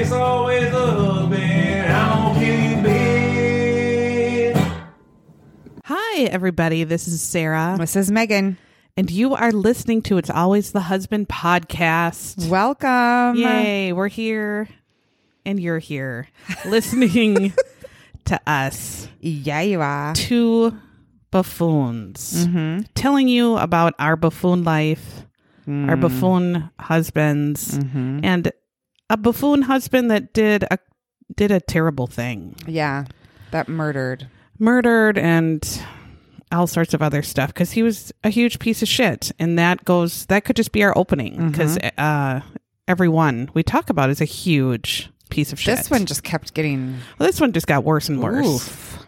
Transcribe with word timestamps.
it's 0.00 0.12
always 0.12 0.70
the 0.70 0.86
husband. 0.86 1.92
I'm 1.92 2.32
gonna 2.32 2.40
kill 2.40 2.58
you, 2.58 2.76
bitch. 4.54 4.56
Hi, 5.84 6.22
everybody. 6.22 6.84
This 6.84 7.06
is 7.06 7.20
Sarah, 7.20 7.76
This 7.78 7.96
is 7.96 8.10
Megan. 8.10 8.56
and 8.96 9.10
you 9.10 9.34
are 9.34 9.52
listening 9.52 10.00
to 10.02 10.16
It's 10.16 10.30
Always 10.30 10.72
the 10.72 10.80
Husband 10.80 11.28
podcast. 11.28 12.48
Welcome. 12.48 13.36
Yay, 13.42 13.92
we're 13.92 14.08
here, 14.08 14.70
and 15.44 15.60
you're 15.60 15.78
here 15.78 16.28
listening 16.64 17.52
to 18.24 18.40
us, 18.46 19.06
Yeah, 19.20 19.60
you 19.60 19.82
are. 19.82 20.14
two 20.14 20.78
buffoons, 21.30 22.46
mm-hmm. 22.46 22.84
telling 22.94 23.28
you 23.28 23.58
about 23.58 23.92
our 23.98 24.16
buffoon 24.16 24.64
life, 24.64 25.26
our 25.68 25.96
mm. 25.96 26.00
buffoon 26.00 26.70
husbands, 26.78 27.76
mm-hmm. 27.76 28.20
and 28.22 28.50
a 29.10 29.16
buffoon 29.18 29.62
husband 29.62 30.10
that 30.10 30.32
did 30.32 30.64
a 30.70 30.78
did 31.36 31.50
a 31.50 31.60
terrible 31.60 32.06
thing, 32.06 32.54
Yeah, 32.66 33.04
that 33.50 33.68
murdered. 33.68 34.26
murdered 34.58 35.18
and 35.18 35.62
all 36.52 36.66
sorts 36.66 36.94
of 36.94 37.02
other 37.02 37.22
stuff 37.22 37.48
because 37.54 37.72
he 37.72 37.82
was 37.82 38.12
a 38.24 38.30
huge 38.30 38.58
piece 38.58 38.82
of 38.82 38.88
shit, 38.88 39.30
and 39.38 39.58
that 39.58 39.84
goes 39.84 40.26
that 40.26 40.44
could 40.44 40.56
just 40.56 40.72
be 40.72 40.82
our 40.82 40.96
opening 40.98 41.50
because 41.50 41.78
uh, 41.98 42.40
everyone 42.88 43.50
we 43.54 43.62
talk 43.62 43.90
about 43.90 44.10
is 44.10 44.20
a 44.20 44.24
huge 44.24 45.10
piece 45.28 45.52
of 45.52 45.60
shit. 45.60 45.76
This 45.76 45.90
one 45.90 46.06
just 46.06 46.24
kept 46.24 46.54
getting 46.54 46.96
Well, 47.18 47.26
this 47.28 47.40
one 47.40 47.52
just 47.52 47.66
got 47.68 47.84
worse 47.84 48.08
and 48.08 48.20
worse. 48.22 48.46
Oof. 48.46 49.06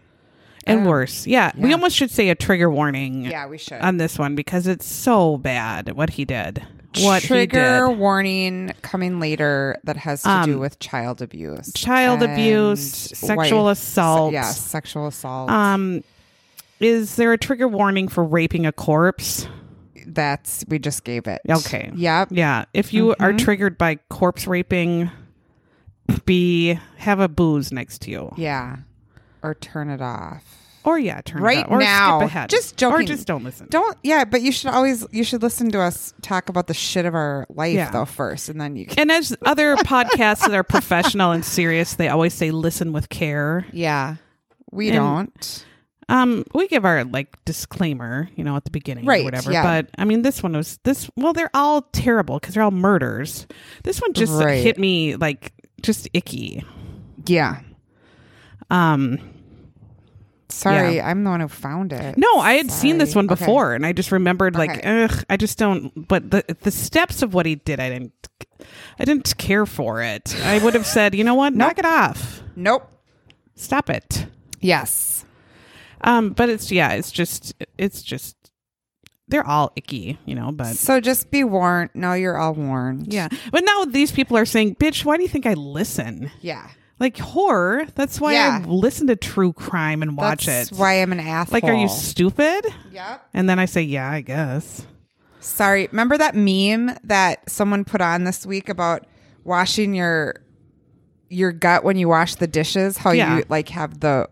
And 0.64 0.86
Uh, 0.86 0.90
worse. 0.90 1.26
Yeah, 1.26 1.50
we 1.56 1.72
almost 1.72 1.96
should 1.96 2.12
say 2.12 2.28
a 2.28 2.36
trigger 2.36 2.70
warning 2.70 3.24
Yeah, 3.24 3.48
we 3.48 3.58
should. 3.58 3.80
on 3.80 3.96
this 3.96 4.16
one 4.16 4.36
because 4.36 4.68
it's 4.68 4.86
so 4.86 5.36
bad 5.36 5.92
what 5.94 6.10
he 6.10 6.24
did. 6.24 6.62
What 7.00 7.22
trigger 7.22 7.88
warning 7.90 8.72
coming 8.82 9.18
later 9.20 9.78
that 9.84 9.96
has 9.96 10.22
to 10.22 10.30
Um, 10.30 10.44
do 10.46 10.58
with 10.58 10.78
child 10.78 11.22
abuse 11.22 11.72
Child 11.74 12.22
abuse, 12.22 12.82
sexual 12.84 13.64
wife- 13.64 13.78
assault. 13.78 14.32
yeah 14.32 14.42
sexual 14.50 15.06
assault 15.06 15.50
Um 15.50 16.04
is 16.80 17.14
there 17.16 17.32
a 17.32 17.38
trigger 17.38 17.68
warning 17.68 18.08
for 18.08 18.24
raping 18.24 18.66
a 18.66 18.72
corpse? 18.72 19.46
that's 20.06 20.64
we 20.68 20.78
just 20.80 21.04
gave 21.04 21.26
it 21.28 21.40
Okay. 21.48 21.90
yep 21.94 22.28
Yeah. 22.32 22.64
If 22.74 22.92
you 22.92 23.10
are 23.20 23.28
Mm-hmm. 23.30 23.36
triggered 23.36 23.78
by 23.78 23.96
corpse 24.10 24.46
raping, 24.48 25.10
be 26.24 26.78
have 26.96 27.20
a 27.20 27.28
booze 27.28 27.72
next 27.72 28.02
to 28.02 28.10
you. 28.10 28.32
yeah 28.36 28.76
or 29.42 29.54
turn 29.54 29.88
it 29.90 30.00
off 30.02 30.61
Or 30.84 30.98
yeah, 30.98 31.20
turn 31.20 31.42
right. 31.42 31.64
Or 31.68 31.78
now 31.78 32.18
skip 32.20 32.28
ahead. 32.30 32.50
just 32.50 32.82
Or 32.82 33.02
just 33.02 33.26
don't 33.26 33.44
listen. 33.44 33.68
don't 33.70 33.96
yeah 34.02 34.24
but 34.24 34.42
you 34.42 34.50
should 34.50 34.70
always 34.70 35.06
you 35.12 35.22
should 35.24 35.42
listen 35.42 35.70
to 35.70 35.80
us 35.80 36.12
talk 36.22 36.48
about 36.48 36.66
the 36.66 36.74
shit 36.74 37.06
of 37.06 37.14
our 37.14 37.46
life 37.50 37.74
Yeah. 37.74 37.90
though 37.90 38.04
first 38.04 38.48
and 38.48 38.60
then 38.60 38.74
you 38.76 38.86
can 38.86 38.98
And 38.98 39.12
as 39.12 39.36
other 39.46 39.76
podcasts 39.76 40.40
that 40.40 40.54
are 40.54 40.64
professional 40.64 41.30
and 41.30 41.44
serious, 41.44 41.94
they 41.94 42.08
always 42.08 42.34
say 42.34 42.50
listen 42.50 42.92
with 42.92 43.08
care. 43.08 43.64
yeah 43.72 44.16
we 44.72 44.88
And- 44.88 44.96
don't 44.96 45.64
Um, 46.08 46.44
we 46.52 46.66
give 46.68 46.84
our 46.84 47.04
like 47.04 47.42
disclaimer, 47.46 48.28
you 48.36 48.42
know, 48.44 48.56
at 48.56 48.64
the 48.64 48.70
beginning 48.70 49.06
Right, 49.06 49.22
or 49.22 49.24
whatever. 49.24 49.50
yeah. 49.52 49.62
But 49.62 49.90
I 49.96 50.04
mean, 50.04 50.22
this 50.22 50.42
one 50.42 50.52
was 50.52 50.78
this. 50.84 51.08
Well, 51.16 51.32
they're 51.32 51.48
all 51.54 51.82
terrible 51.92 52.38
because 52.38 52.54
they're 52.54 52.62
all 52.64 52.70
murders. 52.72 53.46
This 53.84 54.00
one 54.00 54.12
just 54.12 54.32
Right. 54.32 54.62
hit 54.62 54.78
me 54.78 55.14
like 55.16 55.52
just 55.80 56.08
icky. 56.12 56.64
yeah 57.26 57.60
Um, 58.70 59.18
sorry 60.52 60.96
Yeah. 60.96 61.08
i'm 61.08 61.24
the 61.24 61.30
one 61.30 61.40
who 61.40 61.48
found 61.48 61.92
it 61.92 62.16
no, 62.18 62.38
I 62.38 62.54
had 62.54 62.70
seen 62.70 62.98
this 62.98 63.12
Sorry. 63.12 63.26
one 63.26 63.32
Okay. 63.32 63.44
before, 63.44 63.74
and 63.74 63.84
I 63.86 63.92
just 63.92 64.12
remembered 64.12 64.54
like, 64.54 64.70
Okay. 64.78 65.04
ugh, 65.04 65.24
I 65.30 65.36
just 65.36 65.58
don't. 65.58 66.06
But 66.08 66.30
the 66.30 66.44
the 66.62 66.70
steps 66.70 67.22
of 67.22 67.34
what 67.34 67.46
he 67.46 67.54
did, 67.56 67.80
I 67.80 67.88
didn't. 67.88 68.12
I 68.98 69.04
didn't 69.04 69.36
care 69.38 69.66
for 69.66 70.02
it. 70.02 70.36
I 70.44 70.58
would 70.58 70.74
have 70.74 70.86
said, 70.86 71.14
you 71.14 71.24
know 71.24 71.34
what, 71.34 71.52
knock 71.54 71.78
it 71.78 71.84
off, 71.86 72.42
nope 72.56 72.88
stop 73.54 73.90
it. 73.90 74.26
yes 74.60 75.24
Um, 76.02 76.30
but 76.30 76.48
it's 76.48 76.70
yeah, 76.72 76.92
it's 76.92 77.10
just 77.12 77.54
it's 77.78 78.02
just 78.02 78.36
they're 79.28 79.46
all 79.46 79.72
icky, 79.76 80.18
you 80.26 80.34
know. 80.34 80.52
But 80.52 80.76
So 80.76 81.00
just 81.00 81.30
be 81.30 81.42
warned. 81.44 81.90
No, 81.94 82.12
you're 82.12 82.36
all 82.36 82.54
warned. 82.54 83.12
yeah, 83.12 83.28
but 83.50 83.64
now 83.64 83.84
these 83.84 84.12
people 84.12 84.36
are 84.36 84.44
saying, 84.44 84.76
"Bitch, 84.76 85.04
why 85.04 85.16
do 85.16 85.22
you 85.22 85.28
think 85.28 85.46
I 85.46 85.54
listen?" 85.54 86.30
Yeah. 86.40 86.68
Like 87.00 87.18
horror. 87.18 87.86
That's 87.94 88.20
why 88.20 88.34
Yeah. 88.34 88.60
I 88.62 88.66
listen 88.68 89.08
to 89.08 89.16
true 89.16 89.52
crime 89.52 90.02
and 90.02 90.16
watch 90.16 90.44
it. 90.44 90.46
That's 90.46 90.72
it. 90.72 90.78
why 90.78 91.02
I'm 91.02 91.10
an 91.12 91.20
asshole. 91.20 91.54
like, 91.54 91.64
are 91.64 91.74
you 91.74 91.88
stupid? 91.88 92.64
Yep. 92.92 93.28
And 93.34 93.48
then 93.48 93.58
I 93.58 93.64
say, 93.64 93.82
"Yeah, 93.82 94.08
I 94.10 94.20
guess." 94.20 94.86
Sorry. 95.40 95.88
Remember 95.90 96.16
that 96.18 96.36
meme 96.36 96.96
that 97.04 97.48
someone 97.50 97.84
put 97.84 98.00
on 98.00 98.22
this 98.24 98.46
week 98.46 98.68
about 98.68 99.06
washing 99.42 99.94
your 99.94 100.36
your 101.28 101.50
gut 101.50 101.82
when 101.82 101.96
you 101.96 102.08
wash 102.08 102.36
the 102.36 102.46
dishes? 102.46 102.98
How 102.98 103.10
Yeah. 103.10 103.38
you 103.38 103.44
like 103.48 103.70
have 103.70 103.98
the 104.00 104.28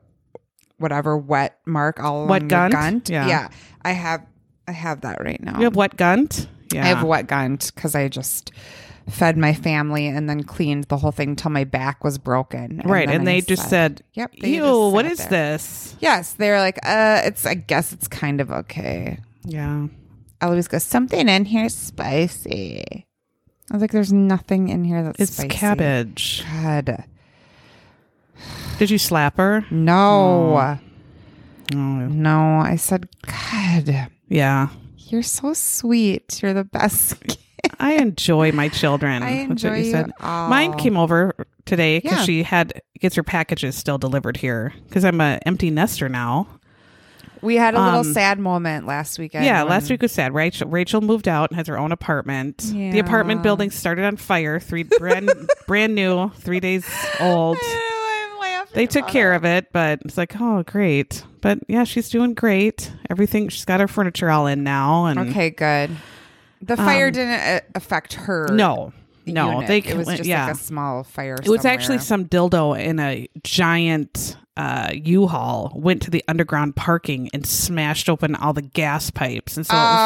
whatever 0.78 1.16
wet 1.16 1.59
mark 1.66 1.99
all 2.00 2.19
along 2.19 2.28
Wet 2.28 2.43
your 2.43 2.49
gunt? 2.49 2.72
gunt? 2.72 3.09
Yeah. 3.10 3.26
Yeah. 3.26 3.49
I 3.82 3.93
have 3.93 4.25
I 4.69 4.72
have 4.72 5.00
that 5.00 5.22
right 5.25 5.43
now. 5.43 5.59
You 5.59 5.65
have 5.65 5.75
wet 5.75 5.97
gunt. 5.97 6.47
Yeah, 6.72 6.84
I 6.84 6.88
have 6.88 7.03
wet 7.03 7.26
gunt 7.26 7.72
because 7.75 7.97
I 7.97 8.06
just 8.06 8.53
fed 9.09 9.37
my 9.37 9.53
family 9.55 10.06
and 10.06 10.28
then 10.28 10.43
cleaned 10.44 10.84
the 10.84 10.97
whole 10.99 11.11
thing 11.12 11.34
till 11.37 11.50
my 11.50 11.65
back 11.65 12.05
was 12.05 12.19
broken. 12.19 12.81
right, 12.84 13.06
then 13.09 13.21
and 13.21 13.28
I 13.28 13.33
they 13.33 13.41
just 13.41 13.69
said, 13.69 14.03
Yep, 14.15 14.34
they 14.41 14.56
"Ew, 14.56 14.88
what 14.91 15.05
there. 15.05 15.28
this?" 15.28 15.97
Yes, 16.00 16.34
they're 16.34 16.59
like, 16.61 16.78
uh, 16.84 17.22
it's. 17.25 17.47
I 17.47 17.55
guess 17.55 17.93
it's 17.93 18.06
kind 18.09 18.41
of 18.41 18.50
okay. 18.50 19.19
Yeah, 19.44 19.87
Eloise 20.41 20.69
goes, 20.69 20.84
something 20.84 21.28
in 21.28 21.44
here 21.47 21.65
is 21.65 21.75
spicy. 21.75 23.06
I 23.71 23.75
was 23.75 23.81
like, 23.81 23.93
there's 23.93 24.12
nothing 24.12 24.69
in 24.69 24.84
here 24.84 25.03
that's 25.03 25.21
it's 25.21 25.32
spicy. 25.34 25.49
cabbage. 25.49 26.44
God, 26.53 27.05
Did 28.78 28.91
you 28.91 28.99
slap 28.99 29.37
her? 29.37 29.65
no, 29.71 30.78
Oh, 31.72 31.77
no. 31.77 32.59
I 32.59 32.75
said, 32.77 33.09
God, 33.27 34.09
yeah. 34.28 34.69
you're 34.99 35.22
so 35.22 35.53
sweet. 35.53 36.43
You're 36.43 36.53
the 36.55 36.65
best. 36.65 37.15
kid." 37.81 37.87
I 37.87 38.03
enjoy 38.03 38.53
my 38.53 38.69
children. 38.69 39.23
I 39.25 39.31
enjoy 39.31 39.77
you 39.83 39.93
Mine 40.23 40.71
all. 40.73 40.77
came 40.79 40.97
over 40.97 41.35
today 41.67 41.99
because 42.01 42.19
Yeah. 42.19 42.25
she 42.25 42.43
had 42.43 42.81
gets 43.01 43.17
her 43.17 43.23
packages 43.23 43.75
still 43.77 43.99
delivered 43.99 44.37
here 44.37 44.73
because 44.89 45.05
I'm 45.05 45.21
a 45.21 45.39
empty 45.47 45.71
nester 45.71 46.09
now. 46.09 46.47
We 47.43 47.57
had 47.57 47.75
a 47.75 47.83
little 47.83 48.01
Um, 48.01 48.13
sad 48.13 48.39
moment 48.39 48.87
last 48.87 49.19
weekend. 49.19 49.47
yeah, 49.47 49.63
when- 49.63 49.71
last 49.71 49.89
week 49.89 50.03
was 50.03 50.13
sad. 50.13 50.35
Rachel 50.35 50.69
Rachel 50.69 51.01
moved 51.01 51.27
out 51.27 51.49
and 51.51 51.57
has 51.57 51.67
her 51.69 51.79
own 51.79 51.91
apartment. 51.91 52.59
The 52.59 52.99
apartment 52.99 53.43
building 53.43 53.71
started 53.71 54.05
on 54.05 54.17
fire. 54.17 54.61
Three 54.61 54.83
brand 54.83 55.31
brand 55.67 55.95
new, 55.95 56.31
three 56.37 56.61
days 56.61 56.85
old. 57.19 57.57
I'm 57.62 58.39
laughing 58.39 58.73
They 58.75 58.87
took 58.87 59.09
care 59.09 59.33
of 59.33 59.47
it, 59.47 59.69
but 59.73 60.01
it's 60.05 60.19
like, 60.19 60.35
oh, 60.39 60.62
great. 60.65 61.25
But 61.41 61.61
yeah, 61.67 61.85
she's 61.85 62.11
doing 62.11 62.35
great. 62.35 62.93
Everything. 63.09 63.49
She's 63.49 63.65
got 63.65 63.81
her 63.81 63.89
furniture 63.89 64.29
all 64.31 64.47
in 64.47 64.62
now, 64.62 65.07
and 65.07 65.19
Okay, 65.31 65.49
good. 65.49 65.91
The 66.60 66.76
fire 66.76 67.06
Um, 67.06 67.12
didn't 67.12 67.41
uh, 67.41 67.60
affect 67.75 68.15
her. 68.15 68.48
no, 68.53 68.93
no, 69.26 69.53
unit. 69.53 69.69
they. 69.69 69.78
It 69.78 69.97
was 69.97 70.06
just 70.09 70.25
yeah. 70.25 70.47
like 70.47 70.54
a 70.54 70.59
small 70.59 71.04
fire. 71.04 71.37
It 71.43 71.48
was 71.48 71.65
actually 71.65 71.98
some 71.98 72.26
dildo 72.26 72.79
in 72.79 72.99
a 73.00 73.29
giant 73.43 74.37
uh, 74.56 74.90
U-Haul 74.93 75.73
went 75.75 76.02
to 76.02 76.11
the 76.11 76.23
underground 76.29 76.76
parking 76.76 77.31
and 77.32 77.46
smashed 77.46 78.11
open 78.11 78.35
all 78.35 78.52
the 78.52 78.61
gas 78.61 79.08
pipes, 79.11 79.56
and 79.56 79.64
so 79.64 79.73
it 79.75 79.79
was 79.79 79.99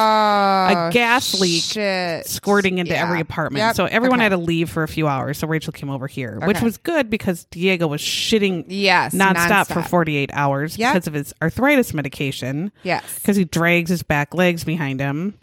Oh, 0.77 0.89
a 0.89 0.91
gas 0.93 1.41
leak 1.41 1.65
shit. 1.65 2.27
squirting 2.29 2.79
into 2.79 2.93
Yeah. 2.93 3.03
every 3.03 3.19
apartment. 3.21 3.59
Yep. 3.65 3.75
So 3.75 3.87
everyone 3.87 4.21
Okay. 4.21 4.25
had 4.25 4.29
to 4.29 4.37
leave 4.37 4.71
for 4.71 4.85
a 4.85 4.89
few 4.89 5.09
hours. 5.09 5.39
So 5.39 5.49
Rachel 5.49 5.73
came 5.73 5.91
over 5.91 6.07
here, 6.07 6.39
which 6.45 6.61
was 6.61 6.77
good 6.77 7.11
because 7.11 7.47
Diego 7.51 7.89
was 7.89 8.01
shitting 8.01 8.65
Yes, 8.69 9.13
nonstop, 9.13 9.67
for 9.73 9.83
48 9.83 10.31
hours 10.33 10.79
Yep. 10.79 10.93
because 10.95 11.07
of 11.09 11.15
his 11.15 11.35
arthritis 11.43 11.93
medication. 11.93 12.71
Yes. 12.85 13.03
Because 13.17 13.37
he 13.37 13.45
drags 13.47 13.91
his 13.91 14.05
back 14.05 14.35
legs 14.35 14.63
behind 14.63 15.01
him. 15.01 15.35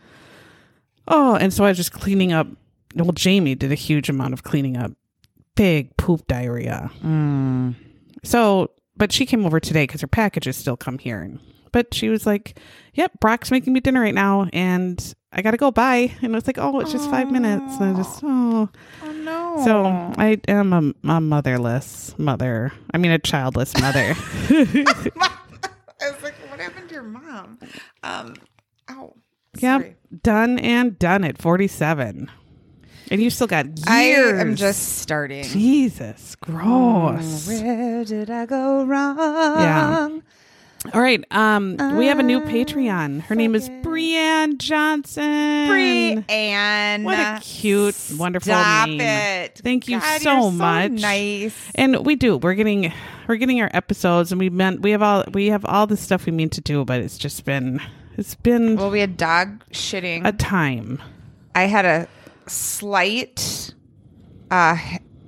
Oh, 1.11 1.35
and 1.35 1.53
so 1.53 1.63
I 1.63 1.69
was 1.69 1.77
just 1.77 1.91
cleaning 1.91 2.31
up. 2.31 2.47
Well, 2.95 3.11
Jamie 3.11 3.55
did 3.55 3.71
a 3.71 3.75
huge 3.75 4.09
amount 4.09 4.33
of 4.33 4.43
cleaning 4.43 4.77
up. 4.77 4.91
Big 5.55 5.95
poop 5.97 6.25
diarrhea. 6.27 6.89
Mm. 7.03 7.75
So, 8.23 8.71
but 8.97 9.11
she 9.11 9.25
came 9.25 9.45
over 9.45 9.59
today 9.59 9.83
because 9.83 10.01
her 10.01 10.07
packages 10.07 10.57
still 10.57 10.77
come 10.77 10.97
here. 10.97 11.29
But 11.71 11.93
she 11.93 12.09
was 12.09 12.25
like, 12.25 12.59
"Yep, 12.93 13.19
Brock's 13.19 13.51
making 13.51 13.73
me 13.73 13.79
dinner 13.79 14.01
right 14.01 14.13
now, 14.13 14.47
and 14.51 15.13
I 15.33 15.41
got 15.41 15.51
to 15.51 15.57
go. 15.57 15.71
Bye. 15.71 16.11
And 16.21 16.35
it's 16.35 16.47
like, 16.47 16.57
oh, 16.57 16.79
it's 16.79 16.91
just 16.91 17.09
five 17.09 17.31
minutes. 17.31 17.77
And 17.77 17.95
I 17.95 18.01
just, 18.01 18.19
oh. 18.23 18.69
Oh 19.01 19.11
no. 19.11 19.61
So 19.63 19.85
I 20.17 20.41
am 20.47 20.73
a, 20.73 20.93
a 21.09 21.21
motherless 21.21 22.17
mother. 22.17 22.73
I 22.93 22.97
mean, 22.97 23.11
a 23.11 23.19
childless 23.19 23.73
mother. 23.79 24.13
I 24.49 26.11
was 26.11 26.21
like, 26.21 26.33
what 26.49 26.59
happened 26.59 26.89
to 26.89 26.93
your 26.95 27.03
mom? 27.03 27.59
Um, 28.03 28.35
oh. 28.89 29.13
Yep. 29.57 29.81
sorry. 29.81 29.95
Done 30.23 30.59
and 30.59 30.99
done 30.99 31.23
at 31.23 31.37
47. 31.37 32.29
And 33.09 33.21
you 33.21 33.29
still 33.29 33.47
got 33.47 33.65
years. 33.65 33.83
I 33.87 34.01
am 34.03 34.55
just 34.55 34.99
starting. 34.99 35.43
Jesus, 35.43 36.35
gross. 36.37 37.47
Where 37.47 38.05
did 38.05 38.29
I 38.29 38.45
go 38.45 38.85
wrong? 38.85 39.17
Yeah. 39.17 40.19
All 40.93 41.01
right. 41.01 41.23
Um, 41.29 41.77
we 41.97 42.07
have 42.07 42.19
a 42.19 42.23
new 42.23 42.41
Patreon. 42.41 43.21
Her 43.23 43.35
name 43.35 43.53
is 43.53 43.69
Brianne 43.69 44.57
Johnson. 44.57 46.25
And 46.27 47.03
What 47.03 47.19
a 47.19 47.39
cute, 47.41 47.95
wonderful 48.17 48.51
Stop 48.53 48.89
name. 48.89 49.01
it. 49.01 49.59
Thank 49.63 49.87
you 49.87 49.99
God, 49.99 50.21
so 50.21 50.31
you're 50.31 50.41
so 50.41 50.51
much. 50.51 50.91
Nice. 50.93 51.71
And 51.75 52.03
we 52.05 52.15
do. 52.15 52.37
We're 52.37 52.55
getting 52.55 52.91
we're 53.27 53.35
getting 53.35 53.61
our 53.61 53.69
episodes 53.73 54.31
and 54.31 54.39
we 54.39 54.49
meant 54.49 54.81
we 54.81 54.91
have 54.91 55.03
all 55.03 55.23
we 55.33 55.47
have 55.47 55.65
all 55.65 55.85
the 55.85 55.97
stuff 55.97 56.25
we 56.25 56.31
mean 56.31 56.49
to 56.51 56.61
do, 56.61 56.83
but 56.83 56.99
it's 57.01 57.17
just 57.17 57.45
been 57.45 57.79
it's 58.21 58.35
been 58.35 58.77
Well, 58.77 58.89
we 58.91 58.99
had 59.01 59.17
dog 59.17 59.63
shitting. 59.71 60.25
a 60.25 60.31
time. 60.31 61.01
I 61.53 61.63
had 61.63 61.83
a 61.85 62.07
slight 62.47 63.73
uh, 64.49 64.77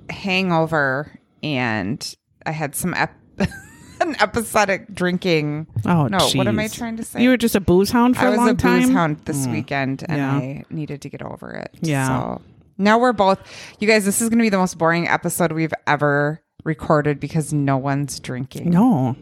hangover, 0.08 1.10
and 1.42 2.14
I 2.46 2.50
had 2.52 2.74
some 2.74 2.94
ep- 2.94 3.14
an 4.00 4.16
episodic 4.20 4.92
drinking. 4.94 5.66
Oh 5.84 6.06
no! 6.06 6.18
What 6.34 6.46
am 6.48 6.58
I 6.58 6.68
trying 6.68 6.96
to 6.96 7.04
say? 7.04 7.22
You 7.22 7.30
were 7.30 7.36
just 7.36 7.54
a 7.54 7.60
booze 7.60 7.90
hound 7.90 8.16
for 8.16 8.22
I 8.24 8.28
a 8.28 8.30
was 8.30 8.38
long 8.38 8.48
a 8.50 8.54
time. 8.54 8.82
booze 8.82 8.90
hound 8.92 9.18
this 9.24 9.46
weekend, 9.46 10.04
and 10.08 10.18
Yeah. 10.18 10.32
I 10.34 10.64
needed 10.70 11.02
to 11.02 11.08
get 11.08 11.22
over 11.22 11.50
it. 11.52 11.70
Yeah. 11.80 12.06
So 12.36 12.42
now 12.78 12.98
we're 12.98 13.12
both. 13.12 13.38
You 13.80 13.88
guys, 13.88 14.04
this 14.04 14.20
is 14.20 14.28
going 14.28 14.38
to 14.38 14.42
be 14.42 14.48
the 14.50 14.58
most 14.58 14.78
boring 14.78 15.08
episode 15.08 15.52
we've 15.52 15.74
ever 15.86 16.40
recorded 16.64 17.20
because 17.20 17.52
no 17.52 17.76
one's 17.76 18.18
drinking. 18.20 18.70
No, 18.70 19.16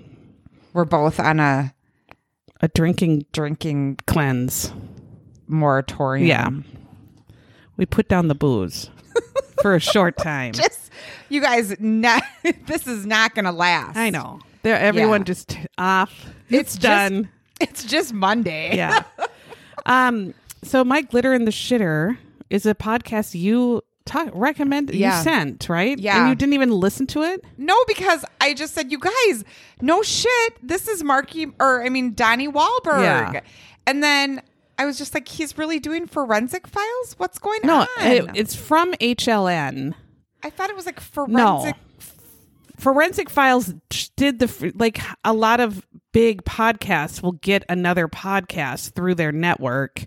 We're 0.73 0.85
both 0.85 1.19
on 1.19 1.41
a 1.41 1.75
a 2.63 2.69
drinking 2.69 3.27
drinking 3.33 3.99
cleanse. 4.07 4.73
moratorium. 5.49 6.27
Yeah, 6.27 6.49
we 7.77 7.87
put 7.87 8.09
down 8.09 8.29
the 8.29 8.35
booze 8.35 8.91
for 9.63 9.75
a 9.75 9.81
short 9.81 10.17
time. 10.17 10.53
Just 10.53 10.91
you 11.29 11.41
guys, 11.41 11.75
not, 11.81 12.23
this 12.67 12.87
is 12.87 13.05
not 13.07 13.35
going 13.35 13.45
to 13.45 13.53
last. 13.53 13.97
I 13.97 14.11
know. 14.11 14.41
There, 14.63 14.79
everyone 14.79 15.21
Yeah. 15.23 15.25
just 15.25 15.59
off. 15.79 16.27
It's 16.49 16.75
It's, 16.75 16.77
done. 16.77 17.29
It's 17.61 17.85
just 17.85 18.13
Monday. 18.13 18.77
yeah. 18.77 19.03
Um. 19.87 20.35
So 20.63 20.85
my 20.85 21.03
glitter 21.03 21.35
in 21.35 21.45
the 21.45 21.51
shitter 21.51 22.17
is 22.51 22.67
a 22.67 22.75
podcast 22.75 23.35
you 23.39 23.83
talk 24.05 24.29
recommend 24.33 24.93
Yeah. 24.93 25.17
you 25.19 25.23
sent 25.25 25.69
right. 25.69 25.99
Yeah. 25.99 26.21
And 26.21 26.29
you 26.29 26.35
didn't 26.35 26.55
even 26.55 26.71
listen 26.71 27.07
to 27.09 27.23
it. 27.23 27.45
No, 27.59 27.77
because 27.87 28.25
I 28.41 28.55
just 28.55 28.75
said, 28.75 28.91
you 28.93 28.99
guys, 28.99 29.45
no 29.81 30.03
shit. 30.03 30.55
This 30.67 30.89
is 30.89 31.03
Marky, 31.05 31.47
or 31.61 31.83
I 31.85 31.89
mean, 31.89 32.15
Donnie 32.15 32.49
Wahlberg. 32.49 33.35
Yeah. 33.35 33.41
And 33.87 34.03
then 34.03 34.43
I 34.79 34.87
was 34.87 34.99
just 34.99 35.15
like, 35.15 35.29
he's 35.29 35.57
really 35.59 35.79
doing 35.79 36.07
forensic 36.07 36.67
files? 36.67 37.15
What's 37.19 37.39
going 37.39 37.61
No, 37.65 37.81
on? 37.81 37.87
it, 38.01 38.25
it's 38.35 38.55
from 38.55 38.93
HLN. 38.95 39.95
I 40.43 40.51
thought 40.51 40.71
it 40.71 40.77
was 40.77 40.87
like 40.87 41.01
No. 41.29 41.73
Forensic. 42.83 43.31
Files 43.31 43.73
did 44.17 44.39
the 44.39 44.73
like 44.75 45.01
a 45.25 45.33
lot 45.33 45.61
of 45.61 45.87
big 46.13 46.45
podcasts 46.45 47.23
will 47.23 47.33
get 47.33 47.65
another 47.69 48.09
podcast 48.09 48.93
through 48.93 49.15
their 49.15 49.33
network, 49.33 50.05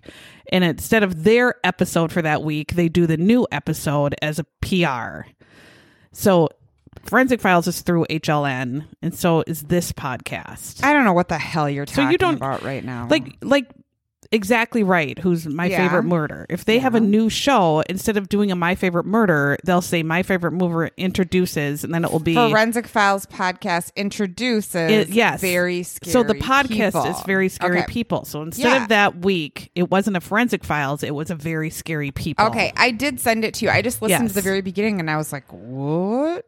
and 0.52 0.62
instead 0.62 1.02
of 1.02 1.24
their 1.24 1.54
episode 1.64 2.12
for 2.12 2.22
that 2.22 2.42
week, 2.42 2.74
they 2.74 2.88
do 2.88 3.06
the 3.06 3.16
new 3.16 3.46
episode 3.50 4.14
as 4.22 4.38
a 4.38 4.44
PR. 4.60 5.28
So 6.12 6.48
Forensic 7.04 7.40
Files 7.40 7.66
is 7.66 7.82
through 7.82 8.06
HLN, 8.10 8.86
and 9.02 9.14
so 9.14 9.42
is 9.46 9.62
this 9.64 9.92
podcast. 9.92 10.82
I 10.84 10.92
don't 10.92 11.04
know 11.04 11.12
what 11.12 11.28
the 11.28 11.38
hell 11.38 11.68
you're 11.68 11.86
So 11.86 11.96
talking 11.96 12.12
you 12.12 12.18
don't- 12.18 12.36
about 12.36 12.62
right 12.62 12.84
now. 12.84 13.06
like 13.10 13.36
like 13.42 13.70
exactly 14.32 14.82
right 14.82 15.18
who's 15.18 15.46
my 15.46 15.66
Yeah. 15.66 15.78
favorite 15.88 16.04
murder 16.04 16.46
if 16.48 16.64
they 16.64 16.78
have 16.78 16.94
a 16.94 17.00
new 17.00 17.28
show 17.30 17.82
instead 17.88 18.16
of 18.16 18.28
doing 18.28 18.50
a 18.52 18.56
my 18.56 18.74
favorite 18.74 19.06
murder 19.06 19.56
they'll 19.64 19.80
say 19.82 20.02
my 20.02 20.22
favorite 20.22 20.52
murder 20.52 20.90
introduces 20.96 21.84
and 21.84 21.92
then 21.94 22.04
it 22.04 22.10
will 22.12 22.18
be 22.18 22.34
Forensic 22.34 22.86
Files 22.86 23.26
podcast 23.26 23.94
introduces 23.96 24.74
It- 24.90 25.08
yes. 25.10 25.40
very 25.40 25.82
scary 25.82 26.12
so 26.12 26.22
the 26.22 26.34
podcast 26.34 26.68
people. 26.92 27.04
is 27.04 27.20
very 27.26 27.48
scary 27.48 27.78
Okay. 27.78 27.86
people 27.92 28.24
so 28.24 28.42
instead 28.42 28.64
Yeah. 28.76 28.82
of 28.82 28.88
that 28.88 29.18
week 29.24 29.70
it 29.74 29.90
wasn't 29.90 30.16
a 30.16 30.20
forensic 30.20 30.64
files 30.64 31.02
it 31.02 31.14
was 31.14 31.30
a 31.30 31.34
very 31.34 31.70
scary 31.70 32.10
people 32.10 32.46
Okay, 32.46 32.72
I 32.76 32.90
did 32.90 33.20
send 33.20 33.44
it 33.44 33.54
to 33.54 33.64
you. 33.64 33.70
I 33.70 33.82
just 33.82 34.00
listened 34.02 34.24
Yes. 34.24 34.30
to 34.32 34.34
the 34.34 34.42
very 34.42 34.60
beginning 34.60 35.00
and 35.00 35.10
I 35.10 35.16
was 35.16 35.32
like, 35.32 35.44
what? 35.50 36.46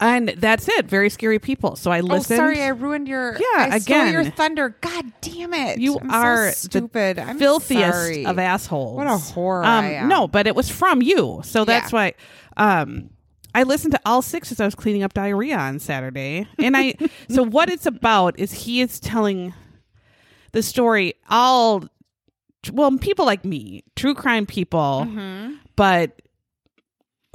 And 0.00 0.28
that's 0.36 0.68
it 0.68 0.86
very 0.86 1.08
scary 1.08 1.38
people 1.38 1.74
so 1.76 1.90
i 1.90 2.00
listened 2.00 2.38
Oh, 2.40 2.42
sorry, 2.44 2.62
I 2.62 2.68
ruined 2.68 3.08
your. 3.08 3.32
Yeah, 3.32 3.68
I 3.72 3.76
again. 3.76 4.12
your 4.12 4.24
thunder. 4.24 4.70
God 4.80 5.04
damn 5.20 5.54
it! 5.54 5.78
you 5.78 5.98
I'm 5.98 6.10
so 6.10 6.16
are 6.16 6.52
stupid. 6.52 7.16
the 7.16 7.22
I'm 7.22 7.38
filthiest 7.38 7.92
sorry. 7.98 8.26
of 8.26 8.38
assholes. 8.38 8.96
What 8.96 9.06
a 9.06 9.16
horror! 9.16 9.64
Um. 9.64 10.08
No, 10.08 10.28
but 10.28 10.46
it 10.46 10.54
was 10.54 10.68
from 10.68 11.00
you, 11.02 11.40
so 11.44 11.64
that's 11.64 11.92
Yeah. 11.92 12.12
why. 12.56 12.80
Um, 12.82 13.10
I 13.54 13.62
listened 13.62 13.92
to 13.94 14.00
all 14.04 14.20
six 14.20 14.52
as 14.52 14.60
I 14.60 14.66
was 14.66 14.74
cleaning 14.74 15.02
up 15.02 15.14
diarrhea 15.14 15.56
on 15.56 15.78
Saturday, 15.78 16.46
and 16.58 16.76
I. 16.76 16.94
so 17.30 17.42
what 17.42 17.70
it's 17.70 17.86
about 17.86 18.38
is 18.38 18.52
he 18.52 18.80
is 18.82 19.00
telling 19.00 19.54
the 20.52 20.62
story. 20.62 21.14
All 21.30 21.84
well, 22.72 22.96
people 22.98 23.24
like 23.24 23.44
me, 23.44 23.82
true 23.94 24.14
crime 24.14 24.44
people, 24.44 25.06
Mm-hmm. 25.08 25.54
but 25.76 26.20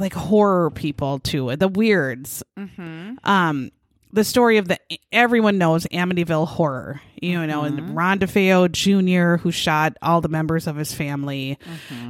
like 0.01 0.13
horror 0.13 0.69
people 0.71 1.19
too, 1.19 1.55
the 1.55 1.67
weirds 1.69 2.43
Mm-hmm. 2.57 3.13
um 3.23 3.71
the 4.13 4.25
story 4.25 4.57
of 4.57 4.67
the 4.67 4.77
everyone 5.13 5.57
knows 5.57 5.85
Amityville 5.85 6.45
horror, 6.45 6.99
you 7.21 7.47
know, 7.47 7.61
and 7.63 7.95
Ron 7.95 8.19
DeFeo 8.19 8.69
Jr. 8.69 9.41
who 9.41 9.51
shot 9.53 9.95
all 10.01 10.19
the 10.19 10.27
members 10.27 10.67
of 10.67 10.75
his 10.75 10.93
family, 10.93 11.57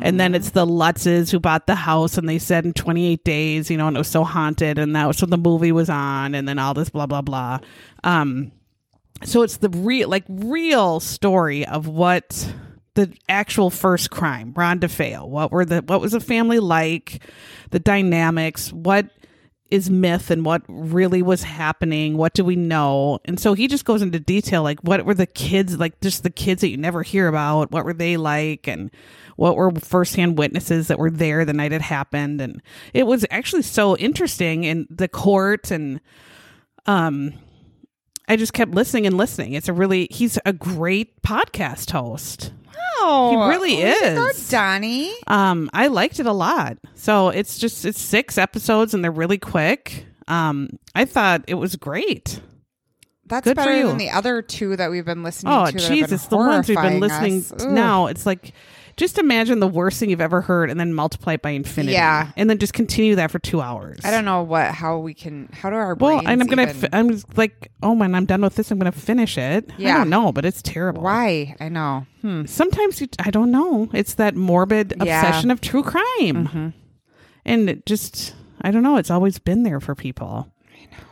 and 0.01 0.19
then 0.19 0.33
it's 0.33 0.49
the 0.49 0.65
Lutzes 0.65 1.29
who 1.29 1.39
bought 1.39 1.67
the 1.67 1.75
house, 1.75 2.17
and 2.17 2.27
they 2.27 2.39
said 2.39 2.65
in 2.65 2.73
28 2.73 3.23
days, 3.23 3.69
you 3.69 3.77
know, 3.77 3.87
and 3.87 3.95
it 3.95 3.99
was 3.99 4.07
so 4.07 4.23
haunted, 4.23 4.79
and 4.79 4.95
that 4.95 5.05
was 5.05 5.21
when 5.21 5.29
the 5.29 5.37
movie 5.37 5.71
was 5.71 5.91
on, 5.91 6.33
and 6.33 6.47
then 6.47 6.57
all 6.57 6.73
this 6.73 6.89
blah 6.89 7.05
blah 7.05 7.21
blah. 7.21 7.59
Um, 8.03 8.51
so 9.23 9.43
it's 9.43 9.57
the 9.57 9.69
real, 9.69 10.09
like 10.09 10.23
real 10.27 10.99
story 10.99 11.67
of 11.67 11.87
what 11.87 12.51
the 12.95 13.13
actual 13.29 13.69
first 13.69 14.11
crime, 14.11 14.53
Ron 14.55 14.79
DeFeo. 14.79 15.27
What 15.27 15.51
were 15.51 15.65
the 15.65 15.81
what 15.81 16.01
was 16.01 16.11
the 16.11 16.19
family 16.19 16.59
like, 16.59 17.23
the 17.69 17.79
dynamics, 17.79 18.71
what 18.73 19.09
is 19.69 19.89
myth 19.89 20.29
and 20.29 20.43
what 20.43 20.61
really 20.67 21.21
was 21.21 21.43
happening? 21.43 22.17
What 22.17 22.33
do 22.33 22.43
we 22.43 22.57
know? 22.57 23.19
And 23.23 23.39
so 23.39 23.53
he 23.53 23.69
just 23.69 23.85
goes 23.85 24.01
into 24.01 24.19
detail 24.19 24.63
like 24.63 24.81
what 24.81 25.05
were 25.05 25.13
the 25.13 25.25
kids 25.25 25.79
like 25.79 25.99
just 26.01 26.23
the 26.23 26.29
kids 26.29 26.61
that 26.61 26.67
you 26.67 26.77
never 26.77 27.03
hear 27.03 27.27
about? 27.29 27.71
What 27.71 27.85
were 27.85 27.93
they 27.93 28.17
like? 28.17 28.67
And 28.67 28.91
what 29.37 29.55
were 29.55 29.71
firsthand 29.71 30.37
witnesses 30.37 30.89
that 30.89 30.99
were 30.99 31.09
there 31.09 31.45
the 31.45 31.53
night 31.53 31.71
it 31.71 31.81
happened? 31.81 32.41
And 32.41 32.61
it 32.93 33.07
was 33.07 33.25
actually 33.31 33.61
so 33.61 33.95
interesting 33.95 34.65
in 34.65 34.87
the 34.89 35.07
court 35.07 35.71
and 35.71 36.01
um 36.87 37.31
i 38.27 38.35
just 38.35 38.53
kept 38.53 38.73
listening 38.73 39.05
and 39.05 39.15
listening. 39.17 39.53
It's 39.53 39.69
a 39.69 39.73
really 39.73 40.09
he's 40.11 40.37
a 40.45 40.51
great 40.51 41.21
podcast 41.21 41.91
host 41.91 42.51
Oh, 43.03 43.31
He 43.31 43.49
really 43.49 43.75
go, 43.81 44.27
is. 44.27 44.49
Donnie. 44.49 45.11
um, 45.27 45.69
I 45.73 45.87
liked 45.87 46.19
it 46.19 46.25
a 46.25 46.31
lot. 46.33 46.77
So 46.95 47.29
it's 47.29 47.57
just 47.57 47.85
it's 47.85 47.99
six 47.99 48.37
episodes 48.37 48.93
and 48.93 49.03
they're 49.03 49.11
really 49.11 49.37
quick. 49.37 50.05
Um, 50.27 50.69
I 50.95 51.05
thought 51.05 51.43
it 51.47 51.55
was 51.55 51.75
great. 51.75 52.39
That's 53.25 53.45
Good 53.45 53.51
for 53.57 53.63
better 53.63 53.77
you. 53.77 53.87
than 53.87 53.97
the 53.97 54.09
other 54.09 54.41
two 54.41 54.75
that 54.75 54.91
we've 54.91 55.05
been 55.05 55.23
listening 55.23 55.53
Oh 55.53 55.65
to. 55.65 55.71
been 55.71 55.81
Jesus, 55.81 56.25
the 56.25 56.37
ones 56.37 56.67
we've 56.67 56.77
been 56.81 56.99
listening 56.99 57.39
us. 57.39 57.63
now. 57.65 58.07
It's 58.07 58.25
like 58.25 58.53
just 59.01 59.17
imagine 59.17 59.59
the 59.59 59.67
worst 59.67 59.99
thing 59.99 60.09
you've 60.11 60.21
ever 60.21 60.39
heard 60.41 60.69
and 60.69 60.79
then 60.79 60.93
multiply 60.93 61.33
it 61.33 61.41
by 61.41 61.49
infinity. 61.49 61.93
Yeah. 61.93 62.31
and 62.37 62.49
then 62.49 62.57
just 62.59 62.73
continue 62.73 63.15
that 63.15 63.31
for 63.31 63.39
two 63.39 63.59
hours. 63.59 63.99
I 64.05 64.11
don't 64.11 64.23
know 64.25 64.43
what 64.43 64.71
how 64.71 64.99
we 64.99 65.13
can 65.13 65.49
how 65.51 65.69
do 65.71 65.75
our 65.75 65.95
Well, 65.95 66.17
brains 66.17 66.27
and 66.29 66.41
I'm 66.41 66.47
gonna. 66.47 66.61
even- 66.69 66.75
Fi- 66.75 66.89
I'm 66.93 67.21
like, 67.35 67.71
oh 67.83 67.95
man, 67.95 68.13
I'm 68.15 68.25
done 68.25 68.41
with 68.41 68.55
this. 68.55 68.69
I'm 68.71 68.77
gonna 68.77 68.91
finish 68.91 69.37
it. 69.37 69.71
I 69.71 69.81
Yeah. 69.81 69.97
don't 69.97 70.09
know, 70.09 70.31
but 70.31 70.45
it's 70.45 70.61
terrible. 70.61 71.01
why 71.01 71.55
I 71.59 71.67
know. 71.69 72.05
Hmm. 72.21 72.45
Sometimes 72.45 73.01
you, 73.01 73.07
I 73.19 73.31
don't 73.31 73.51
know. 73.51 73.89
It's 73.93 74.13
that 74.15 74.35
morbid 74.35 74.93
Yeah. 74.97 75.03
Mm-hmm. 75.03 75.25
obsession 75.27 75.51
of 75.51 75.59
true 75.61 75.83
crime, 75.83 76.73
and 77.43 77.69
it 77.69 77.85
just 77.87 78.35
I 78.61 78.69
don't 78.71 78.83
know. 78.83 78.97
It's 78.97 79.09
always 79.09 79.39
been 79.39 79.63
there 79.63 79.79
for 79.79 79.95
people. 79.95 80.47
I 80.71 80.85
know. 80.95 81.03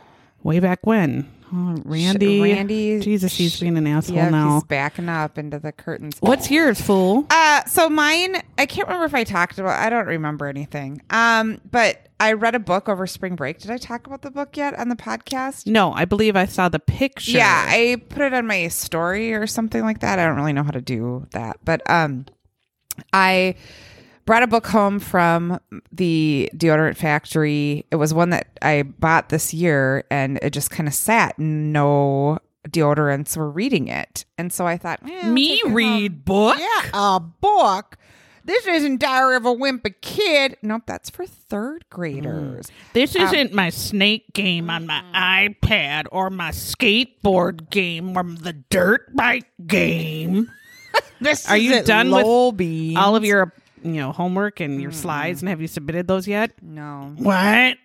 Way 0.44 0.60
back 0.60 0.86
when, 0.86 1.28
oh, 1.52 1.82
Randy, 1.84 2.40
Randy- 2.40 3.00
Jesus, 3.00 3.34
he's 3.36 3.58
being 3.60 3.76
an 3.78 3.86
asshole 3.86 4.16
Yeah, 4.16 4.30
now. 4.30 4.54
he's 4.54 4.64
backing 4.64 5.08
up 5.08 5.38
into 5.38 5.58
the 5.58 5.72
curtains. 5.72 6.16
What's 6.20 6.50
yours, 6.50 6.80
fool? 6.80 7.26
Uh, 7.30 7.64
so 7.64 7.88
mine, 7.88 8.42
I 8.58 8.66
can't 8.66 8.88
remember 8.88 9.06
if 9.06 9.14
I 9.14 9.24
talked 9.24 9.58
about. 9.58 9.78
I 9.78 9.90
don't 9.90 10.06
remember 10.06 10.46
anything. 10.46 11.02
Um, 11.10 11.60
but 11.70 12.08
I 12.18 12.32
read 12.32 12.54
a 12.54 12.58
book 12.58 12.88
over 12.88 13.06
spring 13.06 13.34
break. 13.34 13.58
Did 13.60 13.70
I 13.70 13.78
talk 13.78 14.06
about 14.06 14.22
the 14.22 14.30
book 14.30 14.56
yet 14.56 14.78
on 14.78 14.88
the 14.88 14.96
podcast? 14.96 15.66
No, 15.66 15.92
I 15.92 16.04
believe 16.04 16.36
I 16.36 16.44
saw 16.44 16.68
the 16.68 16.78
picture. 16.78 17.38
Yeah, 17.38 17.66
I 17.68 18.00
put 18.08 18.22
it 18.22 18.34
on 18.34 18.46
my 18.46 18.68
story 18.68 19.32
or 19.32 19.46
something 19.46 19.82
like 19.82 20.00
that. 20.00 20.18
I 20.18 20.26
don't 20.26 20.36
really 20.36 20.52
know 20.52 20.62
how 20.62 20.70
to 20.72 20.82
do 20.82 21.26
that, 21.32 21.56
but 21.64 21.80
um, 21.90 22.26
I 23.12 23.56
brought 24.30 24.44
a 24.44 24.46
book 24.46 24.68
home 24.68 25.00
from 25.00 25.58
the 25.90 26.48
deodorant 26.54 26.96
factory. 26.96 27.84
It 27.90 27.96
was 27.96 28.14
one 28.14 28.30
that 28.30 28.46
I 28.62 28.82
bought 28.84 29.28
this 29.28 29.52
year 29.52 30.04
and 30.08 30.38
it 30.40 30.52
just 30.52 30.70
kind 30.70 30.86
of 30.86 30.94
sat 30.94 31.36
and 31.36 31.72
no 31.72 32.38
deodorants 32.68 33.36
were 33.36 33.50
reading 33.50 33.88
it. 33.88 34.24
And 34.38 34.52
so 34.52 34.68
I 34.68 34.76
thought, 34.76 35.00
eh, 35.02 35.26
Me 35.28 35.54
it 35.54 35.62
home. 35.64 35.74
read 35.74 36.24
book. 36.24 36.60
Yeah, 36.60 36.90
a 37.16 37.18
book. 37.18 37.96
This 38.44 38.68
isn't 38.68 39.00
Diary 39.00 39.34
of 39.34 39.46
a 39.46 39.52
Wimpy 39.52 40.00
Kid. 40.00 40.56
Nope, 40.62 40.84
that's 40.86 41.10
for 41.10 41.26
third 41.26 41.86
graders. 41.90 42.70
This 42.92 43.16
isn't 43.16 43.52
my 43.52 43.70
snake 43.70 44.32
game 44.32 44.70
on 44.70 44.86
my 44.86 45.02
iPad 45.12 46.06
or 46.12 46.30
my 46.30 46.52
skateboard 46.52 47.68
game 47.70 48.16
or 48.16 48.22
the 48.22 48.52
dirt 48.52 49.12
bike 49.16 49.50
game. 49.66 50.52
This 51.20 51.48
Are 51.50 51.56
you 51.56 51.82
done 51.82 52.10
with 52.10 52.56
Beans. 52.56 52.96
All 52.96 53.14
of 53.14 53.24
your 53.26 53.52
you 53.82 53.92
know 53.94 54.12
homework 54.12 54.60
and 54.60 54.80
your 54.80 54.92
slides, 54.92 55.42
and 55.42 55.48
have 55.48 55.60
you 55.60 55.68
submitted 55.68 56.06
those 56.06 56.26
yet? 56.28 56.52
no. 56.62 57.12
What? 57.18 57.76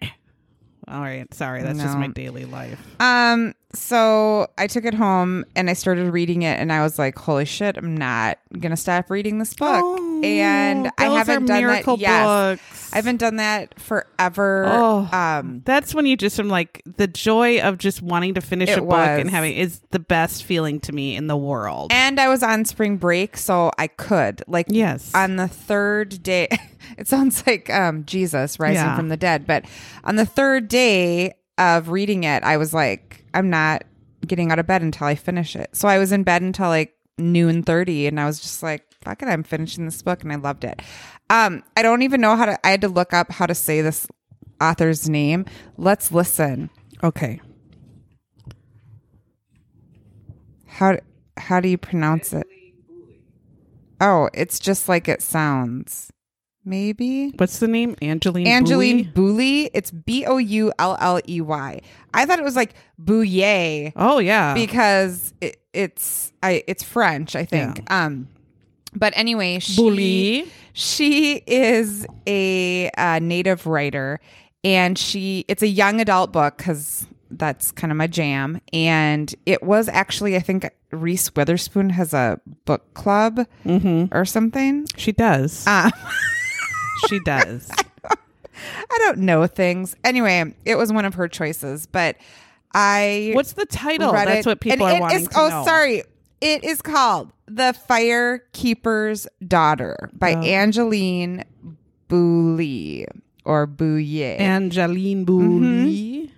All 0.88 1.02
right, 1.02 1.32
sorry, 1.34 1.64
that's 1.64 1.80
just 1.80 1.96
No. 1.96 2.00
my 2.00 2.08
daily 2.10 2.46
life. 2.46 2.80
Um, 3.02 3.56
so 3.76 4.48
I 4.58 4.68
took 4.68 4.86
it 4.86 4.94
home 4.94 5.46
and 5.56 5.70
I 5.70 5.74
started 5.74 6.12
reading 6.12 6.42
it, 6.42 6.60
and 6.60 6.72
I 6.72 6.82
was 6.82 6.98
like, 6.98 7.18
"Holy 7.18 7.46
shit! 7.46 7.78
I'm 7.78 7.96
not 7.96 8.40
gonna 8.60 8.78
stop 8.78 9.10
reading 9.10 9.38
this 9.40 9.54
book." 9.54 10.00
and 10.24 10.88
I 10.98 11.08
Oh, 11.08 11.16
haven't 11.16 11.46
done 11.46 11.58
miracle 11.62 11.98
that. 11.98 12.02
Yes. 12.02 12.90
I 12.94 12.96
haven't 12.96 13.18
done 13.18 13.36
that 13.36 13.80
forever. 13.80 14.66
Oh. 14.68 15.10
Um, 15.12 15.62
That's 15.66 15.94
when 15.94 16.06
you 16.06 16.16
just 16.18 16.40
am 16.40 16.48
like 16.48 16.82
the 16.98 17.06
joy 17.08 17.60
of 17.60 17.78
just 17.78 18.02
wanting 18.02 18.34
to 18.36 18.42
finish 18.42 18.70
a 18.72 18.82
book 18.82 18.96
and 18.96 19.30
having 19.30 19.54
is 19.56 19.82
the 19.92 20.00
best 20.00 20.46
feeling 20.46 20.80
to 20.82 20.94
me 20.94 21.16
in 21.16 21.28
the 21.28 21.38
world. 21.38 21.92
and 21.94 22.20
I 22.20 22.30
was 22.30 22.42
on 22.44 22.66
spring 22.66 22.98
break, 22.98 23.36
so 23.38 23.72
I 23.78 23.88
could 23.88 24.42
like 24.48 24.68
Yes. 24.70 25.12
on 25.14 25.36
the 25.36 25.48
third 25.48 26.24
day. 26.24 26.48
It 27.00 27.08
sounds 27.08 27.46
like 27.48 27.70
um, 27.72 28.06
Jesus 28.06 28.60
rising 28.60 28.76
Yeah. 28.76 28.96
from 28.96 29.10
the 29.10 29.18
dead, 29.18 29.48
but 29.48 29.66
on 30.04 30.16
the 30.18 30.26
third 30.26 30.68
day 30.68 31.34
of 31.58 31.90
reading 31.90 32.24
it, 32.24 32.44
I 32.44 32.58
was 32.58 32.74
like, 32.74 33.26
I'm 33.34 33.50
not 33.50 33.84
getting 34.26 34.52
out 34.52 34.60
of 34.60 34.68
bed 34.68 34.82
until 34.82 35.08
I 35.08 35.16
finish 35.16 35.56
it. 35.56 35.76
So 35.76 35.88
I 35.88 35.98
was 36.00 36.12
in 36.12 36.24
bed 36.24 36.42
until 36.42 36.68
like 36.68 36.96
noon 37.18 37.64
thirty, 37.64 38.08
and 38.08 38.20
I 38.20 38.26
was 38.26 38.40
just 38.40 38.64
like, 38.64 38.84
fuck 39.02 39.22
it, 39.22 39.28
I'm 39.28 39.44
finishing 39.44 39.86
this 39.86 40.02
book, 40.02 40.24
and 40.24 40.32
I 40.32 40.36
loved 40.36 40.64
it. 40.64 40.82
Um, 41.30 41.64
I 41.76 41.82
don't 41.82 42.02
even 42.02 42.22
know 42.22 42.36
how 42.36 42.46
to. 42.46 42.66
I 42.66 42.72
had 42.72 42.82
to 42.82 42.88
look 42.90 43.14
up 43.14 43.32
how 43.32 43.46
to 43.46 43.56
say 43.56 43.82
this 43.82 44.08
author's 44.62 45.10
name. 45.10 45.46
Let's 45.78 46.12
listen. 46.12 46.70
okay. 47.04 47.42
How 50.68 50.98
how 51.38 51.60
do 51.62 51.70
you 51.70 51.78
pronounce 51.78 52.34
it? 52.34 52.46
Oh, 54.02 54.30
it's 54.34 54.60
just 54.60 54.90
like 54.90 55.08
it 55.08 55.22
sounds. 55.22 56.12
Maybe. 56.66 57.30
What's 57.38 57.60
the 57.60 57.68
name? 57.68 57.96
Angeline. 58.02 58.48
Angeline 58.48 59.06
Boulley? 59.14 59.14
Boulley. 59.14 59.70
It's 59.74 59.92
B 59.92 60.26
O 60.26 60.38
U 60.38 60.74
L 60.80 60.98
L 61.00 61.20
E 61.28 61.40
Y. 61.42 61.82
I 62.14 62.26
thought 62.26 62.40
it 62.40 62.44
was 62.46 62.56
like 62.56 62.74
Bouillet 62.98 63.94
Oh 63.96 64.18
yeah. 64.20 64.54
because 64.56 65.34
it, 65.42 65.58
it's 65.74 66.34
I 66.42 66.64
it's 66.68 66.84
French, 66.84 67.36
I 67.36 67.46
think. 67.46 67.90
Um, 67.92 68.28
but 68.96 69.14
anyway, 69.16 69.60
she 69.60 69.80
Boulley. 69.82 70.48
she 70.74 71.36
is 71.46 72.08
a, 72.26 72.90
uh 72.98 73.20
native 73.22 73.68
writer, 73.68 74.20
and 74.64 74.98
she 74.98 75.46
it's 75.48 75.62
a 75.62 75.68
young 75.68 76.02
adult 76.02 76.32
book 76.32 76.58
because 76.58 77.06
that's 77.30 77.72
kind 77.72 77.92
of 77.92 77.98
my 77.98 78.08
jam. 78.08 78.60
And 78.74 79.34
it 79.46 79.62
was 79.62 79.88
actually 79.90 80.36
I 80.36 80.40
think 80.40 80.68
Reese 80.92 81.30
Witherspoon 81.36 81.90
has 81.92 82.14
a 82.14 82.40
book 82.66 82.94
club 82.94 83.46
or 84.12 84.26
something. 84.26 84.88
she 84.96 85.12
does. 85.12 85.68
Um, 85.68 85.92
she 87.08 87.20
does. 87.20 87.70
I 88.10 88.98
don't 89.00 89.20
know 89.20 89.46
things. 89.48 89.96
Anyway, 90.04 90.54
it 90.66 90.76
was 90.76 90.92
one 90.94 91.06
of 91.06 91.16
her 91.16 91.28
choices, 91.28 91.86
but 91.86 92.16
I 92.74 93.32
What's 93.36 93.54
the 93.54 93.66
title? 93.66 94.12
That's 94.12 94.46
it, 94.46 94.50
what 94.50 94.60
people 94.60 94.86
are 94.88 94.96
it 94.96 95.02
wanting 95.02 95.22
is- 95.22 95.28
to 95.30 95.40
oh, 95.40 95.50
know. 95.50 95.66
sorry. 95.66 96.04
It 96.42 96.64
is 96.64 96.82
called 96.82 97.32
The 97.48 97.76
Firekeeper's 97.90 99.28
Daughter 99.48 100.10
by 100.14 100.34
Oh. 100.36 100.42
Angeline 100.42 101.44
Boulley 102.10 103.06
or 103.46 103.66
Bouillet. 103.66 104.40
Angeline 104.40 105.26
Boulley. 105.26 106.32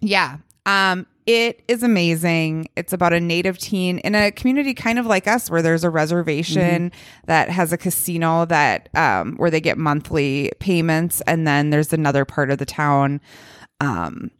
yeah. 0.00 0.38
Um, 0.66 1.06
it 1.26 1.64
is 1.68 1.82
amazing. 1.82 2.68
It's 2.76 2.92
about 2.92 3.12
a 3.14 3.20
native 3.20 3.58
teen 3.58 3.98
in 3.98 4.14
a 4.14 4.30
community 4.30 4.74
kind 4.74 4.98
of 4.98 5.06
like 5.06 5.26
us 5.26 5.50
where 5.50 5.62
there's 5.62 5.82
a 5.84 5.90
reservation 5.90 6.92
that 7.26 7.48
has 7.48 7.72
a 7.72 7.78
casino 7.78 8.44
that 8.46 8.88
um 8.94 9.36
where 9.36 9.50
they 9.50 9.60
get 9.60 9.78
monthly 9.78 10.50
payments 10.58 11.22
and 11.26 11.46
then 11.46 11.70
there's 11.70 11.92
another 11.92 12.24
part 12.24 12.50
of 12.50 12.58
the 12.58 12.66
town 12.66 13.20
um 13.80 14.30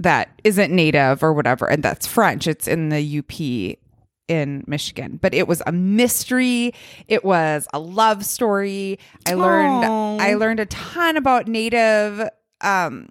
that 0.00 0.40
isn't 0.42 0.74
native 0.74 1.22
or 1.22 1.32
whatever 1.32 1.70
and 1.70 1.82
that's 1.82 2.06
French. 2.06 2.46
It's 2.48 2.66
in 2.66 2.88
the 2.88 3.18
UP 3.18 3.78
in 4.26 4.64
Michigan. 4.66 5.18
But 5.22 5.34
it 5.34 5.46
was 5.46 5.62
a 5.66 5.72
mystery. 5.72 6.74
It 7.06 7.24
was 7.24 7.68
a 7.72 7.78
love 7.78 8.24
story. 8.24 8.98
I 9.26 9.34
learned 9.34 9.84
Aw. 9.84 10.16
I 10.18 10.34
learned 10.34 10.58
a 10.60 10.66
ton 10.66 11.16
about 11.16 11.46
native 11.46 12.28
um 12.62 13.10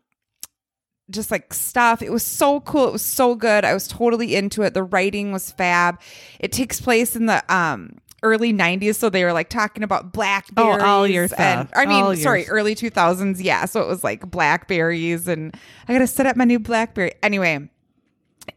just 1.12 1.32
like 1.32 1.54
stuff. 1.54 2.02
It 2.02 2.12
was 2.12 2.24
so 2.24 2.62
cool. 2.62 2.88
It 2.88 2.94
was 2.94 3.04
so 3.06 3.36
good. 3.36 3.64
I 3.66 3.74
was 3.74 3.88
totally 3.88 4.36
into 4.36 4.62
it. 4.64 4.74
The 4.74 4.84
writing 4.84 5.32
was 5.32 5.52
fab. 5.52 6.00
It 6.40 6.52
takes 6.52 6.80
place 6.82 7.16
in 7.16 7.26
the 7.28 7.44
um 7.54 7.98
early 8.24 8.54
90s 8.54 8.98
so 8.98 9.10
they 9.10 9.24
were 9.24 9.34
like 9.34 9.50
talking 9.50 9.82
about 9.82 10.14
blackberries 10.14 10.80
Oh, 10.84 10.86
all 10.86 11.08
your 11.08 11.24
and 11.24 11.32
stuff. 11.32 11.70
I 11.76 11.88
mean 11.88 12.04
All 12.04 12.16
sorry 12.16 12.42
yours. 12.42 12.50
early 12.52 12.76
2000s 12.76 13.38
yeah 13.44 13.66
so 13.66 13.82
it 13.82 13.88
was 13.88 14.04
like 14.04 14.30
blackberries 14.30 15.28
and 15.28 15.56
I 15.88 15.94
got 15.94 16.00
to 16.00 16.06
set 16.08 16.28
up 16.28 16.36
my 16.36 16.44
new 16.46 16.60
blackberry 16.60 17.14
anyway 17.24 17.68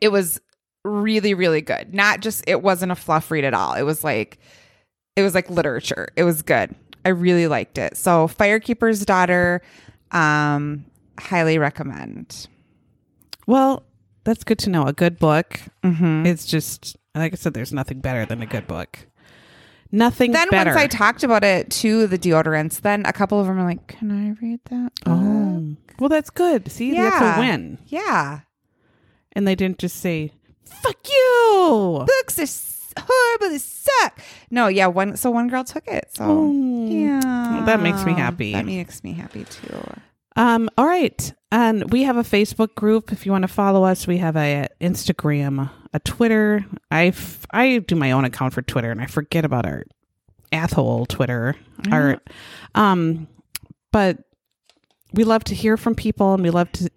it 0.03 0.11
was 0.11 0.39
really 0.85 1.33
really 1.33 1.63
good 1.63 1.95
not 1.95 2.21
just 2.21 2.45
it 2.47 2.61
wasn't 2.61 2.93
a 2.93 2.95
fluff 2.95 3.31
read 3.31 3.43
at 3.45 3.55
all 3.55 3.73
it 3.73 3.85
was 3.85 4.05
like 4.05 4.37
it 5.17 5.23
was 5.23 5.35
like 5.35 5.49
literature 5.49 6.09
it 6.15 6.25
was 6.25 6.43
good 6.43 6.75
i 7.07 7.09
really 7.09 7.47
liked 7.47 7.79
it 7.79 7.97
so 7.97 8.29
firekeeper's 8.29 9.03
daughter 9.07 9.63
um 10.11 10.85
highly 11.19 11.59
recommend 11.59 12.47
Well, 13.47 13.85
that's 14.25 14.43
good 14.45 14.59
to 14.61 14.71
know. 14.71 14.85
A 14.85 14.93
good 14.93 15.19
book. 15.19 15.61
Mm-hmm. 15.83 16.25
It's 16.27 16.47
just 16.47 16.97
like 17.15 17.33
I 17.35 17.37
said. 17.37 17.53
There's 17.55 17.73
nothing 17.73 18.01
better 18.01 18.25
than 18.25 18.41
a 18.43 18.47
good 18.47 18.67
book. 18.67 19.07
Nothing 19.93 20.33
then 20.33 20.49
better. 20.51 20.71
once 20.71 20.81
i 20.83 20.87
talked 20.89 21.23
about 21.23 21.45
it 21.45 21.71
to 21.71 22.07
the 22.09 22.19
deodorants 22.19 22.81
then 22.81 23.07
a 23.07 23.13
couple 23.13 23.39
of 23.39 23.47
them 23.47 23.61
are 23.61 23.65
like 23.65 23.87
can 23.87 24.11
i 24.11 24.35
read 24.45 24.59
that 24.71 24.91
oh, 25.07 25.77
well, 26.01 26.09
that's 26.09 26.31
good. 26.31 26.69
See, 26.73 26.91
that's 26.93 27.21
Yeah. 27.21 27.37
a 27.37 27.39
win. 27.39 27.79
yeah 27.87 28.41
And 29.33 29.47
they 29.47 29.55
didn't 29.55 29.79
just 29.79 29.97
say 29.97 30.33
"fuck 30.65 30.97
you." 31.09 32.05
books 32.07 32.39
are 32.41 33.03
horrible 33.07 33.51
they 33.51 33.59
suck 33.59 34.21
no 34.51 34.67
yeah 34.67 34.87
one 34.89 35.17
so 35.17 35.31
one 35.31 35.47
girl 35.49 35.63
took 35.63 35.87
it 35.87 36.09
so 36.17 36.25
Oh. 36.29 36.87
yeah 36.89 37.63
That 37.67 37.81
makes 37.81 38.05
me 38.05 38.15
happy. 38.15 38.53
that 38.55 38.67
makes 38.67 39.05
me 39.05 39.13
happy 39.13 39.45
too 39.45 39.79
Um, 40.37 40.69
all 40.77 40.87
right. 40.87 41.33
And 41.53 41.91
we 41.93 42.03
have 42.03 42.17
a 42.17 42.23
Facebook 42.23 42.75
group. 42.75 43.13
If 43.13 43.25
you 43.25 43.33
want 43.33 43.43
to 43.43 43.49
follow 43.49 43.85
us, 43.85 44.07
we 44.07 44.19
have 44.19 44.37
a 44.37 44.67
Instagram, 44.81 45.71
a 45.93 46.01
Twitter. 46.01 46.65
I 46.91 47.07
f- 47.09 47.47
I 47.53 47.79
do 47.79 47.95
my 47.95 48.11
own 48.11 48.25
account 48.25 48.53
for 48.55 48.63
Twitter 48.63 48.91
and 48.91 49.01
I 49.01 49.07
forget 49.07 49.45
about 49.45 49.65
our 49.65 49.85
Athole 50.53 51.07
Twitter. 51.07 51.55
Our 51.93 52.21
um 52.75 53.29
but 53.93 54.19
we 55.13 55.23
love 55.23 55.45
to 55.45 55.55
hear 55.55 55.77
from 55.77 55.95
people 55.95 56.35
and 56.35 56.43
we 56.43 56.51
love 56.51 56.73
to 56.73 56.91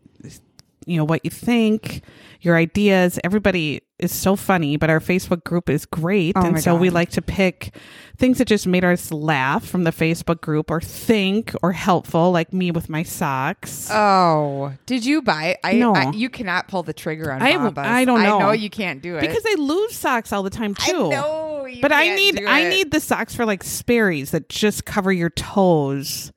you 0.87 0.97
know 0.97 1.03
what 1.03 1.23
you 1.23 1.29
think, 1.29 2.01
your 2.41 2.55
ideas. 2.55 3.19
Everybody 3.23 3.81
is 3.99 4.11
so 4.13 4.35
funny, 4.35 4.77
but 4.77 4.89
our 4.89 4.99
Facebook 4.99 5.43
group 5.43 5.69
is 5.69 5.85
great. 5.85 6.33
Oh 6.35 6.41
and 6.45 6.61
so 6.61 6.75
we 6.75 6.89
like 6.91 7.09
to 7.11 7.21
pick 7.21 7.75
things 8.17 8.37
that 8.37 8.45
just 8.47 8.67
made 8.67 8.83
us 8.83 9.11
laugh 9.11 9.65
from 9.65 9.83
the 9.85 9.91
Facebook 9.91 10.39
group 10.41 10.69
or 10.69 10.79
think 10.79 11.53
or 11.63 11.71
helpful, 11.71 12.31
like 12.31 12.53
me 12.53 12.69
with 12.71 12.89
my 12.89 13.01
socks. 13.03 13.89
Oh, 13.91 14.73
did 14.85 15.03
you 15.05 15.21
buy? 15.21 15.57
I, 15.63 15.73
No. 15.73 15.93
I 15.95 16.11
you 16.11 16.29
cannot 16.29 16.67
pull 16.67 16.83
the 16.83 16.93
trigger 16.93 17.31
on 17.31 17.41
I- 17.41 17.53
Bombas. 17.53 17.77
I 17.79 18.05
don't 18.05 18.21
know. 18.21 18.37
I 18.37 18.39
know 18.39 18.51
you 18.51 18.69
can't 18.69 19.01
do 19.01 19.17
it 19.17 19.21
because 19.21 19.43
I 19.45 19.55
lose 19.57 19.95
socks 19.95 20.31
all 20.31 20.43
the 20.43 20.49
time 20.51 20.75
I 20.79 20.87
too. 20.91 21.09
know 21.09 21.65
you 21.65 21.81
but 21.81 21.91
I 21.91 22.15
need 22.15 22.43
I 22.45 22.69
need 22.69 22.91
the 22.91 22.99
socks 22.99 23.35
for 23.35 23.45
like 23.45 23.63
Sperry's 23.63 24.31
that 24.31 24.47
just 24.47 24.85
cover 24.85 25.11
your 25.11 25.29
toes 25.31 26.31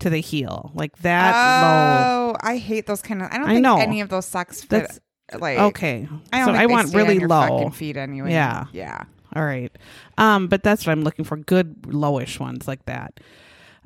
to 0.00 0.10
the 0.10 0.18
heel. 0.18 0.72
Like 0.74 0.96
that 0.98 1.32
low. 1.34 2.32
Oh, 2.32 2.36
I 2.40 2.56
hate 2.56 2.86
those 2.86 3.02
kind 3.02 3.22
of. 3.22 3.30
I 3.30 3.36
don't 3.38 3.48
I 3.48 3.52
think 3.54 3.62
know. 3.62 3.76
any 3.78 4.00
of 4.00 4.08
those 4.08 4.24
socks 4.26 4.60
fit. 4.62 4.70
That's- 4.70 4.98
like 5.40 5.58
Okay. 5.58 6.08
I 6.32 6.44
so 6.44 6.52
I 6.52 6.66
want 6.66 6.94
really 6.94 7.18
low. 7.20 7.70
feet 7.70 7.96
anyway. 7.96 8.32
Yeah. 8.32 8.66
yeah. 8.72 9.04
All 9.34 9.44
right. 9.44 9.72
Um, 10.18 10.48
but 10.48 10.62
that's 10.62 10.86
what 10.86 10.92
I'm 10.92 11.02
looking 11.02 11.24
for. 11.24 11.36
Good 11.36 11.82
lowish 11.82 12.38
ones 12.38 12.68
like 12.68 12.84
that. 12.86 13.18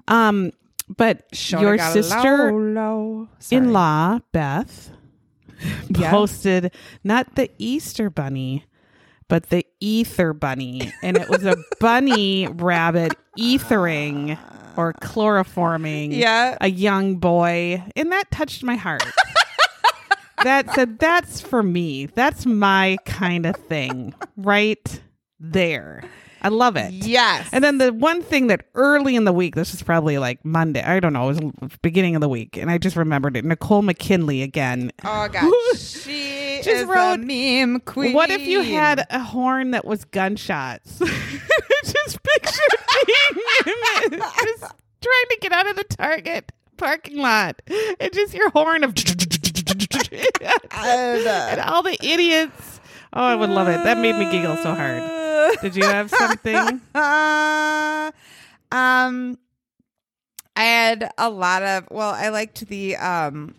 Um, 0.08 0.52
but 0.88 1.30
Shona 1.32 1.60
your 1.62 1.78
sister 1.78 2.52
low, 2.52 2.58
low. 2.58 3.28
in 3.50 3.72
law 3.72 4.18
Beth, 4.32 4.90
Yeah. 5.88 6.10
posted 6.10 6.72
not 7.04 7.34
the 7.36 7.50
Easter 7.58 8.10
bunny, 8.10 8.64
but 9.28 9.50
the 9.50 9.64
ether 9.80 10.32
bunny. 10.32 10.92
And 11.02 11.16
it 11.16 11.28
was 11.28 11.44
a 11.44 11.56
bunny 11.80 12.46
rabbit 12.48 13.14
ethering 13.38 14.38
or 14.76 14.92
chloroforming 15.02 16.12
Yeah. 16.16 16.56
a 16.60 16.68
young 16.70 17.16
boy. 17.16 17.82
And 17.96 18.12
that 18.12 18.30
touched 18.30 18.62
my 18.62 18.76
heart. 18.76 19.02
That 20.42 20.72
said, 20.74 20.98
that's 20.98 21.40
for 21.40 21.62
me. 21.62 22.06
That's 22.06 22.46
my 22.46 22.98
kind 23.04 23.46
of 23.46 23.56
thing 23.56 24.14
right 24.36 25.00
there. 25.40 26.04
I 26.42 26.48
love 26.48 26.76
it. 26.76 26.92
Yes. 26.92 27.48
And 27.50 27.64
then 27.64 27.78
the 27.78 27.92
one 27.92 28.22
thing 28.22 28.46
that 28.48 28.66
early 28.74 29.16
in 29.16 29.24
the 29.24 29.32
week, 29.32 29.56
this 29.56 29.74
is 29.74 29.82
probably 29.82 30.18
like 30.18 30.44
Monday, 30.44 30.82
I 30.82 31.00
don't 31.00 31.12
know, 31.12 31.30
it 31.30 31.42
was 31.42 31.70
beginning 31.82 32.14
of 32.14 32.20
the 32.20 32.28
week, 32.28 32.56
and 32.56 32.70
I 32.70 32.78
just 32.78 32.94
remembered 32.94 33.36
it. 33.36 33.44
Nicole 33.44 33.82
McKinley 33.82 34.42
again. 34.42 34.92
oh 35.04 35.28
god, 35.28 35.50
she 35.76 36.58
Just 36.62 36.68
is 36.68 36.84
wrote, 36.84 37.14
a 37.14 37.18
meme 37.18 37.80
queen. 37.80 38.12
What 38.12 38.30
if 38.30 38.42
you 38.42 38.60
had 38.62 39.06
a 39.10 39.18
horn 39.18 39.72
that 39.72 39.84
was 39.86 40.04
gunshots? 40.04 40.98
just 41.84 42.22
picture 42.22 42.62
being 43.06 44.12
in 44.12 44.18
just 44.20 44.60
trying 45.00 45.26
to 45.30 45.38
get 45.40 45.52
out 45.52 45.66
of 45.68 45.76
the 45.76 45.84
Target 45.84 46.52
parking 46.76 47.16
lot, 47.18 47.60
and 47.98 48.12
just 48.12 48.34
your 48.34 48.50
horn 48.50 48.84
of 48.84 48.94
and 50.72 51.60
all 51.60 51.82
the 51.82 51.96
idiots. 52.02 52.80
Oh, 53.12 53.22
I 53.22 53.34
would 53.34 53.50
love 53.50 53.68
it. 53.68 53.82
That 53.84 53.98
made 53.98 54.16
me 54.16 54.30
giggle 54.30 54.56
so 54.56 54.74
hard. 54.74 55.60
Did 55.62 55.76
you 55.76 55.84
have 55.84 56.10
something? 56.10 56.80
Uh, 56.94 58.10
um, 58.72 59.38
I 60.56 60.62
had 60.64 61.10
a 61.16 61.30
lot 61.30 61.62
of. 61.62 61.88
Well, 61.90 62.10
I 62.10 62.28
liked 62.28 62.66
the 62.66 62.96
um, 62.96 63.54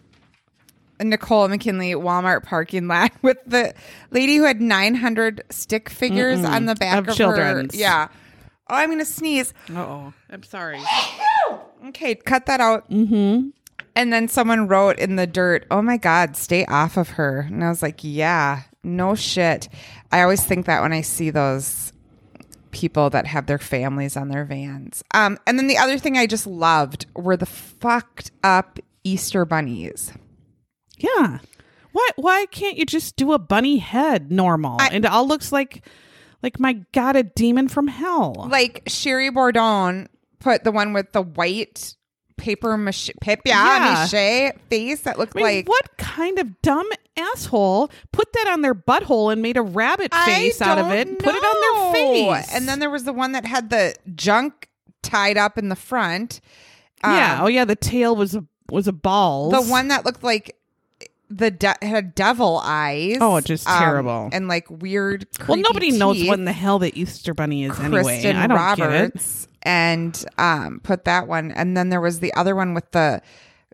Nicole 1.00 1.48
McKinley 1.48 1.94
Walmart 1.94 2.44
parking 2.44 2.88
lot 2.88 3.12
with 3.22 3.38
the 3.48 3.74
lady 4.12 4.36
who 4.36 4.44
had 4.44 4.62
900 4.62 5.44
stick 5.50 5.89
figures 5.89 6.44
on 6.44 6.65
the 6.65 6.75
back 6.75 7.00
Of 7.00 7.08
of, 7.10 7.15
children's. 7.15 7.74
her. 7.74 7.79
Yeah. 7.79 8.08
Oh, 8.70 8.75
I'm 8.75 8.89
gonna 8.89 9.06
sneeze. 9.06 9.53
oh, 9.72 10.13
I'm 10.29 10.44
sorry. 10.44 10.79
Okay, 11.89 12.15
cut 12.15 12.48
that 12.48 12.60
out. 12.60 12.89
Mm-hmm. 12.89 13.50
And 13.98 14.13
then 14.13 14.27
someone 14.27 14.68
wrote 14.68 15.00
in 15.00 15.16
the 15.16 15.25
dirt, 15.25 15.66
"Oh 15.72 15.82
my 15.82 15.98
God, 15.98 16.38
stay 16.38 16.66
off 16.66 16.98
of 16.98 17.10
her." 17.12 17.48
And 17.50 17.63
I 17.63 17.70
was 17.70 17.82
like, 17.82 18.00
"Yeah, 18.04 18.62
no 18.84 19.16
shit." 19.16 19.68
I 20.12 20.22
always 20.22 20.44
think 20.44 20.68
that 20.68 20.84
when 20.84 20.94
I 20.94 21.01
see 21.01 21.32
those 21.32 21.92
people 22.70 23.10
that 23.10 23.25
have 23.25 23.48
their 23.48 23.58
families 23.58 24.16
on 24.16 24.30
their 24.30 24.46
vans. 24.46 25.04
Um, 25.16 25.39
and 25.48 25.58
then 25.58 25.66
the 25.66 25.80
other 25.80 25.98
thing 25.98 26.16
I 26.16 26.27
just 26.27 26.46
loved 26.46 27.08
were 27.16 27.36
the 27.36 27.48
fucked 27.48 28.30
up 28.44 28.77
Easter 29.04 29.46
bunnies. 29.46 30.13
Yeah. 30.98 31.39
Why 31.92 32.10
why 32.18 32.46
can't 32.51 32.77
you 32.77 32.86
just 32.86 33.16
do 33.16 33.34
a 33.34 33.39
bunny 33.39 33.80
head 33.80 34.32
normal? 34.32 34.80
and 34.80 35.06
it 35.06 35.12
all 35.12 35.27
looks 35.27 35.51
like 35.51 35.84
like 36.44 36.60
my 36.60 36.74
god, 36.92 37.16
a 37.16 37.24
demon 37.24 37.68
from 37.68 37.88
hell. 37.88 38.48
Like 38.48 38.84
Sherry 38.86 39.32
Bourdon 39.32 40.08
put 40.39 40.63
the 40.63 40.72
one 40.72 40.94
with 40.94 41.13
the 41.13 41.24
white 41.24 41.96
paper 42.38 42.77
mache, 42.77 43.10
Yeah. 43.46 44.06
mache 44.12 44.53
face 44.70 45.01
that 45.01 45.17
looked 45.20 45.36
I 45.36 45.39
mean, 45.39 45.46
like 45.46 45.67
what 45.70 45.98
kind 45.98 46.39
of 46.39 46.62
dumb 46.62 46.88
asshole 47.17 47.89
put 48.12 48.32
that 48.34 48.48
on 48.48 48.62
their 48.62 48.75
butthole 48.75 49.32
and 49.34 49.41
made 49.41 49.58
a 49.58 49.62
rabbit 49.62 50.13
face 50.13 50.62
out 50.62 50.77
of 50.77 50.91
it 50.91 51.08
and 51.08 51.17
put 51.20 51.34
it 51.36 51.44
on 51.44 51.94
their 51.94 51.94
face? 51.94 52.53
And 52.53 52.67
then 52.67 52.79
there 52.79 52.89
was 52.89 53.03
the 53.03 53.13
one 53.13 53.32
that 53.34 53.46
had 53.46 53.70
the 53.70 53.96
junk 54.15 54.70
tied 55.01 55.38
up 55.38 55.58
in 55.58 55.70
the 55.70 55.75
front. 55.75 56.39
yeah, 57.03 57.39
Um, 57.39 57.46
oh 57.46 57.48
yeah, 57.48 57.65
the 57.65 57.75
tail 57.75 58.15
was 58.15 58.36
a 58.36 58.44
was 58.70 58.88
a 58.88 58.94
balls. 58.94 59.51
the 59.53 59.62
one 59.72 59.88
that 59.89 60.06
looked 60.06 60.24
like 60.24 60.56
the 61.29 61.51
de- 61.51 61.75
had 61.82 62.15
devil 62.15 62.62
eyes. 62.63 63.17
Oh, 63.20 63.39
just 63.41 63.67
um, 63.67 63.79
terrible. 63.79 64.29
and 64.32 64.48
like 64.48 64.70
weird. 64.70 65.27
Well, 65.48 65.58
nobody 65.58 65.91
knows 65.91 66.15
teeth. 66.17 66.27
what 66.29 66.39
in 66.39 66.46
the 66.46 66.53
hell 66.53 66.79
the 66.79 66.98
Easter 66.98 67.34
bunny 67.34 67.65
is 67.65 67.77
anyway. 67.79 68.20
I 68.34 68.48
don't 68.48 68.77
get 68.77 68.91
it. 69.15 69.48
And 69.68 70.26
um 70.38 70.80
put 70.82 71.04
that 71.06 71.28
one, 71.28 71.52
and 71.52 71.76
then 71.76 71.90
there 71.90 72.02
was 72.02 72.22
the 72.22 72.34
other 72.34 72.56
one 72.56 72.74
with 72.74 72.90
the 72.92 73.22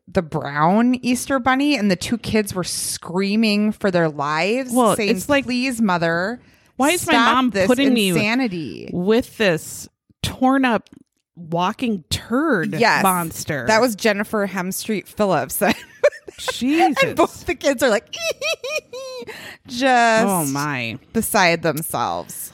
the 0.08 0.22
brown 0.22 0.96
Easter 0.96 1.40
bunny, 1.40 1.78
and 1.78 1.90
the 1.90 1.96
two 1.96 2.18
kids 2.18 2.54
were 2.54 2.64
screaming 2.64 3.72
for 3.72 3.92
their 3.92 4.10
lives, 4.10 4.74
Well, 4.74 4.96
saying, 4.96 5.16
it's 5.16 5.30
like- 5.30 5.46
"Please, 5.46 5.82
mother." 5.82 6.42
Why 6.76 6.90
is 6.90 7.06
my 7.06 7.14
mom 7.14 7.52
this 7.52 7.68
putting 7.68 7.96
insanity? 7.96 8.90
With 8.92 9.38
this 9.38 9.88
torn 10.24 10.66
up 10.66 10.90
walking 11.36 12.04
turd 12.10 12.74
yes, 12.74 13.04
monster. 13.04 13.66
That 13.68 13.80
was 13.82 13.96
Jennifer 13.96 14.48
Hemstreet 14.48 15.08
Phillips. 15.08 15.62
Jesus. 16.40 16.98
and 17.04 17.16
both 17.16 17.46
the 17.46 17.54
kids 17.54 17.84
are 17.84 17.90
like 17.90 18.12
just 19.68 20.28
oh 20.28 20.46
my. 20.46 20.98
beside 21.14 21.62
themselves. 21.62 22.53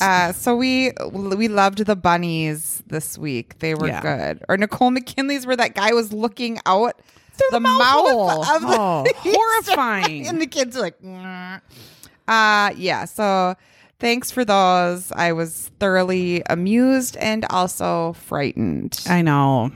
Uh, 0.00 0.32
so 0.32 0.56
we 0.56 0.92
we 1.12 1.48
loved 1.48 1.84
the 1.84 1.96
bunnies 1.96 2.82
this 2.86 3.18
week. 3.18 3.58
They 3.58 3.74
were 3.74 3.88
Yeah. 3.88 4.00
good. 4.00 4.44
Or 4.48 4.56
Nicole 4.56 4.90
McKinley's 4.90 5.46
where 5.46 5.56
that 5.56 5.74
guy 5.74 5.92
was 5.92 6.12
looking 6.12 6.58
out 6.66 7.00
Through 7.34 7.48
the, 7.50 7.56
the 7.56 7.60
mouth 7.60 8.48
of 8.56 8.62
the- 8.62 8.76
Oh, 8.78 9.04
horrifying. 9.16 10.26
and 10.26 10.40
the 10.40 10.46
kids 10.46 10.76
are 10.76 10.80
like, 10.80 11.00
"Mwah." 11.02 11.60
uh, 12.28 12.72
yeah. 12.76 13.04
So 13.04 13.54
thanks 13.98 14.30
for 14.30 14.44
those. 14.44 15.12
I 15.12 15.32
was 15.32 15.70
thoroughly 15.78 16.42
amused 16.48 17.16
and 17.18 17.44
also 17.50 18.14
frightened. 18.14 19.00
I 19.08 19.22
know. 19.22 19.70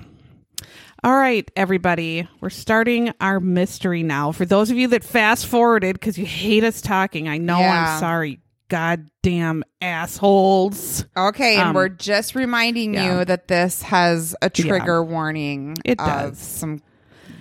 All 1.05 1.15
right, 1.15 1.49
everybody. 1.55 2.27
We're 2.41 2.51
starting 2.51 3.13
our 3.21 3.39
mystery 3.39 4.03
now. 4.03 4.33
For 4.33 4.45
those 4.45 4.71
of 4.73 4.77
you 4.77 4.89
that 4.89 5.05
fast 5.05 5.47
forwarded 5.47 5.95
because 6.01 6.19
you 6.19 6.27
hate 6.27 6.65
us 6.65 6.81
talking, 6.81 7.29
I 7.29 7.39
know 7.39 7.59
Yeah. 7.61 7.93
I'm 7.95 8.01
sorry. 8.01 8.41
Goddamn 8.69 9.63
assholes. 9.81 11.05
Okay, 11.17 11.57
and 11.57 11.69
Um, 11.71 11.75
we're 11.75 11.89
just 11.89 12.35
reminding 12.35 12.95
yeah. 12.95 13.19
you 13.21 13.25
that 13.25 13.49
this 13.49 13.83
has 13.83 14.35
a 14.43 14.51
trigger 14.51 15.03
warning. 15.05 15.77
It 15.85 16.01
of 16.01 16.07
does. 16.07 16.39
some. 16.39 16.83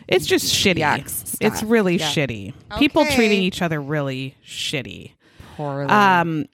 It's 0.07 0.25
just 0.27 0.53
shitty. 0.53 1.37
It's 1.41 1.63
really 1.63 1.97
Yeah. 1.97 2.09
shitty. 2.11 2.53
People 2.77 3.05
treating 3.05 3.41
each 3.41 3.61
other 3.61 3.81
really 3.81 4.35
shitty. 4.45 5.13
Poorly. 5.55 5.89
Um, 5.89 6.45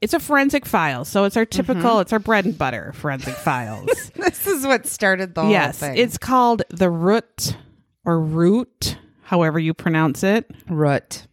it's 0.00 0.14
a 0.14 0.20
forensic 0.20 0.64
file, 0.66 1.04
so 1.04 1.24
it's 1.24 1.36
our 1.36 1.44
typical. 1.44 1.82
Mm-hmm. 1.92 2.00
It's 2.02 2.12
our 2.12 2.20
bread 2.20 2.44
and 2.44 2.56
butter 2.56 2.92
forensic 2.94 3.34
files. 3.44 3.88
this 4.14 4.46
is 4.46 4.64
what 4.64 4.86
started 4.86 5.34
the 5.34 5.42
yes, 5.48 5.80
whole 5.80 5.88
thing. 5.88 5.98
it's 5.98 6.16
called 6.18 6.62
the 6.70 6.88
root 6.90 7.56
or 8.04 8.20
root, 8.20 8.96
however 9.22 9.58
you 9.58 9.74
pronounce 9.74 10.22
it. 10.22 10.48
root. 10.68 11.26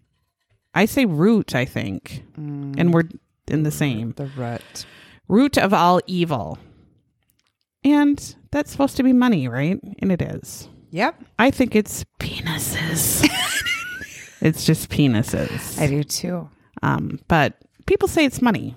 I 0.73 0.85
say 0.85 1.05
root, 1.05 1.55
I 1.55 1.65
think, 1.65 2.23
and 2.37 2.93
we're 2.93 3.03
in 3.47 3.63
the 3.63 3.71
same 3.71 4.11
The 4.13 4.27
root. 4.27 4.85
root 5.27 5.57
of 5.57 5.73
all 5.73 5.99
evil, 6.07 6.57
and 7.83 8.35
that's 8.51 8.71
supposed 8.71 8.97
to 8.97 9.03
be 9.03 9.13
money, 9.13 9.47
right? 9.47 9.79
And 9.99 10.11
it 10.11 10.21
is. 10.21 10.69
Yep, 10.91 11.23
I 11.37 11.51
think 11.51 11.75
it's 11.75 12.03
penises. 12.19 13.27
it's 14.41 14.65
just 14.65 14.89
penises. 14.89 15.79
I 15.79 15.87
do 15.87 16.03
too. 16.03 16.49
Um, 16.81 17.19
but 17.27 17.55
people 17.85 18.07
say 18.07 18.25
it's 18.25 18.41
money. 18.41 18.75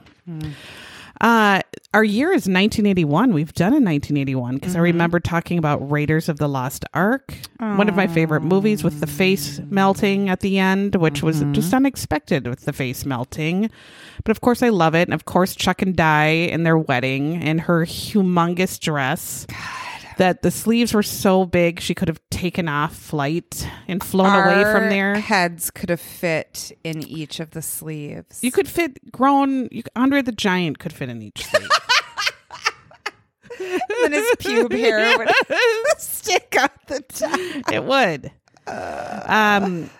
Uh, 1.22 1.60
our 1.94 2.02
year 2.02 2.28
is 2.28 2.48
1981. 2.48 3.32
We've 3.32 3.52
done 3.52 3.68
a 3.72 3.78
1981 3.78 4.56
because 4.56 4.74
I 4.74 4.80
remember 4.80 5.20
talking 5.20 5.56
about 5.56 5.88
Raiders 5.88 6.28
of 6.28 6.38
the 6.38 6.48
Lost 6.48 6.84
Ark, 6.94 7.34
one 7.58 7.88
of 7.88 7.94
my 7.94 8.06
favorite 8.08 8.40
movies 8.40 8.82
with 8.82 8.98
the 8.98 9.06
face 9.06 9.60
melting 9.70 10.28
at 10.28 10.40
the 10.40 10.58
end, 10.58 10.96
which 10.96 11.22
was 11.22 11.44
just 11.52 11.72
unexpected 11.72 12.48
with 12.48 12.64
the 12.64 12.72
face 12.72 13.04
melting. 13.04 13.70
But 14.24 14.30
of 14.32 14.40
course, 14.40 14.62
I 14.62 14.70
love 14.70 14.94
it. 14.96 15.02
And 15.02 15.14
of 15.14 15.24
course, 15.26 15.54
Chuck 15.54 15.80
and 15.80 15.94
Di 15.94 16.48
and 16.50 16.66
their 16.66 16.78
wedding 16.78 17.36
and 17.36 17.60
her 17.60 17.84
humongous 17.84 18.80
dress. 18.80 19.46
That 20.18 20.42
the 20.42 20.50
sleeves 20.50 20.92
were 20.92 21.02
so 21.02 21.44
big 21.46 21.80
she 21.80 21.94
could 21.94 22.08
have 22.08 22.20
taken 22.30 22.68
off 22.68 22.94
flight 22.94 23.66
and 23.88 24.02
flown 24.02 24.32
away 24.44 24.62
from 24.70 24.88
there. 24.90 25.14
Heads 25.16 25.70
could 25.70 25.88
have 25.90 26.00
fit 26.00 26.72
in 26.84 27.02
each 27.06 27.40
of 27.40 27.52
the 27.52 27.62
sleeves. 27.62 28.38
You 28.42 28.52
could 28.52 28.68
fit 28.68 29.10
grown. 29.12 29.68
You, 29.70 29.82
Andre 29.96 30.22
the 30.22 30.32
Giant 30.32 30.78
could 30.78 30.92
fit 30.92 31.08
in 31.08 31.22
each 31.22 31.44
sleeve. 31.46 31.68
and 34.04 34.14
his 34.14 34.30
pube 34.38 34.72
hair 34.72 35.16
would 35.18 35.28
stick 35.98 36.56
out 36.58 36.86
the 36.88 37.00
top. 37.02 37.38
it 37.72 37.84
would. 37.84 38.30
Um. 38.66 39.90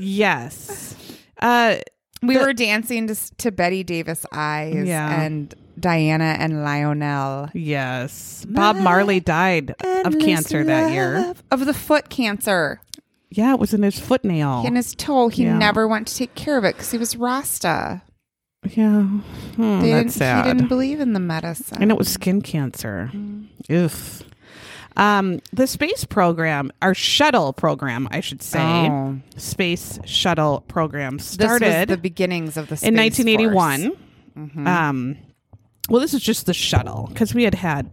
Yes. 0.00 0.94
Uh. 1.40 1.76
We 2.22 2.38
were 2.38 2.54
dancing 2.54 3.06
to, 3.08 3.36
to 3.36 3.52
Bette 3.52 3.84
Davis 3.84 4.24
Eyes 4.32 4.86
Yeah. 4.86 5.20
and 5.22 5.54
Diana 5.78 6.36
and 6.38 6.62
Lionel. 6.64 7.50
Yes. 7.54 8.44
Bob 8.48 8.76
Marley 8.76 9.20
died 9.20 9.74
of 10.04 10.18
cancer 10.18 10.64
that 10.64 10.92
year. 10.92 11.34
Of 11.50 11.66
the 11.66 11.74
foot 11.74 12.08
cancer 12.08 12.80
Yeah, 13.30 13.52
it 13.52 13.58
was 13.60 13.74
in 13.74 13.82
his 13.82 13.98
foot 13.98 14.24
nail. 14.24 14.64
in 14.66 14.76
his 14.76 14.94
toe. 14.94 15.28
He 15.28 15.44
Yeah. 15.44 15.58
never 15.58 15.86
went 15.86 16.06
to 16.08 16.14
take 16.16 16.34
care 16.34 16.56
of 16.58 16.64
it 16.64 16.76
because 16.76 16.90
he 16.90 16.98
was 16.98 17.16
Rasta. 17.16 18.02
yeah. 18.70 19.02
Hmm, 19.02 19.80
They 19.80 19.90
that's 19.92 20.02
didn't, 20.04 20.10
sad. 20.12 20.46
He 20.46 20.52
didn't 20.52 20.68
believe 20.68 21.00
in 21.00 21.12
the 21.12 21.20
medicine. 21.20 21.78
and 21.82 21.90
it 21.90 21.98
was 21.98 22.08
skin 22.08 22.40
cancer. 22.42 23.10
Ugh. 23.70 23.90
Um, 24.98 25.40
the 25.52 25.66
space 25.66 26.06
program, 26.06 26.72
our 26.80 26.94
shuttle 26.94 27.52
program, 27.52 28.08
I 28.10 28.20
should 28.20 28.42
say, 28.42 28.60
Oh. 28.62 29.18
space 29.36 29.98
shuttle 30.06 30.64
program 30.68 31.18
This 31.18 31.26
started 31.26 31.88
was 31.90 31.96
the 31.96 32.00
beginnings 32.00 32.56
of 32.56 32.68
the 32.68 32.74
in 32.74 32.78
Space 32.94 32.96
1981. 32.96 33.82
Force. 33.82 33.96
Mm-hmm. 34.38 34.66
Um, 34.66 35.16
well, 35.88 36.00
this 36.00 36.14
is 36.14 36.22
just 36.22 36.46
the 36.46 36.54
shuttle 36.54 37.08
because 37.12 37.34
we 37.34 37.44
had 37.44 37.54
had, 37.54 37.90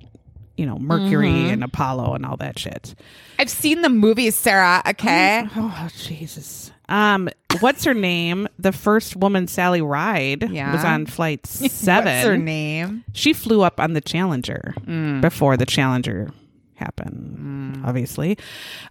you 0.58 0.65
know, 0.65 0.77
Mercury 0.79 1.29
Mm-hmm. 1.29 1.53
and 1.53 1.63
Apollo 1.63 2.13
and 2.15 2.25
all 2.25 2.38
that 2.38 2.58
shit. 2.60 2.95
I've 3.39 3.49
seen 3.49 3.82
the 3.82 3.89
movies, 3.89 4.36
Sarah. 4.36 4.82
Okay. 4.88 5.47
Oh 5.56 5.89
Jesus. 5.97 6.71
Um, 6.89 7.29
what's 7.62 7.84
her 7.86 7.93
name? 7.93 8.47
The 8.60 8.71
first 8.73 9.15
woman, 9.15 9.47
Sally 9.47 9.82
Ride, 9.82 10.49
Yeah. 10.51 10.73
was 10.73 10.84
on 10.84 11.06
flight 11.06 11.45
seven. 11.47 12.06
What's 12.13 12.27
her 12.27 12.38
name? 12.38 13.03
She 13.13 13.32
flew 13.34 13.62
up 13.62 13.79
on 13.79 13.93
the 13.93 14.01
Challenger 14.01 14.73
Mm. 14.82 15.21
before 15.21 15.56
the 15.58 15.65
Challenger 15.65 16.32
happened, 16.75 17.82
obviously. 17.86 18.38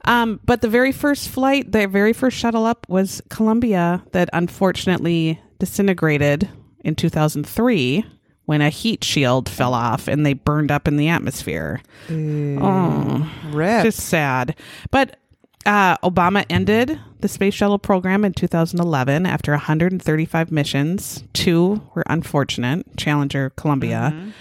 Um, 0.05 0.41
but 0.45 0.63
the 0.63 0.69
very 0.69 0.91
first 0.93 1.29
flight, 1.29 1.71
the 1.71 1.87
very 1.87 2.13
first 2.13 2.37
shuttle 2.39 2.65
up 2.65 2.87
was 2.89 3.21
Columbia 3.29 4.03
that 4.13 4.31
unfortunately 4.33 5.41
disintegrated 5.59 6.49
in 6.85 6.95
2003 6.95 8.05
when 8.53 8.61
a 8.61 8.69
heat 8.69 9.03
shield 9.03 9.49
fell 9.49 9.73
off 9.73 10.09
and 10.09 10.27
they 10.27 10.35
burned 10.35 10.71
up 10.71 10.87
in 10.87 10.99
the 10.99 11.09
atmosphere. 11.09 11.81
Oh, 12.11 13.33
Rip. 13.47 13.83
just 13.83 14.01
sad. 14.01 14.55
But 14.91 15.17
uh, 15.65 15.97
Obama 15.99 16.45
ended 16.51 17.01
the 17.21 17.29
space 17.29 17.55
shuttle 17.55 17.79
program 17.79 18.27
in 18.27 18.35
2011 18.35 19.25
after 19.25 19.53
135 19.53 20.53
missions. 20.53 21.25
Two 21.33 21.81
were 21.95 22.05
unfortunate 22.09 22.85
Challenger, 22.99 23.49
Columbia. 23.57 24.35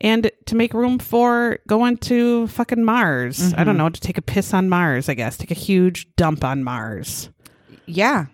And 0.00 0.30
to 0.46 0.56
make 0.56 0.72
room 0.72 0.98
for 0.98 1.58
going 1.66 1.98
to 1.98 2.46
fucking 2.46 2.82
Mars. 2.82 3.52
I 3.52 3.62
don't 3.64 3.76
know, 3.76 3.90
to 3.90 4.00
take 4.00 4.16
a 4.16 4.22
piss 4.22 4.54
on 4.54 4.70
Mars, 4.70 5.10
I 5.10 5.14
guess. 5.14 5.36
Take 5.36 5.50
a 5.50 5.54
huge 5.54 6.08
dump 6.16 6.44
on 6.44 6.64
Mars. 6.64 7.28
yeah. 7.84 8.26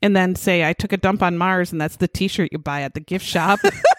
And 0.00 0.14
then 0.16 0.36
say, 0.36 0.64
I 0.64 0.74
took 0.74 0.92
a 0.92 0.96
dump 0.96 1.22
on 1.24 1.36
Mars, 1.36 1.72
and 1.72 1.80
that's 1.80 1.96
the 1.96 2.06
t 2.06 2.28
shirt 2.28 2.50
you 2.52 2.58
buy 2.58 2.82
at 2.82 2.94
the 2.94 3.00
gift 3.00 3.24
shop. 3.26 3.58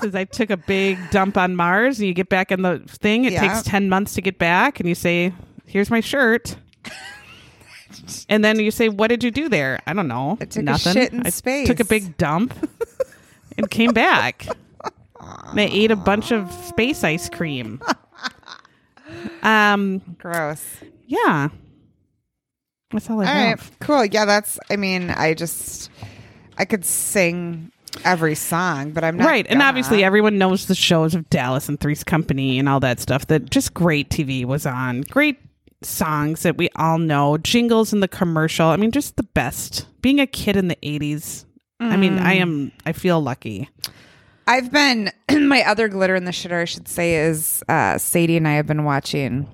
Says 0.00 0.14
I 0.14 0.24
took 0.24 0.50
a 0.50 0.56
big 0.56 0.98
dump 1.10 1.36
on 1.36 1.56
Mars, 1.56 1.98
and 1.98 2.06
you 2.06 2.14
get 2.14 2.28
back 2.28 2.52
in 2.52 2.62
the 2.62 2.78
thing. 2.86 3.24
It 3.24 3.32
Yeah. 3.32 3.40
takes 3.40 3.62
ten 3.62 3.88
months 3.88 4.14
to 4.14 4.20
get 4.22 4.38
back, 4.38 4.78
and 4.80 4.88
you 4.88 4.94
say, 4.94 5.32
"Here's 5.66 5.90
my 5.90 6.00
shirt." 6.00 6.56
and 8.28 8.44
then 8.44 8.60
you 8.60 8.70
say, 8.70 8.88
"What 8.88 9.08
did 9.08 9.24
you 9.24 9.30
do 9.30 9.48
there?" 9.48 9.80
I 9.86 9.92
don't 9.92 10.06
know. 10.08 10.38
I 10.40 10.44
took 10.44 10.62
a 10.62 10.64
Nothing. 10.64 10.92
shit 10.92 11.12
in 11.12 11.26
I 11.26 11.30
space." 11.30 11.66
Took 11.66 11.80
a 11.80 11.84
big 11.84 12.16
dump 12.16 12.54
and 13.58 13.68
came 13.70 13.92
back. 13.92 14.46
and 15.50 15.60
I 15.60 15.64
ate 15.70 15.90
a 15.90 15.96
bunch 15.96 16.30
of 16.30 16.52
space 16.52 17.02
ice 17.04 17.28
cream. 17.28 17.80
Um. 19.42 20.00
Gross. 20.18 20.64
Yeah. 21.06 21.48
That's 22.92 23.08
all 23.10 23.20
I 23.20 23.26
All 23.26 23.32
have. 23.34 23.60
right. 23.60 23.80
Cool. 23.80 24.04
Yeah, 24.06 24.24
that's 24.24 24.58
I 24.70 24.76
mean, 24.76 25.10
I 25.10 25.34
just 25.34 25.90
I 26.58 26.64
could 26.64 26.84
sing 26.84 27.70
every 28.04 28.34
song, 28.34 28.90
but 28.92 29.02
I'm 29.04 29.16
not 29.16 29.26
right 29.26 29.46
and 29.48 29.58
gonna. 29.58 29.68
obviously 29.68 30.04
everyone 30.04 30.38
knows 30.38 30.66
the 30.66 30.74
shows 30.74 31.14
of 31.14 31.28
dallas 31.30 31.68
and 31.68 31.78
three's 31.80 32.04
company 32.04 32.58
and 32.58 32.68
all 32.68 32.80
that 32.80 33.00
stuff 33.00 33.26
that 33.26 33.50
just 33.50 33.74
great 33.74 34.10
tv 34.10 34.44
was 34.44 34.64
on. 34.66 35.02
Great 35.02 35.38
songs 35.82 36.42
that 36.42 36.56
we 36.56 36.68
all 36.76 36.98
know. 36.98 37.36
Jingles 37.38 37.92
in 37.92 38.00
the 38.00 38.08
commercial. 38.08 38.66
I 38.68 38.76
mean 38.76 38.90
just 38.92 39.16
the 39.16 39.22
best. 39.22 39.86
Being 40.02 40.20
a 40.20 40.26
kid 40.26 40.56
in 40.56 40.68
the 40.68 40.76
80s 40.82 41.44
i 41.80 41.96
mean 41.96 42.18
i 42.18 42.36
Mm. 42.36 42.40
am 42.40 42.72
i 42.86 42.92
feel 42.92 43.20
lucky. 43.20 43.68
I've 44.46 44.70
been 44.72 45.10
my 45.48 45.62
other 45.62 45.88
glitter 45.88 46.14
in 46.16 46.24
the 46.24 46.32
shitter, 46.32 46.60
I 46.60 46.64
should 46.64 46.88
say, 46.88 47.14
is 47.16 47.62
uh, 47.68 47.98
Sadie 47.98 48.36
and 48.36 48.48
I 48.48 48.52
have 48.54 48.66
been 48.66 48.84
watching 48.84 49.46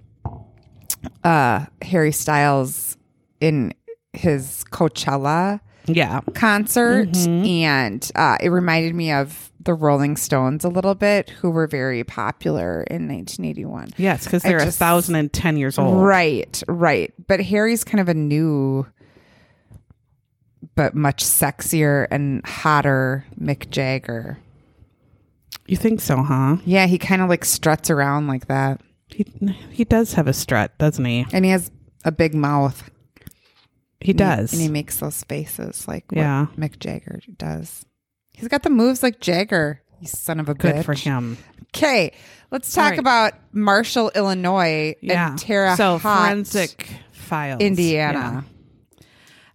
uh, 1.23 1.67
Harry 1.83 2.13
Styles 2.13 2.97
in 3.41 3.75
his 4.13 4.65
Coachella 4.71 5.61
yeah 5.89 6.21
concert, 6.35 7.09
Mm-hmm. 7.11 7.45
and 7.47 8.11
uh, 8.15 8.37
it 8.41 8.49
reminded 8.49 8.95
me 8.95 9.13
of 9.13 9.51
the 9.61 9.75
Rolling 9.75 10.17
Stones 10.17 10.65
a 10.65 10.69
little 10.69 10.95
bit, 10.95 11.31
who 11.31 11.51
were 11.51 11.67
very 11.67 12.05
popular 12.05 12.83
in 12.85 13.09
1981. 13.09 13.91
yes 13.97 14.25
because 14.25 14.43
they're 14.43 14.59
a 14.59 14.65
just- 14.67 14.79
thousand 14.79 15.17
and 15.17 15.33
ten 15.33 15.57
years 15.57 15.79
old 15.79 16.05
Right, 16.05 16.63
right. 16.69 17.13
But 17.27 17.41
Harry's 17.41 17.83
kind 17.85 18.01
of 18.01 18.09
a 18.09 18.15
new, 18.15 18.87
but 20.75 20.95
much 20.95 21.25
sexier 21.25 22.07
and 22.11 22.45
hotter 22.47 23.25
Mick 23.41 23.71
Jagger. 23.71 24.39
you 25.67 25.77
think 25.77 26.01
so 26.01 26.23
huh 26.23 26.57
Yeah, 26.65 26.87
he 26.87 26.99
kind 26.99 27.23
of 27.23 27.29
like 27.29 27.45
struts 27.45 27.91
around 27.91 28.27
like 28.29 28.47
that. 28.49 28.81
he, 29.09 29.27
he 29.71 29.85
does 29.85 30.15
have 30.15 30.27
a 30.29 30.33
strut 30.33 30.77
doesn't 30.79 31.05
he 31.05 31.27
And 31.33 31.45
he 31.45 31.51
has 31.51 31.71
a 32.05 32.13
big 32.13 32.35
mouth. 32.35 32.89
He 34.01 34.11
And 34.13 34.21
he- 34.21 34.25
does 34.27 34.53
And 34.53 34.63
he 34.63 34.69
makes 34.69 34.99
those 34.99 35.23
faces 35.25 35.87
like 35.89 36.05
what 36.11 36.19
Yeah. 36.19 36.47
Mick 36.59 36.79
Jagger 36.79 37.21
does. 37.39 37.85
He's 38.33 38.49
got 38.49 38.63
the 38.63 38.71
moves 38.71 39.03
like 39.03 39.21
Jagger. 39.21 39.81
You 40.01 40.07
son 40.09 40.39
of 40.41 40.49
a 40.49 40.55
good 40.55 40.75
bitch. 40.77 40.85
for 40.85 40.93
him 40.95 41.39
Okay, 41.75 42.13
let's 42.51 42.73
talk 42.73 42.91
right. 42.91 42.99
about 42.99 43.33
Marshall, 43.53 44.11
Illinois 44.15 44.95
yeah 45.01 45.31
and 45.31 45.39
Terre 45.39 45.75
so 45.77 45.99
forensic 45.99 46.89
files 47.13 47.61
Indiana. 47.61 48.45
Yeah. 49.01 49.07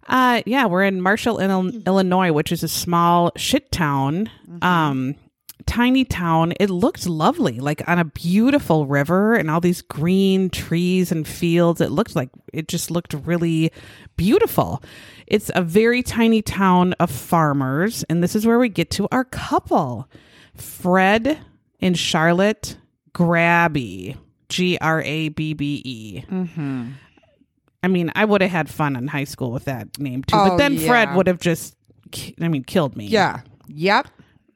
Uh, 0.06 0.42
yeah, 0.46 0.66
we're 0.66 0.84
in 0.84 1.00
Marshall, 1.00 1.38
Illinois, 1.38 2.32
which 2.32 2.50
is 2.52 2.62
a 2.64 2.68
small 2.68 3.30
shit 3.36 3.70
town, 3.70 4.28
um, 4.60 5.14
tiny 5.64 6.04
town. 6.04 6.52
It 6.58 6.70
looked 6.70 7.06
lovely, 7.08 7.60
like 7.60 7.88
on 7.88 7.98
a 8.00 8.04
beautiful 8.04 8.86
river 8.86 9.34
and 9.34 9.48
all 9.50 9.60
these 9.60 9.80
green 9.80 10.50
trees 10.50 11.12
and 11.12 11.26
fields. 11.26 11.80
It 11.80 11.92
looked 11.92 12.16
like 12.16 12.30
it 12.52 12.66
just 12.68 12.90
looked 12.90 13.14
really 13.14 13.70
beautiful. 14.16 14.82
It's 15.26 15.50
a 15.54 15.62
very 15.62 16.02
tiny 16.02 16.42
town 16.42 16.94
of 16.94 17.10
farmers, 17.10 18.04
and 18.04 18.22
this 18.22 18.34
is 18.34 18.46
where 18.46 18.58
we 18.58 18.68
get 18.68 18.90
to 18.92 19.08
our 19.10 19.24
couple, 19.24 20.08
Fred 20.54 21.38
and 21.80 21.98
Charlotte 21.98 22.76
Grabbe, 23.14 24.16
G 24.48 24.78
R 24.80 25.02
A 25.02 25.28
B 25.30 25.54
B 25.54 25.82
E. 25.84 26.24
Mm-hmm. 26.30 26.90
I 27.82 27.88
mean, 27.88 28.12
I 28.14 28.24
would 28.24 28.42
have 28.42 28.50
had 28.50 28.70
fun 28.70 28.94
in 28.94 29.08
high 29.08 29.24
school 29.24 29.50
with 29.50 29.64
that 29.64 29.98
name 29.98 30.22
too. 30.22 30.36
Oh, 30.36 30.50
but 30.50 30.56
then 30.58 30.78
Fred 30.78 31.14
would 31.16 31.26
have 31.26 31.40
just, 31.40 31.76
I 32.40 32.48
mean, 32.48 32.62
killed 32.62 32.96
me. 32.96 33.06
Yeah. 33.06 33.40
Yep. 33.66 34.06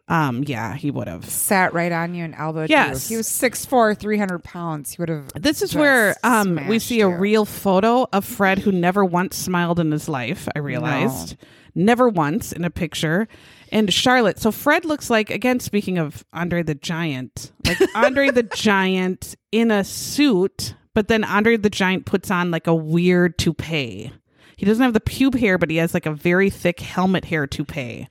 Um. 0.08 0.44
Yeah, 0.46 0.74
he 0.76 0.90
would 0.90 1.08
have. 1.08 1.24
Sat 1.28 1.74
right 1.74 1.90
on 1.90 2.14
you 2.14 2.24
and 2.24 2.34
elbowed 2.34 2.70
Yes. 2.70 3.10
you. 3.10 3.14
He 3.14 3.16
was 3.18 3.26
6'4", 3.28 3.98
300 3.98 4.44
pounds. 4.44 4.92
He 4.92 5.02
would 5.02 5.08
have. 5.08 5.32
This 5.34 5.62
is 5.62 5.74
where 5.74 6.14
um 6.22 6.60
we 6.68 6.78
see 6.78 7.00
a 7.00 7.08
real 7.08 7.44
photo 7.44 8.06
of 8.12 8.24
Fred 8.24 8.60
who 8.60 8.70
never 8.70 9.04
once 9.04 9.36
smiled 9.36 9.80
in 9.80 9.90
his 9.90 10.08
life. 10.08 10.46
I 10.54 10.60
realized 10.60 11.36
never 11.74 12.08
once 12.08 12.52
in 12.52 12.64
a 12.64 12.70
picture. 12.70 13.26
And 13.72 13.92
Charlotte. 13.92 14.38
So 14.38 14.52
Fred 14.52 14.84
looks 14.84 15.10
like 15.10 15.28
again. 15.30 15.58
Speaking 15.58 15.98
of 15.98 16.24
Andre 16.32 16.62
the 16.62 16.76
Giant, 16.76 17.50
like 17.66 17.78
Andre 17.96 18.30
the 18.30 18.44
Giant 18.44 19.34
in 19.50 19.72
a 19.72 19.82
suit, 19.82 20.74
but 20.94 21.08
then 21.08 21.24
Andre 21.24 21.56
the 21.56 21.68
Giant 21.68 22.06
puts 22.06 22.30
on 22.30 22.52
like 22.52 22.68
a 22.68 22.74
weird 22.74 23.38
toupee. 23.38 24.12
He 24.56 24.64
doesn't 24.64 24.82
have 24.84 24.94
the 24.94 25.00
pube 25.00 25.38
hair, 25.38 25.58
but 25.58 25.68
he 25.68 25.76
has 25.78 25.94
like 25.94 26.06
a 26.06 26.12
very 26.12 26.48
thick 26.48 26.78
helmet 26.78 27.24
hair 27.24 27.46
toupee. 27.48 28.06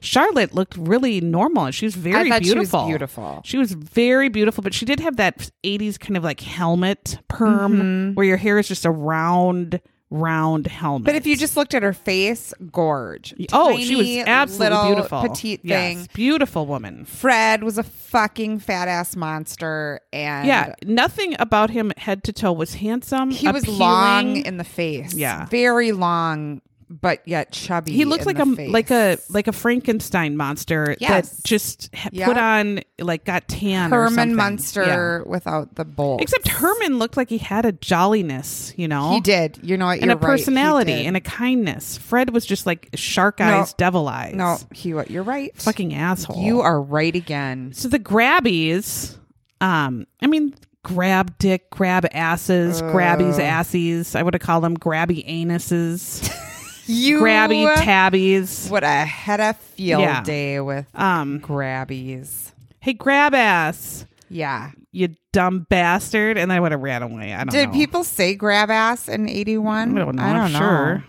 Charlotte 0.00 0.54
looked 0.54 0.76
really 0.76 1.20
normal. 1.20 1.70
She 1.70 1.86
was 1.86 1.94
very 1.94 2.28
thought 2.30 2.44
she 2.44 2.54
was 2.54 2.70
beautiful. 2.70 2.86
beautiful. 2.86 3.40
She 3.44 3.58
was 3.58 3.72
very 3.72 4.28
beautiful, 4.28 4.62
but 4.62 4.74
she 4.74 4.84
did 4.84 5.00
have 5.00 5.16
that 5.16 5.50
80s 5.64 5.98
kind 6.00 6.16
of 6.16 6.24
like 6.24 6.40
helmet 6.40 7.18
perm 7.28 7.60
Mm-hmm. 7.76 8.14
where 8.14 8.26
your 8.26 8.36
hair 8.36 8.58
is 8.58 8.66
just 8.68 8.84
a 8.84 8.90
round, 8.90 9.80
round 10.10 10.66
helmet. 10.66 11.06
But 11.06 11.14
if 11.14 11.26
you 11.26 11.36
just 11.36 11.56
looked 11.56 11.72
at 11.74 11.82
her 11.82 11.92
face, 11.92 12.52
gorge. 12.72 13.34
Oh, 13.52 13.76
she 13.78 13.94
was 13.94 14.06
Tiny, 14.06 14.20
absolutely 14.22 14.76
little, 14.76 14.94
beautiful. 14.94 15.22
Petite 15.22 15.60
Yes, 15.62 15.94
thing. 15.98 16.08
beautiful 16.14 16.66
woman. 16.66 17.04
Fred 17.04 17.62
was 17.62 17.78
a 17.78 17.82
fucking 17.84 18.58
fat 18.60 18.88
ass 18.88 19.14
monster, 19.14 20.00
and 20.12 20.46
Yeah, 20.48 20.74
nothing 20.84 21.36
about 21.38 21.70
him 21.70 21.92
head 21.96 22.24
to 22.24 22.32
toe 22.32 22.52
was 22.52 22.74
handsome. 22.74 23.30
he 23.30 23.46
was 23.48 23.68
long 23.68 24.38
in 24.38 24.56
the 24.56 24.64
face. 24.64 25.14
Yeah. 25.14 25.46
very 25.46 25.92
long, 25.92 26.60
but 26.90 27.26
yet 27.26 27.52
chubby. 27.52 27.92
He 27.92 28.04
looked 28.04 28.26
like 28.26 28.38
a 28.40 28.46
face. 28.56 28.70
like 28.70 28.90
a 28.90 29.16
like 29.28 29.46
a 29.46 29.52
Frankenstein 29.52 30.36
monster 30.36 30.96
Yes. 30.98 31.30
that 31.30 31.44
just 31.44 31.88
Yep. 32.10 32.26
put 32.26 32.36
on 32.36 32.80
like 32.98 33.24
got 33.24 33.46
tan. 33.46 33.90
Herman. 33.90 34.34
Munster 34.34 35.22
without 35.26 35.76
the 35.76 35.84
bowl. 35.84 36.18
Except 36.20 36.48
Herman 36.48 36.98
looked 36.98 37.16
like 37.16 37.28
he 37.28 37.38
had 37.38 37.64
a 37.64 37.72
jolliness, 37.72 38.74
you 38.76 38.88
know. 38.88 39.12
he 39.12 39.20
did. 39.20 39.58
You 39.62 39.76
know 39.76 39.86
what? 39.86 39.98
and 39.98 40.06
You're 40.06 40.14
a 40.14 40.16
right, 40.16 40.26
personality 40.30 41.06
and 41.06 41.16
a 41.16 41.20
kindness. 41.20 41.96
Fred 41.96 42.30
was 42.30 42.44
just 42.44 42.66
like 42.66 42.88
shark 42.94 43.38
No. 43.38 43.60
eyes, 43.60 43.72
devil 43.74 44.08
eyes. 44.08 44.34
no, 44.34 44.56
he. 44.74 44.88
You're 44.90 45.22
right. 45.22 45.56
fucking 45.56 45.94
asshole. 45.94 46.42
You 46.42 46.60
are 46.60 46.82
right 46.82 47.14
again. 47.14 47.70
so 47.72 47.88
the 47.88 47.98
grabbies. 48.00 49.16
Um, 49.60 50.06
I 50.22 50.26
mean, 50.26 50.54
grab 50.82 51.36
dick, 51.38 51.68
grab 51.70 52.06
asses, 52.12 52.80
grabbies 52.82 53.38
assies. 53.38 54.16
I 54.16 54.22
would 54.22 54.32
have 54.34 54.40
called 54.40 54.64
them 54.64 54.76
grabby 54.76 55.24
anuses, 55.28 56.26
You 56.90 57.20
grabby 57.20 57.72
tabbies. 57.76 58.68
What 58.68 58.82
have 58.82 59.06
had 59.08 59.40
a 59.40 59.54
field 59.54 60.02
Yeah. 60.02 60.22
day 60.22 60.60
with 60.60 60.86
Um, 60.94 61.40
grabbies. 61.40 62.52
hey, 62.80 62.92
grab 62.94 63.34
ass. 63.34 64.06
Yeah. 64.28 64.70
you 64.92 65.08
dumb 65.32 65.66
bastard. 65.68 66.36
And 66.38 66.52
I 66.52 66.58
would 66.60 66.72
have 66.72 66.80
ran 66.80 67.02
away. 67.02 67.32
I 67.32 67.38
don't 67.38 67.46
know. 67.46 67.52
Did 67.52 67.66
know. 67.68 67.72
people 67.74 68.04
say 68.04 68.34
grab 68.34 68.70
ass 68.70 69.08
in 69.08 69.28
81? 69.28 69.96
I 69.96 70.04
don't 70.04 70.16
know. 70.16 70.22
I 70.22 70.32
don't 70.32 70.42
I'm 70.42 70.52
know. 70.52 70.58
sure. 70.58 71.04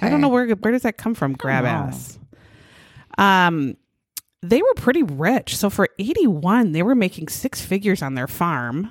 I 0.00 0.08
don't 0.08 0.20
know 0.22 0.28
where 0.28 0.46
where 0.48 0.72
does 0.72 0.82
that 0.82 0.96
come 0.96 1.14
from? 1.14 1.34
Grab 1.34 1.64
ass. 1.66 2.18
Um, 3.18 3.76
they 4.42 4.60
were 4.62 4.74
pretty 4.76 5.02
rich. 5.02 5.56
So 5.56 5.68
for 5.70 5.88
eighty 5.98 6.26
one, 6.26 6.72
they 6.72 6.82
were 6.82 6.94
making 6.94 7.28
six 7.28 7.60
figures 7.60 8.02
on 8.02 8.14
their 8.14 8.26
farm. 8.26 8.90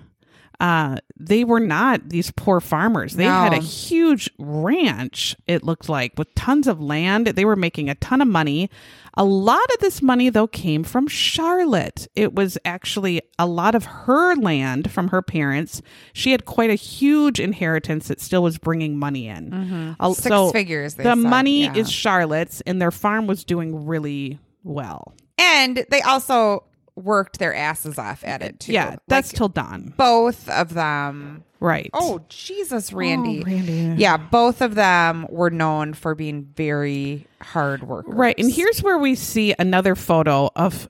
Uh, 0.64 0.96
they 1.18 1.44
were 1.44 1.60
not 1.60 2.08
these 2.08 2.32
poor 2.32 2.62
farmers. 2.62 3.16
They 3.16 3.26
had 3.26 3.52
a 3.52 3.58
huge 3.58 4.30
ranch. 4.40 5.36
It 5.46 5.62
looked 5.62 5.90
like 5.90 6.14
with 6.18 6.34
tons 6.36 6.68
of 6.68 6.80
land. 6.80 7.28
They 7.28 7.44
were 7.44 7.58
making 7.58 7.90
a 7.90 7.96
ton 7.96 8.22
of 8.22 8.30
money. 8.30 8.70
A 9.16 9.26
lot 9.26 9.66
of 9.74 9.80
this 9.82 10.02
money 10.02 10.30
though 10.30 10.48
came 10.48 10.86
from 10.86 11.10
Charlotte. 11.10 12.08
It 12.16 12.34
was 12.34 12.58
actually 12.64 13.22
a 13.38 13.46
lot 13.46 13.76
of 13.76 13.84
her 13.84 14.36
land 14.38 14.90
from 14.90 15.10
her 15.10 15.22
parents. 15.22 15.82
She 16.14 16.32
had 16.32 16.46
quite 16.46 16.70
a 16.70 16.76
huge 16.76 17.42
inheritance 17.42 18.08
that 18.08 18.22
still 18.22 18.42
was 18.42 18.58
bringing 18.58 18.98
money 18.98 19.28
in. 19.28 19.96
Uh, 20.00 20.14
Six 20.14 20.28
so 20.30 20.50
figures, 20.52 20.94
they 20.94 21.04
the 21.04 21.10
said, 21.10 21.30
money 21.30 21.64
yeah. 21.64 21.76
is 21.76 21.92
Charlotte's, 21.92 22.62
and 22.62 22.82
their 22.82 22.92
farm 22.92 23.28
was 23.28 23.44
doing 23.44 23.86
really 23.86 24.40
well. 24.64 25.14
And 25.38 25.86
they 25.90 26.02
also 26.02 26.64
worked 26.96 27.40
their 27.40 27.54
asses 27.56 27.98
off 27.98 28.24
at 28.24 28.42
it 28.42 28.60
too. 28.60 28.74
Yeah, 28.74 28.98
that's 29.08 29.32
Like, 29.32 29.38
till 29.38 29.50
dawn. 29.50 29.94
both 29.98 30.48
of 30.50 30.74
them. 30.74 31.44
Right. 31.60 31.90
Oh, 31.94 32.20
Jesus, 32.30 32.92
Randy. 32.92 33.42
Oh, 33.42 33.46
Randy. 33.46 34.02
Yeah, 34.02 34.18
both 34.18 34.62
of 34.62 34.76
them 34.76 35.26
were 35.30 35.50
known 35.50 35.94
for 35.94 36.14
being 36.14 36.44
very 36.56 37.26
hard 37.42 37.84
workers. 37.84 38.14
Right. 38.16 38.36
And 38.38 38.52
here's 38.52 38.84
where 38.84 38.98
we 38.98 39.16
see 39.16 39.56
another 39.58 39.96
photo 39.96 40.50
of 40.58 40.90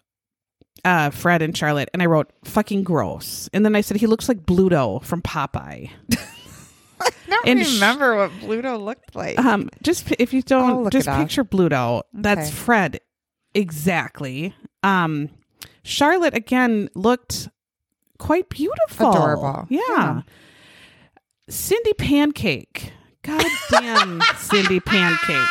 uh, 0.83 1.11
Fred 1.11 1.43
and 1.43 1.55
Charlotte. 1.55 1.89
And 1.93 2.01
I 2.01 2.07
wrote, 2.07 2.31
fucking 2.43 2.83
gross. 2.83 3.49
And 3.53 3.63
then 3.63 3.75
I 3.75 3.81
said, 3.81 3.97
he 3.97 4.07
looks 4.07 4.27
like 4.27 4.45
Bluto 4.47 5.03
from 5.03 5.21
Popeye. 5.21 5.91
I 6.99 7.09
don't 7.29 7.47
and 7.47 7.65
sh- 7.65 7.75
remember 7.75 8.15
what 8.17 8.31
Bluto 8.41 8.81
looked 8.83 9.15
like. 9.15 9.37
Um, 9.37 9.69
just 9.83 10.05
p- 10.07 10.15
if 10.17 10.33
you 10.33 10.41
don't, 10.41 10.91
just 10.91 11.07
up. 11.07 11.19
picture 11.19 11.43
Bluto. 11.45 12.01
That's 12.13 12.47
Okay. 12.47 12.51
Fred. 12.51 12.99
Exactly. 13.53 14.55
Um, 14.81 15.29
Charlotte, 15.83 16.35
again, 16.35 16.89
looked 16.95 17.49
quite 18.17 18.49
beautiful. 18.49 19.11
Adorable. 19.11 19.65
Yeah. 19.69 19.79
Yeah. 19.89 20.21
Cindy 21.49 21.93
Pancake. 21.93 22.93
God 23.21 23.43
damn 23.69 24.21
Cindy 24.37 24.79
Pancake. 24.79 25.47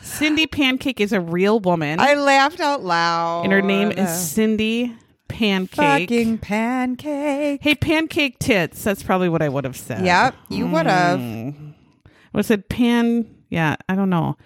Cindy 0.00 0.46
Pancake 0.46 1.00
is 1.00 1.12
a 1.12 1.20
real 1.20 1.60
woman. 1.60 1.98
I 2.00 2.14
laughed 2.14 2.60
out 2.60 2.82
loud. 2.82 3.44
and 3.44 3.52
her 3.52 3.62
name 3.62 3.90
is 3.90 4.10
Cindy 4.10 4.94
Pancake. 5.28 5.76
fucking 6.08 6.38
pancake. 6.38 7.62
Hey, 7.62 7.74
pancake 7.74 8.38
tits. 8.38 8.82
That's 8.84 9.02
probably 9.02 9.28
what 9.28 9.42
I 9.42 9.48
would 9.48 9.64
have 9.64 9.76
said. 9.76 10.04
Yep, 10.04 10.34
you 10.50 10.66
would 10.66 10.86
have. 10.86 11.18
Hmm. 11.18 11.50
Was 12.32 12.50
it 12.50 12.68
pan? 12.68 13.26
Yeah, 13.48 13.76
I 13.88 13.94
don't 13.94 14.10
know. 14.10 14.36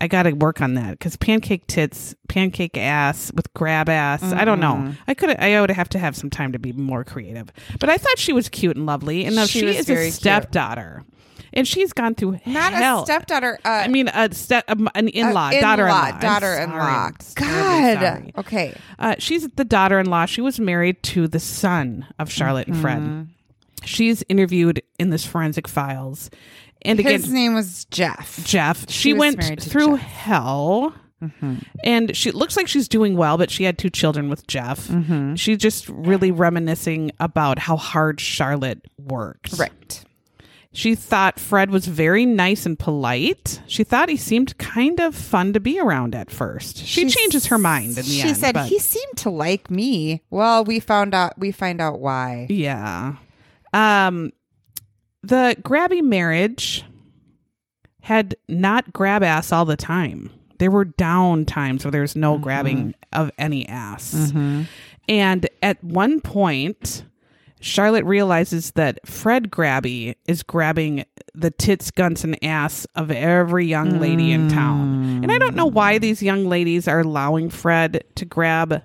I 0.00 0.08
got 0.08 0.24
to 0.24 0.32
work 0.32 0.60
on 0.60 0.74
that 0.74 0.92
because 0.92 1.16
pancake 1.16 1.66
tits, 1.66 2.14
pancake 2.28 2.76
ass 2.76 3.32
with 3.34 3.52
grab 3.54 3.88
ass. 3.88 4.22
I 4.22 4.44
don't 4.44 4.60
know. 4.60 4.74
Mm-hmm. 4.74 4.92
I 5.08 5.14
could. 5.14 5.30
I 5.38 5.60
would 5.60 5.70
have 5.70 5.88
to 5.90 5.98
have 5.98 6.16
some 6.16 6.30
time 6.30 6.52
to 6.52 6.58
be 6.58 6.72
more 6.72 7.04
creative. 7.04 7.50
But 7.80 7.90
I 7.90 7.96
thought 7.96 8.18
she 8.18 8.32
was 8.32 8.48
cute 8.48 8.76
and 8.76 8.86
lovely, 8.86 9.24
and 9.24 9.34
now 9.36 9.46
She 9.46 9.60
she, 9.60 9.66
is 9.66 9.88
a 9.90 9.94
cute. 9.94 10.12
stepdaughter, 10.12 11.04
and 11.52 11.66
she's 11.66 11.92
gone 11.92 12.14
through 12.14 12.38
Not 12.46 12.72
hell. 12.72 13.02
a 13.02 13.06
stepdaughter. 13.06 13.58
Uh, 13.64 13.68
I 13.68 13.88
mean, 13.88 14.08
a 14.08 14.32
step, 14.34 14.64
um, 14.68 14.88
an 14.94 15.08
in-law, 15.08 15.48
uh, 15.48 15.60
daughter-in-law, 15.60 16.18
daughter-in-law. 16.20 17.10
God. 17.34 17.98
sorry. 18.00 18.32
Okay. 18.36 18.74
Uh, 18.98 19.14
she's 19.18 19.48
the 19.48 19.64
daughter-in-law. 19.64 20.26
She 20.26 20.40
was 20.40 20.60
married 20.60 21.02
to 21.04 21.26
the 21.28 21.40
son 21.40 22.06
of 22.18 22.30
Charlotte 22.30 22.66
and 22.66 22.76
Mm-hmm. 22.76 22.82
Fred. 22.82 23.28
She's 23.84 24.24
interviewed 24.28 24.82
in 24.98 25.10
this 25.10 25.24
forensic 25.24 25.68
files, 25.68 26.28
and 26.86 27.00
again, 27.00 27.12
His 27.20 27.30
name 27.30 27.54
was 27.54 27.84
Jeff. 27.86 28.42
Jeff. 28.44 28.88
She, 28.90 29.12
was 29.12 29.36
went 29.36 29.62
through 29.62 29.96
Jeff. 29.98 30.06
hell. 30.06 30.94
And 31.82 32.14
she 32.16 32.30
looks 32.30 32.56
like 32.56 32.68
she's 32.68 32.88
doing 32.88 33.16
well, 33.16 33.38
but 33.38 33.50
she 33.50 33.64
had 33.64 33.78
two 33.78 33.90
children 33.90 34.28
with 34.28 34.46
Jeff. 34.46 34.90
She's 35.36 35.58
just 35.58 35.88
really 35.88 36.30
reminiscing 36.30 37.10
about 37.20 37.58
how 37.58 37.76
hard 37.76 38.20
Charlotte 38.20 38.80
worked. 38.98 39.54
Right. 39.58 40.04
She 40.72 40.94
thought 40.94 41.40
Fred 41.40 41.70
was 41.70 41.86
very 41.86 42.26
nice 42.26 42.66
and 42.66 42.78
polite. 42.78 43.62
She 43.66 43.82
thought 43.82 44.10
he 44.10 44.18
seemed 44.18 44.58
kind 44.58 45.00
of 45.00 45.14
fun 45.14 45.54
to 45.54 45.60
be 45.60 45.80
around 45.80 46.14
at 46.14 46.30
first. 46.30 46.76
She, 46.76 47.08
changes 47.08 47.46
her 47.46 47.56
mind 47.56 47.88
in 47.90 47.94
the 47.94 48.02
she 48.02 48.28
end. 48.28 48.36
said 48.36 48.52
but- 48.52 48.66
he 48.68 48.78
seemed 48.78 49.16
to 49.16 49.30
like 49.30 49.70
me. 49.70 50.22
Well, 50.28 50.64
we 50.64 50.80
found 50.80 51.14
out. 51.14 51.38
We 51.38 51.50
find 51.50 51.80
out 51.80 51.98
why. 51.98 52.46
Yeah. 52.50 53.14
Um 53.72 54.32
the 55.26 55.56
grabby 55.62 56.02
marriage 56.02 56.84
had 58.00 58.36
not 58.48 58.92
grab 58.92 59.22
ass 59.22 59.50
all 59.50 59.64
the 59.64 59.76
time. 59.76 60.30
There 60.58 60.70
were 60.70 60.84
down 60.84 61.44
times 61.44 61.84
where 61.84 61.90
there's 61.92 62.16
no 62.16 62.38
grabbing 62.38 62.78
mm-hmm. 62.88 63.20
of 63.20 63.30
any 63.36 63.68
ass. 63.68 64.14
Mm-hmm. 64.14 64.62
And 65.08 65.48
at 65.62 65.82
one 65.82 66.20
point, 66.20 67.04
Charlotte 67.60 68.04
realizes 68.04 68.70
that 68.72 69.06
Fred 69.06 69.50
Grabbe 69.50 70.14
is 70.26 70.42
grabbing 70.42 71.04
the 71.34 71.50
tits, 71.50 71.90
guns, 71.90 72.22
and 72.22 72.42
ass 72.42 72.86
of 72.94 73.10
every 73.10 73.66
young 73.66 74.00
lady 74.00 74.32
in 74.32 74.48
town. 74.48 75.22
And 75.22 75.32
I 75.32 75.38
don't 75.38 75.56
know 75.56 75.66
why 75.66 75.98
mm. 75.98 76.00
these 76.00 76.22
young 76.22 76.46
ladies 76.46 76.86
are 76.88 77.00
allowing 77.00 77.50
Fred 77.50 78.04
to 78.14 78.24
grab 78.24 78.82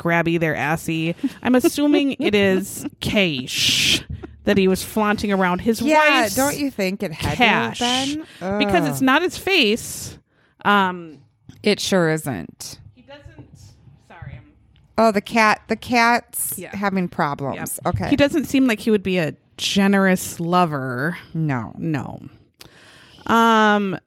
grabby 0.00 0.40
their 0.40 0.56
assy. 0.56 1.14
I'm 1.42 1.54
assuming 1.54 2.16
it 2.18 2.34
is 2.34 2.86
cash 3.00 4.02
that 4.44 4.56
he 4.58 4.66
was 4.68 4.82
flaunting 4.82 5.32
around 5.32 5.60
his 5.60 5.80
wife. 5.82 5.90
Yeah, 5.90 6.20
wife's 6.22 6.34
don't 6.34 6.58
you 6.58 6.70
think 6.70 7.02
it 7.02 7.12
had 7.12 7.36
cash 7.36 7.78
to 7.78 7.84
have 7.84 8.08
been? 8.40 8.58
because 8.58 8.88
it's 8.88 9.00
not 9.00 9.22
his 9.22 9.36
face. 9.38 10.18
Um, 10.64 11.18
It 11.62 11.78
sure 11.80 12.10
isn't. 12.10 12.78
he 12.94 13.02
doesn't. 13.02 13.58
Sorry, 14.08 14.34
I'm 14.36 14.52
Oh, 14.98 15.12
the 15.12 15.20
cat. 15.20 15.62
The 15.68 15.76
cat's 15.76 16.58
Yeah. 16.58 16.74
having 16.76 17.08
problems. 17.08 17.78
Yep. 17.84 17.94
Okay. 17.94 18.08
He 18.10 18.16
doesn't 18.16 18.44
seem 18.46 18.66
like 18.66 18.80
he 18.80 18.90
would 18.90 19.02
be 19.02 19.18
a 19.18 19.34
generous 19.56 20.40
lover. 20.40 21.16
no. 21.34 21.72
No. 21.78 22.20
Um 23.26 23.98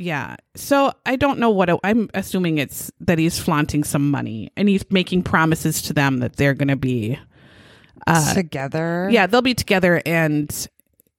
yeah. 0.00 0.36
So 0.54 0.92
I 1.06 1.16
don't 1.16 1.38
know 1.40 1.50
what 1.50 1.68
I'm 1.84 2.08
assuming 2.14 2.58
it's 2.58 2.90
that 3.00 3.18
he's 3.18 3.38
flaunting 3.38 3.82
some 3.84 4.10
money 4.10 4.50
and 4.56 4.68
he's 4.68 4.84
making 4.90 5.22
promises 5.24 5.82
to 5.82 5.92
them 5.92 6.18
that 6.18 6.36
they're 6.36 6.54
going 6.54 6.68
to 6.68 6.76
be 6.76 7.18
Together. 8.34 9.08
yeah, 9.10 9.26
they'll 9.26 9.42
be 9.42 9.54
together 9.54 10.02
and 10.06 10.68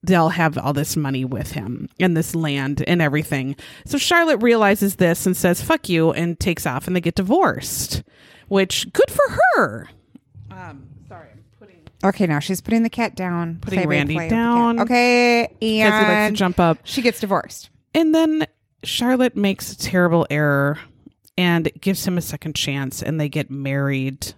they'll 0.03 0.29
have 0.29 0.57
all 0.57 0.73
this 0.73 0.95
money 0.95 1.25
with 1.25 1.51
him 1.51 1.89
and 1.99 2.15
this 2.15 2.33
land 2.33 2.83
and 2.87 3.01
everything. 3.01 3.55
So 3.85 3.97
Charlotte 3.97 4.37
realizes 4.37 4.95
this 4.95 5.25
and 5.25 5.35
says, 5.35 5.61
fuck 5.61 5.89
you, 5.89 6.11
and 6.11 6.39
takes 6.39 6.65
off 6.65 6.87
and 6.87 6.95
they 6.95 7.01
get 7.01 7.15
divorced, 7.15 8.03
which 8.47 8.91
good 8.93 9.11
for 9.11 9.37
her. 9.55 9.89
Um, 10.51 10.87
sorry, 11.07 11.27
I'm 11.31 11.43
putting 11.59 11.81
Okay, 12.03 12.27
now 12.27 12.39
she's 12.39 12.61
putting 12.61 12.83
the 12.83 12.89
cat 12.89 13.15
down. 13.15 13.59
Putting 13.61 13.87
Randy 13.87 14.29
down. 14.29 14.79
Okay, 14.79 15.47
because 15.49 15.59
he 15.59 15.83
likes 15.83 15.97
to 15.99 16.05
and 16.11 16.35
jump 16.35 16.59
up. 16.59 16.77
she 16.83 17.01
gets 17.01 17.19
divorced. 17.19 17.69
And 17.93 18.15
then 18.15 18.47
Charlotte 18.83 19.35
makes 19.35 19.73
a 19.73 19.77
terrible 19.77 20.25
error 20.29 20.79
and 21.37 21.69
gives 21.81 22.05
him 22.07 22.17
a 22.17 22.21
second 22.21 22.55
chance 22.55 23.01
and 23.03 23.19
they 23.19 23.27
get 23.29 23.49
married 23.51 24.33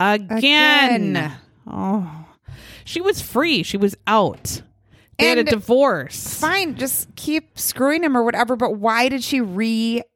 again. 0.00 0.36
Again. 1.16 1.32
Oh. 1.66 2.26
She 2.84 3.00
was 3.00 3.20
free. 3.20 3.62
She 3.62 3.76
was 3.76 3.96
out. 4.06 4.62
They 5.18 5.28
had 5.28 5.38
a 5.38 5.44
divorce. 5.44 6.38
Fine, 6.38 6.76
just 6.76 7.14
keep 7.16 7.58
screwing 7.58 8.04
him 8.04 8.16
or 8.16 8.22
whatever. 8.22 8.54
But 8.54 8.72
why 8.76 9.08
did 9.08 9.24
she 9.24 9.40
remarry? 9.40 10.12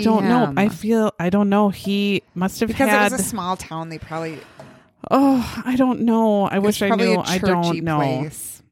I 0.00 0.02
don't 0.02 0.24
know. 0.24 0.52
I 0.56 0.68
feel 0.70 1.12
I 1.20 1.28
don't 1.28 1.50
know. 1.50 1.68
He 1.68 2.22
must 2.34 2.60
have 2.60 2.68
because 2.68 2.88
had 2.88 3.12
it 3.12 3.12
was 3.12 3.20
a 3.20 3.24
small 3.24 3.56
town. 3.56 3.90
They 3.90 3.98
probably 3.98 4.38
Oh, 5.10 5.62
I 5.64 5.76
don't 5.76 6.00
know. 6.00 6.44
I 6.44 6.58
wish 6.58 6.80
I 6.80 6.88
knew. 6.88 7.18
I 7.18 7.38
don't 7.38 7.82
know. 7.82 7.98
Place. 7.98 8.62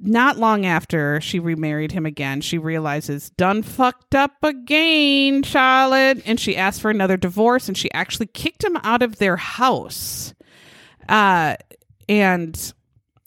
Not 0.00 0.38
long 0.38 0.64
after 0.64 1.20
she 1.20 1.40
remarried 1.40 1.90
him 1.90 2.06
again, 2.06 2.40
she 2.40 2.56
realizes 2.56 3.30
done 3.30 3.64
fucked 3.64 4.14
up 4.14 4.36
again, 4.44 5.42
Charlotte, 5.42 6.22
and 6.24 6.38
she 6.38 6.56
asked 6.56 6.80
for 6.80 6.90
another 6.90 7.16
divorce 7.16 7.66
and 7.66 7.76
she 7.76 7.90
actually 7.90 8.26
kicked 8.28 8.62
him 8.62 8.76
out 8.84 9.02
of 9.02 9.18
their 9.18 9.36
house. 9.36 10.34
Uh 11.08 11.56
and 12.08 12.72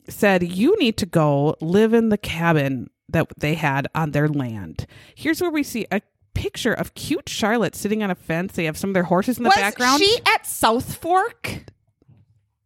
said 0.08 0.44
you 0.44 0.78
need 0.80 0.98
to 0.98 1.06
go 1.06 1.56
live 1.62 1.94
in 1.94 2.10
the 2.10 2.18
cabin 2.18 2.90
that 3.10 3.28
they 3.38 3.56
had 3.56 3.88
on 3.94 4.12
their 4.12 4.28
land. 4.28 4.88
Here's 5.16 5.42
where 5.42 5.52
we 5.52 5.64
see 5.64 5.86
a 5.92 6.02
picture 6.34 6.74
of 6.74 6.94
cute 6.96 7.30
Charlotte 7.30 7.76
sitting 7.76 8.04
on 8.04 8.10
a 8.10 8.16
fence. 8.16 8.54
They 8.54 8.66
have 8.66 8.78
some 8.78 8.90
of 8.90 8.94
their 8.94 9.04
horses 9.04 9.38
in 9.38 9.44
the 9.44 9.50
background. 9.50 10.00
Was 10.00 10.10
background. 10.10 10.26
she 10.26 10.34
at 10.34 10.46
South 10.46 10.96
Fork? 10.96 11.66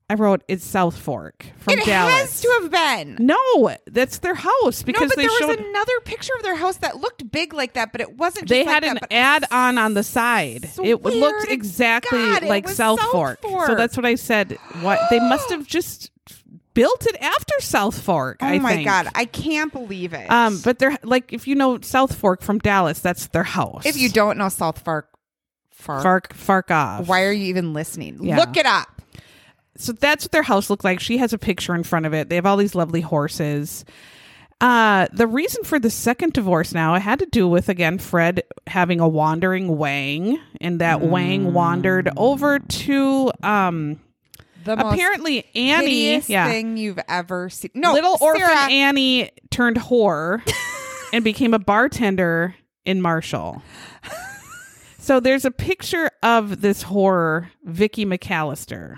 I 0.09 0.13
wrote 0.13 0.43
it's 0.47 0.63
South 0.63 0.95
Fork 0.97 1.47
from 1.57 1.73
Dallas. 1.77 1.87
it 1.87 1.89
Dallas. 1.89 2.13
has 2.13 2.41
to 2.41 2.59
have 2.61 2.71
been. 2.71 3.25
no, 3.25 3.75
that's 3.87 4.19
their 4.19 4.35
house 4.35 4.83
because 4.83 5.01
no, 5.01 5.07
but 5.07 5.15
they 5.17 5.23
there 5.23 5.39
showed 5.39 5.47
was 5.47 5.57
another 5.57 5.99
picture 6.03 6.33
of 6.37 6.43
their 6.43 6.55
house 6.55 6.77
that 6.77 6.97
looked 6.97 7.31
big 7.31 7.53
like 7.53 7.73
that, 7.73 7.91
but 7.91 8.01
it 8.01 8.15
wasn't. 8.15 8.47
they 8.47 8.63
had 8.63 8.83
like 8.83 8.91
an 8.91 8.97
that, 9.01 9.11
ad 9.13 9.45
on 9.49 9.77
on 9.79 9.95
the 9.95 10.03
side. 10.03 10.69
It 10.83 11.01
looked 11.01 11.49
exactly 11.49 12.19
God, 12.19 12.43
like 12.43 12.67
South, 12.69 12.99
South 12.99 13.11
Fork. 13.11 13.39
So 13.41 13.73
that's 13.75 13.97
what 13.97 14.05
I 14.05 14.13
said. 14.15 14.57
What 14.81 14.99
they 15.09 15.19
must 15.19 15.49
have 15.49 15.65
just 15.65 16.11
built 16.75 17.07
it 17.07 17.15
after 17.19 17.55
South 17.59 17.99
Fork. 17.99 18.37
Oh 18.41 18.45
I 18.45 18.59
my 18.59 18.73
think. 18.75 18.87
god, 18.87 19.07
I 19.15 19.25
can't 19.25 19.73
believe 19.73 20.13
it. 20.13 20.29
Um, 20.29 20.61
but 20.63 20.77
they're 20.77 20.97
like 21.01 21.33
if 21.33 21.47
you 21.47 21.55
know 21.55 21.79
South 21.81 22.13
Fork 22.15 22.43
from 22.43 22.59
Dallas, 22.59 22.99
that's 22.99 23.25
their 23.27 23.43
house. 23.43 23.87
if 23.87 23.97
you 23.97 24.09
don't 24.09 24.37
know 24.37 24.49
South 24.49 24.83
Fork, 24.83 25.09
Fork, 25.71 26.03
Fark 26.03 26.33
Fark 26.33 26.69
off. 26.69 27.07
why 27.07 27.23
are 27.23 27.31
you 27.31 27.45
even 27.45 27.73
listening? 27.73 28.23
Yeah. 28.23 28.37
Look 28.37 28.55
it 28.55 28.67
up. 28.67 28.94
So 29.77 29.91
that's 29.91 30.25
what 30.25 30.31
their 30.31 30.43
house 30.43 30.69
looked 30.69 30.83
like. 30.83 30.99
She 30.99 31.17
has 31.17 31.33
a 31.33 31.37
picture 31.37 31.75
in 31.75 31.83
front 31.83 32.05
of 32.05 32.13
it. 32.13 32.29
They 32.29 32.35
have 32.35 32.45
all 32.45 32.57
these 32.57 32.75
lovely 32.75 33.01
horses. 33.01 33.85
Uh, 34.61 35.07
the 35.11 35.27
reason 35.27 35.63
for 35.63 35.79
the 35.79 35.89
second 35.89 36.31
divorce 36.33 36.73
now 36.73 36.95
it 36.95 37.01
had 37.01 37.19
to 37.19 37.25
do 37.25 37.47
with 37.47 37.67
again 37.67 37.97
Fred 37.97 38.43
having 38.67 39.01
a 39.01 39.07
wandering 39.07 39.77
Wang, 39.77 40.39
and 40.61 40.79
that 40.79 41.01
Wang 41.01 41.53
wandered 41.53 42.09
over 42.15 42.59
to 42.59 43.31
um 43.43 43.99
The 44.63 44.73
apparently 44.79 45.45
Annie, 45.55 46.21
yeah, 46.27 46.47
thing 46.47 46.77
you've 46.77 46.99
ever 47.09 47.49
seen. 47.49 47.71
No, 47.75 47.93
little 47.93 48.17
orphan 48.21 48.43
Annie 48.43 49.29
turned 49.51 49.75
whore 49.75 50.41
and 51.13 51.23
became 51.23 51.53
a 51.53 51.59
bartender 51.59 52.55
in 52.85 53.01
Marshall. 53.01 53.61
So 55.05 55.19
there's 55.19 55.45
a 55.45 55.51
picture 55.51 56.09
of 56.23 56.61
this 56.61 56.83
whore, 56.83 57.49
Vicky 57.63 58.07
McAllister. 58.07 58.97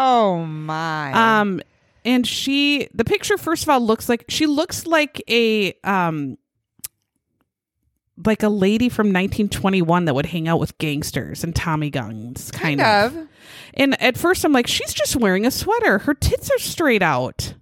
Oh 0.00 0.46
my. 0.46 1.40
Um, 1.40 1.60
and 2.04 2.24
she, 2.24 2.88
the 2.94 3.04
picture, 3.04 3.36
first 3.36 3.64
of 3.64 3.68
all, 3.68 3.80
looks 3.80 4.08
like 4.08 4.24
she 4.28 4.46
looks 4.46 4.86
like 4.86 5.20
a 5.28 5.72
um, 5.82 6.38
like 8.24 8.44
a 8.44 8.48
lady 8.48 8.88
from 8.88 9.08
1921 9.08 10.04
that 10.04 10.14
would 10.14 10.26
hang 10.26 10.46
out 10.46 10.60
with 10.60 10.78
gangsters 10.78 11.42
and 11.42 11.54
Tommy 11.54 11.90
guns, 11.90 12.52
kind, 12.52 12.80
kind 12.80 13.06
of. 13.12 13.22
of. 13.22 13.28
And 13.74 14.00
at 14.00 14.16
first, 14.16 14.44
I'm 14.44 14.52
like, 14.52 14.68
she's 14.68 14.94
just 14.94 15.16
wearing 15.16 15.44
a 15.46 15.50
sweater. 15.50 15.98
Her 15.98 16.14
tits 16.14 16.48
are 16.50 16.58
straight 16.58 17.02
out. 17.02 17.54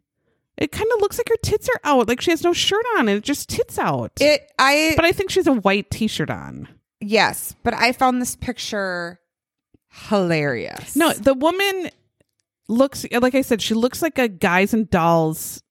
It 0.58 0.72
kind 0.72 0.90
of 0.94 1.00
looks 1.00 1.18
like 1.18 1.28
her 1.30 1.36
tits 1.42 1.68
are 1.70 1.80
out, 1.84 2.06
like 2.08 2.20
she 2.20 2.30
has 2.32 2.42
no 2.42 2.52
shirt 2.52 2.84
on 2.96 3.08
and 3.08 3.18
it 3.18 3.24
just 3.24 3.48
tits 3.48 3.78
out. 3.78 4.12
It. 4.20 4.50
I. 4.58 4.92
but 4.96 5.06
I 5.06 5.12
think 5.12 5.30
she's 5.30 5.46
a 5.46 5.52
white 5.52 5.90
t-shirt 5.90 6.30
on. 6.30 6.68
yes, 7.00 7.54
but 7.62 7.72
I 7.72 7.92
found 7.92 8.20
this 8.20 8.36
picture 8.36 9.20
hilarious. 10.08 10.96
No, 10.96 11.12
the 11.12 11.34
woman 11.34 11.90
looks 12.68 13.06
like 13.12 13.34
I 13.34 13.42
said, 13.42 13.62
she 13.62 13.74
looks 13.74 14.02
like 14.02 14.18
a 14.18 14.28
guys 14.28 14.74
and 14.74 14.88
dolls 14.90 15.62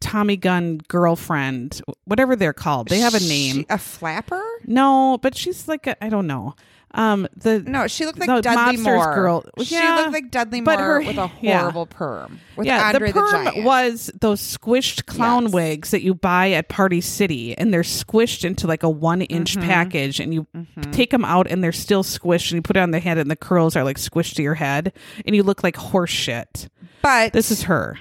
Tommy 0.00 0.36
gun 0.36 0.78
girlfriend, 0.88 1.80
whatever 2.04 2.36
they're 2.36 2.52
called. 2.52 2.88
They 2.88 2.98
have 3.00 3.14
a 3.14 3.20
name. 3.20 3.56
She- 3.56 3.66
a 3.70 3.78
flapper? 3.78 4.42
no, 4.64 5.18
but 5.22 5.36
she's 5.36 5.68
like 5.68 5.86
a 5.86 6.02
I 6.04 6.08
don't 6.08 6.26
know. 6.26 6.54
Um 6.92 7.28
the 7.36 7.60
No, 7.60 7.86
she 7.88 8.06
looked 8.06 8.18
like 8.18 8.42
Dudley 8.42 8.78
Moore. 8.78 9.14
girl. 9.14 9.44
She 9.62 9.78
looked 9.78 10.12
like 10.12 10.30
Dudley 10.30 10.60
but 10.62 10.78
Moore 10.78 10.86
her- 10.88 10.98
with 11.02 11.18
a 11.18 11.30
yeah. 11.42 11.60
horrible 11.60 11.86
perm. 11.86 12.40
With 12.56 12.66
yeah, 12.66 12.86
Andre 12.88 13.12
the 13.12 13.20
perm 13.20 13.44
Giant. 13.44 13.64
was 13.64 14.10
those 14.18 14.40
squished 14.40 15.04
clown 15.06 15.44
Yes. 15.44 15.52
wigs 15.52 15.90
that 15.90 16.02
you 16.02 16.14
buy 16.14 16.52
at 16.52 16.68
Party 16.68 17.00
City, 17.02 17.56
and 17.58 17.72
they're 17.74 17.82
squished 17.82 18.44
into 18.44 18.66
like 18.66 18.82
a 18.82 18.88
one 18.88 19.22
inch 19.22 19.56
Mm-hmm. 19.56 19.68
package, 19.68 20.20
and 20.20 20.32
you 20.32 20.46
take 20.92 21.10
them 21.10 21.24
out, 21.24 21.46
and 21.50 21.62
they're 21.62 21.72
still 21.72 22.02
squished, 22.02 22.50
and 22.50 22.56
you 22.58 22.62
put 22.62 22.76
it 22.76 22.80
on 22.80 22.92
the 22.92 23.00
head, 23.00 23.18
and 23.18 23.30
the 23.30 23.36
curls 23.36 23.76
are 23.76 23.84
like 23.84 23.98
squished 23.98 24.34
to 24.36 24.42
your 24.42 24.54
head, 24.54 24.92
and 25.26 25.36
you 25.36 25.42
look 25.42 25.62
like 25.62 25.76
horse 25.76 26.10
shit. 26.10 26.68
But 27.02 27.32
This 27.34 27.50
is 27.50 27.64
her. 27.64 27.98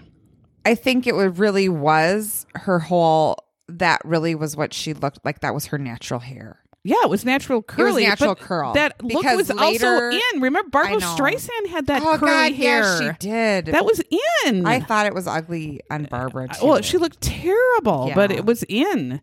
I 0.65 0.75
think 0.75 1.05
it 1.05 1.13
really 1.13 1.67
was 1.69 2.45
her 2.55 2.79
whole. 2.79 3.37
That 3.67 3.99
really 4.05 4.35
was 4.35 4.55
what 4.55 4.73
she 4.73 4.93
looked 4.93 5.19
like. 5.25 5.39
That 5.41 5.53
was 5.53 5.65
her 5.67 5.77
natural 5.79 6.19
hair. 6.19 6.59
Yeah, 6.87 6.97
it 7.03 7.09
was 7.09 7.25
natural 7.25 7.63
curly. 7.63 8.03
It 8.05 8.09
was 8.11 8.19
natural 8.21 8.35
curl. 8.35 8.73
That 8.73 9.03
look 9.03 9.23
Because 9.23 9.37
was 9.37 9.49
later- 9.49 9.87
also 10.11 10.15
in. 10.35 10.41
Remember, 10.41 10.69
Barbra 10.69 11.01
Streisand 11.01 11.67
had 11.69 11.87
that 11.87 12.03
oh 12.03 12.17
curly 12.19 12.31
God, 12.31 12.53
hair. 12.53 12.81
yeah, 12.83 13.11
she 13.13 13.17
did. 13.17 13.65
That 13.65 13.85
was 13.85 14.01
in. 14.45 14.67
I 14.67 14.79
thought 14.79 15.07
it 15.07 15.13
was 15.15 15.25
ugly 15.25 15.81
on 15.89 16.03
Barbra. 16.05 16.43
Uh, 16.49 16.53
too. 16.53 16.65
well, 16.67 16.81
she 16.83 16.99
looked 16.99 17.19
terrible, 17.21 18.11
but 18.13 18.31
it 18.31 18.45
was 18.45 18.63
in. 18.69 19.19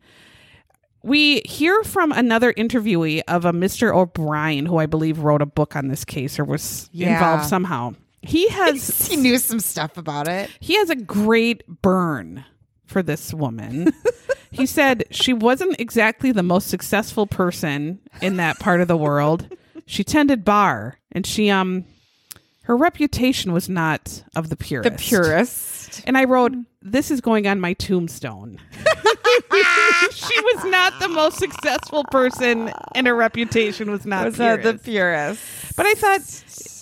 We 1.04 1.40
hear 1.44 1.82
from 1.82 2.12
another 2.12 2.52
interviewee 2.52 3.22
of 3.26 3.44
a 3.44 3.52
Mr. 3.52 3.94
O'Brien, 3.94 4.66
who 4.66 4.78
I 4.78 4.86
believe 4.86 5.18
wrote 5.20 5.42
a 5.42 5.46
book 5.46 5.74
on 5.74 5.88
this 5.88 6.04
case 6.04 6.38
or 6.38 6.44
was 6.44 6.88
Yeah. 6.92 7.14
involved 7.14 7.44
somehow. 7.48 7.94
He 8.22 8.48
has 8.50 9.06
he 9.08 9.16
knew 9.16 9.38
some 9.38 9.58
stuff 9.60 9.96
about 9.96 10.28
it. 10.28 10.50
he 10.60 10.76
has 10.76 10.90
a 10.90 10.96
great 10.96 11.64
burn 11.66 12.44
for 12.86 13.02
this 13.02 13.32
woman. 13.32 13.92
he 14.50 14.66
said 14.66 15.04
she 15.10 15.32
wasn't 15.32 15.80
exactly 15.80 16.32
the 16.32 16.42
most 16.42 16.68
successful 16.68 17.26
person 17.26 18.00
in 18.20 18.36
that 18.36 18.58
part 18.58 18.80
of 18.80 18.88
the 18.88 18.96
world. 18.96 19.48
She 19.86 20.04
tended 20.04 20.44
bar 20.44 20.98
and 21.10 21.26
she 21.26 21.50
um 21.50 21.84
her 22.64 22.76
reputation 22.76 23.52
was 23.52 23.68
not 23.68 24.22
of 24.36 24.48
the 24.48 24.56
purest. 24.56 24.98
purist. 24.98 26.02
And 26.06 26.16
I 26.16 26.24
wrote, 26.24 26.52
This 26.80 27.10
is 27.10 27.20
going 27.20 27.46
on 27.46 27.60
my 27.60 27.72
tombstone. 27.72 28.58
she 30.12 30.40
was 30.40 30.64
not 30.66 30.98
the 31.00 31.08
most 31.08 31.38
successful 31.38 32.04
person 32.04 32.72
and 32.94 33.06
her 33.06 33.16
reputation 33.16 33.90
was 33.90 34.06
not 34.06 34.26
Was 34.26 34.36
that 34.36 34.62
the 34.62 34.74
purest. 34.74 35.42
But 35.76 35.86
I 35.86 35.94
thought, 35.94 36.20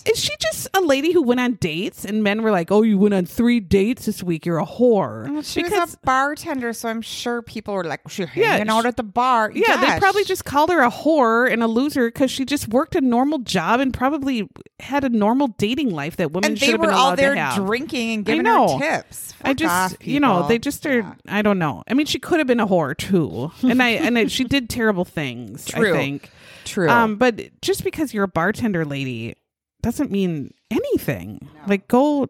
is 0.05 0.19
she 0.19 0.31
just 0.39 0.67
a 0.73 0.81
lady 0.81 1.11
who 1.13 1.21
went 1.21 1.39
on 1.39 1.53
dates 1.55 2.05
and 2.05 2.23
men 2.23 2.41
were 2.43 2.51
like, 2.51 2.71
"Oh, 2.71 2.81
you 2.81 2.97
went 2.97 3.13
on 3.13 3.25
three 3.25 3.59
dates 3.59 4.05
this 4.05 4.23
week. 4.23 4.45
You're 4.45 4.59
a 4.59 4.65
whore." 4.65 5.29
Well, 5.31 5.41
she 5.41 5.63
because 5.63 5.79
was 5.79 5.93
a 5.95 5.97
bartender, 6.05 6.73
so 6.73 6.89
I'm 6.89 7.01
sure 7.01 7.41
people 7.41 7.73
were 7.73 7.83
like, 7.83 8.01
"She's 8.09 8.27
Yeah, 8.35 8.53
hanging 8.53 8.69
out 8.69 8.85
at 8.85 8.97
the 8.97 9.03
bar." 9.03 9.51
yeah, 9.53 9.77
they 9.77 9.99
probably 9.99 10.23
just 10.23 10.45
called 10.45 10.69
her 10.69 10.81
a 10.81 10.89
whore 10.91 11.51
and 11.51 11.61
a 11.63 11.67
loser 11.67 12.07
because 12.07 12.31
she 12.31 12.45
just 12.45 12.67
worked 12.69 12.95
a 12.95 13.01
normal 13.01 13.39
job 13.39 13.79
and 13.79 13.93
probably 13.93 14.47
had 14.79 15.03
a 15.03 15.09
normal 15.09 15.47
dating 15.57 15.91
life 15.91 16.17
that 16.17 16.31
women 16.31 16.51
and 16.51 16.59
should 16.59 16.67
they 16.67 16.71
have 16.71 16.79
were 16.81 16.87
been 16.87 16.95
all 16.95 17.07
allowed 17.09 17.15
there 17.17 17.33
to 17.35 17.39
have. 17.39 17.65
drinking 17.65 18.11
and 18.11 18.25
giving 18.25 18.45
her 18.45 18.79
tips. 18.79 19.33
I 19.43 19.53
just, 19.53 19.93
off, 19.95 20.07
you 20.07 20.19
know, 20.19 20.47
they 20.47 20.59
just 20.59 20.85
are. 20.85 20.99
Yeah. 20.99 21.13
I 21.27 21.41
don't 21.41 21.59
know. 21.59 21.83
I 21.87 21.93
mean, 21.93 22.05
she 22.05 22.19
could 22.19 22.39
have 22.39 22.47
been 22.47 22.59
a 22.59 22.67
whore 22.67 22.95
too, 22.97 23.51
and 23.67 23.81
I 23.81 23.89
and 23.89 24.17
I, 24.17 24.27
she 24.27 24.43
did 24.43 24.69
terrible 24.69 25.05
things. 25.05 25.65
True. 25.65 25.93
I 25.93 25.97
think. 25.97 26.29
true. 26.63 26.89
Um, 26.89 27.15
but 27.17 27.39
just 27.61 27.83
because 27.83 28.13
you're 28.13 28.23
a 28.23 28.27
bartender 28.27 28.85
lady 28.85 29.35
doesn't 29.81 30.11
mean 30.11 30.53
anything. 30.69 31.47
Like 31.67 31.87
go 31.87 32.27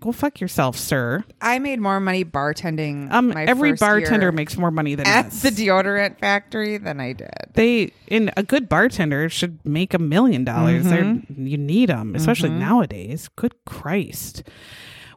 go 0.00 0.12
fuck 0.12 0.40
yourself, 0.40 0.76
sir. 0.76 1.24
I 1.40 1.58
made 1.58 1.80
more 1.80 1.98
money 1.98 2.24
bartending. 2.24 3.10
Um, 3.10 3.32
every 3.36 3.72
bartender 3.72 4.30
makes 4.30 4.56
more 4.56 4.70
money 4.70 4.94
than 4.94 5.06
at 5.06 5.26
us. 5.26 5.42
the 5.42 5.50
deodorant 5.50 6.18
factory 6.20 6.78
than 6.78 7.00
I 7.00 7.12
did. 7.14 7.30
they 7.54 7.92
in 8.06 8.30
a 8.36 8.42
good 8.42 8.68
bartender 8.68 9.28
should 9.28 9.58
make 9.64 9.94
a 9.94 9.98
million 9.98 10.44
dollars. 10.44 10.86
Mm-hmm. 10.86 11.46
You 11.46 11.56
need 11.58 11.88
them, 11.88 12.14
especially 12.14 12.50
nowadays. 12.50 13.28
Good 13.36 13.54
Christ. 13.64 14.42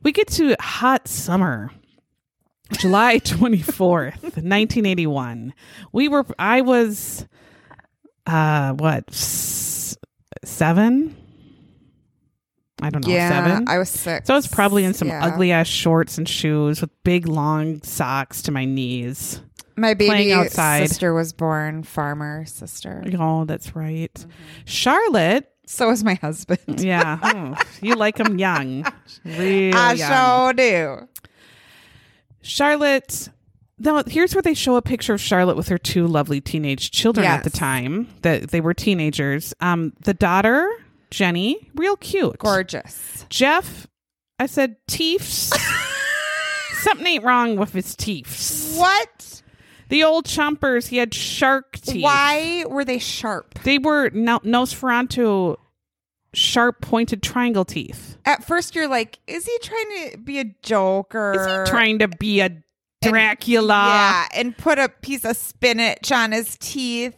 We 0.03 0.11
get 0.11 0.27
to 0.29 0.55
hot 0.59 1.07
summer. 1.07 1.71
July 2.79 3.19
24th, 3.23 4.21
1981. 4.23 5.53
We 5.91 6.07
were 6.07 6.25
I 6.39 6.61
was 6.61 7.27
uh 8.25 8.73
what? 8.73 9.03
s- 9.09 9.97
7? 10.43 11.15
I 12.81 12.89
don't 12.89 13.05
know, 13.05 13.13
yeah, 13.13 13.45
7. 13.45 13.67
I 13.67 13.77
was 13.77 13.89
six. 13.89 14.27
so 14.27 14.33
I 14.33 14.37
was 14.37 14.47
probably 14.47 14.83
in 14.83 14.93
some 14.93 15.07
Yeah. 15.07 15.23
ugly 15.25 15.51
ass 15.51 15.67
shorts 15.67 16.17
and 16.17 16.27
shoes 16.27 16.81
with 16.81 16.89
big 17.03 17.27
long 17.27 17.81
socks 17.83 18.41
to 18.43 18.51
my 18.51 18.65
knees. 18.65 19.41
My 19.77 19.93
baby 19.93 20.33
outside. 20.33 20.87
sister 20.89 21.13
was 21.13 21.33
born 21.33 21.83
farmer 21.83 22.45
sister. 22.45 23.03
Oh, 23.17 23.45
that's 23.45 23.75
right. 23.75 24.13
Mm-hmm. 24.13 24.29
Charlotte 24.65 25.49
So 25.65 25.87
was 25.87 26.03
my 26.03 26.15
husband. 26.15 26.81
Yeah, 26.81 27.17
hmm. 27.21 27.53
you 27.85 27.95
like 27.95 28.17
him 28.19 28.37
young, 28.37 28.85
real 29.23 29.75
I 29.75 29.93
young. 29.93 30.11
sure 30.11 30.53
do. 30.53 31.07
Charlotte. 32.41 33.29
Now, 33.79 34.03
here's 34.05 34.35
where 34.35 34.41
they 34.43 34.53
show 34.53 34.75
a 34.75 34.81
picture 34.81 35.13
of 35.13 35.21
Charlotte 35.21 35.57
with 35.57 35.69
her 35.69 35.77
two 35.79 36.05
lovely 36.05 36.39
teenage 36.39 36.91
children 36.91 37.25
at 37.25 37.43
the 37.43 37.49
time 37.49 38.07
that 38.21 38.49
they 38.51 38.61
were 38.61 38.75
teenagers. 38.75 39.55
Um, 39.59 39.93
the 40.03 40.13
daughter, 40.13 40.69
Jenny, 41.11 41.69
real 41.75 41.97
cute. 41.97 42.37
Gorgeous. 42.39 43.25
Jeff, 43.29 43.87
I 44.39 44.45
said 44.47 44.77
teeths. 44.89 45.53
Something 46.81 47.05
ain't 47.07 47.23
wrong 47.23 47.57
with 47.57 47.73
his 47.73 47.95
teeths. 47.95 48.75
What? 48.77 49.43
The 49.89 50.03
old 50.03 50.25
chompers, 50.25 50.87
he 50.87 50.97
had 50.97 51.13
shark 51.13 51.73
teeth. 51.81 52.03
Why 52.03 52.63
were 52.67 52.85
they 52.85 52.97
sharp? 52.97 53.59
They 53.63 53.77
were 53.77 54.09
no- 54.11 54.39
Nosferatu 54.39 55.57
sharp 56.33 56.79
pointed 56.81 57.21
triangle 57.21 57.65
teeth. 57.65 58.17
At 58.25 58.43
first, 58.45 58.73
you're 58.73 58.87
like, 58.87 59.19
is 59.27 59.45
he 59.45 59.57
trying 59.61 60.11
to 60.11 60.17
be 60.17 60.39
a 60.39 60.45
joker? 60.63 61.33
Is 61.35 61.45
he 61.67 61.71
trying 61.71 61.99
to 61.99 62.07
be 62.07 62.39
a 62.39 62.51
Dracula? 63.01 63.73
Yeah, 63.73 64.27
and 64.35 64.57
put 64.57 64.79
a 64.79 64.87
piece 64.87 65.25
of 65.25 65.35
spinach 65.35 66.11
on 66.11 66.31
his 66.31 66.55
teeth. 66.59 67.15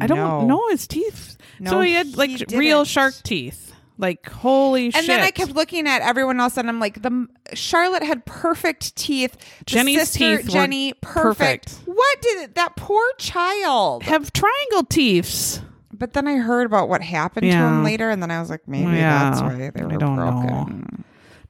I 0.00 0.06
don't 0.08 0.18
No. 0.18 0.46
know 0.46 0.68
his 0.70 0.86
teeth. 0.88 1.35
No, 1.58 1.70
so 1.72 1.80
he 1.80 1.92
had 1.94 2.16
like 2.16 2.30
he 2.30 2.44
real 2.56 2.84
shark 2.84 3.14
teeth. 3.22 3.62
Like 3.98 4.28
holy 4.28 4.86
And 4.86 4.94
shit. 4.94 5.06
then 5.06 5.20
I 5.20 5.30
kept 5.30 5.52
looking 5.52 5.86
at 5.88 6.02
everyone 6.02 6.38
else, 6.38 6.58
and 6.58 6.68
I'm 6.68 6.78
like, 6.78 7.00
the 7.00 7.26
Charlotte 7.54 8.02
had 8.02 8.26
perfect 8.26 8.94
teeth. 8.94 9.32
The 9.60 9.64
Jenny's 9.64 10.00
sister, 10.10 10.36
teeth 10.42 10.50
Jenny, 10.50 10.92
perfect. 11.00 11.66
perfect. 11.76 11.88
What 11.88 12.20
did 12.20 12.42
it, 12.42 12.54
that 12.56 12.76
poor 12.76 13.02
child? 13.16 14.02
have 14.02 14.32
triangle 14.34 14.84
teeth. 14.84 15.62
But 15.98 16.12
then 16.12 16.28
I 16.28 16.36
heard 16.36 16.66
about 16.66 16.90
what 16.90 17.00
happened 17.00 17.44
to 17.50 17.56
him 17.56 17.84
later, 17.84 18.10
and 18.10 18.22
then 18.22 18.30
I 18.30 18.38
was 18.38 18.50
like, 18.50 18.68
maybe 18.68 18.90
Yeah. 18.92 19.30
that's 19.30 19.40
why 19.40 19.54
they 19.54 19.80
I 19.80 19.86
were 19.86 19.96
don't 19.96 20.16
know. 20.16 20.30
broken. 20.46 21.04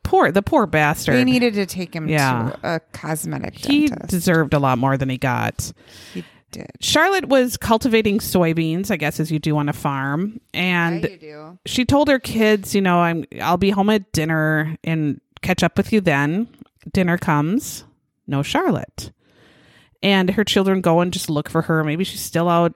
Poor 0.04 0.30
the 0.30 0.40
poor 0.42 0.66
bastard. 0.68 1.16
They 1.16 1.24
needed 1.24 1.54
to 1.54 1.66
take 1.66 1.92
him 1.92 2.08
Yeah. 2.08 2.52
to 2.62 2.74
a 2.76 2.80
cosmetic 2.92 3.56
he 3.56 3.88
dentist. 3.88 4.08
deserved 4.10 4.54
a 4.54 4.60
lot 4.60 4.78
more 4.78 4.96
than 4.96 5.08
he 5.08 5.18
got. 5.18 5.72
he 6.14 6.22
did. 6.56 6.70
Charlotte 6.80 7.28
was 7.28 7.56
cultivating 7.56 8.18
soybeans, 8.18 8.90
I 8.90 8.96
guess, 8.96 9.20
as 9.20 9.30
you 9.30 9.38
do 9.38 9.56
on 9.56 9.68
a 9.68 9.72
farm, 9.72 10.40
and 10.54 11.04
you 11.04 11.16
do. 11.18 11.58
she 11.66 11.84
told 11.84 12.08
her 12.08 12.18
kids, 12.18 12.74
you 12.74 12.80
know, 12.80 12.98
I'm 12.98 13.24
I'll 13.40 13.56
be 13.56 13.70
home 13.70 13.90
at 13.90 14.12
dinner 14.12 14.76
and 14.84 15.20
catch 15.42 15.62
up 15.62 15.76
with 15.76 15.92
you 15.92 16.00
then. 16.00 16.48
Dinner 16.92 17.18
comes, 17.18 17.84
no 18.26 18.42
Charlotte. 18.42 19.12
And 20.02 20.30
her 20.30 20.44
children 20.44 20.80
go 20.80 21.00
and 21.00 21.12
just 21.12 21.28
look 21.30 21.48
for 21.48 21.62
her. 21.62 21.82
Maybe 21.82 22.04
she's 22.04 22.20
still 22.20 22.48
out 22.48 22.74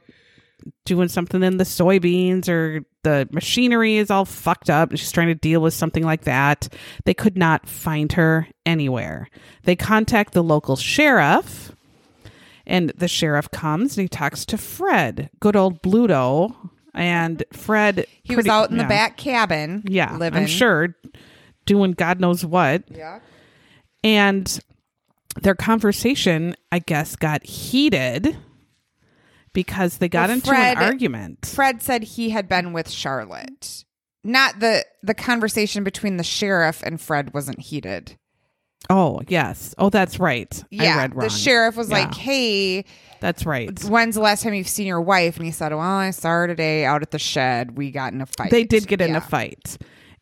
doing 0.84 1.08
something 1.08 1.42
in 1.42 1.56
the 1.56 1.64
soybeans 1.64 2.48
or 2.48 2.84
the 3.02 3.28
machinery 3.30 3.96
is 3.96 4.10
all 4.10 4.24
fucked 4.24 4.68
up. 4.68 4.90
and 4.90 4.98
She's 4.98 5.12
trying 5.12 5.28
to 5.28 5.34
deal 5.34 5.60
with 5.60 5.72
something 5.74 6.04
like 6.04 6.22
that. 6.22 6.68
They 7.04 7.14
could 7.14 7.36
not 7.38 7.68
find 7.68 8.12
her 8.12 8.46
anywhere. 8.66 9.28
They 9.62 9.76
contact 9.76 10.32
the 10.34 10.42
local 10.42 10.76
sheriff 10.76 11.72
and 12.70 12.88
the 12.96 13.08
sheriff 13.08 13.50
comes 13.50 13.98
and 13.98 14.04
he 14.04 14.08
talks 14.08 14.46
to 14.46 14.56
Fred, 14.56 15.28
good 15.40 15.56
old 15.56 15.82
Bluto. 15.82 16.54
And 16.94 17.44
Fred, 17.52 18.06
He 18.22 18.34
was 18.34 18.46
out 18.48 18.70
in 18.70 18.78
the 18.78 18.84
back 18.84 19.16
cabin. 19.16 19.82
Yeah, 19.86 20.16
living. 20.16 20.42
I'm 20.42 20.48
sure 20.48 20.96
doing 21.66 21.92
God 21.92 22.18
knows 22.20 22.44
what. 22.44 22.82
Yeah. 22.90 23.20
And 24.02 24.58
their 25.42 25.54
conversation, 25.54 26.56
I 26.72 26.80
guess, 26.80 27.14
got 27.14 27.44
heated 27.46 28.36
because 29.52 29.98
they 29.98 30.08
got 30.08 30.28
Well, 30.28 30.36
into 30.36 30.48
Fred- 30.48 30.78
an 30.78 30.82
argument. 30.84 31.46
Fred 31.46 31.82
said 31.82 32.02
he 32.02 32.30
had 32.30 32.48
been 32.48 32.72
with 32.72 32.88
Charlotte. 32.90 33.84
Not 34.24 34.60
the 34.60 34.84
the 35.02 35.14
conversation 35.14 35.82
between 35.84 36.16
the 36.18 36.24
sheriff 36.24 36.82
and 36.84 37.00
Fred 37.00 37.32
wasn't 37.32 37.60
heated. 37.60 38.16
Oh, 38.88 39.20
yes. 39.28 39.74
Oh, 39.78 39.90
that's 39.90 40.18
right. 40.18 40.62
Yeah, 40.70 40.94
I 40.94 40.98
read 40.98 41.14
wrong. 41.14 41.24
the 41.24 41.30
sheriff 41.30 41.76
was 41.76 41.88
Yeah, 41.90 41.98
like, 41.98 42.14
"Hey, 42.14 42.84
that's 43.20 43.44
right. 43.46 43.68
when's 43.84 44.14
the 44.14 44.20
last 44.22 44.42
time 44.42 44.54
you've 44.54 44.68
seen 44.68 44.86
your 44.86 45.00
wife?" 45.00 45.36
And 45.36 45.44
he 45.44 45.52
said, 45.52 45.72
"Well, 45.72 45.80
I 45.80 46.10
saw 46.10 46.28
her 46.30 46.46
today 46.46 46.84
out 46.84 47.02
at 47.02 47.10
the 47.10 47.18
shed. 47.18 47.76
We 47.76 47.90
got 47.90 48.12
in 48.12 48.20
a 48.20 48.26
fight." 48.26 48.50
They 48.50 48.64
did 48.64 48.86
get 48.86 49.00
in 49.00 49.10
Yeah. 49.10 49.18
a 49.18 49.20
fight. 49.20 49.76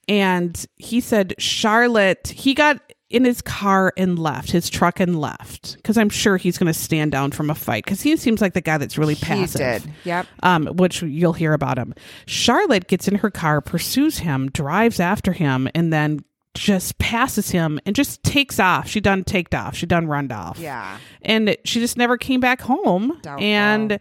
And 0.09 0.65
he 0.77 1.01
said, 1.01 1.35
Charlotte, 1.39 2.29
he 2.29 2.55
got 2.55 2.81
in 3.11 3.25
his 3.25 3.43
car 3.43 3.93
and 3.97 4.19
left, 4.19 4.51
his 4.51 4.71
truck 4.71 5.01
and 5.01 5.19
left. 5.21 5.77
Because 5.77 5.99
I'm 5.99 6.09
sure 6.09 6.39
he's 6.39 6.57
going 6.57 6.67
to 6.73 6.79
stand 6.79 7.13
down 7.13 7.31
from 7.31 7.51
a 7.51 7.55
fight. 7.55 7.85
Because 7.85 8.01
he 8.01 8.17
seems 8.17 8.41
like 8.41 8.55
the 8.55 8.61
guy 8.63 8.79
that's 8.79 8.97
really 8.97 9.15
He 9.15 9.25
passive. 9.25 9.83
did. 9.83 9.93
Yep. 10.05 10.27
um, 10.43 10.67
which 10.77 11.03
you'll 11.03 11.35
hear 11.35 11.53
about 11.53 11.77
him. 11.79 11.95
Charlotte 12.27 12.87
gets 12.89 13.07
in 13.09 13.17
her 13.17 13.31
car, 13.31 13.61
pursues 13.61 14.19
him, 14.19 14.51
drives 14.51 14.99
after 14.99 15.33
him, 15.33 15.69
and 15.75 15.93
then 15.93 16.21
just 16.59 16.99
passes 16.99 17.51
him 17.51 17.79
and 17.87 17.95
just 17.95 18.23
takes 18.23 18.59
off. 18.59 18.89
She 18.89 19.01
done 19.01 19.25
taked 19.25 19.55
off. 19.55 19.77
She 19.77 19.87
done 19.87 20.07
runned 20.07 20.33
off. 20.33 20.59
Yeah. 20.59 20.99
And 21.23 21.57
she 21.65 21.81
just 21.81 21.97
never 21.97 22.17
came 22.17 22.41
back 22.41 22.61
home. 22.61 23.19
Doubtful. 23.23 23.45
And 23.45 23.99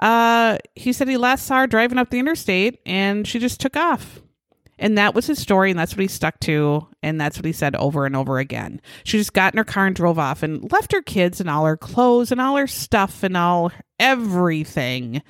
uh, 0.00 0.58
he 0.74 0.92
said 0.92 1.08
he 1.08 1.16
last 1.16 1.46
saw 1.46 1.60
her 1.60 1.66
driving 1.66 1.98
up 1.98 2.10
the 2.10 2.18
interstate 2.18 2.80
and 2.84 3.26
she 3.26 3.38
just 3.38 3.60
took 3.60 3.76
off. 3.76 4.20
And 4.76 4.98
that 4.98 5.14
was 5.14 5.28
his 5.28 5.38
story, 5.38 5.70
and 5.70 5.78
that's 5.78 5.92
what 5.94 6.00
he 6.00 6.08
stuck 6.08 6.40
to, 6.40 6.88
and 7.00 7.20
that's 7.20 7.38
what 7.38 7.44
he 7.44 7.52
said 7.52 7.76
over 7.76 8.06
and 8.06 8.16
over 8.16 8.40
again. 8.40 8.80
She 9.04 9.18
just 9.18 9.32
got 9.32 9.54
in 9.54 9.58
her 9.58 9.64
car 9.64 9.86
and 9.86 9.94
drove 9.94 10.18
off 10.18 10.42
and 10.42 10.70
left 10.72 10.90
her 10.90 11.00
kids 11.00 11.40
and 11.40 11.48
all 11.48 11.64
her 11.64 11.76
clothes 11.76 12.32
and 12.32 12.40
all 12.40 12.56
her 12.56 12.66
stuff 12.66 13.22
and 13.22 13.36
all 13.36 13.70
everything 14.00 15.22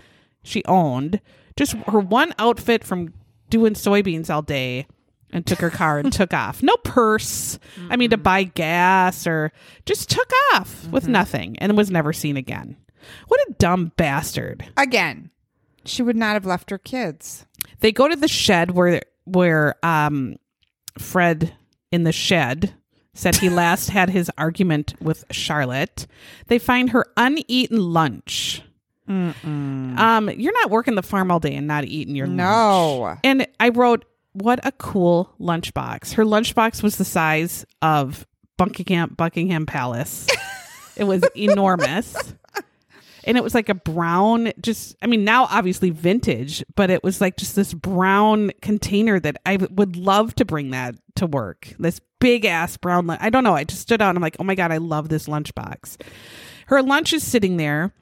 she 0.43 0.65
owned. 0.65 1.21
Just 1.57 1.75
her 1.89 2.01
one 2.01 2.33
outfit 2.39 2.85
from 2.85 3.13
doing 3.51 3.75
soybeans 3.75 4.31
all 4.31 4.41
day 4.41 4.87
and 5.35 5.45
took 5.47 5.59
her 5.59 5.69
car 5.71 5.99
and 5.99 6.11
took 6.13 6.33
off. 6.33 6.63
No 6.63 6.77
purse. 6.85 7.59
I 7.91 7.97
mean, 7.97 8.09
to 8.11 8.17
buy 8.17 8.45
gas 8.45 9.27
or 9.27 9.53
just 9.85 10.09
took 10.11 10.31
off 10.55 10.89
with 10.89 11.07
nothing 11.09 11.59
and 11.59 11.77
was 11.77 11.91
never 11.91 12.13
seen 12.15 12.37
again. 12.39 12.77
What 13.29 13.41
a 13.49 13.53
dumb 13.59 13.93
bastard. 13.99 14.65
Again, 14.79 15.31
she 15.85 16.03
would 16.03 16.17
not 16.17 16.33
have 16.33 16.47
left 16.47 16.71
her 16.71 16.79
kids. 16.79 17.45
They 17.81 17.93
go 17.93 18.09
to 18.09 18.17
the 18.17 18.29
shed 18.29 18.71
where 18.71 19.03
where 19.25 19.75
um 19.85 20.37
Fred 20.99 21.55
in 21.91 22.05
the 22.05 22.13
shed 22.13 22.73
said 23.13 23.37
he 23.37 23.49
last 23.51 23.91
had 23.91 24.09
his 24.11 24.31
argument 24.39 24.95
with 25.01 25.25
Charlotte. 25.31 26.07
They 26.47 26.59
find 26.59 26.91
her 26.91 27.05
uneaten 27.17 27.79
lunch. 27.93 28.63
Um, 29.07 30.31
you're 30.37 30.53
not 30.63 30.71
working 30.71 30.95
the 30.95 31.03
farm 31.03 31.31
all 31.31 31.41
day 31.41 31.55
and 31.55 31.67
not 31.67 31.85
eating 31.85 32.17
your 32.17 32.27
No. 32.27 32.99
lunch. 33.01 33.21
And 33.25 33.47
I 33.61 33.69
wrote, 33.69 34.05
"What 34.35 34.61
a 34.65 34.73
cool 34.73 35.35
lunchbox." 35.41 36.15
Her 36.15 36.25
lunchbox 36.25 36.83
was 36.83 36.97
the 36.97 37.05
size 37.05 37.65
of 37.83 38.27
Buckingham 38.57 39.15
Buckingham 39.17 39.67
Palace. 39.67 40.29
it 40.97 41.05
was 41.05 41.25
enormous. 41.37 42.15
And 43.27 43.37
it 43.37 43.43
was 43.43 43.55
like 43.55 43.69
a 43.69 43.75
brown, 43.75 44.53
just, 44.61 44.97
I 45.01 45.07
mean, 45.07 45.25
now 45.25 45.45
obviously 45.45 45.91
vintage, 45.91 46.63
but 46.77 46.91
it 46.91 47.03
was 47.03 47.21
like 47.21 47.37
just 47.37 47.57
this 47.57 47.73
brown 47.73 48.51
container 48.61 49.19
that 49.19 49.39
I 49.47 49.57
w- 49.57 49.75
would 49.77 49.97
love 49.97 50.35
to 50.37 50.45
bring 50.45 50.71
that 50.71 50.95
to 51.17 51.27
work. 51.27 51.75
This 51.79 52.01
big 52.21 52.45
ass 52.45 52.77
brown, 52.77 53.07
lun- 53.07 53.19
I 53.21 53.31
don't 53.31 53.45
know. 53.45 53.55
I 53.55 53.65
just 53.65 53.81
stood 53.81 54.03
out 54.03 54.11
and 54.11 54.19
I'm 54.19 54.23
like, 54.23 54.37
oh 54.41 54.45
my 54.45 54.55
God, 54.55 54.73
I 54.73 54.77
love 54.77 55.09
this 55.09 55.27
lunchbox. 55.27 56.03
Her 56.67 56.83
lunch 56.83 57.13
is 57.13 57.27
sitting 57.27 57.57
there. 57.57 57.95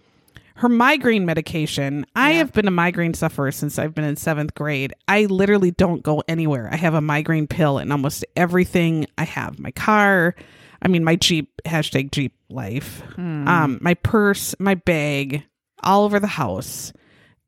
Her 0.63 0.69
migraine 0.69 1.27
medication. 1.27 2.07
I 2.15 2.35
have 2.35 2.53
been 2.53 2.69
a 2.69 2.71
migraine 2.71 3.15
sufferer 3.15 3.51
since 3.51 3.81
I've 3.81 3.97
been 3.97 4.05
in 4.05 4.15
seventh 4.15 4.55
grade. 4.55 4.93
I 5.09 5.25
literally 5.25 5.73
don't 5.73 6.05
go 6.05 6.23
anywhere. 6.29 6.69
I 6.71 6.77
have 6.77 6.95
a 6.95 7.01
migraine 7.01 7.49
pill 7.49 7.79
in 7.79 7.91
almost 7.91 8.25
everything 8.37 9.09
I 9.19 9.25
have. 9.25 9.59
My 9.59 9.73
car, 9.73 10.37
I 10.81 10.87
mean, 10.87 11.03
my 11.03 11.17
Jeep, 11.17 11.51
hashtag 11.67 12.13
Jeep 12.13 12.33
life, 12.49 13.03
um, 13.19 13.79
my 13.81 13.95
purse, 13.95 14.55
my 14.61 14.77
bag, 14.77 15.43
all 15.83 16.05
over 16.05 16.21
the 16.21 16.29
house. 16.29 16.93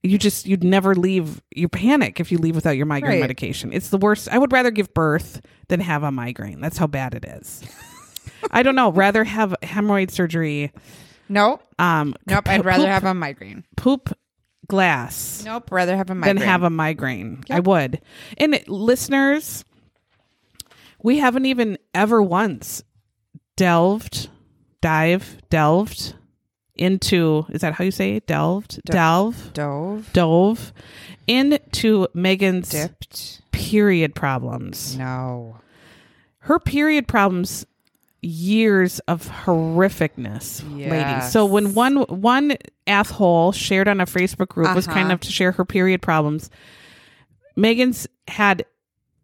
You 0.02 0.18
just, 0.18 0.46
you'd 0.46 0.64
never 0.64 0.96
leave. 0.96 1.40
You 1.54 1.68
panic 1.68 2.18
if 2.18 2.32
you 2.32 2.38
leave 2.38 2.56
without 2.56 2.76
your 2.76 2.86
migraine 2.86 3.12
Right. 3.12 3.20
medication. 3.20 3.72
It's 3.72 3.90
the 3.90 3.96
worst. 3.98 4.28
I 4.28 4.38
would 4.38 4.52
rather 4.52 4.72
give 4.72 4.92
birth 4.92 5.40
than 5.68 5.78
have 5.78 6.02
a 6.02 6.10
migraine. 6.10 6.60
That's 6.60 6.78
how 6.78 6.88
bad 6.88 7.14
it 7.14 7.24
is. 7.24 7.62
I 8.50 8.64
don't 8.64 8.74
know. 8.74 8.90
Rather 8.90 9.22
have 9.22 9.54
hemorrhoid 9.62 10.10
surgery. 10.10 10.72
Nope. 11.28 11.62
Um, 11.78 12.14
Nope. 12.26 12.48
I'd 12.48 12.58
poop- 12.58 12.66
rather 12.66 12.86
have 12.88 13.04
a 13.04 13.14
migraine. 13.14 13.64
poop 13.76 14.16
glass 14.66 15.42
Nope. 15.44 15.70
Rather 15.72 15.96
have 15.96 16.08
a 16.10 16.14
migraine. 16.14 16.36
than 16.36 16.46
have 16.48 16.62
a 16.62 16.70
migraine. 16.70 17.44
I 17.50 17.60
would. 17.60 18.00
And 18.38 18.58
listeners, 18.66 19.64
we 21.02 21.18
haven't 21.18 21.46
even 21.46 21.78
ever 21.94 22.22
once 22.22 22.82
delved, 23.56 24.28
dive, 24.80 25.38
delved 25.50 26.14
into. 26.76 27.46
Is 27.50 27.60
that 27.60 27.74
how 27.74 27.84
you 27.84 27.90
say 27.90 28.16
it? 28.16 28.26
delved? 28.26 28.82
Delve, 28.84 29.52
dove. 29.52 30.10
dove 30.12 30.72
into 31.26 32.06
Megan's 32.14 32.70
Dipped. 32.70 33.42
period 33.52 34.14
problems. 34.14 34.96
No. 34.96 35.58
Her 36.40 36.58
period 36.58 37.06
problems 37.08 37.64
years 38.24 38.98
of 39.00 39.28
horrificness 39.28 40.62
Yes. 40.78 41.32
so 41.32 41.44
when 41.44 41.74
one 41.74 41.96
one 42.08 42.56
asshole 42.86 43.52
shared 43.52 43.86
on 43.88 44.00
a 44.00 44.06
facebook 44.06 44.48
group 44.48 44.74
was 44.74 44.86
kind 44.86 44.98
Uh-huh. 45.00 45.06
enough 45.08 45.20
to 45.20 45.30
share 45.32 45.52
her 45.52 45.64
period 45.64 46.00
problems 46.02 46.50
megan's 47.56 48.06
had 48.28 48.64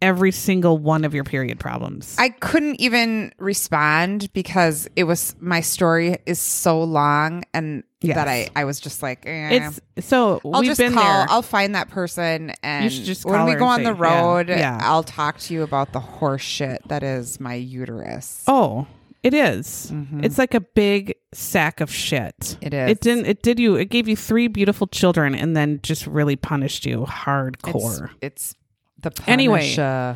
every 0.03 0.33
single 0.33 0.79
one 0.79 1.05
of 1.05 1.13
your 1.15 1.25
period 1.25 1.59
problems 1.61 2.17
I 2.19 2.31
couldn't 2.31 2.81
even 2.81 3.33
respond 3.39 4.33
because 4.33 4.89
it 4.97 5.05
was 5.05 5.35
my 5.41 5.61
story 5.61 6.19
is 6.27 6.39
so 6.41 6.83
long 6.83 7.45
and 7.55 7.85
Yes. 8.03 8.15
that 8.17 8.29
I 8.29 8.49
I 8.57 8.65
was 8.65 8.81
just 8.81 9.03
like 9.03 9.25
eh. 9.27 9.69
it's 9.99 10.07
so 10.09 10.41
I'll 10.43 10.63
we've 10.63 10.71
just 10.71 10.81
been 10.81 10.95
call. 10.95 11.03
there 11.03 11.27
I'll 11.29 11.43
find 11.43 11.75
that 11.75 11.91
person, 11.91 12.55
and 12.63 12.91
just 12.91 13.27
when 13.27 13.45
we 13.45 13.55
go 13.57 13.67
on 13.67 13.83
the 13.83 13.93
say- 13.95 13.99
yeah, 14.01 14.23
road, 14.23 14.49
yeah. 14.49 14.79
I'll 14.81 15.03
talk 15.03 15.39
to 15.41 15.53
you 15.53 15.63
about 15.63 15.93
the 15.93 16.01
horse 16.01 16.41
shit 16.41 16.81
that 16.89 17.03
is 17.03 17.39
my 17.41 17.53
uterus. 17.55 18.43
oh 18.47 18.87
it 19.23 19.35
is. 19.35 19.93
it's 20.23 20.39
like 20.39 20.55
a 20.55 20.63
big 20.63 21.15
sack 21.35 21.83
of 21.83 21.93
shit 21.93 22.35
Mm-hmm. 22.41 22.65
It 22.67 22.73
is. 22.73 22.91
it 22.93 23.01
didn't 23.03 23.27
it 23.27 23.43
did 23.43 23.59
you 23.61 23.77
it 23.77 23.91
gave 23.91 24.09
you 24.09 24.17
three 24.17 24.49
beautiful 24.49 24.87
children 24.87 25.35
and 25.35 25.55
then 25.55 25.79
just 25.83 26.07
really 26.07 26.37
punished 26.37 26.87
you 26.87 27.03
it's, 27.03 27.11
hardcore 27.13 28.09
it's 28.23 28.55
the 29.03 29.13
Anyway. 29.27 29.75
uh, 29.77 30.15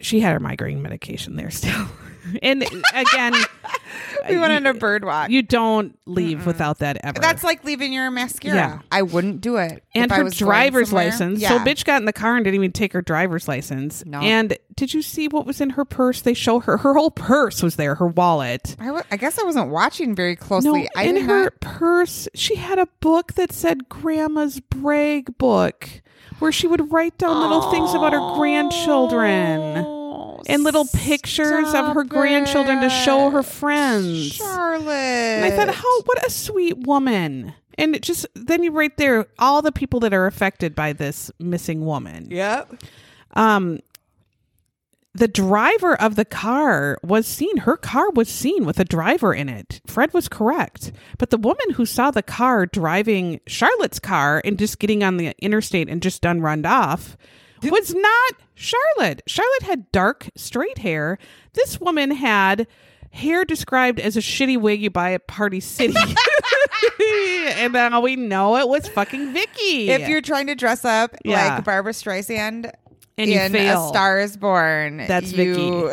she 0.00 0.20
had 0.20 0.32
her 0.32 0.40
migraine 0.40 0.82
medication 0.82 1.36
there 1.36 1.50
still. 1.50 1.86
And 2.42 2.62
again, 2.94 3.34
we 4.30 4.38
went 4.38 4.50
on 4.54 4.64
a 4.64 4.72
bird 4.72 5.04
walk. 5.04 5.28
you 5.28 5.42
don't 5.42 5.98
leave 6.06 6.46
without 6.46 6.78
that 6.78 6.96
ever. 7.04 7.20
That's 7.20 7.44
like 7.44 7.64
leaving 7.64 7.92
your 7.92 8.10
mascara. 8.10 8.56
Yeah. 8.56 8.78
I 8.90 9.02
wouldn't 9.02 9.42
do 9.42 9.56
it. 9.58 9.84
and 9.94 10.06
if 10.06 10.12
I 10.12 10.22
her 10.22 10.30
driver's 10.30 10.90
license. 10.90 11.40
Yeah. 11.40 11.50
So 11.50 11.58
bitch 11.58 11.84
got 11.84 12.00
in 12.00 12.06
the 12.06 12.14
car 12.14 12.36
and 12.36 12.42
didn't 12.42 12.54
even 12.54 12.72
take 12.72 12.94
her 12.94 13.02
driver's 13.02 13.46
license. 13.46 14.06
No. 14.06 14.20
And 14.20 14.56
did 14.74 14.94
you 14.94 15.02
see 15.02 15.28
what 15.28 15.44
was 15.44 15.60
in 15.60 15.68
her 15.68 15.84
purse? 15.84 16.22
They 16.22 16.32
show 16.32 16.60
her 16.60 16.78
her 16.78 16.94
whole 16.94 17.10
purse 17.10 17.62
was 17.62 17.76
there, 17.76 17.94
her 17.96 18.08
wallet. 18.08 18.74
I, 18.78 18.86
w- 18.86 19.04
I 19.10 19.18
guess 19.18 19.38
I 19.38 19.42
wasn't 19.42 19.68
watching 19.68 20.14
very 20.14 20.34
closely. 20.34 20.84
No, 20.84 20.88
I 20.96 21.02
in 21.04 21.16
her 21.28 21.42
not. 21.44 21.60
purse, 21.60 22.26
she 22.34 22.54
had 22.54 22.78
a 22.78 22.88
book 23.00 23.34
that 23.34 23.52
said 23.52 23.90
Grandma's 23.90 24.60
Brag 24.60 25.36
Book, 25.36 25.90
where 26.38 26.52
she 26.52 26.66
would 26.66 26.92
write 26.92 27.16
down 27.18 27.40
little 27.40 27.70
things 27.70 27.94
about 27.94 28.12
her 28.12 28.34
grandchildren 28.36 29.86
and 30.46 30.62
little 30.64 30.86
pictures 30.92 31.72
of 31.74 31.94
her 31.94 32.04
grandchildren 32.04 32.80
to 32.80 32.90
show 32.90 33.30
her 33.30 33.42
friends. 33.42 34.32
Charlotte. 34.32 34.90
And 34.92 35.44
I 35.44 35.50
thought, 35.50 35.74
how 35.74 36.02
what 36.02 36.26
a 36.26 36.30
sweet 36.30 36.78
woman. 36.78 37.54
And 37.76 37.96
it 37.96 38.02
just 38.02 38.26
then 38.34 38.62
you 38.62 38.70
right 38.70 38.96
there, 38.96 39.26
all 39.38 39.62
the 39.62 39.72
people 39.72 40.00
that 40.00 40.14
are 40.14 40.26
affected 40.26 40.74
by 40.74 40.92
this 40.92 41.30
missing 41.38 41.84
woman. 41.84 42.28
Yep. 42.30 42.82
Um 43.34 43.80
the 45.14 45.28
driver 45.28 45.94
of 45.94 46.16
the 46.16 46.24
car 46.24 46.98
was 47.02 47.26
seen. 47.26 47.58
Her 47.58 47.76
car 47.76 48.10
was 48.10 48.28
seen 48.28 48.64
with 48.66 48.80
a 48.80 48.84
driver 48.84 49.32
in 49.32 49.48
it. 49.48 49.80
Fred 49.86 50.12
was 50.12 50.28
correct. 50.28 50.90
But 51.18 51.30
the 51.30 51.38
woman 51.38 51.70
who 51.74 51.86
saw 51.86 52.10
the 52.10 52.22
car 52.22 52.66
driving 52.66 53.40
Charlotte's 53.46 54.00
car 54.00 54.42
and 54.44 54.58
just 54.58 54.78
getting 54.80 55.04
on 55.04 55.16
the 55.16 55.32
interstate 55.40 55.88
and 55.88 56.02
just 56.02 56.20
done 56.20 56.40
run 56.40 56.66
off 56.66 57.16
was 57.62 57.94
not 57.94 58.32
Charlotte. 58.54 59.22
Charlotte 59.26 59.62
had 59.62 59.90
dark, 59.92 60.28
straight 60.36 60.78
hair. 60.78 61.18
This 61.52 61.80
woman 61.80 62.10
had 62.10 62.66
hair 63.12 63.44
described 63.44 64.00
as 64.00 64.16
a 64.16 64.20
shitty 64.20 64.60
wig 64.60 64.82
you 64.82 64.90
buy 64.90 65.12
at 65.12 65.28
Party 65.28 65.60
City. 65.60 65.94
and 67.48 67.72
now 67.72 68.00
we 68.00 68.16
know 68.16 68.56
it 68.56 68.68
was 68.68 68.88
fucking 68.88 69.32
Vicky. 69.32 69.90
If 69.90 70.08
you're 70.08 70.20
trying 70.20 70.48
to 70.48 70.54
dress 70.54 70.84
up 70.84 71.14
Yeah. 71.24 71.54
like 71.54 71.64
Barbra 71.64 71.92
Streisand 71.92 72.72
And 73.16 73.30
you 73.30 73.38
in 73.38 73.52
fail. 73.52 73.86
A 73.86 73.88
Star 73.88 74.20
is 74.20 74.36
Born, 74.36 74.98
That's 74.98 75.32
you- 75.32 75.92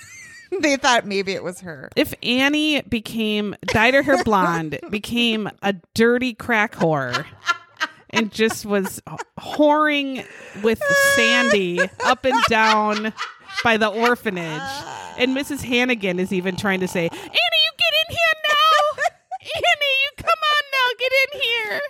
they 0.60 0.76
thought 0.76 1.04
maybe 1.06 1.32
it 1.32 1.42
was 1.42 1.60
her. 1.60 1.90
if 1.96 2.14
Annie 2.22 2.80
became 2.82 3.54
dyed 3.66 3.94
her 3.94 4.02
hair 4.02 4.22
blonde, 4.24 4.78
became 4.90 5.50
a 5.62 5.74
dirty 5.94 6.32
crack 6.32 6.74
whore, 6.74 7.26
and 8.10 8.32
just 8.32 8.64
was 8.64 9.02
whoring 9.38 10.24
with 10.62 10.80
Sandy 11.16 11.80
up 12.04 12.24
and 12.24 12.40
down 12.48 13.12
by 13.64 13.76
the 13.76 13.88
orphanage, 13.88 14.62
and 15.18 15.36
Mrs. 15.36 15.62
Hannigan 15.62 16.18
is 16.20 16.32
even 16.32 16.56
trying 16.56 16.80
to 16.80 16.88
say, 16.88 17.08
"Annie, 17.08 17.20
you 17.20 17.72
get 17.76 17.94
in 18.08 18.14
here 18.14 18.34
now, 18.48 19.02
Annie, 19.54 19.96
you 20.02 20.10
come 20.16 20.28
on 20.28 20.64
now, 20.72 20.88
get 20.98 21.12
in 21.34 21.40
here." 21.40 21.80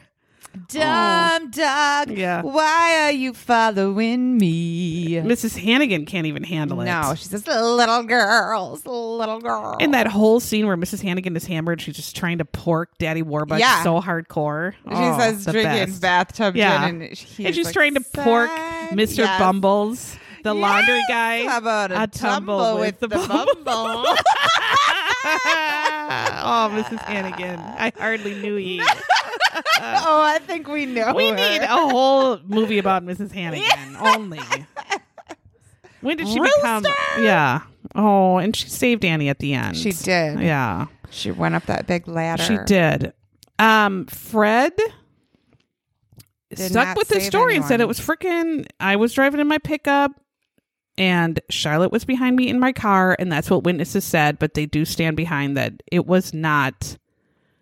Dumb 1.51 2.07
dog. 2.07 2.11
Yeah. 2.17 2.43
Why 2.43 3.01
are 3.05 3.13
you 3.13 3.33
following 3.35 4.39
me? 4.39 5.07
Mrs. 5.17 5.59
Hannigan 5.59 6.07
can't 6.07 6.27
even 6.27 6.43
handle 6.45 6.81
it. 6.81 6.87
No, 6.87 7.15
she 7.17 7.25
says 7.25 7.47
little 7.47 8.03
girls, 8.05 8.85
little 8.87 9.41
girl. 9.41 9.77
In 9.81 9.91
that 9.93 10.07
whole 10.07 10.41
scene 10.41 10.67
where 10.67 10.77
Mrs. 10.77 11.03
Hannigan 11.03 11.37
is 11.37 11.45
hammered, 11.47 11.81
she's 11.81 11.97
just 11.97 12.17
trying 12.17 12.39
to 12.39 12.45
pork 12.45 12.91
Daddy 12.99 13.23
Warbucks 13.23 13.59
Yeah. 13.59 13.83
so 13.83 14.01
hardcore. 14.01 14.73
she 14.73 14.79
Oh, 14.91 15.19
says 15.19 15.45
the 15.45 15.53
drinking 15.53 15.87
best. 15.87 16.01
bathtub 16.03 16.57
Yeah. 16.57 16.87
gin, 16.89 17.03
and, 17.03 17.13
he 17.17 17.45
and 17.45 17.51
is 17.51 17.57
she's 17.57 17.67
like, 17.67 17.75
trying 17.75 17.95
to 17.95 18.01
pork 18.01 18.49
"Son, 18.51 18.91
Mr. 18.99 19.19
yes. 19.19 19.39
Bumbles, 19.39 20.17
the 20.43 20.55
laundry 20.55 20.95
Yes, 20.97 21.09
guy. 21.09 21.45
How 21.47 21.59
about 21.59 21.91
a, 21.93 22.07
tumble, 22.07 22.79
with, 22.79 23.01
the 23.01 23.09
bumble? 23.09 23.35
oh, 25.27 26.71
Mrs. 26.73 26.99
Hannigan. 27.05 27.59
I 27.61 27.93
hardly 27.99 28.35
knew 28.35 28.57
ye. 28.57 28.83
oh, 29.81 30.23
I 30.23 30.39
think 30.47 30.69
we 30.69 30.87
know. 30.87 31.15
We 31.15 31.29
her. 31.29 31.35
need 31.37 31.59
a 31.63 31.67
whole 31.69 32.39
movie 32.45 32.79
about 32.79 33.05
Mrs. 33.05 33.33
Hannigan 33.33 33.97
only. 34.01 34.41
When 36.01 36.17
did 36.17 36.29
she 36.29 36.39
become? 36.41 36.83
Rooster! 36.83 37.23
Yeah. 37.23 37.63
Oh, 37.95 38.39
and 38.39 38.55
she 38.55 38.69
saved 38.69 39.05
Annie 39.05 39.29
at 39.29 39.39
the 39.39 39.55
end. 39.55 39.77
She 39.77 39.93
did. 39.93 40.41
Yeah, 40.41 40.87
She 41.11 41.31
went 41.31 41.55
up 41.55 41.67
that 41.67 41.87
big 41.87 42.09
ladder. 42.09 42.43
she 42.43 42.59
did. 42.67 43.13
Um, 43.59 44.07
Fred 44.07 44.73
Did 46.51 46.71
stuck 46.71 46.97
with 46.97 47.09
the 47.09 47.21
save 47.21 47.25
story 47.25 47.57
and 47.57 47.65
said 47.65 47.81
it 47.81 47.89
was 47.89 48.01
freaking. 48.01 48.67
I 48.81 48.97
was 48.97 49.13
driving 49.15 49.41
in 49.41 49.47
my 49.47 49.59
pickup, 49.59 50.11
and 50.99 51.41
Charlotte 51.51 51.93
was 51.93 52.05
behind 52.05 52.37
me 52.37 52.49
in 52.49 52.59
my 52.59 52.73
car, 52.73 53.17
and 53.19 53.31
that's 53.31 53.49
what 53.49 53.65
witnesses 53.65 54.05
said. 54.05 54.39
But 54.39 54.55
they 54.55 54.67
do 54.67 54.85
stand 54.85 55.17
behind 55.17 55.57
that 55.57 55.83
it 55.91 56.07
was 56.07 56.35
not. 56.35 56.99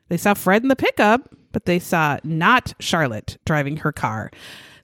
They 0.09 0.17
saw 0.17 0.35
Fred 0.35 0.63
in 0.63 0.69
the 0.69 0.77
pickup, 0.77 1.33
but 1.53 1.67
they 1.67 1.79
saw 1.79 2.19
not 2.25 2.75
Charlotte 2.81 3.39
driving 3.45 3.79
her 3.79 3.93
car. 3.93 4.31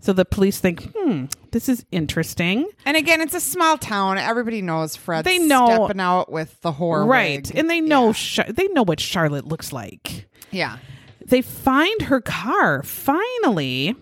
So 0.00 0.12
the 0.12 0.24
police 0.24 0.60
think, 0.60 0.92
hmm, 0.96 1.24
this 1.50 1.68
is 1.68 1.84
interesting. 1.90 2.68
And 2.84 2.96
again, 2.96 3.20
it's 3.20 3.34
a 3.34 3.40
small 3.40 3.76
town. 3.76 4.16
Everybody 4.16 4.62
knows 4.62 4.94
Fred. 4.94 5.24
They 5.24 5.38
know- 5.40 5.86
stepping 5.86 6.00
out 6.00 6.30
with 6.30 6.60
the 6.60 6.72
whore 6.72 7.04
right. 7.06 7.44
wig. 7.48 7.56
And 7.58 7.68
they 7.68 7.80
know 7.80 8.08
Yeah. 8.08 8.12
Char- 8.12 8.52
they 8.52 8.68
know 8.68 8.84
what 8.84 9.00
Charlotte 9.00 9.46
looks 9.46 9.72
like. 9.72 10.28
yeah. 10.52 10.78
They 11.26 11.42
find 11.42 12.02
her 12.02 12.20
car 12.22 12.82
finally 12.84 13.94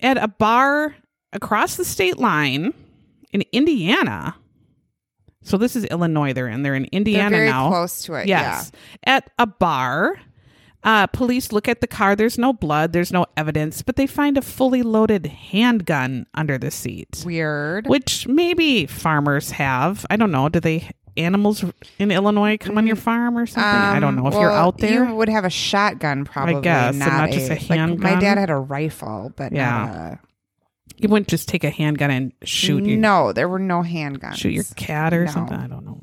at 0.00 0.18
a 0.18 0.28
bar 0.28 0.94
across 1.32 1.76
the 1.76 1.84
state 1.84 2.18
line 2.18 2.74
in 3.32 3.42
Indiana. 3.52 4.34
So 5.42 5.56
this 5.56 5.76
is 5.76 5.84
Illinois 5.86 6.32
they're 6.34 6.48
in. 6.48 6.62
They're 6.62 6.74
in 6.74 6.82
They're 6.82 6.88
Indiana 6.98 7.30
very 7.36 7.48
now. 7.48 7.68
close 7.70 8.02
to 8.02 8.14
it. 8.14 8.26
Yes. 8.26 8.70
At 9.04 9.30
a 9.38 9.46
bar. 9.46 10.18
Uh, 10.84 11.06
police 11.06 11.50
look 11.50 11.66
at 11.66 11.80
the 11.80 11.86
car. 11.86 12.14
There's 12.14 12.36
no 12.38 12.52
blood. 12.52 12.92
There's 12.92 13.10
no 13.10 13.24
evidence, 13.38 13.80
but 13.82 13.96
they 13.96 14.06
find 14.06 14.36
a 14.36 14.42
fully 14.42 14.82
loaded 14.82 15.26
handgun 15.26 16.26
under 16.34 16.58
the 16.58 16.70
seat, 16.70 17.22
Weird. 17.24 17.86
which 17.86 18.28
maybe 18.28 18.84
farmers 18.86 19.50
have. 19.52 20.04
I 20.10 20.16
don't 20.16 20.30
know. 20.30 20.48
Do 20.50 20.60
they 20.60 20.90
animals 21.16 21.64
in 21.98 22.10
Illinois 22.10 22.58
come 22.58 22.76
on 22.76 22.86
your 22.86 22.96
farm 22.96 23.38
or 23.38 23.46
something? 23.46 23.64
I 23.64 23.98
don't 23.98 24.14
know 24.14 24.26
if 24.26 24.34
you're. 24.34 24.42
Um, 24.42 24.48
well, 24.56 24.66
out 24.66 24.78
there. 24.78 25.06
You 25.08 25.14
would 25.14 25.28
have 25.30 25.44
a 25.46 25.50
shotgun, 25.50 26.24
probably. 26.26 26.60
guess, 26.60 26.94
not, 26.96 27.08
not 27.08 27.30
just 27.30 27.50
a 27.50 27.54
like, 27.74 27.98
my 27.98 28.16
dad 28.20 28.36
had 28.36 28.50
a 28.50 28.56
rifle, 28.56 29.32
but 29.36 29.52
Yeah. 29.52 30.14
a- 30.14 30.18
You 30.98 31.08
wouldn't 31.08 31.28
just 31.28 31.48
take 31.48 31.64
a 31.64 31.70
handgun 31.70 32.10
and 32.10 32.32
shoot 32.44 32.84
your 32.84 32.98
No, 32.98 33.32
there 33.32 33.48
were 33.48 33.58
no 33.58 33.80
handguns. 33.82 34.34
shoot 34.36 34.50
your 34.52 34.64
cat 34.76 35.14
or 35.14 35.24
No. 35.24 35.30
something. 35.30 35.56
I 35.56 35.66
don't 35.66 35.84
know. 35.86 36.00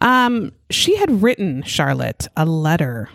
Um, 0.00 0.52
she 0.70 0.96
had 0.96 1.22
written 1.22 1.62
Charlotte 1.62 2.28
a 2.36 2.44
letter, 2.44 3.08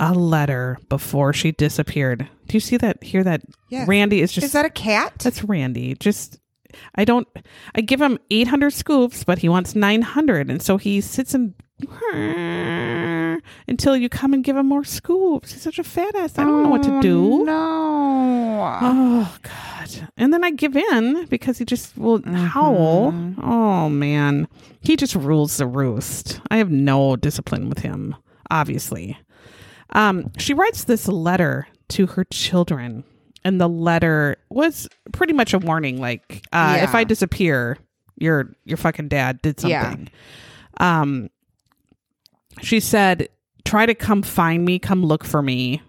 a 0.00 0.12
letter 0.12 0.78
before 0.88 1.32
she 1.32 1.52
disappeared. 1.52 2.28
Do 2.46 2.56
you 2.56 2.60
see 2.60 2.76
that? 2.78 3.02
Hear 3.02 3.24
that? 3.24 3.42
Yes. 3.68 3.88
Randy 3.88 4.20
is 4.20 4.32
just 4.32 4.44
Is 4.44 4.52
that 4.52 4.64
a 4.64 4.70
cat? 4.70 5.14
that's 5.18 5.44
Randy. 5.44 5.94
Just 5.94 6.38
I 6.94 7.04
don't. 7.04 7.28
I 7.74 7.80
give 7.80 8.00
him 8.00 8.18
eight 8.30 8.48
hundred 8.48 8.72
scoops, 8.72 9.24
but 9.24 9.38
he 9.38 9.48
wants 9.48 9.74
nine 9.74 10.02
hundred, 10.02 10.50
and 10.50 10.60
so 10.62 10.76
he 10.76 11.00
sits 11.00 11.34
and 11.34 11.54
until 13.68 13.96
you 13.96 14.08
come 14.08 14.32
and 14.32 14.44
give 14.44 14.56
him 14.56 14.66
more 14.66 14.84
scoops. 14.84 15.52
He's 15.52 15.62
such 15.62 15.78
a 15.78 15.84
fat 15.84 16.14
ass. 16.14 16.38
I 16.38 16.44
don't 16.44 16.62
know 16.62 16.68
what 16.68 16.82
to 16.84 16.96
oh, 16.96 17.02
do. 17.02 17.44
No. 17.44 18.78
Oh 18.80 19.36
God! 19.42 20.08
And 20.16 20.32
then 20.32 20.44
I 20.44 20.50
give 20.50 20.76
in 20.76 21.26
because 21.26 21.58
he 21.58 21.64
just 21.64 21.96
will 21.96 22.22
howl. 22.24 23.12
Mm-hmm. 23.12 23.48
Oh 23.48 23.88
man, 23.88 24.48
he 24.80 24.96
just 24.96 25.14
rules 25.14 25.56
the 25.56 25.66
roost. 25.66 26.40
I 26.50 26.56
have 26.58 26.70
no 26.70 27.16
discipline 27.16 27.68
with 27.68 27.80
him. 27.80 28.16
Obviously, 28.50 29.18
um, 29.90 30.30
she 30.38 30.54
writes 30.54 30.84
this 30.84 31.06
letter 31.08 31.66
to 31.90 32.06
her 32.06 32.24
children, 32.24 33.04
and 33.44 33.60
the 33.60 33.68
letter 33.68 34.36
was 34.50 34.88
pretty 35.12 35.32
much 35.32 35.52
a 35.54 35.58
warning. 35.58 36.00
Like, 36.00 36.46
uh, 36.52 36.78
if 36.82 36.94
I 36.94 37.04
disappear, 37.04 37.78
your 38.16 38.54
your 38.64 38.76
fucking 38.76 39.08
dad 39.08 39.42
did 39.42 39.62
Yeah. 39.62 39.82
something. 39.90 40.08
Um, 40.78 41.30
she 42.62 42.80
said, 42.80 43.28
"Try 43.64 43.86
to 43.86 43.94
come 43.94 44.22
find 44.22 44.64
me. 44.64 44.78
Come 44.78 45.04
look 45.04 45.24
for 45.24 45.42
me." 45.42 45.82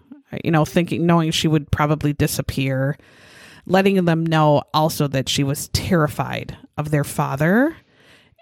You 0.44 0.50
know, 0.50 0.64
thinking, 0.64 1.06
knowing 1.06 1.30
she 1.30 1.48
would 1.48 1.70
probably 1.70 2.12
disappear, 2.12 2.98
letting 3.64 4.04
them 4.04 4.26
know 4.26 4.62
also 4.74 5.06
that 5.08 5.28
she 5.28 5.44
was 5.44 5.68
terrified 5.68 6.56
of 6.76 6.90
their 6.90 7.04
father, 7.04 7.76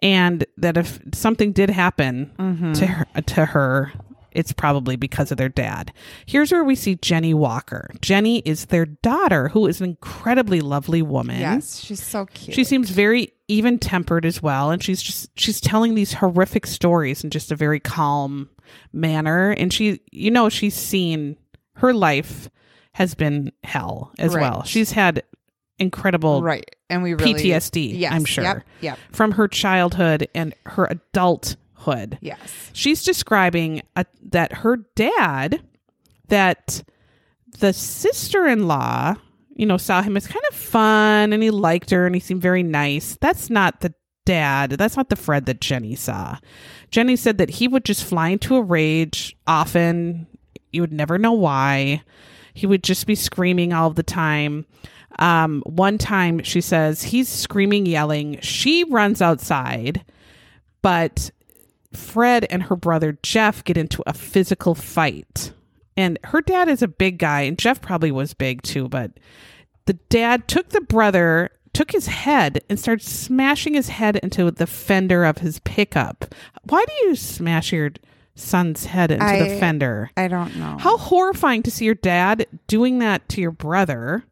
and 0.03 0.45
that 0.57 0.77
if 0.77 0.99
something 1.13 1.53
did 1.53 1.71
happen 1.71 2.33
to 2.75 2.87
her, 2.87 3.07
to 3.27 3.45
her, 3.45 3.93
it's 4.35 4.53
probably 4.53 4.97
because 4.97 5.31
of 5.31 5.37
their 5.39 5.49
dad. 5.49 5.93
Here's 6.27 6.51
where 6.53 6.65
we 6.65 6.75
see 6.75 6.97
Jenny 6.97 7.35
Walker. 7.35 7.91
Jenny 8.01 8.39
is 8.41 8.67
their 8.67 8.87
daughter, 8.87 9.49
who 9.49 9.67
is 9.67 9.81
an 9.81 9.87
incredibly 9.87 10.61
lovely 10.61 11.03
woman. 11.03 11.41
Yes, 11.41 11.81
she's 11.81 12.03
so 12.03 12.27
cute. 12.27 12.55
She 12.55 12.65
seems 12.65 12.91
very 12.91 13.33
even 13.49 13.79
tempered 13.79 14.25
as 14.27 14.43
well, 14.43 14.71
and 14.71 14.83
she's 14.83 15.03
just 15.03 15.31
she's 15.39 15.61
telling 15.61 15.95
these 15.95 16.15
horrific 16.15 16.67
stories 16.67 17.23
in 17.25 17.31
just 17.31 17.53
a 17.53 17.57
very 17.57 17.81
calm 17.81 18.49
manner. 18.93 19.51
And 19.51 19.73
she, 19.73 20.01
you 20.11 20.31
know, 20.31 20.49
she's 20.49 20.75
seen 20.75 21.37
her 21.77 21.93
life 21.93 22.49
has 22.93 23.15
been 23.15 23.53
hell 23.65 24.13
as 24.19 24.35
Right. 24.35 24.41
well. 24.43 24.63
She's 24.65 24.93
had 24.93 25.23
incredible 25.79 26.43
right. 26.43 26.65
And 26.89 27.03
we 27.03 27.15
really 27.15 27.35
PTSD, 27.35 27.99
Yes. 27.99 28.13
I'm 28.13 28.25
sure. 28.25 28.45
Yep. 28.45 28.63
Yep. 28.81 28.99
from 29.13 29.33
her 29.33 29.49
childhood 29.49 30.29
and 30.35 30.55
her 30.67 30.87
Yes. 32.21 32.71
She's 32.73 33.05
describing 33.05 33.83
a, 33.97 34.07
that 34.31 34.53
her 34.53 34.79
dad, 34.95 35.63
that 36.29 36.83
the 37.59 37.73
sister 37.73 38.47
in 38.47 38.67
law, 38.67 39.15
you 39.55 39.67
know, 39.67 39.77
saw 39.77 40.03
him 40.03 40.17
as 40.17 40.27
kind 40.27 40.45
of 40.51 40.57
fun 40.57 41.33
and 41.33 41.43
he 41.43 41.51
liked 41.51 41.91
her 41.91 42.07
and 42.07 42.15
he 42.15 42.21
seemed 42.21 42.43
very 42.43 42.63
nice. 42.63 43.17
That's 43.21 43.51
not 43.51 43.81
the 43.81 43.95
dad. 44.25 44.71
That's 44.71 44.97
not 44.97 45.11
the 45.11 45.17
Fred 45.17 45.47
that 45.47 45.61
Jenny 45.61 45.95
saw. 45.95 46.39
Jenny 46.91 47.17
said 47.17 47.39
that 47.39 47.51
he 47.51 47.69
would 47.69 47.85
just 47.85 48.05
fly 48.05 48.29
into 48.29 48.57
a 48.57 48.63
rage 48.63 49.37
often. 49.47 50.27
You 50.73 50.81
would 50.81 50.93
never 50.93 51.19
know 51.19 51.33
why. 51.33 52.03
He 52.55 52.67
would 52.67 52.83
just 52.83 53.07
be 53.07 53.15
screaming 53.15 53.73
all 53.73 53.91
the 53.91 54.03
time. 54.03 54.67
Um, 55.19 55.63
one 55.67 55.99
time 55.99 56.43
she 56.43 56.61
says 56.61 57.03
he's 57.03 57.29
screaming, 57.29 57.87
yelling. 57.87 58.41
She 58.41 58.85
runs 58.85 59.23
outside, 59.23 60.05
but 60.83 61.31
Fred 61.97 62.47
and 62.51 62.65
her 62.65 62.77
brother 62.77 63.19
Jeff 63.23 63.65
get 63.65 63.77
into 63.77 64.03
a 64.07 64.13
physical 64.13 64.75
fight. 64.75 65.53
And 65.97 66.19
her 66.25 66.41
dad 66.41 66.69
is 66.69 66.83
a 66.83 66.89
big 66.89 67.19
guy, 67.19 67.43
and 67.43 67.59
Jeff 67.59 67.81
probably 67.81 68.11
was 68.11 68.35
big 68.35 68.63
too, 68.63 68.89
but 68.89 69.13
the 69.87 69.93
dad 69.93 70.49
took 70.49 70.71
the 70.71 70.81
brother, 70.81 71.51
took 71.73 71.93
his 71.93 72.07
head, 72.07 72.65
and 72.69 72.81
started 72.81 73.07
smashing 73.07 73.75
his 73.75 73.91
head 73.91 74.17
into 74.17 74.51
the 74.51 74.67
fender 74.67 75.25
of 75.25 75.39
his 75.39 75.61
pickup. 75.61 76.35
Why 76.65 76.85
do 76.85 77.07
you 77.07 77.15
smash 77.15 77.73
your 77.73 77.93
son's 78.35 78.87
head 78.87 79.13
into 79.13 79.25
the 79.25 79.57
fender? 79.61 80.11
I 80.17 80.27
don't 80.27 80.57
know. 80.57 80.79
How 80.79 80.97
horrifying 80.97 81.63
to 81.63 81.71
see 81.71 81.85
your 81.85 81.95
dad 81.95 82.47
doing 82.67 82.99
that 82.99 83.29
to 83.31 83.41
your 83.41 83.53
brother. 83.53 84.25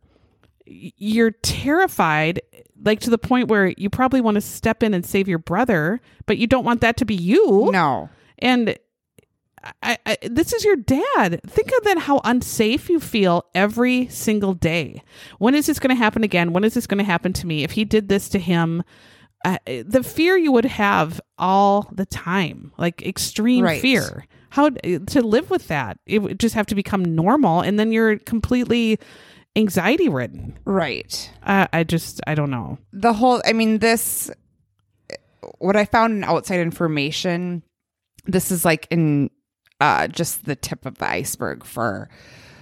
You're 0.64 1.30
terrified, 1.30 2.40
like 2.84 3.00
to 3.00 3.10
the 3.10 3.18
point 3.18 3.48
where 3.48 3.72
you 3.76 3.88
probably 3.90 4.20
want 4.20 4.34
to 4.36 4.40
step 4.40 4.82
in 4.82 4.94
and 4.94 5.04
save 5.04 5.28
your 5.28 5.38
brother, 5.38 6.00
but 6.26 6.38
you 6.38 6.46
don't 6.46 6.64
want 6.64 6.80
that 6.80 6.96
to 6.98 7.04
be 7.04 7.14
you. 7.14 7.70
No. 7.72 8.08
And 8.38 8.76
I, 9.82 9.96
I, 10.04 10.18
this 10.22 10.52
is 10.52 10.64
your 10.64 10.76
dad. 10.76 11.40
Think 11.46 11.70
of 11.76 11.84
then 11.84 11.98
how 11.98 12.20
unsafe 12.24 12.90
you 12.90 12.98
feel 12.98 13.44
every 13.54 14.08
single 14.08 14.54
day. 14.54 15.02
When 15.38 15.54
is 15.54 15.66
this 15.66 15.78
going 15.78 15.94
to 15.94 16.02
happen 16.02 16.24
again? 16.24 16.52
When 16.52 16.64
is 16.64 16.74
this 16.74 16.86
going 16.86 16.98
to 16.98 17.04
happen 17.04 17.32
to 17.34 17.46
me? 17.46 17.62
If 17.62 17.72
he 17.72 17.84
did 17.84 18.08
this 18.08 18.28
to 18.30 18.40
him, 18.40 18.82
uh, 19.44 19.58
the 19.66 20.02
fear 20.02 20.36
you 20.36 20.50
would 20.52 20.64
have 20.64 21.20
all 21.38 21.88
the 21.92 22.06
time, 22.06 22.72
like 22.76 23.02
extreme 23.02 23.64
Right. 23.64 23.80
fear. 23.80 24.26
How 24.50 24.68
to 24.68 25.22
live 25.22 25.48
with 25.48 25.68
that? 25.68 25.98
It 26.06 26.18
would 26.18 26.38
just 26.38 26.54
have 26.54 26.66
to 26.66 26.74
become 26.74 27.04
normal, 27.04 27.60
and 27.60 27.78
then 27.78 27.90
you're 27.90 28.18
completely 28.18 28.98
anxiety 29.56 30.08
ridden. 30.08 30.58
Right. 30.64 31.30
Uh, 31.42 31.66
I 31.72 31.84
just, 31.84 32.20
I 32.26 32.34
don't 32.34 32.50
know. 32.50 32.78
the 32.92 33.12
whole 33.12 33.42
i 33.44 33.52
mean 33.52 33.78
this 33.78 34.30
what 35.58 35.76
i 35.76 35.84
found 35.84 36.12
in 36.14 36.24
outside 36.24 36.60
information 36.60 37.62
this 38.26 38.50
is 38.50 38.64
like 38.64 38.86
in 38.90 39.28
uh 39.80 40.06
just 40.08 40.44
the 40.44 40.54
tip 40.56 40.86
of 40.86 40.98
the 40.98 41.08
iceberg 41.08 41.64
for 41.64 42.08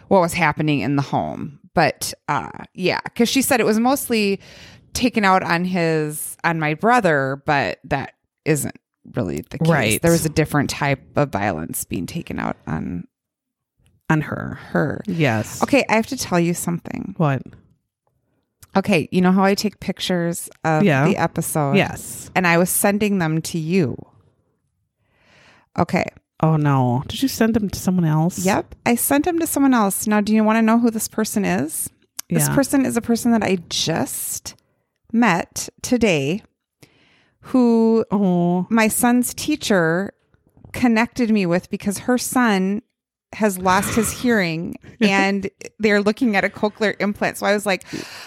what 0.08 0.20
was 0.20 0.32
happening 0.32 0.80
in 0.80 0.96
the 0.96 1.02
home 1.02 1.60
but 1.74 2.14
uh 2.28 2.48
yeah 2.74 3.00
because 3.04 3.28
she 3.28 3.42
said 3.42 3.60
it 3.60 3.66
was 3.66 3.78
mostly 3.78 4.40
taken 4.94 5.24
out 5.24 5.42
on 5.42 5.64
his 5.64 6.36
on 6.42 6.58
my 6.58 6.72
brother 6.74 7.42
but 7.46 7.78
that 7.84 8.14
isn't 8.46 8.74
really 9.14 9.44
the 9.50 9.58
case 9.58 9.68
Right. 9.68 10.02
there 10.02 10.12
was 10.12 10.24
a 10.24 10.30
different 10.30 10.70
type 10.70 11.02
of 11.16 11.28
violence 11.30 11.84
being 11.84 12.06
taken 12.06 12.38
out 12.38 12.56
on 12.66 13.04
On 14.10 14.20
her, 14.22 14.58
her 14.72 15.00
yes. 15.06 15.62
okay 15.62 15.84
i 15.88 15.94
have 15.94 16.06
to 16.08 16.16
tell 16.16 16.38
you 16.40 16.52
something 16.52 17.14
What? 17.16 17.42
okay 18.76 19.08
you 19.12 19.20
know 19.20 19.32
how 19.32 19.44
i 19.44 19.54
take 19.54 19.78
pictures 19.80 20.50
of 20.64 20.82
Yeah. 20.82 21.06
the 21.08 21.16
episode 21.16 21.76
Yes. 21.76 22.30
and 22.34 22.46
I 22.46 22.58
was 22.58 22.70
sending 22.70 23.18
them 23.18 23.40
to 23.42 23.58
you. 23.58 23.96
Okay. 25.78 26.04
Oh 26.42 26.56
no! 26.56 27.02
Did 27.06 27.22
you 27.22 27.28
send 27.28 27.54
them 27.54 27.68
to 27.68 27.78
someone 27.78 28.04
else? 28.06 28.38
Yep. 28.44 28.74
I 28.86 28.94
sent 28.96 29.24
them 29.26 29.38
to 29.38 29.46
someone 29.46 29.74
else. 29.74 30.06
Now, 30.06 30.20
do 30.20 30.34
you 30.34 30.42
want 30.42 30.56
to 30.56 30.62
know 30.62 30.78
who 30.78 30.90
this 30.90 31.06
person 31.08 31.44
is? 31.44 31.90
This 32.30 32.48
person 32.48 32.86
is 32.86 32.96
a 32.96 33.02
person 33.02 33.32
that 33.32 33.42
I 33.42 33.58
just 33.68 34.54
met 35.12 35.68
today 35.82 36.42
who 37.40 38.04
Oh, 38.10 38.66
my 38.70 38.88
son's 38.88 39.34
teacher 39.34 40.12
connected 40.72 41.30
me 41.30 41.44
with 41.46 41.68
because 41.70 41.98
her 41.98 42.16
son 42.18 42.82
has 43.32 43.58
lost 43.58 43.94
his 43.94 44.10
hearing 44.10 44.76
and 45.00 45.48
they're 45.78 46.02
looking 46.02 46.36
at 46.36 46.44
a 46.44 46.48
cochlear 46.48 46.96
implant. 47.00 47.38
So 47.38 47.46
I 47.46 47.54
was 47.54 47.64
like, 47.66 47.84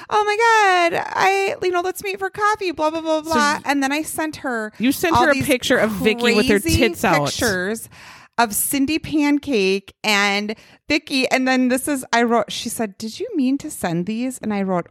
"Oh 0.09 0.23
my 0.23 0.91
god, 0.91 1.03
I 1.07 1.55
you 1.61 1.71
know, 1.71 1.81
let's 1.81 2.03
meet 2.03 2.19
for 2.19 2.29
coffee, 2.29 2.71
blah 2.71 2.89
blah 2.89 3.01
blah 3.01 3.21
blah." 3.21 3.59
and 3.65 3.83
then 3.83 3.91
I 3.91 4.01
sent 4.03 4.37
her 4.37 4.71
You 4.77 4.91
sent 4.91 5.15
her 5.15 5.31
a 5.31 5.35
picture 5.35 5.77
of 5.77 5.91
Vicky 5.91 6.35
with 6.35 6.47
her 6.47 6.59
tits 6.59 7.03
out. 7.03 7.25
Pictures 7.27 7.89
of 8.37 8.55
Cindy 8.55 8.97
Pancake 8.97 9.93
and 10.03 10.55
Vicky 10.89 11.27
and 11.29 11.47
then 11.47 11.67
this 11.67 11.87
is 11.87 12.05
I 12.13 12.23
wrote 12.23 12.51
she 12.51 12.69
said, 12.69 12.97
"Did 12.97 13.19
you 13.19 13.27
mean 13.35 13.57
to 13.59 13.69
send 13.69 14.05
these?" 14.05 14.39
And 14.39 14.53
I 14.53 14.63
wrote, 14.63 14.87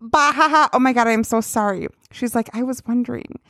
"Bah 0.00 0.32
ha 0.32 0.48
ha. 0.48 0.68
Oh 0.72 0.78
my 0.78 0.92
god, 0.92 1.08
I 1.08 1.12
am 1.12 1.24
so 1.24 1.40
sorry." 1.40 1.88
She's 2.12 2.34
like, 2.34 2.50
"I 2.54 2.62
was 2.62 2.82
wondering." 2.86 3.40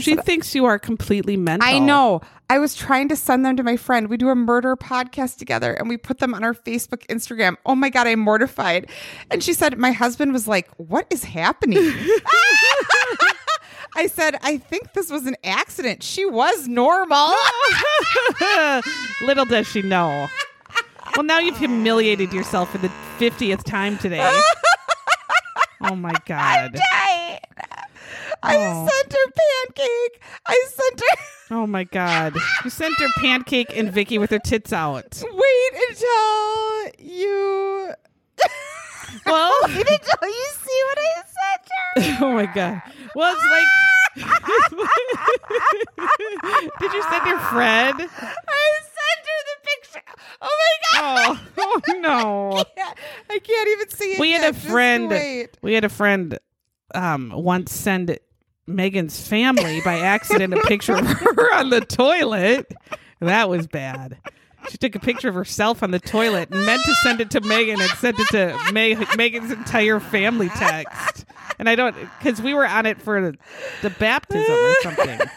She 0.00 0.14
said, 0.14 0.24
thinks 0.24 0.54
you 0.54 0.64
are 0.64 0.78
completely 0.78 1.36
mental. 1.36 1.68
I 1.68 1.78
know. 1.78 2.20
I 2.50 2.58
was 2.58 2.74
trying 2.74 3.08
to 3.08 3.16
send 3.16 3.44
them 3.44 3.56
to 3.56 3.62
my 3.62 3.76
friend. 3.76 4.08
We 4.08 4.16
do 4.16 4.30
a 4.30 4.34
murder 4.34 4.74
podcast 4.76 5.36
together 5.36 5.74
and 5.74 5.88
we 5.88 5.96
put 5.96 6.18
them 6.18 6.34
on 6.34 6.42
our 6.44 6.54
Facebook, 6.54 7.06
Instagram. 7.08 7.56
Oh 7.66 7.74
my 7.74 7.90
God, 7.90 8.06
I'm 8.06 8.20
mortified. 8.20 8.88
And 9.30 9.42
she 9.42 9.52
said, 9.52 9.76
My 9.78 9.92
husband 9.92 10.32
was 10.32 10.48
like, 10.48 10.68
What 10.76 11.06
is 11.10 11.24
happening? 11.24 11.78
I 13.96 14.06
said, 14.06 14.36
I 14.42 14.58
think 14.58 14.92
this 14.92 15.10
was 15.10 15.26
an 15.26 15.36
accident. 15.44 16.02
She 16.02 16.24
was 16.24 16.68
normal. 16.68 17.32
Little 19.22 19.44
does 19.44 19.66
she 19.66 19.82
know. 19.82 20.28
Well, 21.16 21.24
now 21.24 21.38
you've 21.38 21.58
humiliated 21.58 22.32
yourself 22.32 22.70
for 22.70 22.78
the 22.78 22.90
fiftieth 23.18 23.64
time 23.64 23.98
today. 23.98 24.30
Oh 25.80 25.94
my 25.94 26.12
god! 26.26 26.76
I 28.42 28.56
Oh. 28.56 28.88
sent 28.88 29.12
her 29.12 29.32
pancake. 29.32 30.20
I 30.46 30.66
sent 30.70 31.00
her. 31.00 31.16
Oh 31.50 31.66
my 31.66 31.84
god! 31.84 32.36
You 32.62 32.68
sent 32.68 32.94
her 33.00 33.08
pancake 33.20 33.74
and 33.74 33.90
Vicky 33.90 34.18
with 34.18 34.28
her 34.30 34.38
tits 34.38 34.70
out. 34.70 35.22
Wait 35.32 35.72
until 35.88 36.90
you. 36.98 37.90
Well, 39.24 39.52
Wait 39.64 39.76
until 39.78 40.28
you 40.28 40.46
see 40.52 40.82
what 40.88 40.98
I 40.98 41.22
sent 41.38 41.62
her. 42.20 42.24
oh 42.26 42.32
my 42.34 42.44
god! 42.46 42.82
Well, 43.14 43.34
it's 43.34 43.46
like. 43.50 43.66
Did 46.80 46.92
you 46.92 47.02
send 47.02 47.22
her 47.26 47.38
Fred? 47.50 47.94
I 47.96 48.70
sent 48.84 49.22
her 49.24 49.40
the 49.48 49.56
picture. 49.64 50.02
Oh 50.42 50.56
my 50.60 51.00
god! 51.00 51.40
Oh, 51.58 51.80
oh 51.88 51.92
no! 52.00 52.64
I 53.30 53.38
can't 53.38 53.68
even 53.70 53.88
see 53.90 54.12
it. 54.12 54.20
we 54.20 54.32
had 54.32 54.42
yet. 54.42 54.50
a 54.50 54.52
Just 54.52 54.66
friend 54.66 55.48
we 55.62 55.72
had 55.74 55.84
a 55.84 55.88
friend 55.88 56.38
um 56.94 57.30
once 57.34 57.72
send 57.72 58.18
megan's 58.66 59.26
family 59.26 59.80
by 59.84 59.98
accident 59.98 60.54
a 60.54 60.60
picture 60.62 60.94
of 60.96 61.06
her 61.06 61.54
on 61.54 61.70
the 61.70 61.80
toilet 61.80 62.72
that 63.20 63.48
was 63.48 63.66
bad 63.66 64.18
she 64.68 64.76
took 64.76 64.94
a 64.94 64.98
picture 64.98 65.28
of 65.28 65.34
herself 65.34 65.82
on 65.82 65.90
the 65.90 65.98
toilet 66.00 66.50
and 66.50 66.66
meant 66.66 66.82
to 66.84 66.94
send 66.96 67.20
it 67.20 67.30
to 67.30 67.40
megan 67.40 67.80
and 67.80 67.90
sent 67.92 68.18
it 68.18 68.26
to 68.28 68.72
Meg- 68.72 69.16
megan's 69.16 69.50
entire 69.50 70.00
family 70.00 70.48
text 70.50 71.24
and 71.58 71.68
i 71.68 71.74
don't 71.74 71.94
because 72.18 72.42
we 72.42 72.52
were 72.54 72.66
on 72.66 72.84
it 72.86 73.00
for 73.00 73.32
the, 73.82 73.90
baptism 73.90 74.54
or 74.54 74.74
something 74.82 75.20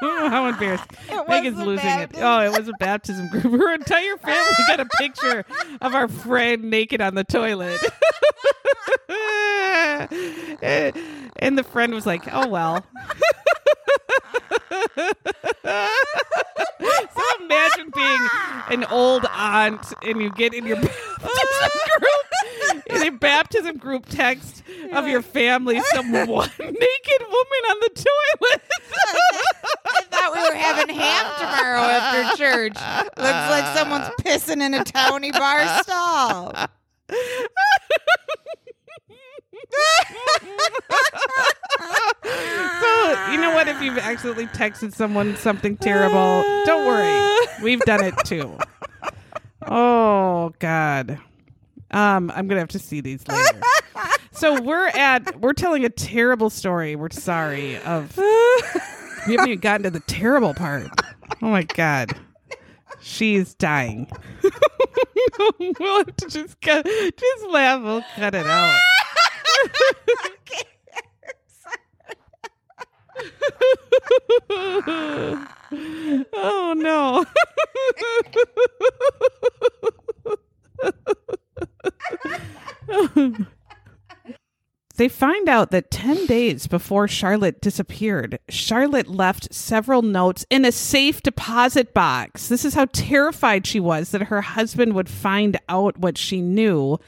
How 0.00 0.46
embarrassing. 0.46 0.86
was 1.08 1.28
Megan's 1.28 1.58
losing 1.58 1.88
it. 1.88 2.10
Oh, 2.16 2.40
it 2.40 2.56
was 2.58 2.68
a 2.68 2.72
baptism 2.78 3.28
group. 3.28 3.44
Her 3.44 3.74
entire 3.74 4.16
family 4.16 4.52
got 4.66 4.80
a 4.80 4.86
picture 4.98 5.44
of 5.80 5.94
our 5.94 6.08
friend 6.08 6.70
naked 6.70 7.00
on 7.00 7.14
the 7.14 7.24
toilet. 7.24 7.80
and 10.62 11.58
the 11.58 11.64
friend 11.64 11.94
was 11.94 12.06
like, 12.06 12.22
oh, 12.32 12.48
well. 12.48 12.84
so 15.64 17.22
imagine 17.40 17.90
being 17.94 18.28
an 18.70 18.84
old 18.84 19.24
aunt 19.30 19.84
and 20.02 20.20
you 20.20 20.30
get 20.30 20.52
in 20.54 20.66
your 20.66 20.76
baptism 20.80 21.80
group, 21.98 22.82
in 22.86 23.02
a 23.06 23.10
baptism 23.10 23.76
group 23.78 24.06
text 24.06 24.62
of 24.92 25.08
your 25.08 25.22
family, 25.22 25.80
some 25.92 26.12
one 26.12 26.50
naked 26.58 27.20
woman 27.20 27.62
on 27.70 27.80
the 27.80 27.90
toilet. 27.94 28.62
I 29.86 30.02
thought 30.10 30.32
we 30.34 30.42
were 30.48 30.54
having 30.54 30.94
ham 30.94 31.32
tomorrow 31.38 31.80
after 31.80 32.36
church. 32.36 32.74
Looks 33.16 33.16
like 33.16 33.76
someone's 33.76 34.08
pissing 34.20 34.62
in 34.62 34.74
a 34.74 34.84
towny 34.84 35.32
bar 35.32 35.82
stall. 35.82 36.52
So, 42.24 43.30
you 43.32 43.40
know 43.40 43.52
what? 43.54 43.68
If 43.68 43.82
you've 43.82 43.98
accidentally 43.98 44.46
texted 44.48 44.94
someone 44.94 45.36
something 45.36 45.76
terrible, 45.76 46.42
don't 46.64 46.86
worry. 46.86 47.38
We've 47.62 47.80
done 47.80 48.04
it 48.04 48.14
too. 48.24 48.56
Oh, 49.66 50.52
God. 50.58 51.18
Um, 51.92 52.32
I'm 52.34 52.48
gonna 52.48 52.60
have 52.60 52.68
to 52.70 52.78
see 52.78 53.00
these 53.00 53.26
later. 53.28 53.60
so 54.32 54.60
we're 54.62 54.88
at 54.88 55.38
we're 55.40 55.52
telling 55.52 55.84
a 55.84 55.90
terrible 55.90 56.48
story. 56.48 56.96
We're 56.96 57.10
sorry 57.10 57.76
of 57.82 58.16
we 58.16 59.34
haven't 59.34 59.48
even 59.48 59.58
gotten 59.60 59.82
to 59.84 59.90
the 59.90 60.00
terrible 60.00 60.54
part. 60.54 60.88
Oh 61.42 61.48
my 61.50 61.64
god. 61.64 62.16
She's 63.02 63.52
dying. 63.54 64.10
we'll 65.58 65.98
have 65.98 66.16
to 66.16 66.28
just 66.28 66.60
cut 66.62 66.86
just 66.86 67.46
laugh, 67.50 67.82
we'll 67.82 68.04
cut 68.16 68.34
it 68.34 68.46
out. 68.46 68.80
oh 76.34 76.74
no. 76.76 77.24
They 84.96 85.08
find 85.08 85.48
out 85.48 85.70
that 85.70 85.90
10 85.90 86.26
days 86.26 86.66
before 86.66 87.08
Charlotte 87.08 87.60
disappeared, 87.60 88.38
Charlotte 88.48 89.08
left 89.08 89.52
several 89.52 90.02
notes 90.02 90.44
in 90.50 90.64
a 90.64 90.72
safe 90.72 91.22
deposit 91.22 91.94
box. 91.94 92.48
This 92.48 92.64
is 92.64 92.74
how 92.74 92.86
terrified 92.92 93.66
she 93.66 93.80
was 93.80 94.10
that 94.10 94.24
her 94.24 94.42
husband 94.42 94.92
would 94.94 95.08
find 95.08 95.58
out 95.68 95.98
what 95.98 96.18
she 96.18 96.42
knew. 96.42 96.98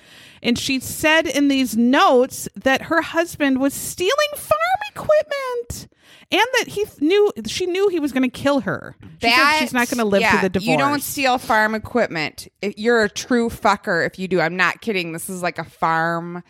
And 0.42 0.58
she 0.58 0.80
said 0.80 1.26
in 1.26 1.48
these 1.48 1.76
notes 1.76 2.48
that 2.54 2.82
her 2.82 3.02
husband 3.02 3.60
was 3.60 3.74
stealing 3.74 4.12
farm 4.34 4.60
equipment 4.90 5.88
and 6.30 6.46
that 6.58 6.68
he 6.68 6.84
knew 7.00 7.32
she 7.46 7.66
knew 7.66 7.88
he 7.88 8.00
was 8.00 8.12
going 8.12 8.22
to 8.22 8.28
kill 8.28 8.60
her. 8.60 8.96
She 9.20 9.30
said 9.30 9.58
she's 9.58 9.72
not 9.72 9.88
going 9.88 9.98
to 9.98 10.04
live 10.04 10.22
yeah, 10.22 10.32
through 10.32 10.48
the 10.48 10.48
divorce. 10.50 10.68
You 10.68 10.78
don't 10.78 11.02
steal 11.02 11.38
farm 11.38 11.74
equipment. 11.74 12.48
You're 12.62 13.04
a 13.04 13.10
true 13.10 13.50
fucker 13.50 14.06
if 14.06 14.18
you 14.18 14.26
do. 14.26 14.40
I'm 14.40 14.56
not 14.56 14.80
kidding. 14.80 15.12
This 15.12 15.28
is 15.28 15.42
like 15.42 15.58
a 15.58 15.64
farm 15.64 16.42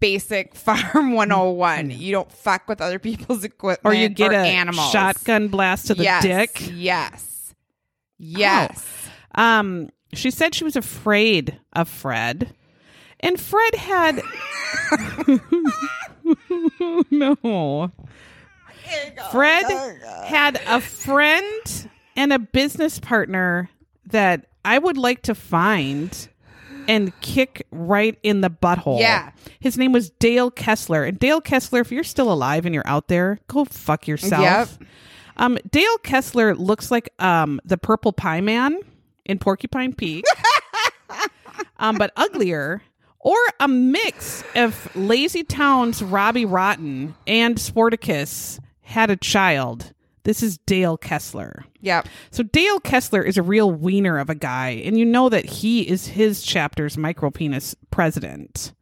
basic 0.00 0.54
farm 0.54 1.12
101. 1.12 1.90
You 1.90 2.12
don't 2.12 2.30
fuck 2.30 2.68
with 2.68 2.80
other 2.80 2.98
people's 2.98 3.44
equipment 3.52 3.80
or 3.84 3.94
you 3.94 4.08
get 4.08 4.32
a 4.32 4.36
animals. 4.36 4.90
shotgun 4.90 5.48
blast 5.48 5.88
to 5.88 5.94
the 5.94 6.04
yes, 6.04 6.22
dick. 6.22 6.70
Yes. 6.72 7.54
Yes. 8.18 9.08
Um, 9.34 9.90
she 10.12 10.30
said 10.30 10.54
she 10.54 10.64
was 10.64 10.76
afraid 10.76 11.58
of 11.74 11.88
Fred, 11.88 12.54
and 13.20 13.38
Fred 13.38 13.74
had 13.74 14.22
no. 17.10 17.92
Fred 19.30 19.64
had 20.24 20.60
a 20.66 20.80
friend 20.80 21.90
and 22.16 22.32
a 22.32 22.38
business 22.38 22.98
partner 22.98 23.68
that 24.06 24.46
I 24.64 24.78
would 24.78 24.96
like 24.96 25.22
to 25.22 25.34
find 25.34 26.28
and 26.88 27.18
kick 27.20 27.66
right 27.70 28.18
in 28.22 28.40
the 28.40 28.50
butthole. 28.50 28.98
Yeah. 28.98 29.30
His 29.60 29.76
name 29.76 29.92
was 29.92 30.10
Dale 30.10 30.50
Kessler. 30.50 31.04
And 31.04 31.18
Dale 31.18 31.40
Kessler, 31.40 31.80
if 31.80 31.92
you're 31.92 32.02
still 32.02 32.32
alive 32.32 32.64
and 32.66 32.74
you're 32.74 32.86
out 32.86 33.08
there, 33.08 33.38
go 33.46 33.66
fuck 33.66 34.08
yourself. 34.08 34.42
Yep. 34.42 34.68
Um, 35.36 35.58
Dale 35.70 35.98
Kessler 35.98 36.56
looks 36.56 36.90
like 36.90 37.10
um 37.20 37.60
the 37.64 37.78
purple 37.78 38.12
pie 38.12 38.40
man 38.40 38.80
in 39.24 39.38
Porcupine 39.38 39.92
Peak. 39.92 40.24
um, 41.78 41.96
but 41.96 42.12
uglier. 42.16 42.82
Or 43.20 43.36
a 43.60 43.68
mix 43.68 44.42
of 44.54 44.94
Lazy 44.96 45.42
Town's 45.42 46.02
Robbie 46.02 46.44
Rotten 46.44 47.14
and 47.26 47.56
Sportacus 47.56 48.60
had 48.80 49.10
a 49.10 49.16
child. 49.16 49.92
This 50.28 50.42
is 50.42 50.58
Dale 50.58 50.98
Kessler. 50.98 51.64
Yep. 51.80 52.06
So 52.32 52.42
Dale 52.42 52.80
Kessler 52.80 53.22
is 53.22 53.38
a 53.38 53.42
real 53.42 53.72
wiener 53.72 54.18
of 54.18 54.28
a 54.28 54.34
guy, 54.34 54.82
and 54.84 54.98
you 54.98 55.06
know 55.06 55.30
that 55.30 55.46
he 55.46 55.88
is 55.88 56.06
his 56.06 56.42
chapter's 56.42 56.96
micropenis 56.96 57.74
president. 57.90 58.74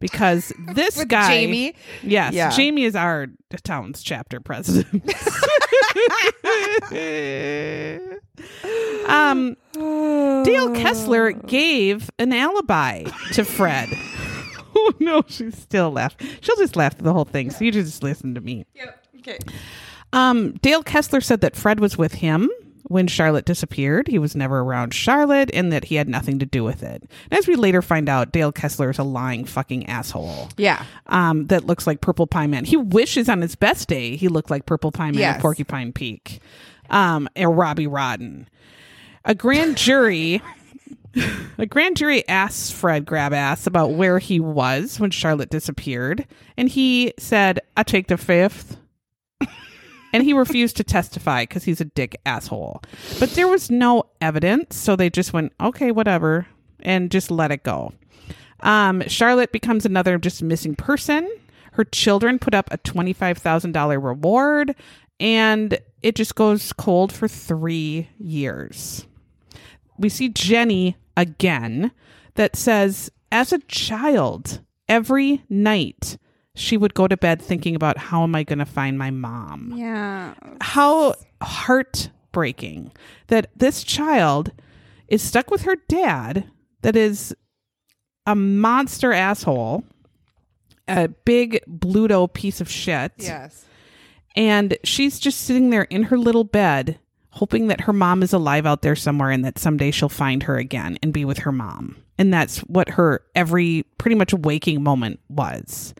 Because 0.00 0.52
this 0.74 1.04
guy 1.04 1.28
Jamie? 1.28 1.76
Yes, 2.02 2.34
Yeah. 2.34 2.50
Jamie 2.50 2.82
is 2.82 2.96
our 2.96 3.28
town's 3.62 4.02
chapter 4.02 4.40
president. 4.40 5.04
um 9.08 9.56
Dale 10.44 10.74
Kessler 10.74 11.30
gave 11.30 12.10
an 12.18 12.32
alibi 12.32 13.04
to 13.34 13.44
Fred. 13.44 13.88
oh 14.74 14.92
no, 14.98 15.22
she's 15.28 15.56
still 15.56 15.92
left. 15.92 16.20
She'll 16.40 16.56
just 16.56 16.74
laugh 16.74 16.96
through 16.96 17.04
the 17.04 17.12
whole 17.12 17.24
thing. 17.24 17.50
So 17.50 17.64
you 17.64 17.70
just 17.70 18.02
listen 18.02 18.34
to 18.34 18.40
me. 18.40 18.66
Yep. 18.74 19.04
Okay. 19.18 19.38
Um, 20.12 20.52
Dale 20.62 20.82
Kessler 20.82 21.20
said 21.20 21.40
that 21.42 21.56
Fred 21.56 21.80
was 21.80 21.98
with 21.98 22.14
him 22.14 22.50
when 22.84 23.06
Charlotte 23.06 23.44
disappeared. 23.44 24.08
He 24.08 24.18
was 24.18 24.34
never 24.34 24.60
around 24.60 24.94
Charlotte 24.94 25.50
and 25.52 25.70
that 25.72 25.84
he 25.84 25.96
had 25.96 26.08
nothing 26.08 26.38
to 26.38 26.46
do 26.46 26.64
with 26.64 26.82
it. 26.82 27.02
And 27.30 27.38
as 27.38 27.46
we 27.46 27.54
later 27.56 27.82
find 27.82 28.08
out, 28.08 28.32
Dale 28.32 28.50
Kessler 28.52 28.88
is 28.88 28.98
a 28.98 29.02
lying 29.04 29.44
fucking 29.44 29.86
asshole. 29.86 30.48
Yeah. 30.56 30.82
Um, 31.06 31.46
that 31.48 31.66
looks 31.66 31.86
like 31.86 32.00
Purple 32.00 32.26
Pie 32.26 32.46
Man. 32.46 32.64
He 32.64 32.76
wishes 32.78 33.28
on 33.28 33.42
his 33.42 33.54
best 33.56 33.88
day 33.88 34.16
he 34.16 34.28
looked 34.28 34.50
like 34.50 34.64
Purple 34.64 34.90
Pie 34.92 35.10
Man 35.10 35.14
Yes. 35.20 35.36
at 35.36 35.42
Porcupine 35.42 35.92
Peak. 35.92 36.40
Um, 36.88 37.28
or 37.36 37.50
Robbie 37.50 37.86
Rotten. 37.86 38.48
A 39.26 39.34
grand 39.34 39.76
jury 39.76 40.40
a 41.58 41.66
grand 41.66 41.96
jury 41.98 42.26
asks 42.28 42.70
Fred 42.70 43.04
Grabass 43.04 43.66
about 43.66 43.92
where 43.92 44.18
he 44.18 44.40
was 44.40 44.98
when 45.00 45.10
Charlotte 45.10 45.50
disappeared, 45.50 46.26
and 46.56 46.68
he 46.68 47.12
said, 47.18 47.60
I 47.76 47.82
take 47.82 48.06
the 48.08 48.16
fifth. 48.16 48.76
And 50.12 50.22
he 50.22 50.32
refused 50.32 50.76
to 50.76 50.84
testify 50.84 51.42
because 51.42 51.64
he's 51.64 51.80
a 51.80 51.86
dick 51.86 52.20
asshole. 52.26 52.82
But 53.18 53.30
there 53.30 53.48
was 53.48 53.70
no 53.70 54.04
evidence, 54.20 54.76
so 54.76 54.96
they 54.96 55.10
just 55.10 55.32
went, 55.32 55.52
okay, 55.60 55.90
whatever, 55.90 56.46
and 56.80 57.10
just 57.10 57.30
let 57.30 57.50
it 57.50 57.62
go. 57.62 57.92
Um, 58.60 59.02
Charlotte 59.06 59.52
becomes 59.52 59.86
another 59.86 60.18
just 60.18 60.42
missing 60.42 60.74
person. 60.74 61.30
Her 61.72 61.84
children 61.84 62.38
put 62.38 62.54
up 62.54 62.72
a 62.72 62.78
$25,000 62.78 64.02
reward, 64.02 64.74
and 65.20 65.78
it 66.02 66.16
just 66.16 66.34
goes 66.34 66.72
cold 66.72 67.12
for 67.12 67.28
three 67.28 68.08
years 68.18 69.06
we 69.98 70.08
see 70.08 70.28
Jenny 70.28 70.96
again 71.16 71.90
that 72.36 72.56
says, 72.56 73.10
as 73.30 73.52
a 73.52 73.58
child, 73.58 74.60
every 74.88 75.44
night 75.50 76.16
she 76.58 76.76
would 76.76 76.94
go 76.94 77.06
to 77.08 77.16
bed 77.16 77.40
thinking 77.40 77.74
about 77.74 77.96
how 77.98 78.22
am 78.22 78.34
I 78.34 78.42
going 78.42 78.58
to 78.58 78.66
find 78.66 78.98
my 78.98 79.10
mom? 79.10 79.72
Yeah. 79.76 80.34
How 80.60 81.14
heartbreaking 81.42 82.92
that 83.28 83.50
this 83.56 83.84
child 83.84 84.52
is 85.06 85.22
stuck 85.22 85.50
with 85.50 85.62
her 85.62 85.76
dad 85.88 86.44
that 86.82 86.96
is 86.96 87.34
a 88.26 88.34
monster 88.34 89.12
asshole, 89.12 89.84
a 90.86 91.08
big 91.08 91.60
Bluto 91.68 92.32
piece 92.32 92.60
of 92.60 92.70
shit 92.70 93.12
Yes. 93.18 93.64
and 94.36 94.76
she's 94.84 95.18
just 95.18 95.40
sitting 95.42 95.70
there 95.70 95.82
in 95.84 96.04
her 96.04 96.18
little 96.18 96.44
bed 96.44 96.98
hoping 97.30 97.68
that 97.68 97.82
her 97.82 97.92
mom 97.92 98.22
is 98.22 98.32
alive 98.32 98.66
out 98.66 98.82
there 98.82 98.96
somewhere 98.96 99.30
and 99.30 99.44
that 99.44 99.58
someday 99.58 99.90
she'll 99.90 100.08
find 100.08 100.42
her 100.44 100.56
again 100.56 100.98
and 101.02 101.12
be 101.12 101.24
with 101.24 101.38
her 101.38 101.52
mom 101.52 101.96
and 102.18 102.32
that's 102.34 102.58
what 102.60 102.88
her 102.90 103.22
every 103.34 103.84
pretty 103.98 104.14
much 104.16 104.32
waking 104.34 104.82
moment 104.82 105.20
was 105.28 105.94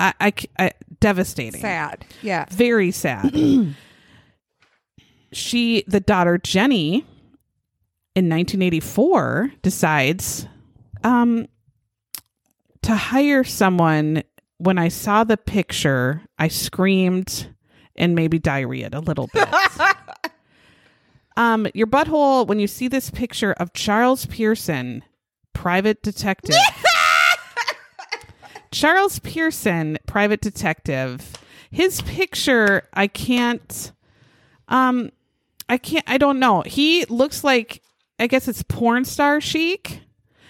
i, 0.00 0.14
I 0.20 0.32
I- 0.58 0.72
devastating 1.00 1.60
Sad. 1.60 2.04
Yeah. 2.22 2.46
very 2.50 2.90
sad 2.90 3.34
she 5.32 5.84
the 5.86 6.00
daughter 6.00 6.38
jenny 6.38 7.04
in 8.16 8.28
1984 8.28 9.52
decides 9.62 10.46
um 11.04 11.46
to 12.82 12.94
hire 12.96 13.44
someone 13.44 14.22
when 14.58 14.76
i 14.78 14.88
saw 14.88 15.22
the 15.24 15.36
picture 15.36 16.22
i 16.38 16.48
screamed 16.48 17.48
and 17.96 18.14
maybe 18.14 18.38
diarrheaed 18.40 18.94
a 18.94 18.98
little 19.00 19.28
bit 19.32 19.48
um 21.36 21.66
your 21.74 21.86
butthole 21.86 22.46
when 22.46 22.58
you 22.58 22.66
see 22.66 22.88
this 22.88 23.10
picture 23.10 23.52
of 23.54 23.72
charles 23.72 24.26
pearson 24.26 25.02
private 25.52 26.02
detective 26.02 26.56
Charles 28.72 29.18
Pearson, 29.18 29.98
private 30.06 30.40
detective. 30.40 31.32
His 31.70 32.02
picture, 32.02 32.88
I 32.94 33.06
can't 33.06 33.92
um 34.68 35.10
I 35.68 35.76
can't 35.78 36.04
I 36.08 36.18
don't 36.18 36.38
know. 36.38 36.62
He 36.62 37.04
looks 37.06 37.42
like 37.44 37.82
I 38.18 38.26
guess 38.26 38.48
it's 38.48 38.62
porn 38.62 39.04
star 39.04 39.40
chic. 39.40 40.00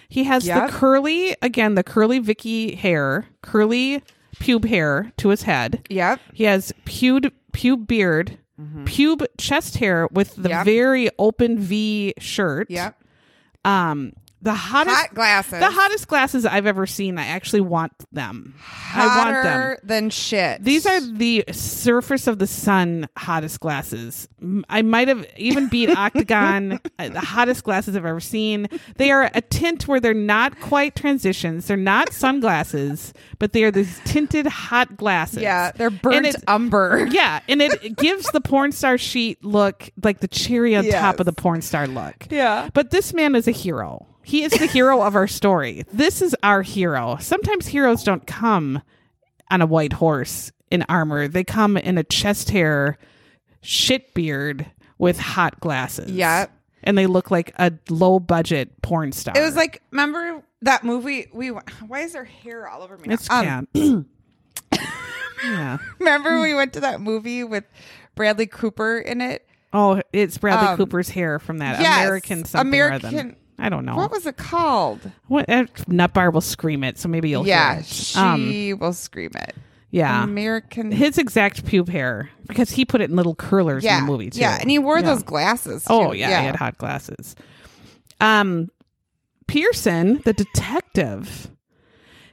He 0.09 0.25
has 0.25 0.45
Yep. 0.45 0.67
the 0.71 0.73
curly 0.77 1.35
again, 1.41 1.75
the 1.75 1.83
curly 1.83 2.19
Vicky 2.19 2.75
hair, 2.75 3.27
curly 3.41 4.03
pube 4.35 4.65
hair 4.65 5.11
to 5.17 5.29
his 5.29 5.43
head. 5.43 5.85
Yep. 5.89 6.19
He 6.33 6.43
has 6.45 6.73
pube 6.85 7.31
pube 7.53 7.87
beard, 7.87 8.37
pube 8.85 9.25
chest 9.37 9.77
hair 9.77 10.07
with 10.11 10.35
the 10.35 10.49
Yep. 10.49 10.65
very 10.65 11.09
open 11.19 11.57
V 11.59 12.13
shirt 12.17 12.69
Yep. 12.69 12.95
um 13.65 14.13
the 14.43 14.53
hottest 14.53 14.95
Hot 14.95 15.13
glasses. 15.13 15.59
the 15.59 15.69
hottest 15.69 16.07
glasses 16.07 16.45
I've 16.45 16.65
ever 16.65 16.87
seen. 16.87 17.17
I 17.17 17.27
actually 17.27 17.61
want 17.61 17.91
them. 18.11 18.55
I 18.93 19.05
want 19.05 19.43
them. 19.43 19.53
Hotter 19.53 19.79
than 19.83 20.09
shit. 20.09 20.63
These 20.63 20.85
are 20.85 20.99
the 20.99 21.43
surface 21.51 22.25
of 22.27 22.39
the 22.39 22.47
sun 22.47 23.07
hottest 23.17 23.59
glasses. 23.59 24.27
I 24.69 24.81
might 24.81 25.07
have 25.07 25.25
even 25.37 25.67
beat 25.67 25.89
Octagon, 25.95 26.79
uh, 26.97 27.09
the 27.09 27.19
hottest 27.19 27.63
glasses 27.63 27.95
I've 27.95 28.05
ever 28.05 28.19
seen. 28.19 28.67
They 28.97 29.11
are 29.11 29.29
a 29.33 29.41
tint 29.41 29.87
where 29.87 29.99
they're 29.99 30.13
not 30.13 30.59
quite 30.59 30.95
transitions. 30.95 31.67
They're 31.67 31.77
not 31.77 32.11
sunglasses, 32.11 33.13
but 33.39 33.53
they 33.53 33.63
are 33.63 33.71
these 33.71 33.99
tinted 34.05 34.47
hot 34.47 34.97
glasses. 34.97 35.41
yeah, 35.43 35.71
they're 35.75 35.89
burnt 35.91 36.25
it- 36.25 36.35
umber. 36.47 37.07
Yeah, 37.11 37.41
and 37.47 37.61
it 37.61 37.95
gives 37.97 38.29
the 38.31 38.41
porn 38.41 38.71
star 38.71 38.97
sheet 38.97 39.43
look 39.43 39.89
like 40.03 40.19
the 40.19 40.27
cherry 40.27 40.75
on 40.75 40.85
top 40.85 41.19
of 41.19 41.25
the 41.25 41.33
porn 41.33 41.61
star 41.61 41.85
look. 41.87 42.27
Yeah. 42.31 42.69
But 42.73 42.89
this 42.91 43.13
man 43.13 43.35
is 43.35 43.47
a 43.47 43.51
hero. 43.51 44.07
He 44.23 44.43
is 44.43 44.51
the 44.51 44.65
hero 44.67 45.01
of 45.01 45.15
our 45.15 45.27
story. 45.27 45.83
This 45.91 46.21
is 46.21 46.35
our 46.43 46.61
hero. 46.61 47.17
Sometimes 47.19 47.67
heroes 47.67 48.03
don't 48.03 48.25
come 48.27 48.81
on 49.49 49.61
a 49.61 49.65
white 49.65 49.93
horse 49.93 50.51
in 50.69 50.83
armor. 50.87 51.27
They 51.27 51.43
come 51.43 51.75
in 51.77 51.97
a 51.97 52.03
chest 52.03 52.51
hair 52.51 52.97
shit 53.61 54.13
beard 54.13 54.65
with 54.97 55.19
hot 55.19 55.59
glasses. 55.59 56.11
Yeah. 56.11 56.47
And 56.83 56.97
they 56.97 57.07
look 57.07 57.29
like 57.31 57.53
a 57.59 57.71
low 57.89 58.19
budget 58.19 58.81
porn 58.81 59.11
star. 59.11 59.33
It 59.37 59.41
was 59.41 59.55
like, 59.55 59.81
remember 59.91 60.41
that 60.63 60.83
movie? 60.83 61.27
We 61.33 61.49
why 61.49 61.99
is 62.01 62.13
there 62.13 62.23
hair 62.23 62.67
all 62.67 62.81
over 62.83 62.97
me? 62.97 63.07
now? 63.07 63.13
it's 63.13 63.29
Um, 63.29 63.67
yeah. 65.43 65.77
remember 65.99 66.41
we 66.41 66.53
went 66.53 66.73
to 66.73 66.79
that 66.81 67.01
movie 67.01 67.43
with 67.43 67.63
Bradley 68.15 68.47
Cooper 68.47 68.99
in 68.99 69.21
it. 69.21 69.47
Oh, 69.73 70.01
it's 70.11 70.37
Bradley 70.37 70.67
Um, 70.67 70.77
Cooper's 70.77 71.09
hair 71.09 71.39
from 71.39 71.59
that 71.59 71.79
yes, 71.81 72.05
American 72.05 72.45
something 72.45 72.79
or 72.79 72.91
other. 72.91 73.07
American- 73.07 73.37
I 73.61 73.69
don't 73.69 73.85
know. 73.85 73.95
What 73.95 74.11
was 74.11 74.25
it 74.25 74.37
called? 74.37 74.99
What 75.27 75.47
uh, 75.49 75.65
Nutbar 75.87 76.33
will 76.33 76.41
scream 76.41 76.83
it, 76.83 76.97
so 76.97 77.07
maybe 77.07 77.29
you'll 77.29 77.45
yeah, 77.47 77.73
hear 77.73 77.79
it. 77.81 77.85
she 77.85 78.17
Um, 78.73 78.79
will 78.79 78.93
scream 78.93 79.31
it. 79.35 79.55
yeah. 79.91 80.23
American. 80.23 80.91
His 80.91 81.17
exact 81.17 81.63
pube 81.65 81.87
hair 81.89 82.29
because 82.47 82.71
he 82.71 82.85
put 82.85 83.01
it 83.01 83.09
in 83.11 83.15
little 83.15 83.35
curlers 83.35 83.83
yeah, 83.83 83.99
in 83.99 84.05
the 84.05 84.11
movie 84.11 84.29
too. 84.31 84.39
yeah, 84.41 84.57
and 84.59 84.69
he 84.71 84.79
wore 84.79 84.97
Yeah. 84.99 85.05
those 85.13 85.23
glasses. 85.23 85.85
Oh 85.89 86.11
too. 86.11 86.17
yeah, 86.17 86.39
he 86.41 86.45
had 86.47 86.55
hot 86.55 86.77
glasses. 86.79 87.35
Um, 88.19 88.69
Pearson, 89.47 90.21
the 90.25 90.33
detective, 90.33 91.49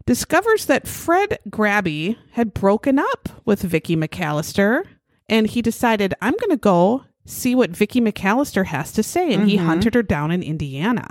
discovers 0.07 0.67
that 0.67 0.87
Fred 0.89 1.39
Grabbe 1.51 2.17
had 2.33 2.55
broken 2.55 2.99
up 2.99 3.29
with 3.45 3.61
Vicky 3.63 3.97
McAllister, 3.97 4.85
and 5.29 5.47
he 5.47 5.61
decided, 5.63 6.15
"I'm 6.23 6.35
going 6.35 6.51
to 6.51 6.57
go 6.57 7.05
see 7.29 7.55
what 7.55 7.71
Vicky 7.71 8.01
McAllister 8.01 8.67
has 8.67 8.93
to 8.93 9.03
say." 9.03 9.33
And 9.33 9.49
he 9.49 9.57
Mm-hmm. 9.57 9.67
hunted 9.67 9.95
her 9.95 10.03
down 10.03 10.31
in 10.31 10.43
Indiana, 10.43 11.09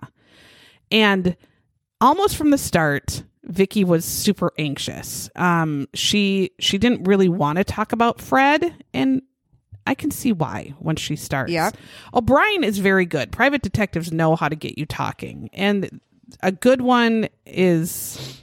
and 0.92 1.36
almost 2.02 2.36
from 2.36 2.52
the 2.52 2.58
start. 2.58 3.24
Vicky 3.50 3.86
was 3.86 4.04
super 4.04 4.52
anxious. 4.58 5.30
Um, 5.38 5.88
she 5.94 6.52
she 6.60 6.78
didn't 6.78 7.06
really 7.06 7.30
want 7.30 7.58
to 7.60 7.64
talk 7.64 7.94
about 7.94 8.20
Fred, 8.20 8.74
and 8.94 9.22
I 9.86 9.96
can 9.96 10.12
see 10.12 10.34
why 10.34 10.74
when 10.80 10.98
she 10.98 11.16
starts. 11.16 11.50
Yep. 11.54 11.78
O'Brien 12.14 12.66
is 12.66 12.80
very 12.80 13.06
good. 13.06 13.32
Private 13.32 13.62
detectives 13.62 14.12
know 14.12 14.36
how 14.36 14.50
to 14.50 14.56
get 14.58 14.78
you 14.78 14.86
talking. 14.86 15.50
And 15.54 16.02
a 16.44 16.52
good 16.52 16.82
one 16.82 17.30
is 17.46 18.42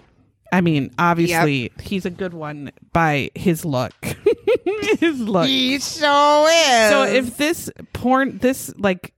I 0.54 0.60
mean, 0.60 0.92
obviously 0.98 1.72
he's 1.82 2.06
a 2.06 2.10
good 2.10 2.32
one 2.32 2.70
by 2.92 3.30
his 3.34 3.64
look. 3.64 3.92
his 5.00 5.18
look. 5.18 5.46
He 5.48 5.80
so 5.80 6.46
is. 6.46 6.90
So 6.90 7.02
if 7.04 7.36
this 7.36 7.70
porn 7.92 8.38
this 8.38 8.72
like 8.78 9.12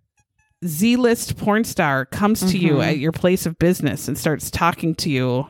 Z 0.64 0.96
list 0.96 1.36
porn 1.36 1.64
star 1.64 2.06
comes 2.06 2.40
to 2.52 2.58
you 2.58 2.80
at 2.80 2.98
your 2.98 3.12
place 3.12 3.44
of 3.44 3.58
business 3.58 4.08
and 4.08 4.16
starts 4.16 4.50
talking 4.50 4.94
to 4.96 5.10
you 5.10 5.46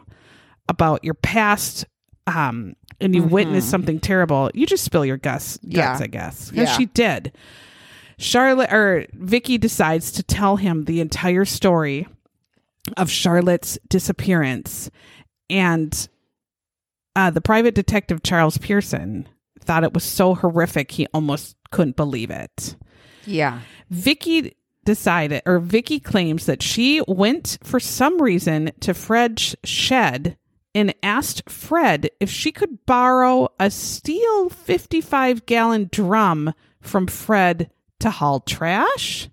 about 0.69 1.05
your 1.05 1.15
past 1.15 1.85
um 2.27 2.75
and 3.01 3.15
you 3.15 3.23
witnessed 3.23 3.71
something 3.71 4.01
terrible, 4.01 4.51
you 4.55 4.67
just 4.67 4.83
spill 4.83 5.05
your 5.05 5.19
guts, 5.19 5.57
guts 5.59 6.01
Yeah. 6.01 6.01
I 6.01 6.07
guess. 6.09 6.51
Because 6.51 6.69
Yeah. 6.71 6.77
she 6.77 6.87
did. 6.87 7.33
Charlotte 8.19 8.73
or 8.73 9.07
Vicky 9.13 9.59
decides 9.59 10.11
to 10.13 10.25
tell 10.25 10.57
him 10.57 10.87
the 10.87 11.01
entire 11.01 11.45
story 11.45 12.09
of 12.97 13.09
Charlotte's 13.11 13.79
disappearance 13.89 14.91
and 15.49 16.09
uh, 17.15 17.31
the 17.31 17.41
private 17.41 17.75
detective 17.75 18.23
Charles 18.23 18.59
Pearson 18.59 19.29
thought 19.61 19.85
it 19.85 19.95
was 19.95 20.05
so 20.05 20.35
horrific 20.35 20.93
he 20.93 21.07
almost 21.13 21.57
couldn't 21.71 21.97
believe 21.97 22.31
it. 22.31 22.77
yeah, 23.25 23.61
Vicky 23.91 24.57
decided, 24.85 25.43
or 25.47 25.59
Vicky 25.59 25.99
claims 26.01 26.47
that 26.47 26.63
she 26.63 27.03
went 27.09 27.59
for 27.63 27.81
some 27.81 28.23
reason 28.23 28.71
to 28.81 28.95
Fred's 28.95 29.57
shed 29.65 30.37
and 30.75 30.95
asked 31.03 31.49
Fred 31.51 32.11
if 32.21 32.31
she 32.31 32.53
could 32.53 32.85
borrow 32.87 33.49
a 33.59 33.71
steel 33.71 34.49
55 34.49 35.47
gallon 35.47 35.89
drum 35.91 36.53
from 36.81 37.07
Fred 37.07 37.71
to 37.99 38.11
haul 38.11 38.41
trash. 38.41 39.29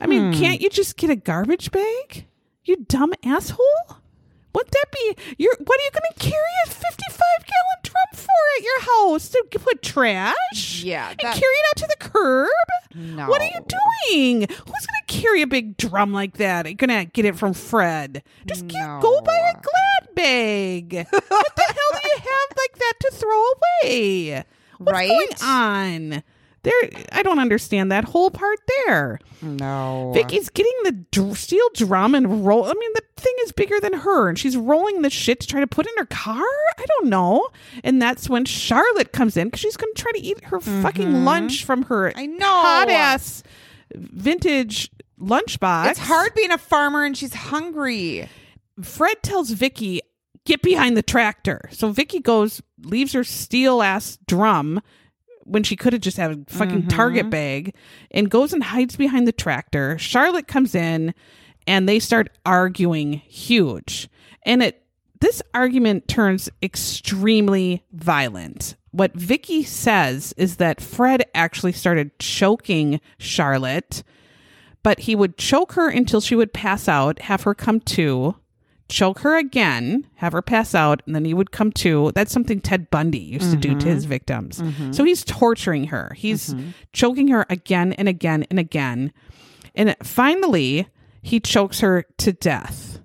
I 0.00 0.06
mean, 0.06 0.32
can't 0.32 0.60
you 0.60 0.70
just 0.70 0.96
get 0.96 1.10
a 1.10 1.16
garbage 1.16 1.70
bag? 1.70 2.26
You 2.64 2.76
dumb 2.88 3.14
asshole. 3.24 3.98
Wouldn't 4.54 4.72
that 4.72 4.86
be? 4.92 5.16
You're 5.38 5.54
what 5.58 5.78
are 5.78 5.82
you 5.84 5.90
going 5.92 6.12
to 6.14 6.20
carry 6.20 6.52
a 6.66 6.68
55 6.68 7.18
gallon 7.18 7.80
drum 7.82 8.06
for 8.12 8.30
at 8.58 8.64
your 8.64 8.80
house 8.80 9.28
to 9.28 9.44
put 9.52 9.82
trash? 9.82 10.82
Yeah, 10.82 11.10
and 11.10 11.18
carry 11.20 11.34
it 11.36 11.66
out 11.70 11.76
to 11.76 11.86
the 11.88 11.96
curb. 12.08 12.48
No. 12.94 13.28
What 13.28 13.40
are 13.42 13.44
you 13.44 13.60
doing? 14.10 14.40
Who's 14.40 14.48
going 14.86 15.02
to 15.06 15.20
carry 15.20 15.42
a 15.42 15.46
big 15.46 15.76
drum 15.76 16.12
like 16.12 16.38
that? 16.38 16.66
Are 16.66 16.70
you 16.70 16.74
going 16.74 16.88
to 16.90 17.04
get 17.04 17.24
it 17.24 17.36
from 17.36 17.52
Fred? 17.52 18.22
Just 18.46 18.66
get, 18.68 19.00
go 19.00 19.20
buy 19.20 19.36
a 19.36 19.52
glad 19.52 20.14
bag. 20.14 20.92
what 20.94 21.10
the 21.56 21.62
hell 21.66 22.00
do 22.02 22.08
you 22.08 22.16
have 22.18 22.56
like 22.56 22.78
that 22.78 22.94
to 23.00 23.10
throw 23.12 23.42
away? 23.84 24.44
What's 24.78 24.92
Right? 24.92 25.08
going 25.08 25.28
on? 25.42 26.22
There, 26.64 26.72
I 27.12 27.22
don't 27.22 27.38
understand 27.38 27.92
that 27.92 28.04
whole 28.04 28.30
part 28.30 28.58
there. 28.86 29.20
no. 29.42 30.10
Vicky's 30.12 30.48
getting 30.48 30.72
the 30.84 30.92
dr- 31.12 31.38
steel 31.38 31.66
drum 31.74 32.14
and 32.14 32.44
roll. 32.44 32.64
I 32.64 32.72
mean, 32.74 32.90
the 32.94 33.02
thing 33.16 33.34
is 33.42 33.52
bigger 33.52 33.78
than 33.80 33.92
her, 33.92 34.28
and 34.28 34.36
she's 34.38 34.56
rolling 34.56 35.02
the 35.02 35.10
shit 35.10 35.38
to 35.40 35.46
try 35.46 35.60
to 35.60 35.66
put 35.68 35.86
in 35.86 35.92
her 35.98 36.06
car. 36.06 36.42
I 36.78 36.84
don't 36.86 37.06
know. 37.08 37.48
And 37.84 38.02
that's 38.02 38.28
when 38.28 38.44
Charlotte 38.44 39.12
comes 39.12 39.36
in 39.36 39.46
because 39.48 39.60
she's 39.60 39.76
going 39.76 39.92
to 39.94 40.02
try 40.02 40.10
to 40.12 40.20
eat 40.20 40.44
her 40.46 40.58
fucking 40.60 41.24
lunch 41.24 41.64
from 41.64 41.82
her 41.84 42.10
Mm-hmm. 42.10 42.18
I 42.18 42.26
know. 42.26 42.46
hot 42.46 42.90
ass 42.90 43.42
vintage 43.94 44.90
lunchbox. 45.20 45.90
It's 45.90 45.98
hard 46.00 46.34
being 46.34 46.50
a 46.52 46.58
farmer 46.58 47.04
and 47.04 47.16
she's 47.16 47.34
hungry. 47.34 48.28
Fred 48.82 49.22
tells 49.22 49.50
Vicky, 49.50 50.00
"Get 50.44 50.62
behind 50.62 50.96
the 50.96 51.02
tractor." 51.02 51.68
So 51.72 51.90
Vicky 51.90 52.20
goes, 52.20 52.62
leaves 52.82 53.12
her 53.12 53.24
steel 53.24 53.82
ass 53.82 54.18
drum 54.26 54.80
when 55.48 55.62
she 55.62 55.76
could 55.76 55.92
have 55.92 56.02
just 56.02 56.16
had 56.16 56.30
a 56.30 56.38
fucking 56.48 56.78
Mm-hmm. 56.78 56.88
Target 56.88 57.30
bag, 57.30 57.74
and 58.10 58.30
goes 58.30 58.52
and 58.52 58.62
hides 58.62 58.96
behind 58.96 59.26
the 59.26 59.32
tractor. 59.32 59.98
Charlotte 59.98 60.46
comes 60.46 60.74
in, 60.74 61.14
and 61.66 61.88
they 61.88 61.98
start 61.98 62.30
arguing 62.46 63.14
huge, 63.14 64.08
and 64.44 64.62
it 64.62 64.82
this 65.20 65.42
argument 65.52 66.06
turns 66.06 66.48
extremely 66.62 67.84
violent. 67.92 68.76
What 68.92 69.14
Vicky 69.14 69.64
says 69.64 70.32
is 70.36 70.56
that 70.56 70.80
Fred 70.80 71.24
actually 71.34 71.72
started 71.72 72.16
choking 72.20 73.00
Charlotte 73.18 74.04
but 74.82 75.00
he 75.00 75.14
would 75.14 75.36
choke 75.36 75.72
her 75.72 75.88
until 75.88 76.20
she 76.20 76.34
would 76.34 76.52
pass 76.52 76.88
out, 76.88 77.20
have 77.22 77.42
her 77.42 77.54
come 77.54 77.80
to, 77.80 78.36
choke 78.88 79.20
her 79.20 79.36
again, 79.36 80.06
have 80.16 80.32
her 80.32 80.42
pass 80.42 80.74
out, 80.74 81.02
and 81.06 81.14
then 81.14 81.24
he 81.24 81.34
would 81.34 81.50
come 81.50 81.72
to. 81.72 82.10
That's 82.14 82.32
something 82.32 82.60
Ted 82.60 82.90
Bundy 82.90 83.18
used 83.18 83.50
to 83.50 83.56
do 83.56 83.78
to 83.78 83.86
his 83.86 84.04
victims. 84.06 84.62
So 84.92 85.04
he's 85.04 85.24
torturing 85.24 85.84
her. 85.88 86.12
He's 86.16 86.54
choking 86.92 87.28
her 87.28 87.44
again 87.50 87.92
and 87.94 88.08
again 88.08 88.44
and 88.50 88.58
again. 88.58 89.12
And 89.74 89.94
finally, 90.02 90.88
he 91.22 91.40
chokes 91.40 91.80
her 91.80 92.04
to 92.18 92.32
death. 92.32 93.00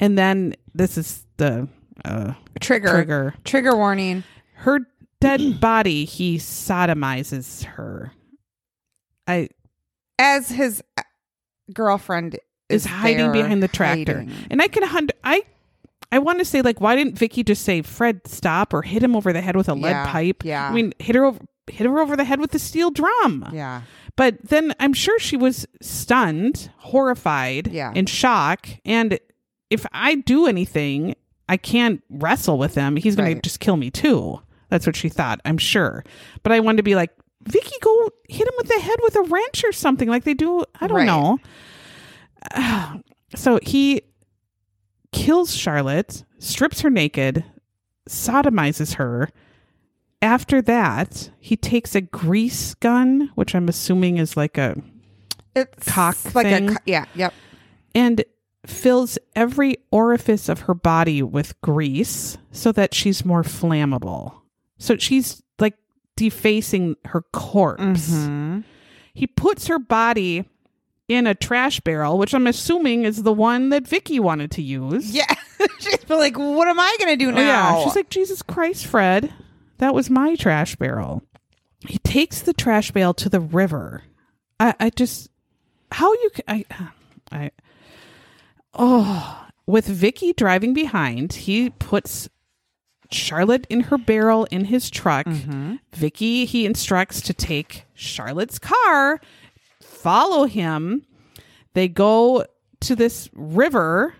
And 0.00 0.18
then 0.18 0.54
this 0.74 0.98
is 0.98 1.24
the 1.36 1.68
uh, 2.04 2.34
Trigger. 2.60 2.88
trigger. 2.88 3.34
Trigger 3.44 3.76
warning. 3.76 4.24
Her 4.54 4.80
dead 5.20 5.60
body, 5.60 6.04
he 6.04 6.36
sodomizes 6.38 7.64
her. 7.64 8.12
I 9.26 9.48
As 10.18 10.48
his 10.50 10.82
uh, 10.96 11.02
girlfriend 11.72 12.38
is 12.68 12.84
hiding 12.84 13.32
behind 13.32 13.62
the 13.62 13.68
tractor. 13.68 14.18
hiding. 14.18 14.32
And 14.50 14.60
I 14.62 14.68
can 14.68 14.82
hunt. 14.82 15.12
I 15.24 15.42
I 16.10 16.18
want 16.18 16.38
to 16.38 16.44
say 16.44 16.62
like 16.62 16.80
why 16.80 16.96
didn't 16.96 17.18
Vicky 17.18 17.42
just 17.42 17.62
say 17.62 17.82
Fred 17.82 18.26
stop 18.26 18.72
or 18.72 18.82
hit 18.82 19.02
him 19.02 19.14
over 19.16 19.32
the 19.32 19.40
head 19.40 19.56
with 19.56 19.68
a 19.68 19.74
lead 19.74 19.90
Yeah, 19.90 20.06
pipe? 20.10 20.44
yeah. 20.44 20.68
I 20.68 20.72
mean 20.72 20.92
hit 20.98 21.14
her 21.16 21.24
over 21.24 21.38
hit 21.70 21.86
her 21.86 21.98
over 21.98 22.16
the 22.16 22.24
head 22.24 22.40
with 22.40 22.50
the 22.52 22.58
steel 22.58 22.90
drum. 22.90 23.48
Yeah. 23.52 23.82
But 24.16 24.38
then 24.42 24.74
I'm 24.80 24.94
sure 24.94 25.18
she 25.18 25.36
was 25.36 25.66
stunned, 25.82 26.70
horrified, 26.78 27.68
Yeah. 27.68 27.92
in 27.94 28.06
shock 28.06 28.68
and 28.84 29.18
if 29.70 29.84
I 29.92 30.14
do 30.14 30.46
anything, 30.46 31.14
I 31.48 31.56
can't 31.58 32.02
wrestle 32.08 32.56
with 32.58 32.74
him. 32.74 32.96
He's 32.96 33.16
going 33.16 33.26
Right. 33.28 33.34
to 33.42 33.46
just 33.46 33.60
kill 33.60 33.76
me 33.76 33.90
too. 33.90 34.40
That's 34.70 34.86
what 34.86 34.96
she 34.96 35.08
thought, 35.10 35.40
I'm 35.44 35.58
sure. 35.58 36.04
But 36.42 36.52
I 36.52 36.60
wanted 36.60 36.78
to 36.78 36.82
be 36.82 36.94
like, 36.94 37.10
Vicky, 37.46 37.74
go 37.82 38.08
hit 38.28 38.46
him 38.46 38.54
with 38.56 38.68
the 38.68 38.80
head 38.80 38.96
with 39.02 39.14
a 39.16 39.22
wrench 39.22 39.62
or 39.64 39.72
something 39.72 40.08
like 40.08 40.24
they 40.24 40.34
do. 40.34 40.64
I 40.80 40.86
don't 40.86 40.96
Right. 40.98 41.06
know. 41.06 41.38
so 43.34 43.58
he 43.62 44.02
kills 45.12 45.54
Charlotte, 45.54 46.24
strips 46.38 46.80
her 46.80 46.90
naked, 46.90 47.44
sodomizes 48.08 48.94
her. 48.94 49.28
After 50.20 50.60
that, 50.62 51.30
he 51.38 51.56
takes 51.56 51.94
a 51.94 52.00
grease 52.00 52.74
gun, 52.74 53.30
which 53.34 53.54
I'm 53.54 53.68
assuming 53.68 54.18
is 54.18 54.36
like 54.36 54.58
a 54.58 54.76
It's 55.54 55.86
Cock 55.88 56.16
like 56.34 56.46
thing. 56.46 56.70
a 56.70 56.76
yeah, 56.86 57.04
yep. 57.14 57.32
and 57.94 58.24
fills 58.66 59.18
every 59.36 59.76
orifice 59.92 60.48
of 60.48 60.60
her 60.62 60.74
body 60.74 61.22
with 61.22 61.58
grease 61.60 62.36
so 62.50 62.72
that 62.72 62.94
she's 62.94 63.24
more 63.24 63.42
flammable. 63.42 64.34
So 64.78 64.96
she's 64.96 65.42
like 65.60 65.76
defacing 66.16 66.96
her 67.06 67.22
corpse. 67.32 68.10
Mm-hmm. 68.10 68.60
He 69.14 69.26
puts 69.26 69.68
her 69.68 69.78
body 69.78 70.44
in 71.08 71.26
a 71.26 71.34
trash 71.34 71.80
barrel, 71.80 72.18
which 72.18 72.34
I'm 72.34 72.46
assuming 72.46 73.04
is 73.04 73.22
the 73.22 73.32
one 73.32 73.70
that 73.70 73.88
Vicky 73.88 74.20
wanted 74.20 74.50
to 74.52 74.62
use. 74.62 75.10
Yeah, 75.10 75.34
she's 75.80 76.08
like, 76.08 76.38
what 76.38 76.68
am 76.68 76.78
I 76.78 76.96
gonna 77.00 77.16
do 77.16 77.28
Oh, 77.28 77.32
now? 77.32 77.78
yeah. 77.78 77.84
She's 77.84 77.96
like, 77.96 78.10
Jesus 78.10 78.42
Christ, 78.42 78.86
Fred. 78.86 79.32
That 79.78 79.94
was 79.94 80.10
my 80.10 80.34
trash 80.34 80.76
barrel. 80.76 81.22
He 81.86 81.98
takes 81.98 82.42
the 82.42 82.52
trash 82.52 82.90
barrel 82.90 83.14
to 83.14 83.28
the 83.28 83.40
river. 83.40 84.02
I, 84.60 84.74
I 84.80 84.90
just, 84.90 85.30
how 85.92 86.12
you, 86.12 86.30
I, 86.48 86.64
I, 87.30 87.50
oh, 88.74 89.46
with 89.66 89.86
Vicky 89.86 90.32
driving 90.32 90.74
behind, 90.74 91.32
he 91.32 91.70
puts 91.70 92.28
Charlotte 93.10 93.66
in 93.70 93.82
her 93.82 93.98
barrel 93.98 94.46
in 94.50 94.66
his 94.66 94.90
truck. 94.90 95.26
Mm-hmm. 95.26 95.76
Vicky, 95.94 96.44
he 96.44 96.66
instructs 96.66 97.20
to 97.22 97.32
take 97.32 97.84
Charlotte's 97.94 98.58
car, 98.58 99.20
follow 100.02 100.44
him. 100.44 101.04
They 101.74 101.88
go 101.88 102.44
to 102.80 102.96
this 102.96 103.28
river 103.32 104.14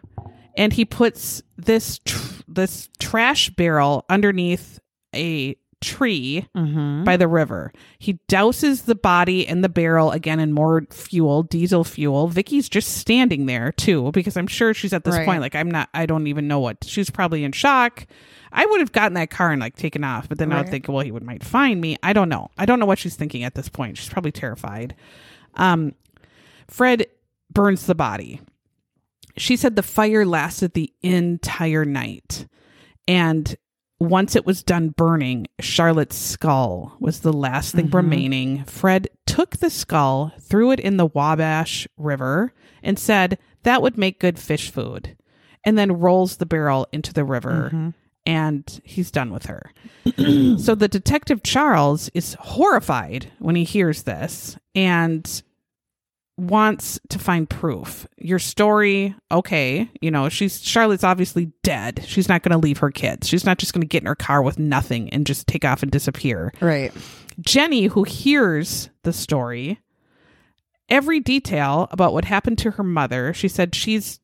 and 0.56 0.72
he 0.72 0.84
puts 0.84 1.42
this 1.56 2.00
tr- 2.04 2.42
this 2.48 2.88
trash 2.98 3.50
barrel 3.50 4.04
underneath 4.08 4.80
a 5.14 5.56
tree 5.80 6.44
mm-hmm. 6.56 7.04
by 7.04 7.16
the 7.16 7.28
river. 7.28 7.72
He 7.98 8.18
douses 8.28 8.86
the 8.86 8.96
body 8.96 9.46
in 9.46 9.60
the 9.60 9.68
barrel 9.68 10.10
again 10.10 10.40
in 10.40 10.52
more 10.52 10.84
fuel, 10.90 11.44
diesel 11.44 11.84
fuel. 11.84 12.26
Vicky's 12.26 12.68
just 12.68 12.96
standing 12.96 13.46
there 13.46 13.70
too 13.72 14.10
because 14.12 14.36
I'm 14.36 14.48
sure 14.48 14.74
she's 14.74 14.92
at 14.92 15.04
this 15.04 15.14
Right. 15.14 15.24
point 15.24 15.40
like 15.40 15.54
I'm 15.54 15.70
not 15.70 15.88
I 15.94 16.06
don't 16.06 16.26
even 16.26 16.48
know 16.48 16.58
what. 16.58 16.84
She's 16.84 17.10
probably 17.10 17.44
in 17.44 17.52
shock. 17.52 18.06
I 18.50 18.66
would 18.66 18.80
have 18.80 18.92
gotten 18.92 19.14
that 19.14 19.30
car 19.30 19.52
and 19.52 19.60
like 19.60 19.76
taken 19.76 20.02
off, 20.02 20.28
but 20.28 20.38
then 20.38 20.50
I 20.52 20.60
would 20.60 20.70
think, 20.70 20.88
well, 20.88 21.00
he 21.00 21.12
would 21.12 21.22
might 21.22 21.44
find 21.44 21.80
me. 21.80 21.96
I 22.02 22.12
don't 22.12 22.30
know. 22.30 22.50
I 22.56 22.64
don't 22.64 22.80
know 22.80 22.86
what 22.86 22.98
she's 22.98 23.14
thinking 23.14 23.44
at 23.44 23.54
this 23.54 23.68
point. 23.68 23.98
She's 23.98 24.08
probably 24.08 24.32
terrified. 24.32 24.96
Um, 25.58 25.94
Fred 26.68 27.06
burns 27.52 27.86
the 27.86 27.94
body. 27.94 28.40
She 29.36 29.56
said 29.56 29.76
the 29.76 29.82
fire 29.82 30.24
lasted 30.26 30.74
the 30.74 30.92
entire 31.02 31.84
night. 31.84 32.46
And 33.06 33.56
once 34.00 34.36
it 34.36 34.46
was 34.46 34.62
done 34.62 34.90
burning, 34.90 35.46
Charlotte's 35.60 36.16
skull 36.16 36.96
was 37.00 37.20
the 37.20 37.32
last 37.32 37.74
thing 37.74 37.90
remaining. 37.90 38.64
Fred 38.64 39.08
took 39.26 39.56
the 39.56 39.70
skull, 39.70 40.32
threw 40.40 40.70
it 40.70 40.80
in 40.80 40.96
the 40.98 41.06
Wabash 41.06 41.88
River, 41.96 42.52
and 42.82 42.98
said 42.98 43.38
that 43.64 43.82
would 43.82 43.98
make 43.98 44.20
good 44.20 44.38
fish 44.38 44.70
food. 44.70 45.16
And 45.64 45.76
then 45.76 45.98
rolls 45.98 46.36
the 46.36 46.46
barrel 46.46 46.86
into 46.92 47.12
the 47.12 47.24
river. 47.24 47.92
And 48.24 48.80
he's 48.84 49.10
done 49.10 49.32
with 49.32 49.46
her. 49.46 49.72
so 50.58 50.74
the 50.74 50.88
detective 50.88 51.42
Charles 51.42 52.08
is 52.10 52.34
horrified 52.34 53.32
when 53.38 53.56
he 53.56 53.64
hears 53.64 54.02
this 54.04 54.56
and 54.74 55.42
wants 56.38 57.00
to 57.08 57.18
find 57.18 57.50
proof. 57.50 58.06
Your 58.16 58.38
story, 58.38 59.14
okay, 59.30 59.90
you 60.00 60.10
know, 60.10 60.28
she's 60.28 60.60
Charlotte's 60.60 61.04
obviously 61.04 61.52
dead. 61.62 62.04
She's 62.06 62.28
not 62.28 62.42
going 62.42 62.52
to 62.52 62.64
leave 62.64 62.78
her 62.78 62.90
kids. 62.90 63.28
She's 63.28 63.44
not 63.44 63.58
just 63.58 63.72
going 63.72 63.82
to 63.82 63.86
get 63.86 64.02
in 64.02 64.06
her 64.06 64.14
car 64.14 64.42
with 64.42 64.58
nothing 64.58 65.10
and 65.10 65.26
just 65.26 65.46
take 65.46 65.64
off 65.64 65.82
and 65.82 65.90
disappear. 65.92 66.52
right. 66.60 66.92
Jenny, 67.40 67.86
who 67.86 68.02
hears 68.02 68.90
the 69.04 69.12
story, 69.12 69.78
every 70.88 71.20
detail 71.20 71.86
about 71.92 72.12
what 72.12 72.24
happened 72.24 72.58
to 72.58 72.72
her 72.72 72.82
mother, 72.82 73.32
she 73.32 73.46
said 73.46 73.76
she's 73.76 74.18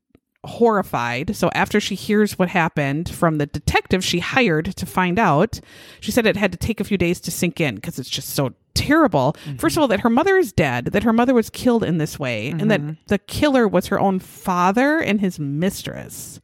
horrified. 0.45 1.37
So 1.37 1.51
after 1.55 1.81
she 1.81 1.95
hears 1.95 2.39
what 2.39 2.49
happened 2.49 3.09
from 3.09 3.39
the 3.39 3.47
detective 3.47 4.05
she 4.05 4.19
hired 4.19 4.77
to 4.77 4.87
find 4.87 5.19
out, 5.19 5.61
she 6.01 6.11
said 6.11 6.27
it 6.27 6.37
had 6.37 6.53
to 6.53 6.59
take 6.59 6.81
a 6.81 6.85
few 6.85 6.99
days 6.99 7.21
to 7.21 7.31
sink 7.31 7.61
in 7.61 7.77
because 7.77 7.99
it's 7.99 8.11
just 8.11 8.31
so 8.31 8.53
terrible. 8.75 9.37
First 9.59 9.77
of 9.77 9.81
all, 9.83 9.89
that 9.89 10.01
her 10.01 10.11
mother 10.11 10.37
is 10.37 10.53
dead, 10.53 10.87
that 10.87 11.03
her 11.05 11.13
mother 11.13 11.35
was 11.35 11.51
killed 11.51 11.83
in 11.85 11.99
this 11.99 12.19
way, 12.19 12.49
and 12.51 12.71
that 12.71 12.81
the 13.09 13.19
killer 13.19 13.67
was 13.69 13.87
her 13.87 13.99
own 14.01 14.19
father 14.19 14.99
and 14.99 15.21
his 15.21 15.39
mistress. 15.39 16.41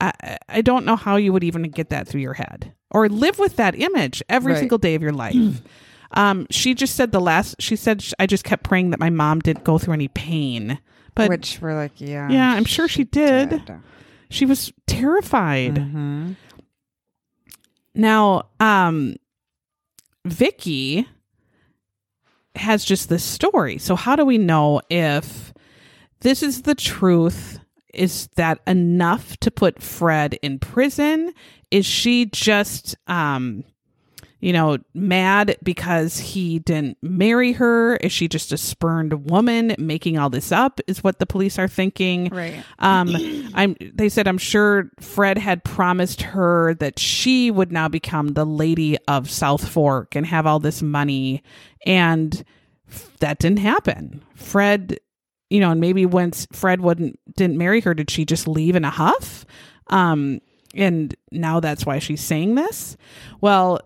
I, 0.00 0.38
I 0.48 0.60
don't 0.62 0.84
know 0.84 0.96
how 0.96 1.16
you 1.16 1.32
would 1.32 1.44
even 1.44 1.62
get 1.64 1.90
that 1.90 2.08
through 2.08 2.22
your 2.22 2.34
head 2.34 2.72
or 2.90 3.08
live 3.08 3.38
with 3.38 3.56
that 3.56 3.74
image 3.78 4.22
every 4.28 4.52
Right. 4.52 4.58
single 4.58 4.78
day 4.78 4.94
of 4.94 5.02
your 5.02 5.12
life. 5.12 5.62
um, 6.12 6.46
she 6.50 6.74
just 6.74 6.94
said 6.96 7.12
the 7.12 7.20
last. 7.20 7.54
She 7.60 7.76
said 7.76 8.04
I 8.18 8.26
just 8.26 8.42
kept 8.44 8.64
praying 8.64 8.90
that 8.90 9.00
my 9.00 9.10
mom 9.10 9.38
didn't 9.40 9.64
go 9.64 9.78
through 9.78 9.94
any 9.94 10.08
pain, 10.08 10.78
but 11.14 11.28
Which 11.28 11.58
we're 11.62 11.74
like, 11.76 11.92
yeah, 12.00 12.28
yeah, 12.30 12.52
I'm 12.52 12.64
sure 12.64 12.88
she 12.88 13.04
did. 13.04 13.50
did. 13.50 13.62
She 14.28 14.44
was 14.44 14.72
terrified. 14.86 15.74
Mm-hmm. 15.76 16.32
Now, 17.94 18.44
um, 18.58 19.16
Vicky 20.24 21.06
has 22.54 22.84
just 22.84 23.08
this 23.08 23.24
story. 23.24 23.78
So 23.78 23.96
how 23.96 24.16
do 24.16 24.24
we 24.24 24.38
know 24.38 24.80
if 24.90 25.52
this 26.20 26.42
is 26.42 26.62
the 26.62 26.74
truth? 26.74 27.58
Is 27.92 28.28
that 28.36 28.60
enough 28.66 29.36
to 29.38 29.50
put 29.50 29.82
Fred 29.82 30.38
in 30.42 30.58
prison? 30.58 31.32
Is 31.70 31.86
she 31.86 32.26
just 32.26 32.96
um 33.06 33.64
you 34.42 34.52
know, 34.52 34.76
mad 34.92 35.56
because 35.62 36.18
he 36.18 36.58
didn't 36.58 36.98
marry 37.00 37.52
her? 37.52 37.94
Is 37.96 38.10
she 38.10 38.26
just 38.26 38.52
a 38.52 38.58
spurned 38.58 39.30
woman 39.30 39.76
making 39.78 40.18
all 40.18 40.30
this 40.30 40.50
up? 40.50 40.80
Is 40.88 41.04
what 41.04 41.20
the 41.20 41.26
police 41.26 41.60
are 41.60 41.68
thinking. 41.68 42.28
Right. 42.28 42.62
Um, 42.80 43.14
I'm. 43.54 43.76
They 43.80 44.08
said 44.08 44.26
I'm 44.26 44.38
sure 44.38 44.90
Fred 44.98 45.38
had 45.38 45.62
promised 45.62 46.22
her 46.22 46.74
that 46.74 46.98
she 46.98 47.52
would 47.52 47.70
now 47.70 47.86
become 47.86 48.34
the 48.34 48.44
lady 48.44 48.98
of 49.06 49.30
South 49.30 49.66
Fork 49.66 50.16
and 50.16 50.26
have 50.26 50.44
all 50.44 50.58
this 50.58 50.82
money, 50.82 51.44
and 51.86 52.44
that 53.20 53.38
didn't 53.38 53.60
happen. 53.60 54.24
Fred, 54.34 54.98
you 55.50 55.60
know, 55.60 55.70
and 55.70 55.80
maybe 55.80 56.04
once 56.04 56.48
Fred 56.52 56.80
wouldn't 56.80 57.16
didn't 57.36 57.58
marry 57.58 57.80
her, 57.82 57.94
did 57.94 58.10
she 58.10 58.24
just 58.24 58.48
leave 58.48 58.74
in 58.74 58.84
a 58.84 58.90
huff? 58.90 59.46
Um, 59.86 60.40
and 60.74 61.14
now 61.30 61.60
that's 61.60 61.86
why 61.86 62.00
she's 62.00 62.22
saying 62.22 62.56
this. 62.56 62.96
Well, 63.40 63.78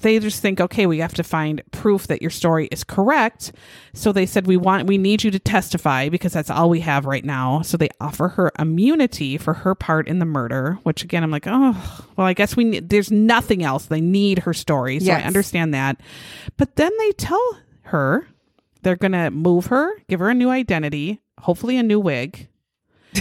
they 0.00 0.18
just 0.18 0.40
think, 0.40 0.60
okay, 0.60 0.86
we 0.86 0.98
have 0.98 1.14
to 1.14 1.22
find 1.24 1.62
proof 1.72 2.06
that 2.06 2.22
your 2.22 2.30
story 2.30 2.68
is 2.70 2.84
correct. 2.84 3.52
So 3.94 4.12
they 4.12 4.26
said, 4.26 4.46
we 4.46 4.56
want, 4.56 4.86
we 4.86 4.98
need 4.98 5.24
you 5.24 5.30
to 5.30 5.38
testify 5.38 6.08
because 6.08 6.32
that's 6.32 6.50
all 6.50 6.70
we 6.70 6.80
have 6.80 7.04
right 7.04 7.24
now. 7.24 7.62
So 7.62 7.76
they 7.76 7.88
offer 8.00 8.28
her 8.28 8.52
immunity 8.58 9.38
for 9.38 9.54
her 9.54 9.74
part 9.74 10.06
in 10.06 10.18
the 10.18 10.24
murder, 10.24 10.78
which 10.84 11.02
again, 11.02 11.22
I'm 11.24 11.30
like, 11.30 11.46
oh, 11.46 12.06
well, 12.16 12.26
I 12.26 12.32
guess 12.32 12.56
we 12.56 12.64
need, 12.64 12.90
there's 12.90 13.10
nothing 13.10 13.62
else. 13.62 13.86
They 13.86 14.00
need 14.00 14.40
her 14.40 14.54
story. 14.54 15.00
So 15.00 15.06
Yes. 15.06 15.22
I 15.24 15.26
understand 15.26 15.74
that. 15.74 16.00
But 16.56 16.76
then 16.76 16.92
they 16.98 17.12
tell 17.12 17.58
her 17.82 18.28
they're 18.82 18.96
going 18.96 19.12
to 19.12 19.30
move 19.30 19.66
her, 19.66 19.90
give 20.08 20.20
her 20.20 20.30
a 20.30 20.34
new 20.34 20.50
identity, 20.50 21.20
hopefully 21.40 21.76
a 21.76 21.82
new 21.82 21.98
wig. 21.98 22.48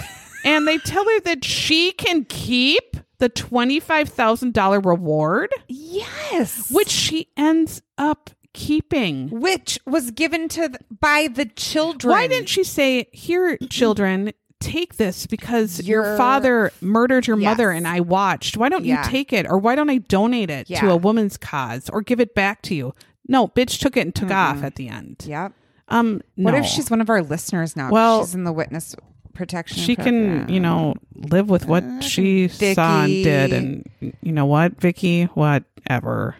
and 0.47 0.67
they 0.67 0.77
tell 0.79 1.03
her 1.03 1.19
that 1.21 1.43
she 1.43 1.91
can 1.91 2.25
keep 2.25 2.97
the 3.19 3.29
$25,000 3.29 4.85
reward 4.85 5.51
Yes. 5.67 6.69
which 6.71 6.89
she 6.89 7.27
ends 7.35 7.81
up 7.97 8.29
keeping. 8.53 9.29
which 9.29 9.77
was 9.85 10.09
given 10.11 10.47
to 10.49 10.69
th- 10.69 10.75
by 10.99 11.27
the 11.27 11.45
children. 11.45 12.11
Why 12.11 12.27
didn't 12.27 12.49
she 12.49 12.63
say, 12.63 13.07
"Here, 13.11 13.57
children, 13.69 14.31
take 14.59 14.97
this 14.97 15.27
because 15.27 15.83
your 15.83 16.03
Your- 16.03 16.17
father 16.17 16.71
murdered 16.81 17.27
your 17.27 17.37
Yes. 17.39 17.45
mother 17.51 17.69
and 17.71 17.87
I 17.87 17.99
watched. 17.99 18.57
Why 18.57 18.69
don't 18.69 18.83
Yeah. 18.85 19.03
you 19.05 19.09
take 19.11 19.31
it 19.31 19.45
or 19.47 19.59
why 19.59 19.75
don't 19.75 19.89
I 19.91 19.99
donate 19.99 20.49
it 20.49 20.65
to 20.67 20.89
a 20.89 20.95
woman's 20.97 21.37
cause 21.37 21.87
or 21.91 22.01
give 22.01 22.19
it 22.19 22.33
back 22.33 22.61
to 22.63 22.73
you?" 22.75 22.93
No, 23.27 23.47
bitch 23.47 23.79
took 23.79 23.95
it 23.97 24.01
and 24.01 24.15
took 24.15 24.31
off 24.31 24.63
at 24.63 24.75
the 24.75 24.87
end. 24.89 25.23
Yep. 25.27 25.51
Um, 25.89 26.21
What 26.35 26.55
if 26.55 26.65
she's 26.65 26.89
one 26.89 27.01
of 27.01 27.09
our 27.09 27.21
listeners 27.21 27.75
now? 27.75 27.91
Well, 27.91 28.25
she's 28.25 28.33
in 28.35 28.43
the 28.43 28.51
witness 28.53 28.95
protection. 29.37 29.77
she 29.77 29.95
can, 29.95 30.49
you 30.49 30.59
know, 30.59 30.95
live 31.15 31.49
with 31.49 31.65
what 31.65 32.03
she 32.03 32.47
saw 32.49 33.03
and 33.03 33.23
did, 33.23 33.53
and 33.53 33.89
you 34.21 34.31
know 34.31 34.45
what, 34.45 34.79
Vicky, 34.81 35.25
whatever. 35.25 36.35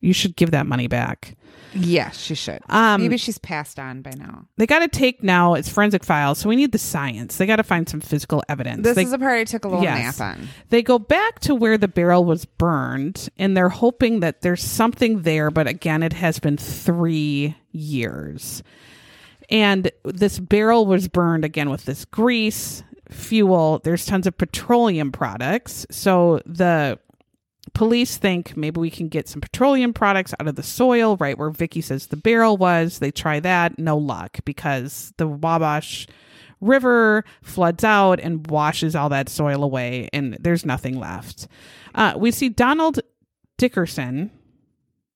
You 0.00 0.12
should 0.12 0.36
give 0.36 0.52
that 0.52 0.66
money 0.66 0.86
back. 0.86 1.36
Yeah, 1.74 2.10
she 2.10 2.34
should. 2.34 2.60
Um, 2.70 3.02
Maybe 3.02 3.18
she's 3.18 3.36
passed 3.38 3.78
on 3.78 4.00
by 4.00 4.12
now. 4.16 4.46
they 4.56 4.66
got 4.66 4.78
to 4.78 4.88
take 4.88 5.22
now. 5.22 5.54
It's 5.54 5.68
forensic 5.68 6.02
files, 6.02 6.38
so 6.38 6.48
we 6.48 6.56
need 6.56 6.72
the 6.72 6.78
science. 6.78 7.36
They 7.36 7.44
got 7.46 7.56
to 7.56 7.62
find 7.62 7.86
some 7.88 8.00
physical 8.00 8.42
evidence. 8.48 8.84
This 8.84 8.94
they, 8.96 9.02
is 9.02 9.12
a 9.12 9.18
part 9.18 9.38
I 9.38 9.44
took 9.44 9.64
a 9.64 9.68
little 9.68 9.82
Yes. 9.84 10.18
nap 10.18 10.36
on. 10.38 10.48
they 10.70 10.82
go 10.82 10.98
back 10.98 11.40
to 11.40 11.54
where 11.54 11.76
the 11.76 11.88
barrel 11.88 12.24
was 12.24 12.44
burned, 12.46 13.28
and 13.36 13.54
they're 13.56 13.68
hoping 13.68 14.20
that 14.20 14.40
there's 14.40 14.62
something 14.62 15.22
there. 15.22 15.50
But 15.50 15.66
again, 15.66 16.02
it 16.02 16.14
has 16.14 16.38
been 16.38 16.56
three 16.56 17.54
years, 17.72 18.62
and 19.48 19.90
this 20.04 20.38
barrel 20.38 20.86
was 20.86 21.08
burned 21.08 21.44
again 21.44 21.70
with 21.70 21.84
this 21.84 22.04
grease. 22.04 22.82
fuel, 23.10 23.80
there's 23.84 24.04
tons 24.04 24.26
of 24.26 24.36
petroleum 24.36 25.10
products. 25.12 25.86
So 25.90 26.40
the 26.44 26.98
police 27.74 28.16
think 28.16 28.56
maybe 28.56 28.80
we 28.80 28.90
can 28.90 29.08
get 29.08 29.28
some 29.28 29.40
petroleum 29.40 29.92
products 29.92 30.34
out 30.38 30.48
of 30.48 30.56
the 30.56 30.62
soil 30.62 31.16
right 31.16 31.38
where 31.38 31.50
Vicky 31.50 31.80
says 31.80 32.06
the 32.06 32.16
barrel 32.16 32.56
was. 32.56 32.98
They 32.98 33.10
try 33.10 33.40
that, 33.40 33.78
no 33.78 33.96
luck 33.96 34.38
because 34.44 35.12
the 35.16 35.26
Wabash 35.26 36.06
River 36.60 37.24
floods 37.42 37.84
out 37.84 38.18
and 38.20 38.50
washes 38.50 38.96
all 38.96 39.08
that 39.10 39.28
soil 39.28 39.62
away, 39.62 40.08
and 40.12 40.36
there's 40.40 40.66
nothing 40.66 40.98
left. 40.98 41.46
Uh, 41.94 42.14
we 42.16 42.30
see 42.30 42.48
Donald 42.48 42.98
Dickerson. 43.58 44.30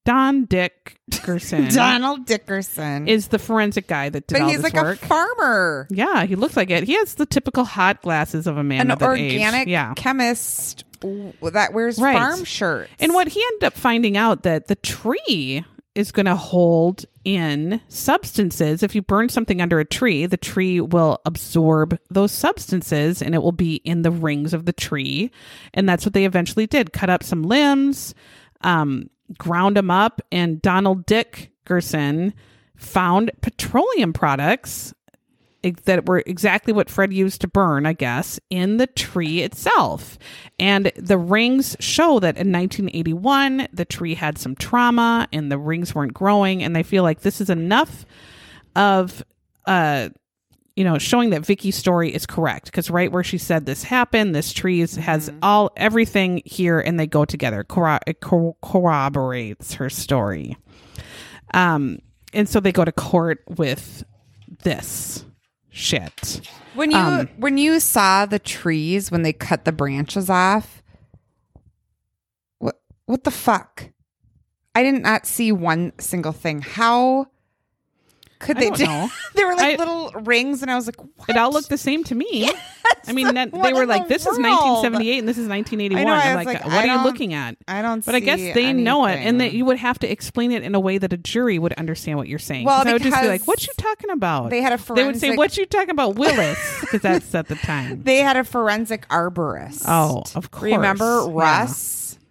Don 0.05 0.45
Dickerson 1.11 1.69
Donald 1.69 2.27
Dickerson. 2.27 3.07
is 3.09 3.29
the 3.29 3.39
forensic 3.39 3.87
guy 3.87 4.09
that 4.09 4.27
did 4.27 4.35
but 4.35 4.43
all 4.43 4.49
he's 4.49 4.63
this 4.63 4.73
like 4.73 4.83
work. 4.83 5.03
a 5.03 5.07
farmer, 5.07 5.87
yeah, 5.91 6.25
he 6.25 6.35
looks 6.37 6.57
like 6.57 6.71
it. 6.71 6.85
He 6.85 6.95
has 6.95 7.15
the 7.15 7.27
typical 7.27 7.65
hot 7.65 8.03
glasses 8.03 8.47
of 8.47 8.57
a 8.57 8.65
man 8.65 8.81
an 8.83 8.91
of 8.91 9.03
organic 9.03 9.69
Yeah, 9.69 9.95
chemist 9.95 10.85
that 11.03 11.73
wears 11.73 11.99
Right. 11.99 12.17
farm 12.17 12.45
shirts. 12.45 12.91
And 13.01 13.13
what 13.15 13.29
he 13.29 13.43
ended 13.53 13.65
up 13.65 13.75
finding 13.75 14.17
out 14.17 14.43
that 14.45 14.69
the 14.69 14.77
tree 14.77 15.65
is 15.95 16.11
going 16.11 16.27
to 16.27 16.35
hold 16.37 17.05
in 17.25 17.81
substances. 17.89 18.83
If 18.83 18.95
you 18.95 19.03
burn 19.03 19.29
something 19.29 19.61
under 19.61 19.79
a 19.79 19.85
tree, 19.85 20.25
the 20.27 20.37
tree 20.39 20.81
will 20.81 21.21
absorb 21.27 21.99
those 22.11 22.33
substances 22.33 23.21
and 23.21 23.35
it 23.35 23.43
will 23.43 23.53
be 23.53 23.75
in 23.77 24.03
the 24.03 24.11
rings 24.11 24.55
of 24.55 24.65
the 24.65 24.73
tree. 24.73 25.31
And 25.75 25.87
that's 25.89 26.07
what 26.07 26.15
they 26.15 26.25
eventually 26.25 26.67
did 26.67 26.93
cut 26.93 27.11
up 27.11 27.23
some 27.23 27.43
limbs, 27.43 28.15
um, 28.63 29.11
ground 29.39 29.77
them 29.77 29.91
up, 29.91 30.21
and 30.31 30.63
Donald 30.63 31.07
Dickerson 31.07 32.35
found 32.77 33.31
petroleum 33.41 34.13
products 34.13 34.95
that 35.85 36.07
were 36.07 36.23
exactly 36.27 36.73
what 36.73 36.91
Fred 36.91 37.13
used 37.13 37.41
to 37.41 37.49
burn, 37.49 37.87
I 37.87 37.93
guess, 37.93 38.41
in 38.51 38.79
the 38.79 38.87
tree 38.87 39.43
itself. 39.43 40.19
And 40.59 40.91
the 40.97 41.19
rings 41.19 41.77
show 41.79 42.19
that 42.19 42.37
in 42.37 42.53
1981, 42.53 43.69
the 43.73 43.85
tree 43.85 44.15
had 44.15 44.39
some 44.39 44.57
trauma 44.57 45.29
and 45.33 45.53
the 45.53 45.59
rings 45.59 45.95
weren't 45.95 46.15
growing. 46.15 46.63
And 46.63 46.75
they 46.75 46.83
feel 46.83 47.05
like 47.05 47.21
this 47.21 47.41
is 47.41 47.49
enough 47.49 48.05
of, 48.75 49.23
uh, 49.67 50.09
you 50.77 50.85
know, 50.85 50.99
showing 50.99 51.31
that 51.31 51.45
Vicky's 51.45 51.77
story 51.77 52.15
is 52.15 52.27
correct 52.27 52.67
because 52.67 52.91
right 52.91 53.13
where 53.13 53.25
she 53.25 53.39
said 53.39 53.67
this 53.67 53.85
happened, 53.85 54.35
this 54.35 54.53
tree 54.53 54.81
is, 54.81 54.97
has 54.97 55.31
all 55.43 55.71
everything 55.77 56.43
here, 56.45 56.81
and 56.81 56.99
they 56.99 57.07
go 57.07 57.25
together. 57.25 57.65
Corro- 57.65 58.01
cor- 58.21 58.57
corroborates 58.63 59.75
her 59.75 59.91
story. 59.91 60.57
Um, 61.53 61.99
and 62.33 62.49
so 62.49 62.61
they 62.61 62.73
go 62.73 62.85
to 62.85 62.93
court 62.93 63.43
with 63.49 64.05
this 64.63 65.25
shit. 65.69 66.41
when 66.75 66.91
you 66.91 66.97
um, 66.97 67.29
when 67.37 67.59
you 67.59 67.79
saw 67.81 68.25
the 68.25 68.39
trees 68.39 69.11
when 69.11 69.23
they 69.23 69.33
cut 69.33 69.65
the 69.65 69.73
branches 69.73 70.31
off, 70.31 70.83
what 72.59 72.81
what 73.07 73.25
the 73.25 73.31
fuck? 73.31 73.91
I 74.75 74.83
did 74.83 75.03
not 75.03 75.27
see 75.27 75.53
one 75.53 75.93
single 75.99 76.33
thing. 76.33 76.63
How 76.63 77.27
could 78.43 78.59
I 78.59 78.61
they 78.61 78.71
don't 78.71 79.11
they 79.35 79.45
were 79.45 79.55
like 79.55 79.75
I- 79.75 79.83
little 79.83 80.11
rings, 80.23 80.63
and 80.63 80.71
I 80.71 80.75
was 80.75 80.87
like, 80.87 80.97
what? 81.17 81.31
It 81.31 81.37
all 81.37 81.51
looked 81.53 81.69
the 81.71 81.79
same 81.79 82.05
to 82.05 82.15
me. 82.15 82.51
I 83.07 83.13
mean, 83.13 83.35
that, 83.35 83.53
they 83.53 83.73
were 83.73 83.87
like, 83.87 84.05
the 84.05 84.09
"This 84.09 84.23
is 84.23 84.39
1978 84.39 85.19
and 85.19 85.29
this 85.29 85.39
is 85.39 85.49
1981." 85.49 86.07
I 86.07 86.31
I'm 86.31 86.37
like, 86.37 86.47
like, 86.47 86.65
"What 86.65 86.85
are 86.85 86.87
you 86.87 87.03
looking 87.05 87.35
at?" 87.35 87.57
I 87.67 87.83
don't. 87.83 88.05
But 88.05 88.15
I 88.15 88.21
guess 88.21 88.39
they 88.55 88.73
know 88.73 89.07
it, 89.07 89.17
and 89.17 89.41
that 89.41 89.53
you 89.53 89.65
would 89.65 89.79
have 89.79 89.99
to 90.01 90.11
explain 90.11 90.53
it 90.53 90.63
in 90.63 90.75
a 90.75 90.81
way 90.81 90.99
that 90.99 91.13
a 91.13 91.17
jury 91.17 91.59
would 91.59 91.73
understand 91.75 92.19
what 92.19 92.29
you're 92.29 92.39
saying. 92.39 92.67
Well, 92.67 92.87
I 92.87 92.93
would 92.93 93.03
just 93.03 93.21
be 93.21 93.29
like, 93.29 93.47
"What 93.47 93.67
you 93.67 93.73
talking 93.77 94.11
about?" 94.11 94.51
they 94.51 94.61
had 94.61 94.73
a 94.73 94.93
They 94.93 95.05
would 95.05 95.19
say, 95.19 95.37
"What 95.37 95.57
you 95.57 95.67
talking 95.67 95.91
about, 95.91 96.17
Willis?" 96.17 96.59
Because 96.83 97.01
that's 97.03 97.35
at 97.35 97.49
the 97.49 97.55
time. 97.55 98.03
they 98.03 98.19
had 98.19 98.37
a 98.37 98.45
forensic 98.45 99.09
arborist. 99.09 99.85
Oh, 99.89 100.25
of 100.35 100.51
course. 100.51 100.73
Remember 100.73 101.23
Yeah. 101.23 101.27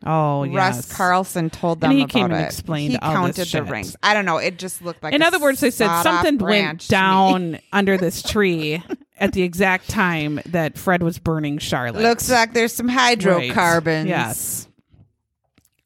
Oh, 0.06 0.44
yes. 0.44 0.56
Russ 0.56 0.94
Carlson 0.98 1.50
told 1.50 1.82
them 1.82 1.92
And 1.92 2.00
he 2.00 2.06
came 2.06 2.26
and 2.26 2.34
it. 2.34 2.46
explained 2.46 2.94
He 2.94 3.00
counted 3.00 3.46
the 3.46 3.64
rings. 3.64 3.96
I 4.02 4.14
don't 4.14 4.26
know. 4.26 4.38
It 4.38 4.58
just 4.58 4.82
looked 4.82 5.04
like. 5.04 5.14
In 5.14 5.22
other 5.22 5.40
words, 5.40 5.60
they 5.60 5.70
said 5.72 6.02
something 6.02 6.38
went 6.38 6.88
down 6.88 7.60
under 7.74 7.98
this 7.98 8.24
tree 8.24 8.84
at 9.20 9.34
the 9.34 9.44
exact 9.44 9.90
time 9.90 10.40
that 10.48 10.78
Fred 10.78 11.04
was 11.04 11.20
burning 11.20 11.60
Charlotte. 11.60 12.02
Looks 12.02 12.30
like 12.32 12.54
there's 12.54 12.74
some 12.74 12.88
hydrocarbons. 12.88 14.06
Right. 14.06 14.10
Yes. 14.10 14.68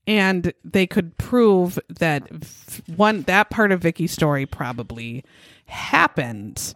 And 0.07 0.53
they 0.63 0.85
could 0.87 1.17
prove 1.17 1.79
that 1.99 2.29
one 2.95 3.23
that 3.23 3.49
part 3.49 3.71
of 3.71 3.81
Vicky's 3.81 4.11
story 4.11 4.45
probably 4.45 5.25
happened. 5.65 6.75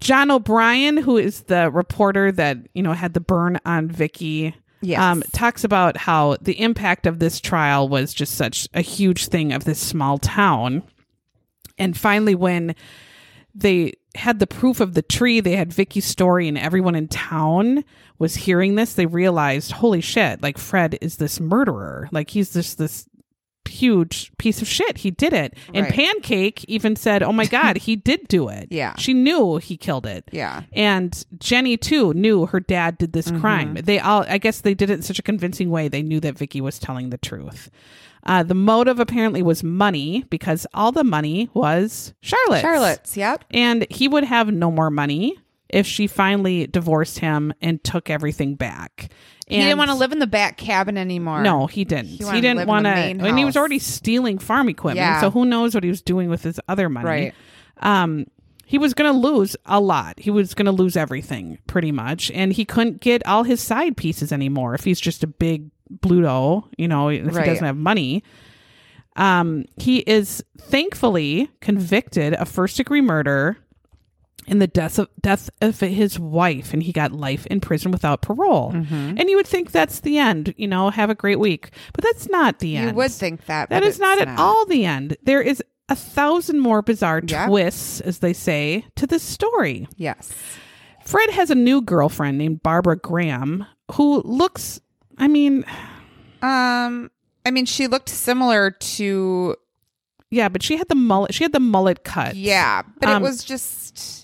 John 0.00 0.30
O'Brien, 0.30 0.96
who 0.96 1.16
is 1.16 1.42
the 1.42 1.70
reporter 1.70 2.32
that 2.32 2.58
you 2.74 2.82
know 2.82 2.92
had 2.92 3.14
the 3.14 3.20
burn 3.20 3.60
on 3.64 3.88
Vicky, 3.88 4.54
Yes. 4.84 5.00
um, 5.00 5.22
talks 5.32 5.64
about 5.64 5.96
how 5.96 6.36
the 6.40 6.60
impact 6.60 7.06
of 7.06 7.18
this 7.18 7.40
trial 7.40 7.88
was 7.88 8.14
just 8.14 8.34
such 8.34 8.68
a 8.74 8.80
huge 8.80 9.28
thing 9.28 9.52
of 9.52 9.64
this 9.64 9.80
small 9.80 10.18
town. 10.18 10.82
And 11.78 11.96
finally, 11.96 12.34
when 12.34 12.74
they 13.54 13.94
had 14.14 14.38
the 14.38 14.46
proof 14.46 14.80
of 14.80 14.94
the 14.94 15.02
tree, 15.02 15.40
they 15.40 15.56
had 15.56 15.72
Vicky's 15.72 16.04
story, 16.04 16.46
and 16.48 16.58
everyone 16.58 16.94
in 16.94 17.08
town 17.08 17.84
was 18.18 18.34
hearing 18.34 18.74
this. 18.74 18.94
They 18.94 19.06
realized, 19.06 19.72
holy 19.72 20.00
shit! 20.00 20.42
Like 20.42 20.58
Fred 20.58 20.98
is 21.00 21.16
this 21.16 21.40
murderer. 21.40 22.08
Like 22.12 22.30
he's 22.30 22.52
just 22.52 22.78
this 22.78 23.08
huge 23.66 24.30
piece 24.38 24.60
of 24.62 24.68
shit. 24.68 24.98
He 24.98 25.10
did 25.10 25.32
it. 25.32 25.54
And 25.72 25.84
Right. 25.86 25.92
Pancake 25.94 26.64
even 26.68 26.96
said, 26.96 27.22
"Oh 27.22 27.32
my 27.32 27.46
god, 27.46 27.78
he 27.78 27.96
did 27.96 28.28
do 28.28 28.48
it." 28.48 28.68
Yeah. 28.74 28.94
she 28.96 29.14
knew 29.14 29.56
he 29.58 29.76
killed 29.76 30.06
it. 30.06 30.28
Yeah. 30.32 30.62
And 30.72 31.24
Jenny 31.38 31.76
too 31.76 32.12
knew 32.14 32.46
her 32.46 32.60
dad 32.60 32.98
did 32.98 33.12
Mm-hmm. 33.12 33.32
this 33.32 33.40
crime. 33.40 33.74
They 33.74 33.98
all 33.98 34.24
I 34.28 34.38
guess 34.38 34.60
they 34.62 34.74
did 34.74 34.90
it 34.90 34.94
in 34.94 35.02
such 35.02 35.18
a 35.18 35.22
convincing 35.22 35.70
way 35.70 35.88
they 35.88 36.02
knew 36.02 36.20
that 36.20 36.36
Vicky 36.38 36.60
was 36.60 36.78
telling 36.78 37.10
the 37.10 37.18
truth. 37.18 37.70
Uh, 38.26 38.42
the 38.42 38.54
motive 38.54 38.98
apparently 38.98 39.42
was 39.42 39.62
money 39.62 40.24
because 40.30 40.66
all 40.72 40.90
the 40.92 41.04
money 41.04 41.50
was 41.52 42.14
Charlotte's. 42.22 42.62
Charlotte's. 42.62 43.16
Yep. 43.18 43.44
And 43.50 43.86
he 43.90 44.08
would 44.08 44.24
have 44.24 44.50
no 44.50 44.70
more 44.70 44.90
money 44.90 45.36
if 45.74 45.86
she 45.86 46.06
finally 46.06 46.66
divorced 46.68 47.18
him 47.18 47.52
and 47.60 47.82
took 47.82 48.08
everything 48.08 48.54
back. 48.54 49.10
he 49.48 49.58
didn't 49.58 49.76
want 49.78 49.90
to 49.90 49.96
live 49.96 50.12
in 50.12 50.20
the 50.20 50.26
back 50.26 50.56
cabin 50.56 50.96
anymore. 50.96 51.42
No, 51.42 51.66
he 51.66 51.84
didn't. 51.84 52.06
He 52.06 52.16
He, 52.18 52.24
wanted 52.24 52.40
to 52.42 52.48
live 52.48 52.56
didn't 52.58 52.68
want 52.68 52.84
to. 52.86 52.90
And 52.90 53.38
he 53.38 53.44
was 53.44 53.56
already 53.56 53.80
stealing 53.80 54.38
farm 54.38 54.68
equipment. 54.68 54.98
Yeah. 54.98 55.20
So 55.20 55.30
who 55.30 55.44
knows 55.44 55.74
what 55.74 55.82
he 55.82 55.90
was 55.90 56.00
doing 56.00 56.30
with 56.30 56.42
his 56.44 56.60
other 56.68 56.88
money? 56.88 57.06
Right. 57.06 57.34
Um, 57.78 58.26
he 58.66 58.78
was 58.78 58.94
going 58.94 59.12
to 59.12 59.18
lose 59.18 59.56
a 59.66 59.80
lot. 59.80 60.18
He 60.20 60.30
was 60.30 60.54
going 60.54 60.66
to 60.66 60.72
lose 60.72 60.96
everything 60.96 61.58
pretty 61.66 61.92
much, 61.92 62.30
and 62.30 62.52
he 62.52 62.64
couldn't 62.64 63.00
get 63.00 63.26
all 63.26 63.42
his 63.42 63.60
side 63.60 63.96
pieces 63.96 64.32
anymore 64.32 64.74
if 64.74 64.84
he's 64.84 65.00
just 65.00 65.22
a 65.24 65.26
big 65.26 65.70
Bluto. 65.92 66.64
You 66.78 66.88
know, 66.88 67.08
if 67.08 67.34
Right. 67.34 67.44
he 67.44 67.50
doesn't 67.50 67.66
have 67.66 67.76
money. 67.76 68.22
Um, 69.16 69.66
he 69.76 69.98
is 69.98 70.42
thankfully 70.58 71.48
convicted 71.60 72.34
of 72.34 72.48
first 72.48 72.76
degree 72.76 73.00
murder 73.00 73.56
in 74.46 74.58
the 74.58 74.66
death 74.66 74.98
of 74.98 75.08
death 75.20 75.48
of 75.60 75.80
his 75.80 76.18
wife, 76.18 76.72
and 76.72 76.82
he 76.82 76.92
got 76.92 77.12
life 77.12 77.46
in 77.46 77.60
prison 77.60 77.90
without 77.90 78.22
parole. 78.22 78.72
Mm-hmm. 78.72 79.14
And 79.18 79.30
you 79.30 79.36
would 79.36 79.46
think 79.46 79.70
that's 79.72 80.00
the 80.00 80.18
end. 80.18 80.54
You 80.56 80.68
know, 80.68 80.90
have 80.90 81.10
a 81.10 81.14
great 81.14 81.38
week, 81.38 81.70
but 81.92 82.04
that's 82.04 82.28
not 82.28 82.58
the 82.58 82.76
end. 82.76 82.90
You 82.90 82.94
would 82.96 83.12
think 83.12 83.46
that. 83.46 83.70
that 83.70 83.82
is 83.82 83.98
not 83.98 84.18
it's 84.18 84.30
at 84.30 84.38
all 84.38 84.66
the 84.66 84.84
end. 84.84 85.16
There 85.22 85.40
is 85.42 85.62
a 85.88 85.96
thousand 85.96 86.60
more 86.60 86.82
bizarre 86.82 87.22
Yeah. 87.26 87.46
twists, 87.46 88.00
as 88.00 88.18
they 88.20 88.32
say, 88.32 88.84
to 88.96 89.06
this 89.06 89.22
story. 89.22 89.86
Yes. 89.96 90.32
Fred 91.04 91.28
has 91.30 91.50
a 91.50 91.54
new 91.54 91.82
girlfriend 91.82 92.38
named 92.38 92.62
Barbara 92.62 92.96
Graham 92.96 93.66
who 93.92 94.22
looks. 94.22 94.80
I 95.18 95.28
mean, 95.28 95.64
Um. 96.42 97.10
I 97.46 97.50
mean, 97.50 97.66
she 97.66 97.86
looked 97.86 98.08
similar 98.08 98.70
to. 98.70 99.56
yeah, 100.30 100.48
but 100.48 100.62
she 100.62 100.76
had 100.78 100.88
the 100.88 100.94
mullet. 100.94 101.34
She 101.34 101.44
had 101.44 101.52
the 101.52 101.60
mullet 101.60 102.02
cut. 102.04 102.34
Yeah, 102.36 102.82
but 103.00 103.08
Um, 103.10 103.22
it 103.22 103.26
was 103.26 103.44
just. 103.44 104.23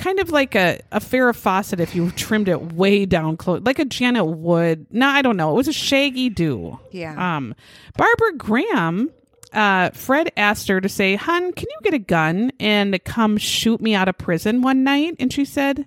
Kind 0.00 0.18
of 0.18 0.30
like 0.30 0.54
a, 0.54 0.80
a 0.90 0.98
Farrah 0.98 1.36
Fawcett 1.36 1.78
if 1.78 1.94
you 1.94 2.10
trimmed 2.12 2.48
it 2.48 2.72
way 2.72 3.04
down 3.06 3.36
close, 3.36 3.60
like 3.62 3.78
a 3.78 3.84
Janet 3.84 4.26
Wood. 4.26 4.86
No, 4.90 5.06
I 5.06 5.22
don't 5.22 5.36
know. 5.36 5.52
It 5.52 5.56
was 5.56 5.68
a 5.68 5.72
shaggy 5.72 6.28
do. 6.30 6.78
Yeah. 6.90 7.36
Um, 7.36 7.54
Barbara 7.96 8.32
Graham, 8.36 9.10
uh, 9.52 9.90
Fred 9.90 10.32
asked 10.36 10.68
her 10.68 10.80
to 10.80 10.88
say, 10.88 11.16
"Hun, 11.16 11.52
can 11.52 11.66
you 11.70 11.78
get 11.82 11.94
a 11.94 11.98
gun 11.98 12.50
and 12.58 12.98
come 13.04 13.36
shoot 13.36 13.80
me 13.80 13.94
out 13.94 14.08
of 14.08 14.16
prison 14.18 14.62
one 14.62 14.82
night?" 14.84 15.16
And 15.20 15.32
she 15.32 15.44
said, 15.44 15.86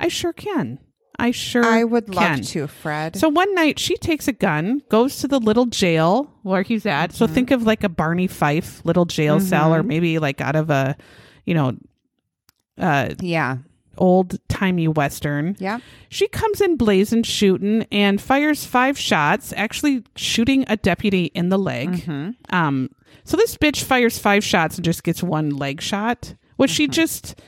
"I 0.00 0.08
sure 0.08 0.32
can. 0.32 0.78
I 1.18 1.30
sure 1.30 1.64
I 1.64 1.84
would 1.84 2.06
can." 2.10 2.38
love 2.38 2.46
to, 2.48 2.66
Fred. 2.66 3.16
So 3.16 3.28
one 3.28 3.54
night 3.54 3.78
she 3.78 3.96
takes 3.96 4.26
a 4.28 4.32
gun, 4.32 4.82
goes 4.88 5.18
to 5.18 5.28
the 5.28 5.38
little 5.38 5.66
jail 5.66 6.32
where 6.42 6.62
he's 6.62 6.84
at. 6.86 7.12
So 7.12 7.26
Mm-hmm. 7.26 7.34
think 7.34 7.50
of 7.52 7.62
like 7.64 7.84
a 7.84 7.88
Barney 7.88 8.26
Fife 8.26 8.80
little 8.84 9.04
jail 9.04 9.38
cell, 9.38 9.72
or 9.74 9.82
maybe 9.82 10.18
like 10.18 10.40
out 10.40 10.56
of 10.56 10.70
a, 10.70 10.96
you 11.46 11.54
know, 11.54 11.76
uh, 12.78 13.14
yeah. 13.20 13.58
old 13.98 14.38
timey 14.48 14.88
western. 14.88 15.56
Yeah. 15.58 15.78
She 16.08 16.28
comes 16.28 16.60
in 16.60 16.76
blazing, 16.76 17.22
shooting, 17.22 17.86
and 17.92 18.20
fires 18.20 18.64
five 18.64 18.98
shots, 18.98 19.52
actually 19.56 20.04
shooting 20.16 20.64
a 20.68 20.76
deputy 20.76 21.26
in 21.34 21.48
the 21.50 21.58
leg. 21.58 21.90
Mm-hmm. 21.90 22.54
Um, 22.54 22.90
so 23.24 23.36
this 23.36 23.56
bitch 23.56 23.82
fires 23.84 24.18
five 24.18 24.42
shots 24.44 24.76
and 24.76 24.84
just 24.84 25.04
gets 25.04 25.22
one 25.22 25.50
leg 25.50 25.80
shot, 25.80 26.34
Was 26.58 26.70
she 26.70 26.84
Mm-hmm. 26.84 26.92
just 26.92 27.40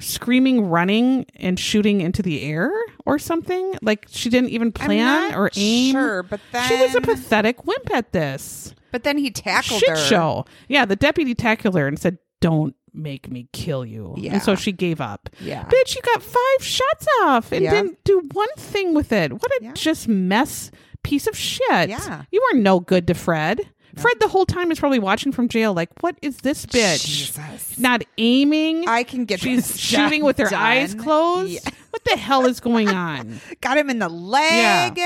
screaming, 0.00 0.66
running, 0.68 1.26
and 1.36 1.58
shooting 1.58 2.00
into 2.00 2.22
the 2.22 2.42
air 2.42 2.70
or 3.04 3.18
something. 3.18 3.74
Like 3.82 4.06
she 4.08 4.30
didn't 4.30 4.50
even 4.50 4.70
plan 4.72 5.34
or 5.34 5.50
aim. 5.56 5.92
Sure, 5.92 6.22
but 6.22 6.40
then 6.52 6.68
She 6.68 6.76
was 6.76 6.94
a 6.94 7.00
pathetic 7.00 7.64
wimp 7.66 7.90
at 7.92 8.12
this 8.12 8.74
But 8.92 9.02
then 9.02 9.18
he 9.18 9.30
tackled 9.30 9.80
shit 9.80 9.88
her. 9.90 9.96
show. 9.96 10.44
Yeah, 10.68 10.84
the 10.84 10.94
deputy 10.96 11.34
tackled 11.34 11.74
her 11.74 11.88
and 11.88 11.98
said, 11.98 12.18
"Don't 12.40 12.74
make 12.94 13.30
me 13.30 13.48
kill 13.52 13.84
you." 13.84 14.14
Yeah. 14.16 14.34
And 14.34 14.42
so 14.42 14.54
she 14.54 14.72
gave 14.72 15.00
up. 15.00 15.28
Yeah. 15.40 15.64
Bitch, 15.64 15.94
you 15.96 16.02
got 16.02 16.22
five 16.22 16.64
shots 16.64 17.06
off 17.22 17.52
and 17.52 17.62
Yeah. 17.64 17.70
didn't 17.70 18.02
do 18.04 18.22
one 18.32 18.48
thing 18.56 18.94
with 18.94 19.12
it. 19.12 19.32
What 19.32 19.50
a 19.60 19.60
Yeah. 19.62 19.72
just 19.74 20.08
mess 20.08 20.70
piece 21.02 21.26
of 21.26 21.36
shit. 21.36 21.88
Yeah. 21.88 22.22
You 22.30 22.46
were 22.52 22.58
no 22.60 22.80
good 22.80 23.06
to 23.06 23.14
Fred. 23.14 23.68
Fred 23.96 24.14
the 24.20 24.28
whole 24.28 24.46
time 24.46 24.70
is 24.70 24.78
probably 24.78 25.00
watching 25.00 25.32
from 25.32 25.48
jail 25.48 25.74
like, 25.74 25.88
what 26.02 26.16
is 26.22 26.36
this 26.38 26.64
bitch? 26.66 27.04
Jesus. 27.04 27.78
Not 27.80 28.04
aiming. 28.16 28.86
I 28.88 29.02
can 29.02 29.24
get 29.24 29.40
She's 29.40 29.80
shooting 29.80 30.22
with 30.24 30.38
her 30.38 30.48
done. 30.50 30.54
eyes 30.62 30.94
closed. 30.94 31.50
Yeah. 31.50 31.70
What 31.90 32.04
the 32.04 32.16
hell 32.16 32.46
is 32.46 32.60
going 32.60 32.90
on? 32.90 33.40
Got 33.60 33.76
him 33.78 33.90
in 33.90 33.98
the 33.98 34.08
leg. 34.08 35.00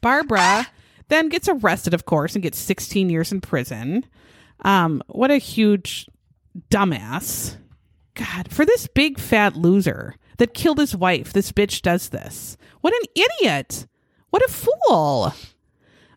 Barbara 0.00 0.66
then 1.08 1.28
gets 1.28 1.48
arrested, 1.48 1.94
of 1.94 2.04
course, 2.04 2.34
and 2.34 2.42
gets 2.42 2.58
16 2.58 3.08
years 3.08 3.32
in 3.32 3.40
prison. 3.40 4.04
Um, 4.64 5.02
what 5.08 5.30
a 5.30 5.38
huge 5.38 6.06
dumbass. 6.70 7.56
God, 8.14 8.50
for 8.52 8.64
this 8.66 8.86
big 8.88 9.18
fat 9.18 9.56
loser 9.56 10.16
that 10.38 10.54
killed 10.54 10.78
his 10.78 10.94
wife, 10.96 11.32
this 11.32 11.52
bitch 11.52 11.82
does 11.82 12.10
this. 12.10 12.56
What 12.80 12.92
an 12.94 13.08
idiot. 13.40 13.86
What 14.30 14.42
a 14.42 14.48
fool. 14.52 15.34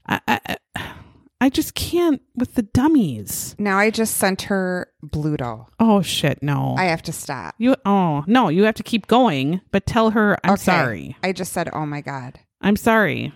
I, 0.08 0.20
I, 0.28 0.40
I- 0.76 1.50
just 1.50 1.76
can't 1.76 2.22
with 2.36 2.56
the 2.56 2.64
dummies. 2.64 3.56
Now 3.60 3.78
I 3.78 3.92
just 3.92 4.18
sent 4.18 4.44
her 4.44 4.88
Bluto. 5.06 5.68
Oh, 5.80 6.02
shit, 6.02 6.42
no. 6.42 6.74
I 6.78 6.86
have 6.86 7.04
to 7.04 7.14
stop. 7.14 7.54
you, 7.60 7.76
oh, 7.86 8.24
no, 8.26 8.50
you 8.50 8.64
have 8.64 8.74
to 8.76 8.84
keep 8.84 9.06
going, 9.06 9.62
but 9.72 9.86
tell 9.86 10.10
her 10.12 10.38
I'm 10.44 10.54
Okay. 10.54 10.64
sorry. 10.64 11.18
I 11.22 11.32
just 11.34 11.54
said, 11.54 11.70
"Oh 11.72 11.86
my 11.86 12.02
god." 12.02 12.40
I'm 12.62 12.76
sorry. 12.76 13.32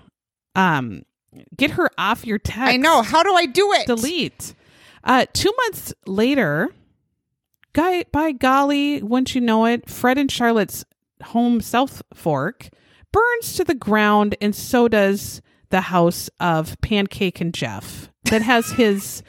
Um, 0.55 1.03
get 1.55 1.71
her 1.71 1.91
off 1.99 2.25
your 2.25 2.39
text. 2.39 2.73
I 2.73 2.77
know. 2.77 3.03
How 3.03 3.21
do 3.21 3.31
I 3.35 3.45
do 3.45 3.71
it? 3.73 3.85
delete. 3.85 4.55
Uh, 5.03 5.25
two 5.31 5.53
months 5.65 5.93
later, 6.07 6.69
guy 7.73 8.03
by 8.11 8.31
golly, 8.31 9.01
wouldn't 9.01 9.35
you 9.35 9.41
know 9.41 9.65
it? 9.65 9.89
Fred 9.89 10.17
and 10.17 10.31
Charlotte's 10.31 10.85
home 11.23 11.61
South 11.61 12.01
Fork 12.13 12.69
burns 13.11 13.53
to 13.55 13.63
the 13.63 13.75
ground, 13.75 14.35
and 14.41 14.55
so 14.55 14.87
does 14.87 15.41
the 15.69 15.81
house 15.81 16.29
of 16.39 16.79
Pancake 16.81 17.41
and 17.41 17.53
Jeff 17.53 18.09
that 18.25 18.41
has 18.41 18.71
his 18.71 19.23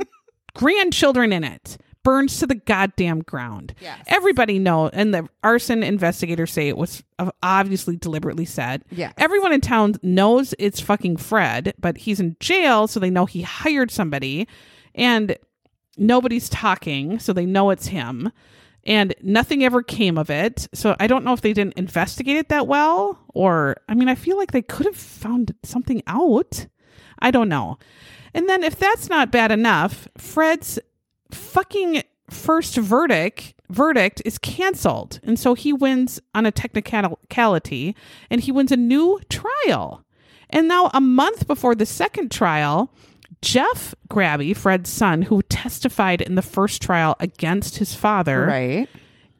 grandchildren 0.54 1.32
in 1.32 1.44
it. 1.44 1.76
Burns 2.04 2.40
to 2.40 2.48
the 2.48 2.56
goddamn 2.56 3.20
ground. 3.20 3.74
Yes. 3.80 4.02
Everybody 4.08 4.58
know, 4.58 4.88
and 4.88 5.14
the 5.14 5.28
arson 5.44 5.84
investigators 5.84 6.50
say 6.52 6.66
it 6.68 6.76
was 6.76 7.04
obviously 7.44 7.96
deliberately 7.96 8.44
set. 8.44 8.82
Yes. 8.90 9.14
Everyone 9.18 9.52
in 9.52 9.60
town 9.60 9.94
knows 10.02 10.52
it's 10.58 10.80
fucking 10.80 11.18
Fred, 11.18 11.74
but 11.78 11.96
he's 11.98 12.18
in 12.18 12.36
jail, 12.40 12.88
so 12.88 12.98
they 12.98 13.10
know 13.10 13.24
he 13.24 13.42
hired 13.42 13.92
somebody, 13.92 14.48
and 14.96 15.36
nobody's 15.96 16.48
talking, 16.48 17.18
so 17.18 17.32
they 17.32 17.46
know 17.46 17.70
it's 17.70 17.86
him. 17.88 18.32
And 18.84 19.14
nothing 19.22 19.62
ever 19.62 19.82
came 19.82 20.18
of 20.18 20.28
it. 20.28 20.66
So 20.74 20.96
I 20.98 21.06
don't 21.06 21.24
know 21.24 21.32
if 21.32 21.40
they 21.40 21.52
didn't 21.52 21.78
investigate 21.78 22.36
it 22.36 22.48
that 22.48 22.66
well, 22.66 23.18
or 23.28 23.76
I 23.88 23.94
mean, 23.94 24.08
I 24.08 24.16
feel 24.16 24.36
like 24.36 24.50
they 24.50 24.62
could 24.62 24.86
have 24.86 24.96
found 24.96 25.54
something 25.62 26.02
out. 26.06 26.66
I 27.20 27.30
don't 27.30 27.48
know. 27.48 27.78
And 28.34 28.48
then 28.48 28.64
if 28.64 28.76
that's 28.76 29.08
not 29.08 29.30
bad 29.30 29.52
enough, 29.52 30.08
Fred's 30.18 30.80
fucking 31.30 32.02
first 32.28 32.76
verdict 32.76 33.54
verdict 33.72 34.22
is 34.24 34.38
canceled. 34.38 35.18
And 35.22 35.38
so 35.38 35.54
he 35.54 35.72
wins 35.72 36.20
on 36.34 36.46
a 36.46 36.52
technicality 36.52 37.96
and 38.30 38.40
he 38.40 38.52
wins 38.52 38.70
a 38.70 38.76
new 38.76 39.20
trial. 39.28 40.04
And 40.50 40.68
now 40.68 40.90
a 40.92 41.00
month 41.00 41.46
before 41.46 41.74
the 41.74 41.86
second 41.86 42.30
trial, 42.30 42.92
Jeff 43.42 43.94
Grabbe, 44.08 44.56
Fred's 44.56 44.88
son, 44.90 45.22
who 45.22 45.42
testified 45.42 46.20
in 46.20 46.36
the 46.36 46.42
first 46.42 46.80
trial 46.80 47.16
against 47.20 47.78
his 47.78 47.94
father, 47.94 48.46
Right. 48.46 48.88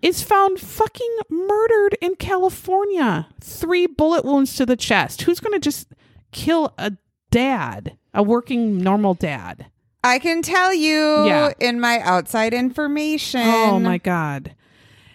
is 0.03 0.23
found 0.23 0.59
fucking 0.61 1.17
murdered 1.31 1.97
in 2.01 2.17
California. 2.17 3.29
Three 3.41 3.87
bullet 3.87 4.25
wounds 4.25 4.57
to 4.57 4.67
the 4.67 4.77
chest. 4.77 5.23
Who's 5.23 5.41
going 5.41 5.53
to 5.55 5.61
just 5.61 5.89
kill 6.33 6.75
a 6.79 6.93
dad, 7.31 7.97
a 8.13 8.23
working 8.23 8.79
normal 8.79 9.15
dad? 9.15 9.67
I 10.05 10.19
can 10.19 10.43
tell 10.43 10.75
you 10.75 11.27
Yeah. 11.27 11.53
in 11.61 11.79
my 11.79 12.01
outside 12.01 12.53
information. 12.53 13.43
Oh 13.45 13.79
my 13.79 13.99
God. 13.99 14.55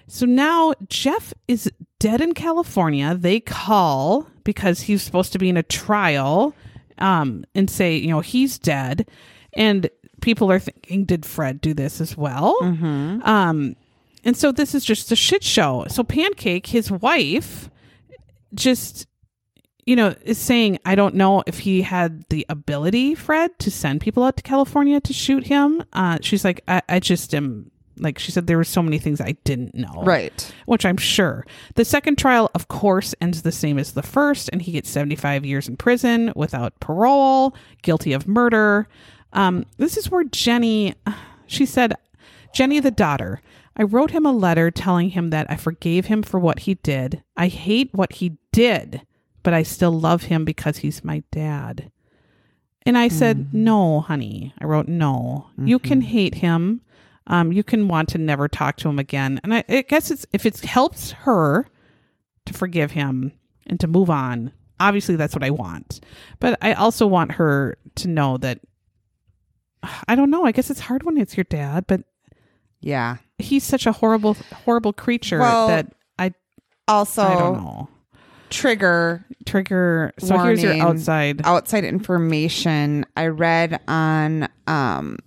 So 0.08 0.26
now 0.26 0.74
Jeff 0.88 1.34
is 1.50 1.70
dead 2.00 2.22
in 2.22 2.34
California. 2.34 3.14
They 3.14 3.42
call 3.42 4.28
because 4.46 4.82
he's 4.84 5.02
supposed 5.04 5.34
to 5.34 5.40
be 5.40 5.50
in 5.50 5.58
a 5.58 5.64
trial 5.64 6.54
um, 7.00 7.46
and 7.56 7.70
say, 7.70 7.96
you 7.98 8.10
know, 8.10 8.22
he's 8.22 8.58
dead. 8.60 9.10
And 9.54 9.90
people 10.22 10.52
are 10.52 10.60
thinking, 10.60 11.06
did 11.06 11.26
Fred 11.26 11.62
do 11.62 11.74
this 11.74 12.02
as 12.02 12.18
well? 12.18 12.56
Um, 13.24 13.76
and 14.24 14.36
so 14.36 14.52
this 14.52 14.76
is 14.76 14.84
just 14.84 15.12
a 15.12 15.16
shit 15.16 15.44
show. 15.44 15.86
So 15.90 16.04
Pancake, 16.04 16.68
his 16.68 16.92
wife, 16.92 17.70
just 18.54 19.08
you 19.86 19.96
know, 19.96 20.14
is 20.24 20.38
saying, 20.38 20.80
I 20.84 20.96
don't 20.96 21.16
know 21.16 21.44
if 21.48 21.60
he 21.60 21.82
had 21.82 22.26
the 22.28 22.46
ability, 22.50 23.16
Fred, 23.16 23.58
to 23.60 23.72
send 23.72 24.02
people 24.02 24.22
out 24.22 24.36
to 24.36 24.44
California 24.44 25.00
to 25.00 25.14
shoot 25.14 25.48
him. 25.48 25.82
Uh, 25.94 26.18
she's 26.22 26.44
like, 26.44 26.62
I, 26.68 26.82
I 26.90 27.00
just 27.00 27.34
am, 27.34 27.72
like, 28.00 28.20
she 28.20 28.32
said 28.32 28.48
there 28.48 28.58
were 28.58 28.64
so 28.64 28.82
many 28.82 29.00
things 29.00 29.20
I 29.22 29.34
didn't 29.44 29.76
know. 29.76 30.04
Right. 30.04 30.54
Which 30.66 30.86
I'm 30.86 30.98
sure. 30.98 31.46
The 31.76 31.86
second 31.86 32.18
trial, 32.18 32.52
of 32.54 32.68
course, 32.68 33.14
ends 33.22 33.42
the 33.42 33.52
same 33.52 33.78
as 33.78 33.94
the 33.94 34.04
first, 34.04 34.50
and 34.52 34.62
he 34.62 34.72
gets 34.72 34.90
75 34.90 35.46
years 35.46 35.68
in 35.68 35.78
prison 35.78 36.32
without 36.36 36.80
parole, 36.80 37.56
guilty 37.82 38.14
of 38.14 38.28
murder. 38.28 38.88
Um, 39.34 39.66
this 39.78 39.98
is 39.98 40.10
where 40.10 40.24
Jenny, 40.24 40.96
she 41.48 41.66
said, 41.66 41.94
Jenny, 42.54 42.80
the 42.80 42.92
daughter, 42.92 43.42
I 43.76 43.84
wrote 43.84 44.12
him 44.12 44.26
a 44.26 44.32
letter 44.32 44.72
telling 44.72 45.12
him 45.12 45.30
that 45.30 45.50
I 45.50 45.56
forgave 45.56 46.06
him 46.06 46.24
for 46.24 46.40
what 46.40 46.60
he 46.60 46.76
did. 46.76 47.24
I 47.36 47.48
hate 47.48 47.94
what 47.94 48.14
he 48.14 48.38
did, 48.52 49.02
but 49.44 49.54
I 49.54 49.64
still 49.64 49.92
love 49.92 50.24
him 50.24 50.46
because 50.46 50.78
he's 50.78 51.04
my 51.04 51.24
dad. 51.32 51.92
And 52.88 52.98
I 52.98 53.10
said, 53.10 53.54
No, 53.54 54.00
honey. 54.00 54.54
I 54.60 54.66
wrote, 54.66 54.88
No. 54.88 55.50
You 55.58 55.78
can 55.78 56.02
hate 56.02 56.36
him. 56.36 56.82
Um, 57.28 57.52
you 57.52 57.64
can 57.64 57.88
want 57.88 58.10
to 58.10 58.18
never 58.18 58.48
talk 58.48 58.78
to 58.78 58.90
him 58.90 59.00
again. 59.00 59.40
And 59.44 59.54
I, 59.54 59.64
I 59.70 59.82
guess 59.84 60.10
it's 60.12 60.26
if 60.34 60.46
it 60.46 60.60
helps 60.62 61.12
her 61.12 61.68
to 62.46 62.54
forgive 62.54 62.92
him 62.92 63.34
and 63.66 63.80
to 63.82 63.88
move 63.88 64.10
on, 64.10 64.52
obviously 64.80 65.16
that's 65.18 65.36
what 65.36 65.44
I 65.44 65.50
want. 65.50 66.00
But 66.40 66.58
I 66.62 66.74
also 66.74 67.06
want 67.06 67.34
her 67.34 67.78
to 67.96 68.08
know 68.08 68.38
that 68.38 68.60
I 70.08 70.16
don't 70.16 70.30
know. 70.32 70.46
I 70.46 70.52
guess 70.52 70.70
it's 70.70 70.80
hard 70.80 71.04
when 71.04 71.18
it's 71.18 71.38
your 71.38 71.44
dad, 71.46 71.86
but 71.88 72.02
Yeah. 72.82 73.18
he's 73.38 73.64
such 73.64 73.86
a 73.86 73.92
horrible, 73.92 74.36
horrible 74.64 74.94
creature 74.94 75.40
Well, 75.40 75.68
that 75.68 75.94
I 76.18 76.34
Also, 76.88 77.22
I 77.24 77.36
don't 77.36 77.54
know. 77.58 77.90
trigger 78.50 79.26
Trigger. 79.46 80.14
So 80.20 80.38
here's 80.40 80.64
your 80.64 80.74
outside. 80.82 81.42
outside 81.46 81.84
information 81.84 83.06
I 83.16 83.28
read 83.28 83.80
on 83.88 84.48
um 84.68 85.18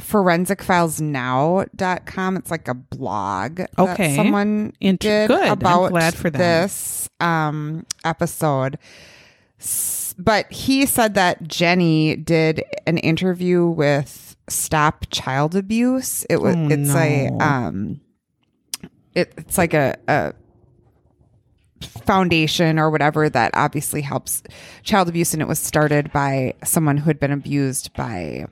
forensicfilesnow.com. 0.00 2.36
It's 2.36 2.50
like 2.50 2.68
a 2.68 2.74
blog 2.74 3.60
Okay. 3.78 4.08
that 4.08 4.16
someone 4.16 4.72
Int- 4.80 5.00
did 5.00 5.28
good. 5.28 5.42
I'm 5.42 5.52
about 5.52 5.90
glad 5.90 6.14
for 6.14 6.30
them. 6.30 6.40
this 6.40 7.08
um 7.20 7.84
episode. 8.04 8.78
S- 9.60 10.14
But 10.18 10.50
he 10.52 10.86
said 10.86 11.14
that 11.14 11.46
Jenny 11.48 12.16
did 12.16 12.62
an 12.86 12.98
interview 12.98 13.66
with 13.66 14.36
Stop 14.48 15.06
Child 15.10 15.54
Abuse. 15.56 16.24
It 16.30 16.40
was 16.40 16.54
Oh, 16.56 16.68
it's 16.70 16.94
a 16.94 17.28
um 17.40 18.00
it, 19.14 19.32
it's 19.38 19.56
like 19.56 19.72
a, 19.72 19.96
a 20.08 20.34
foundation 22.04 22.78
or 22.78 22.90
whatever 22.90 23.28
that 23.30 23.50
obviously 23.54 24.02
helps 24.02 24.42
child 24.82 25.08
abuse 25.08 25.32
and 25.34 25.42
it 25.42 25.48
was 25.48 25.58
started 25.58 26.10
by 26.12 26.52
someone 26.64 26.96
who 26.98 27.04
had 27.04 27.18
been 27.20 27.32
abused 27.32 27.92
by 27.94 28.46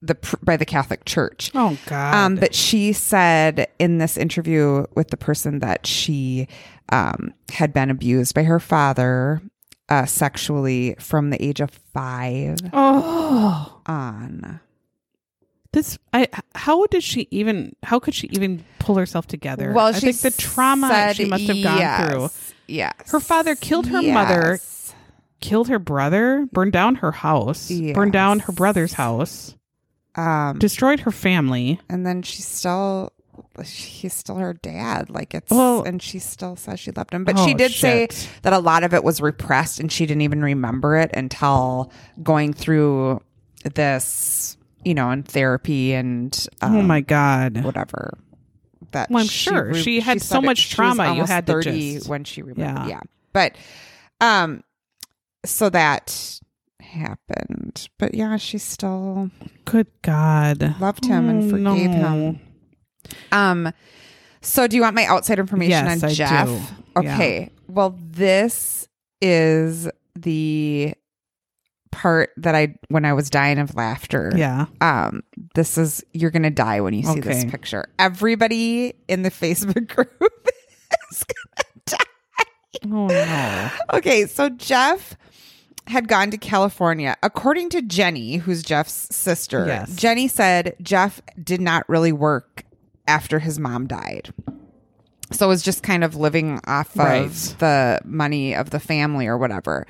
the 0.00 0.16
by 0.42 0.56
the 0.56 0.64
Catholic 0.64 1.04
Church. 1.04 1.50
oh 1.54 1.76
God. 1.86 2.14
Um, 2.14 2.36
but 2.36 2.54
she 2.54 2.92
said 2.92 3.68
in 3.78 3.98
this 3.98 4.16
interview 4.16 4.84
with 4.94 5.08
the 5.08 5.16
person 5.16 5.58
that 5.60 5.86
she 5.86 6.48
um, 6.90 7.34
had 7.50 7.72
been 7.72 7.90
abused 7.90 8.34
by 8.34 8.44
her 8.44 8.60
father 8.60 9.42
uh, 9.88 10.06
sexually 10.06 10.94
from 10.98 11.30
the 11.30 11.42
age 11.42 11.60
of 11.60 11.70
five 11.70 12.58
oh. 12.72 13.80
on. 13.86 14.60
This 15.72 15.98
I 16.14 16.28
how 16.54 16.86
did 16.86 17.02
she 17.02 17.28
even 17.30 17.76
how 17.82 17.98
could 17.98 18.14
she 18.14 18.28
even 18.28 18.64
pull 18.78 18.96
herself 18.96 19.26
together? 19.26 19.72
Well, 19.72 19.86
I 19.86 19.92
she 19.92 20.12
think 20.12 20.34
the 20.34 20.42
trauma 20.42 21.12
she 21.14 21.26
must 21.26 21.44
have 21.44 21.62
gone 21.62 21.78
yes, 21.78 22.10
through. 22.10 22.30
Yes, 22.66 23.10
Her 23.10 23.20
father 23.20 23.54
killed 23.54 23.86
her 23.88 24.00
mother, 24.00 24.60
killed 25.40 25.68
her 25.68 25.78
brother, 25.78 26.46
burned 26.52 26.72
down 26.72 26.96
her 26.96 27.12
house, 27.12 27.70
burned 27.70 28.12
down 28.12 28.40
her 28.40 28.52
brother's 28.52 28.94
house, 28.94 29.56
Um, 30.18 30.58
destroyed 30.58 31.00
her 31.00 31.10
family. 31.12 31.80
and 31.88 32.04
then 32.06 32.22
she's 32.22 32.46
still 32.46 33.12
he's 33.64 34.14
still 34.14 34.36
her 34.36 34.52
dad. 34.54 35.10
Like 35.10 35.32
it's, 35.34 35.50
Well- 35.50 35.82
and 35.84 36.02
she 36.02 36.18
still 36.18 36.56
says 36.56 36.80
she 36.80 36.90
loved 36.92 37.12
him. 37.14 37.24
But 37.24 37.38
Oh, 37.38 37.46
she 37.46 37.54
did 37.54 37.70
shit. 37.72 38.12
say 38.12 38.28
that 38.42 38.52
a 38.52 38.58
lot 38.58 38.82
of 38.84 38.92
it 38.94 39.02
was 39.04 39.20
repressed 39.20 39.78
and 39.80 39.90
she 39.92 40.06
didn't 40.06 40.22
even 40.22 40.42
remember 40.42 40.96
it 40.96 41.10
until 41.14 41.92
going 42.22 42.52
through 42.52 43.20
this, 43.74 44.56
you 44.84 44.94
know, 44.94 45.10
in 45.10 45.22
therapy 45.22 45.92
and 45.94 46.46
um, 46.62 46.76
oh 46.76 46.82
my 46.82 47.00
god. 47.00 47.62
whatever. 47.64 48.18
That 48.92 49.10
Well, 49.10 49.20
I'm 49.22 49.28
she 49.28 49.50
sure. 49.50 49.74
She 49.74 50.00
had 50.00 50.20
said 50.20 50.28
so 50.36 50.40
much 50.40 50.58
she 50.58 50.80
was 50.80 50.96
trauma, 50.96 51.14
you 51.14 51.24
had 51.24 51.46
to 51.46 51.52
30 51.54 51.94
just- 51.94 52.08
when 52.08 52.24
she 52.24 52.42
remembered. 52.42 52.86
Yeah. 52.88 52.96
Yeah. 52.96 53.00
But 53.32 53.56
um 54.20 54.62
so 55.44 55.68
that 55.70 56.40
happened. 56.88 57.88
But 57.98 58.14
yeah, 58.14 58.36
she 58.36 58.58
still 58.58 59.30
Good 59.64 59.86
God. 60.02 60.74
loved 60.80 61.04
him 61.04 61.28
and 61.28 61.44
Oh, 61.44 61.50
forgave 61.50 61.90
him. 61.90 62.40
Um 63.32 63.72
so 64.40 64.66
do 64.66 64.76
you 64.76 64.82
want 64.82 64.94
my 64.94 65.04
outside 65.04 65.38
information 65.38 65.70
Yes, 65.86 66.02
on 66.02 66.08
I 66.10 66.12
Jeff? 66.14 66.48
do. 66.48 67.00
Okay. 67.00 67.50
Well, 67.68 67.96
this 67.98 68.86
is 69.20 69.88
the 70.14 70.94
part 71.90 72.30
that 72.36 72.54
I 72.54 72.74
when 72.88 73.04
I 73.04 73.12
was 73.14 73.30
dying 73.30 73.58
of 73.58 73.74
laughter. 73.74 74.32
Yeah. 74.36 74.66
Um, 74.80 75.22
this 75.54 75.76
is 75.78 76.04
you're 76.12 76.30
gonna 76.30 76.50
die 76.50 76.80
when 76.80 76.94
you 76.94 77.02
see 77.02 77.20
this 77.20 77.40
Okay. 77.42 77.50
picture. 77.50 77.88
Everybody 77.98 78.94
in 79.08 79.22
the 79.22 79.30
Facebook 79.30 79.88
group 79.94 80.48
is 81.10 81.24
gonna 81.24 81.80
die. 81.86 82.84
Oh 82.86 83.06
no. 83.08 83.70
Okay, 83.98 84.26
so 84.26 84.48
Jeff 84.50 85.16
had 85.88 86.08
gone 86.08 86.30
to 86.30 86.38
California. 86.38 87.16
According 87.22 87.70
to 87.70 87.82
Jenny, 87.82 88.36
who's 88.36 88.62
Jeff's 88.62 89.14
sister, 89.14 89.66
Yes. 89.66 89.94
Jenny 89.96 90.28
said 90.28 90.76
Jeff 90.82 91.20
did 91.42 91.60
not 91.60 91.88
really 91.88 92.12
work 92.12 92.64
after 93.06 93.38
his 93.38 93.58
mom 93.58 93.86
died. 93.86 94.32
So 95.30 95.48
was 95.48 95.62
just 95.62 95.82
kind 95.82 96.04
of 96.04 96.14
living 96.16 96.60
off 96.66 96.96
Right. 96.96 97.22
of 97.24 97.58
the 97.58 98.00
money 98.04 98.54
of 98.54 98.70
the 98.70 98.80
family 98.80 99.26
or 99.26 99.36
whatever. 99.36 99.86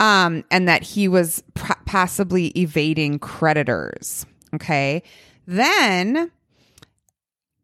Um, 0.00 0.44
and 0.50 0.66
that 0.68 0.82
he 0.82 1.08
was 1.08 1.42
possibly 1.54 2.48
evading 2.48 3.18
creditors. 3.18 4.26
Okay. 4.54 5.02
Then, 5.46 6.30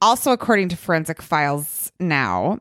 also 0.01 0.31
according 0.33 0.69
to 0.71 0.77
forensic 0.77 1.21
files 1.23 1.91
now, 1.99 2.59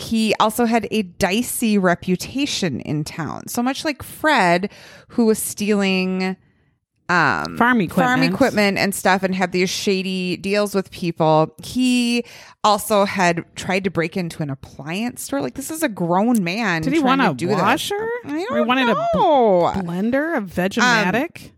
he 0.00 0.34
also 0.40 0.64
had 0.64 0.88
a 0.90 1.02
dicey 1.02 1.78
reputation 1.78 2.80
in 2.80 3.04
town. 3.04 3.46
So 3.48 3.62
much 3.62 3.84
like 3.84 4.02
Fred, 4.02 4.70
who 5.08 5.26
was 5.26 5.38
stealing 5.38 6.36
um, 7.08 7.56
Farm 7.58 7.80
equipment. 7.80 7.88
farm 8.08 8.22
equipment 8.22 8.78
and 8.78 8.94
stuff 8.94 9.24
and 9.24 9.34
had 9.34 9.50
these 9.50 9.68
shady 9.68 10.36
deals 10.36 10.76
with 10.76 10.92
people. 10.92 11.52
He 11.60 12.24
also 12.62 13.04
had 13.04 13.44
tried 13.56 13.82
to 13.82 13.90
break 13.90 14.16
into 14.16 14.44
an 14.44 14.50
appliance 14.50 15.22
store. 15.24 15.40
Like 15.40 15.54
this 15.54 15.72
is 15.72 15.82
a 15.82 15.88
grown 15.88 16.44
man. 16.44 16.82
Did 16.82 16.92
he 16.92 17.00
want 17.00 17.20
to 17.20 17.30
a 17.30 17.34
do 17.34 17.48
this. 17.48 17.56
washer? 17.56 18.08
I 18.24 18.32
Or 18.32 18.36
he 18.38 18.44
don't 18.46 18.66
wanted 18.68 18.88
a 18.90 18.94
bl- 18.94 19.18
Blender, 19.82 20.34
a 20.34 20.36
Um, 20.38 20.46
Vegematic. 20.46 21.50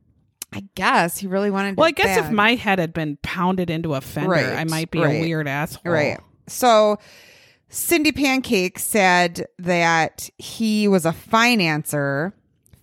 I 0.55 0.65
guess 0.75 1.19
he 1.19 1.27
really 1.27 1.51
wanted. 1.51 1.77
well, 1.77 1.87
I 1.87 1.93
guess 1.93 2.19
if 2.19 2.31
my 2.31 2.55
head 2.55 2.79
had 2.79 2.93
been 2.95 3.19
pounded 3.23 3.69
into 3.71 3.95
a 3.95 4.01
fender, 4.01 4.31
Right, 4.31 4.47
I 4.47 4.65
might 4.65 4.91
be 4.91 5.01
right, 5.01 5.17
a 5.17 5.21
weird 5.21 5.49
asshole. 5.49 5.93
Right. 5.93 6.19
So 6.47 6.99
Cindy 7.73 8.13
Pancake 8.13 8.79
said 8.79 9.47
that 9.59 10.29
he 10.37 10.87
was 10.89 11.07
a 11.07 11.13
financier, 11.13 12.35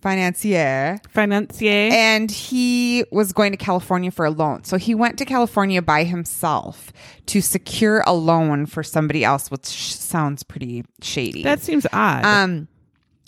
financier, 0.02 0.98
Financier. 1.10 1.90
and 1.92 2.28
he 2.30 3.04
was 3.12 3.32
going 3.32 3.52
to 3.52 3.56
California 3.56 4.10
for 4.10 4.24
a 4.24 4.30
loan. 4.30 4.64
So 4.64 4.76
he 4.78 4.94
went 4.94 5.16
to 5.18 5.24
California 5.24 5.80
by 5.80 6.02
himself 6.04 6.92
to 7.26 7.40
secure 7.40 8.02
a 8.04 8.12
loan 8.12 8.66
for 8.66 8.82
somebody 8.82 9.22
else, 9.24 9.48
which 9.50 9.64
sounds 9.64 10.42
pretty 10.42 10.84
shady. 11.02 11.44
that 11.44 11.60
seems 11.60 11.86
odd. 11.92 12.24
Um, 12.24 12.66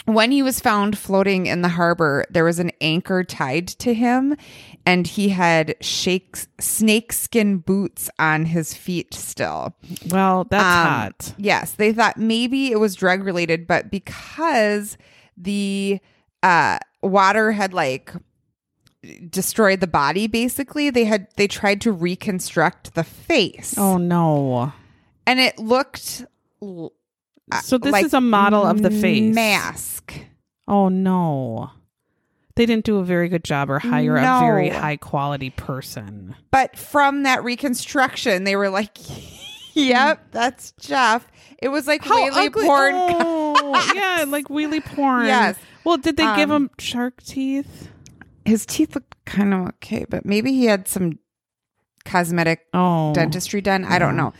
when 0.04 0.32
he 0.32 0.42
was 0.42 0.58
found 0.58 0.98
floating 0.98 1.46
in 1.46 1.62
the 1.62 1.68
harbor, 1.68 2.24
there 2.28 2.42
was 2.42 2.58
an 2.58 2.72
anchor 2.80 3.22
tied 3.22 3.68
to 3.68 3.94
him, 3.94 4.36
and 4.84 5.06
he 5.06 5.28
had 5.30 5.76
shakes, 5.80 6.48
snakeskin 6.58 7.58
boots 7.58 8.10
on 8.18 8.46
his 8.46 8.74
feet 8.74 9.14
still. 9.14 9.74
well, 10.10 10.44
that's 10.50 10.62
Um, 10.64 10.92
hot. 10.92 11.34
Yes, 11.38 11.72
they 11.72 11.92
thought 11.92 12.16
maybe 12.16 12.70
it 12.72 12.80
was 12.80 12.94
drug 12.94 13.22
related, 13.24 13.66
but 13.66 13.90
because 13.90 14.96
the 15.36 16.00
uh, 16.42 16.78
water 17.02 17.52
had 17.52 17.72
like 17.72 18.12
destroyed 19.30 19.80
the 19.80 19.86
body, 19.86 20.26
basically 20.26 20.90
they 20.90 21.04
had 21.04 21.26
they 21.36 21.46
tried 21.48 21.80
to 21.82 21.92
reconstruct 21.92 22.94
the 22.94 23.04
face, 23.04 23.74
Oh 23.78 23.98
no. 23.98 24.72
and 25.26 25.40
it 25.40 25.58
looked. 25.58 26.24
l- 26.62 26.92
So 27.64 27.78
this 27.78 27.92
like 27.92 28.04
is 28.04 28.14
a 28.14 28.20
model 28.20 28.64
of 28.64 28.82
the 28.82 28.90
face. 28.90 29.34
mask. 29.34 30.14
Oh 30.68 30.88
no. 30.88 31.70
They 32.54 32.66
didn't 32.66 32.84
do 32.84 32.98
a 32.98 33.04
very 33.04 33.28
good 33.28 33.44
job 33.44 33.70
or 33.70 33.78
hire 33.78 34.16
No. 34.20 34.36
a 34.36 34.40
very 34.40 34.68
high 34.68 34.96
quality 34.96 35.50
person. 35.50 36.34
But 36.50 36.76
from 36.76 37.22
that 37.22 37.42
reconstruction, 37.44 38.44
they 38.44 38.56
were 38.56 38.68
like, 38.68 38.98
"Yep, 39.74 40.32
that's 40.32 40.72
Jeff." 40.80 41.26
It 41.62 41.68
was 41.68 41.86
like 41.86 42.04
really 42.04 42.46
ugly- 42.46 42.66
porn. 42.66 42.94
Oh, 42.94 43.92
yeah, 43.94 44.24
like 44.28 44.48
wheelie 44.48 44.84
porn. 44.94 45.26
Yes. 45.26 45.56
Well, 45.84 45.96
did 45.96 46.16
they 46.16 46.36
give 46.36 46.50
Um, 46.50 46.64
him 46.64 46.70
shark 46.78 47.22
teeth? 47.22 47.88
His 48.44 48.66
teeth 48.66 48.94
looked 48.94 49.16
kind 49.24 49.54
of 49.54 49.68
okay, 49.68 50.04
but 50.08 50.26
maybe 50.26 50.52
he 50.52 50.66
had 50.66 50.88
some 50.88 51.18
cosmetic 52.04 52.66
Oh. 52.74 53.14
dentistry 53.14 53.60
done. 53.60 53.84
I 53.84 53.98
don't 53.98 54.16
know. 54.16 54.32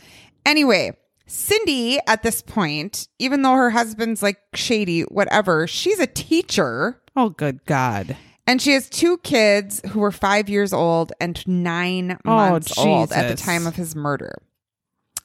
Anyway, 0.45 0.95
Cindy 1.33 1.99
at 2.07 2.21
this 2.23 2.41
point, 2.41 3.07
even 3.19 3.41
though 3.41 3.53
her 3.55 3.71
husband's 3.71 4.21
like 4.21 4.37
shady, 4.53 5.01
whatever, 5.01 5.65
she's 5.67 5.99
a 5.99 6.07
teacher. 6.07 7.01
Oh, 7.15 7.29
good 7.29 7.65
God. 7.65 8.15
And 8.45 8.61
she 8.61 8.71
has 8.73 8.89
two 8.89 9.17
kids 9.19 9.81
who 9.89 9.99
were 9.99 10.11
five 10.11 10.47
years 10.49 10.73
old 10.73 11.11
and 11.19 11.45
nine 11.47 12.19
months 12.25 12.77
old 12.77 13.11
at 13.13 13.27
the 13.27 13.33
Oh, 13.33 13.35
time 13.35 13.65
of 13.65 13.75
his 13.75 13.95
murder. 13.95 14.35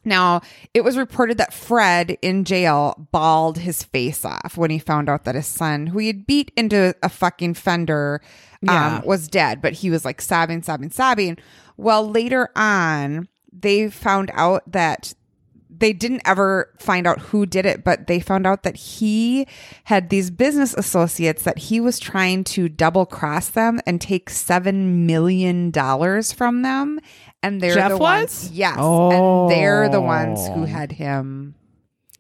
Now, 0.05 0.41
it 0.73 0.83
was 0.83 0.97
reported 0.97 1.37
that 1.39 1.53
Fred 1.53 2.17
in 2.23 2.45
jail 2.45 3.09
bawled 3.13 3.59
his 3.59 3.83
face 3.83 4.25
off 4.25 4.57
when 4.57 4.71
he 4.71 4.79
found 4.79 5.09
out 5.11 5.25
that 5.25 5.35
his 5.35 5.47
son, 5.47 5.89
who 5.89 5.99
he 5.99 6.07
had 6.07 6.27
beat 6.27 6.53
into 6.57 6.95
a 7.03 7.09
fucking 7.09 7.55
fender, 7.55 8.23
Yeah. 8.63 8.99
um, 8.99 9.03
was 9.05 9.29
dead. 9.29 9.61
But 9.61 9.75
he 9.75 9.91
was 9.91 10.05
like 10.05 10.23
sobbing, 10.23 10.63
sobbing, 10.63 10.91
sobbing. 10.91 11.37
Well, 11.77 12.09
later 12.09 12.49
on, 12.57 13.29
they 13.53 13.91
found 13.91 14.31
out 14.35 14.63
that 14.73 15.13
they 15.79 15.93
didn't 15.93 16.23
ever 16.25 16.71
find 16.79 17.07
out 17.07 17.19
who 17.21 17.47
did 17.47 17.65
it, 17.67 17.85
but 17.85 18.07
they 18.07 18.21
found 18.21 18.47
out 18.47 18.63
that 18.65 18.77
he 18.77 19.47
had 19.85 20.11
these 20.11 20.31
business 20.31 20.75
associates 20.75 21.43
that 21.45 21.59
he 21.59 21.81
was 21.81 21.99
trying 21.99 22.45
to 22.45 22.69
double 22.69 23.07
cross 23.07 23.49
them 23.49 23.81
and 23.87 24.01
take 24.01 24.31
seven 24.31 25.07
million 25.07 25.71
dollars 25.71 26.33
from 26.33 26.63
them. 26.63 26.99
And 27.43 27.61
they're 27.61 27.75
Jeff 27.75 27.91
the 27.91 27.97
ones, 27.99 28.45
was? 28.45 28.51
yes, 28.51 28.77
and 28.79 29.51
they're 29.51 29.89
the 29.89 30.01
ones 30.01 30.41
Oh. 30.43 30.53
who 30.55 30.65
had 30.65 30.91
him 30.93 31.55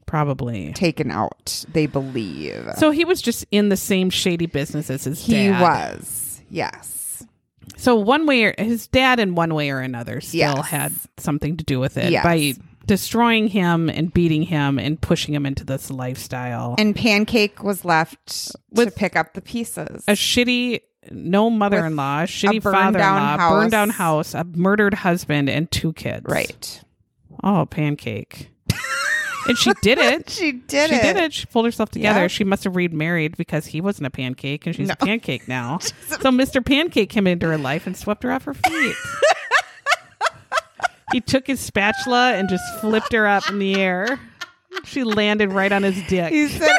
Probably. 0.06 0.72
taken 0.72 1.10
out. 1.10 1.64
They 1.72 1.86
believe 1.86 2.64
So 2.78 2.90
he 2.92 3.04
was 3.04 3.20
just 3.20 3.44
in 3.50 3.68
the 3.68 3.76
same 3.76 4.10
shady 4.10 4.46
business 4.46 4.90
as 4.90 5.04
his 5.04 5.18
dad. 5.26 5.26
he 5.26 5.48
dad. 5.48 5.60
was. 5.60 6.40
Yes, 6.50 7.24
So 7.76 7.94
one 7.96 8.26
way 8.26 8.44
or 8.44 8.54
his 8.58 8.86
dad 8.86 9.20
in 9.20 9.34
one 9.34 9.54
way 9.54 9.70
or 9.70 9.80
another 9.80 10.20
still 10.20 10.38
Yes. 10.56 10.66
had 10.68 10.92
something 11.18 11.56
to 11.58 11.64
do 11.64 11.78
with 11.78 11.96
it 11.98 12.10
Yes. 12.10 12.24
by 12.24 12.54
destroying 12.88 13.46
him 13.48 13.88
and 13.88 14.12
beating 14.12 14.42
him 14.42 14.78
and 14.78 15.00
pushing 15.00 15.32
him 15.34 15.46
into 15.46 15.64
this 15.64 15.90
lifestyle. 15.90 16.74
and 16.78 16.96
Pancake 16.96 17.62
was 17.62 17.84
left 17.84 18.52
to 18.74 18.90
pick 18.90 19.14
up 19.14 19.34
the 19.34 19.40
pieces. 19.40 20.04
a 20.08 20.12
shitty 20.12 20.80
no 21.10 21.48
mother-in-law, 21.48 22.24
shitty 22.24 22.62
burned 22.62 22.76
father-in-law, 22.76 23.36
down 23.36 23.50
burned 23.50 23.70
down 23.70 23.90
house. 23.90 24.34
a 24.34 24.44
murdered 24.44 24.94
husband 24.94 25.48
and 25.48 25.70
two 25.70 25.92
kids. 25.92 26.26
right. 26.26 26.82
Oh, 27.44 27.66
pancake. 27.66 28.50
and 29.46 29.56
she 29.56 29.72
did 29.80 29.98
it. 29.98 30.28
She 30.38 30.52
did 30.52 30.90
she 30.90 30.96
it. 30.96 30.98
She 31.00 31.06
did 31.06 31.16
it. 31.16 31.32
She 31.32 31.46
pulled 31.46 31.66
herself 31.66 31.90
together. 31.90 32.22
Yep. 32.22 32.30
She 32.30 32.44
must 32.44 32.64
have 32.64 32.74
remarried 32.74 33.36
because 33.36 33.66
he 33.66 33.80
wasn't 33.80 34.06
a 34.06 34.10
pancake 34.10 34.66
and 34.66 34.74
she's 34.74 34.90
a 34.90 34.96
pancake 34.96 35.46
now. 35.46 35.78
so 35.78 36.30
Mr. 36.30 36.64
Pancake 36.64 37.10
came 37.10 37.26
into 37.26 37.46
her 37.46 37.58
life 37.58 37.86
and 37.86 37.96
swept 37.96 38.22
her 38.24 38.32
off 38.32 38.44
her 38.44 38.54
feet. 38.54 38.96
he 41.12 41.20
took 41.20 41.46
his 41.46 41.60
spatula 41.60 42.34
and 42.34 42.48
just 42.48 42.64
flipped 42.80 43.12
her 43.12 43.26
up 43.26 43.48
in 43.48 43.58
the 43.58 43.76
air. 43.76 44.18
She 44.84 45.02
landed 45.02 45.52
right 45.52 45.72
on 45.72 45.82
his 45.82 46.00
dick. 46.08 46.32
He 46.32 46.46
said, 46.48 46.68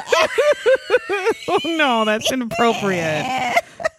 oh 1.49 1.59
no, 1.65 2.05
that's 2.05 2.31
inappropriate. 2.31 3.25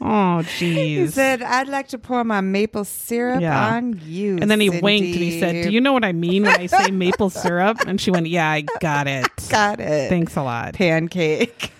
Oh 0.01 0.43
jeez. 0.59 0.77
He 0.99 1.07
said, 1.09 1.43
I'd 1.43 1.69
like 1.69 1.89
to 1.89 1.99
pour 1.99 2.23
my 2.25 2.41
maple 2.41 2.85
syrup 2.85 3.41
Yeah. 3.41 3.75
on 3.75 4.01
you. 4.05 4.39
And 4.41 4.51
then 4.51 4.61
he 4.61 4.69
Cindy. 4.69 4.83
winked 4.83 5.07
and 5.07 5.15
he 5.17 5.41
said, 5.41 5.65
"Do 5.65 5.71
you 5.71 5.81
know 5.81 5.93
what 5.93 6.05
I 6.05 6.13
mean 6.13 6.45
when 6.45 6.59
I 6.59 6.67
say 6.67 6.91
maple 6.91 7.31
syrup?" 7.31 7.79
And 7.87 8.01
she 8.01 8.11
went, 8.11 8.27
"Yeah, 8.29 8.49
I 8.49 8.63
got 8.81 9.07
it. 9.07 9.29
got 9.51 9.81
it? 9.81 10.09
Thanks 10.09 10.37
a 10.37 10.43
lot." 10.43 10.75
Pancake. 10.75 11.73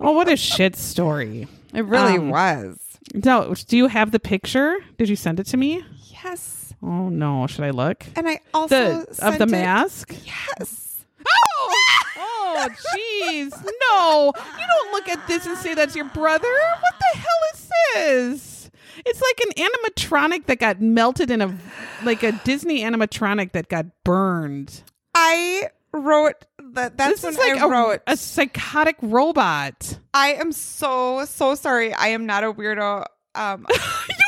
Oh, 0.00 0.12
what 0.12 0.28
a 0.28 0.36
shit 0.36 0.74
story. 0.74 1.46
It 1.74 1.84
really 1.84 2.18
Um, 2.18 2.30
was. 2.30 2.78
No, 3.14 3.54
do 3.68 3.76
you 3.76 3.86
have 3.86 4.10
the 4.10 4.18
picture? 4.20 4.76
Did 4.96 5.08
you 5.08 5.16
send 5.16 5.38
it 5.38 5.46
to 5.48 5.56
me? 5.56 5.84
Yes. 6.24 6.57
Oh 6.82 7.08
no, 7.08 7.46
should 7.46 7.64
I 7.64 7.70
look? 7.70 8.04
And 8.16 8.28
I 8.28 8.40
also 8.54 9.04
The 9.04 9.26
of 9.26 9.38
the 9.38 9.44
it- 9.44 9.50
mask? 9.50 10.14
Yes. 10.24 11.04
Oh, 11.26 11.84
oh, 12.18 12.68
jeez. 12.96 13.50
No, 13.90 14.32
you 14.58 14.66
don't 14.66 14.92
look 14.92 15.08
at 15.08 15.26
this 15.26 15.44
and 15.46 15.56
say 15.58 15.74
that's 15.74 15.94
your 15.96 16.06
brother. 16.06 16.48
What 16.80 16.94
the 17.12 17.18
hell 17.18 17.28
is 17.54 17.70
this? 17.94 18.70
It's 19.04 19.20
like 19.20 19.40
an 19.56 19.64
animatronic 19.64 20.46
that 20.46 20.58
got 20.58 20.80
melted 20.80 21.30
in 21.30 21.40
a, 21.40 21.56
like 22.04 22.22
a 22.22 22.32
Disney 22.44 22.80
animatronic 22.82 23.52
that 23.52 23.68
got 23.68 23.86
burned. 24.04 24.82
I 25.14 25.68
wrote 25.92 26.44
that. 26.72 26.96
That's 26.96 27.22
this 27.22 27.32
is 27.32 27.38
like 27.38 27.58
I 27.58 27.64
a, 27.66 27.68
wrote. 27.68 28.00
a 28.06 28.16
psychotic 28.16 28.96
robot. 29.02 29.98
I 30.14 30.34
am 30.34 30.52
so 30.52 31.24
so 31.26 31.54
sorry. 31.54 31.92
I 31.92 32.08
am 32.08 32.26
not 32.26 32.44
a 32.44 32.52
weirdo. 32.52 33.04
Um, 33.34 33.66
you 33.70 33.76
said 33.78 34.16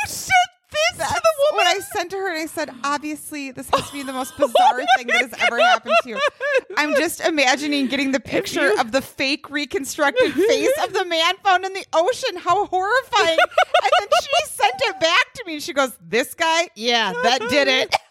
that's 0.97 1.13
to 1.13 1.21
the 1.21 1.55
when 1.55 1.65
woman. 1.65 1.67
I 1.67 1.79
sent 1.95 2.11
to 2.11 2.17
her 2.17 2.29
and 2.33 2.41
I 2.41 2.45
said, 2.45 2.69
obviously, 2.83 3.51
this 3.51 3.69
has 3.69 3.87
to 3.87 3.93
be 3.93 4.03
the 4.03 4.13
most 4.13 4.35
bizarre 4.37 4.77
thing 4.97 5.07
that 5.07 5.21
has 5.29 5.33
ever 5.45 5.59
happened 5.59 5.93
to 6.03 6.09
you. 6.09 6.19
I'm 6.77 6.93
just 6.95 7.21
imagining 7.21 7.87
getting 7.87 8.11
the 8.11 8.19
picture 8.19 8.69
you- 8.69 8.79
of 8.79 8.91
the 8.91 9.01
fake 9.01 9.49
reconstructed 9.49 10.33
face 10.33 10.69
of 10.83 10.93
the 10.93 11.05
man 11.05 11.33
found 11.43 11.65
in 11.65 11.73
the 11.73 11.85
ocean. 11.93 12.37
How 12.37 12.65
horrifying! 12.65 13.37
and 13.39 13.91
then 13.99 14.07
she 14.21 14.51
sent 14.51 14.73
it 14.79 14.99
back 14.99 15.33
to 15.35 15.43
me. 15.45 15.59
She 15.59 15.73
goes, 15.73 15.91
"This 16.07 16.33
guy, 16.33 16.69
yeah, 16.75 17.13
that 17.23 17.41
did 17.49 17.67
it." 17.67 17.95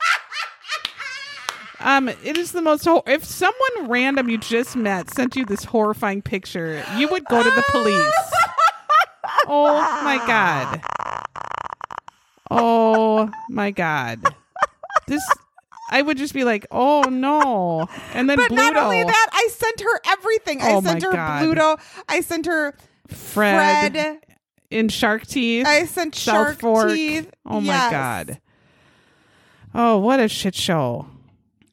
Um, 1.83 2.11
it 2.11 2.37
is 2.37 2.53
the 2.53 2.61
most. 2.61 2.85
Hor- 2.85 3.03
if 3.07 3.25
someone 3.25 3.89
random 3.89 4.29
you 4.29 4.37
just 4.37 4.77
met 4.77 5.09
sent 5.15 5.35
you 5.35 5.47
this 5.47 5.65
horrifying 5.65 6.21
picture, 6.21 6.85
you 6.99 7.09
would 7.09 7.25
go 7.25 7.43
to 7.43 7.49
the 7.51 7.65
police. 7.71 8.13
oh 9.47 10.01
my 10.05 10.19
god. 10.27 10.83
Oh 12.51 13.31
my 13.49 13.71
god. 13.71 14.21
This, 15.07 15.23
I 15.91 16.03
would 16.03 16.17
just 16.19 16.35
be 16.35 16.45
like, 16.45 16.67
oh 16.71 17.03
no, 17.03 17.87
and 18.15 18.29
then 18.29 18.37
But 18.37 18.51
Bluto, 18.51 18.57
not 18.57 18.77
only 18.77 19.03
that, 19.03 19.27
I 19.33 19.49
sent 19.51 19.81
her 19.81 20.01
everything. 20.07 20.61
I 20.63 20.73
Oh 20.75 20.81
sent 20.83 21.03
my 21.03 21.09
her 21.09 21.15
God. 21.15 21.43
Bluto. 21.43 21.81
I 22.09 22.21
sent 22.21 22.47
her 22.47 22.75
Fred, 23.09 23.93
Fred. 23.93 24.19
in 24.71 24.89
Shark 24.89 25.27
Teeth. 25.27 25.67
I 25.67 25.85
sent 25.87 26.15
South 26.15 26.35
Shark 26.35 26.61
Fork. 26.61 26.91
Teeth. 26.91 27.31
Oh 27.47 27.61
my 27.61 27.73
god. 27.91 28.41
Oh, 29.75 29.99
what 29.99 30.21
a 30.21 30.29
shit 30.29 30.55
show. 30.55 31.07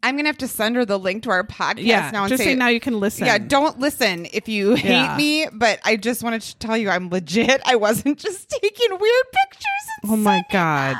I'm 0.07 0.15
gonna 0.15 0.29
have 0.29 0.37
to 0.37 0.47
send 0.47 0.77
her 0.77 0.85
the 0.85 0.97
link 0.97 1.23
to 1.23 1.29
our 1.31 1.43
podcast 1.43 1.83
Yeah, 1.83 2.09
now 2.11 2.23
and 2.23 2.29
just 2.29 2.41
say, 2.41 2.55
now 2.55 2.69
you 2.69 2.79
can 2.79 2.97
listen. 2.99 3.25
Yeah, 3.25 3.37
don't 3.39 3.77
listen 3.77 4.25
if 4.31 4.47
you 4.47 4.75
hate 4.75 4.89
Yeah. 4.89 5.17
me, 5.17 5.47
but 5.51 5.79
I 5.83 5.97
just 5.97 6.23
wanted 6.23 6.41
to 6.43 6.55
tell 6.57 6.77
you 6.77 6.89
I'm 6.89 7.09
legit. 7.09 7.61
I 7.65 7.75
wasn't 7.75 8.17
just 8.27 8.49
taking 8.49 8.89
weird 8.89 9.25
pictures. 9.33 9.63
and 10.03 10.11
Oh 10.13 10.15
my 10.15 10.43
god. 10.49 10.95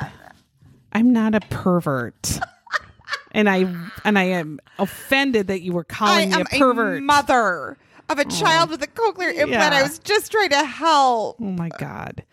I'm 0.91 1.13
not 1.13 1.35
a 1.35 1.39
pervert. 1.39 2.39
and 3.31 3.49
I 3.49 3.73
and 4.03 4.19
I 4.19 4.23
am 4.23 4.59
offended 4.77 5.47
that 5.47 5.61
you 5.61 5.71
were 5.71 5.85
I 5.89 5.93
calling 5.93 6.29
me 6.29 6.35
am 6.35 6.41
a 6.41 6.45
pervert. 6.45 6.97
a 6.97 7.01
mother 7.01 7.77
of 8.09 8.19
a 8.19 8.25
oh. 8.25 8.29
child 8.29 8.71
with 8.71 8.83
a 8.83 8.87
cochlear 8.87 9.29
implant. 9.29 9.51
Yeah. 9.51 9.69
I 9.79 9.83
was 9.83 9.99
just 9.99 10.31
trying 10.33 10.49
to 10.49 10.65
help. 10.65 11.37
oh 11.39 11.45
my 11.45 11.69
god. 11.77 12.23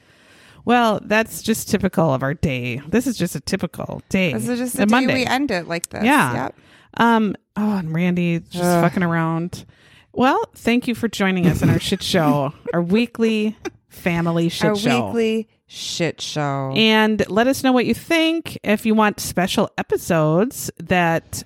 Well, 0.64 1.00
that's 1.04 1.42
just 1.42 1.68
typical 1.68 2.12
of 2.12 2.22
our 2.22 2.34
day. 2.34 2.80
This 2.88 3.06
is 3.06 3.16
just 3.18 3.34
a 3.34 3.40
typical 3.40 4.02
day. 4.08 4.32
This 4.32 4.48
is 4.48 4.58
just 4.58 4.78
a 4.78 4.82
a 4.82 4.86
day 4.86 4.90
Monday. 4.90 5.14
we 5.14 5.26
end 5.26 5.50
it 5.50 5.68
like 5.68 5.88
this. 5.90 6.04
Yeah. 6.04 6.32
Yep. 6.34 6.54
Um. 6.96 7.36
Oh, 7.56 7.76
and 7.76 7.94
Randy 7.94 8.40
just 8.40 8.64
Ugh. 8.64 8.82
fucking 8.82 9.02
around. 9.02 9.64
Well, 10.12 10.48
thank 10.54 10.86
you 10.88 10.94
for 10.94 11.08
joining 11.08 11.46
us 11.46 11.60
in 11.60 11.70
our 11.70 11.80
shit 11.80 12.02
show, 12.02 12.52
our 12.72 12.82
weekly 12.82 13.56
family 13.88 14.48
shit 14.48 14.60
show. 14.60 14.68
Our 14.68 14.76
show. 14.76 15.06
weekly 15.06 15.48
shit 15.66 16.20
show. 16.20 16.72
And 16.74 17.28
let 17.28 17.46
us 17.46 17.62
know 17.64 17.72
what 17.72 17.86
you 17.86 17.94
think. 17.94 18.58
If 18.62 18.86
you 18.86 18.94
want 18.94 19.20
special 19.20 19.70
episodes 19.76 20.70
that 20.78 21.42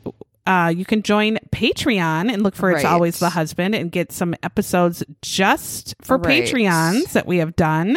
uh, 0.46 0.72
you 0.74 0.84
can 0.84 1.02
join 1.02 1.38
Patreon 1.50 2.32
and 2.32 2.42
look 2.42 2.54
for 2.54 2.70
It's 2.70 2.84
Right. 2.84 2.90
Always 2.92 3.18
the 3.18 3.30
Husband 3.30 3.74
and 3.74 3.92
get 3.92 4.12
some 4.12 4.34
episodes 4.42 5.02
just 5.22 5.94
for 6.02 6.16
Right. 6.18 6.44
Patreons 6.44 7.12
that 7.12 7.26
we 7.26 7.38
have 7.38 7.56
done. 7.56 7.96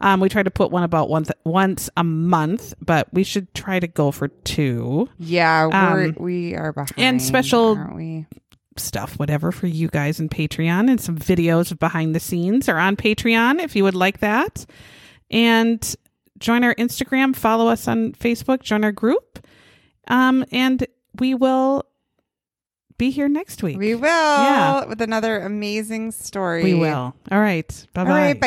Um, 0.00 0.20
we 0.20 0.28
try 0.28 0.42
to 0.42 0.50
put 0.50 0.70
one 0.70 0.82
about 0.82 1.08
once 1.08 1.30
once 1.44 1.88
a 1.96 2.04
month, 2.04 2.74
but 2.80 3.12
we 3.12 3.24
should 3.24 3.52
try 3.54 3.80
to 3.80 3.86
go 3.86 4.10
for 4.10 4.28
two 4.28 5.08
yeah, 5.18 5.66
we're, 5.66 6.06
Um, 6.08 6.16
we 6.18 6.54
are 6.54 6.72
behind. 6.72 6.92
and 6.98 7.22
special- 7.22 7.76
stuff, 8.78 9.18
whatever 9.18 9.52
for 9.52 9.66
you 9.66 9.88
guys 9.88 10.20
in 10.20 10.28
Patreon, 10.28 10.90
and 10.90 11.00
some 11.00 11.16
videos 11.16 11.70
of 11.70 11.78
behind 11.78 12.14
the 12.14 12.20
scenes 12.20 12.68
are 12.68 12.78
on 12.78 12.94
Patreon 12.94 13.58
if 13.58 13.74
you 13.74 13.82
would 13.84 13.94
like 13.94 14.20
that. 14.20 14.66
And 15.30 15.94
join 16.38 16.62
our 16.62 16.74
Instagram, 16.74 17.34
follow 17.34 17.68
us 17.68 17.88
on 17.88 18.12
Facebook, 18.12 18.60
join 18.62 18.84
our 18.84 18.92
group, 18.92 19.38
um, 20.08 20.44
and 20.52 20.86
we 21.18 21.34
will 21.34 21.84
be 22.98 23.10
here 23.10 23.28
next 23.28 23.62
week. 23.62 23.78
We 23.78 23.94
will 23.94 24.08
Yeah. 24.08 24.84
with 24.86 25.00
another 25.00 25.40
amazing 25.40 26.12
story. 26.12 26.62
We 26.64 26.74
will. 26.74 27.14
All 27.30 27.40
right. 27.40 27.86
Bye 27.94 28.00
All 28.02 28.06
bye. 28.06 28.34
right, 28.34 28.40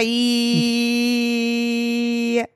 bye. 2.43 2.49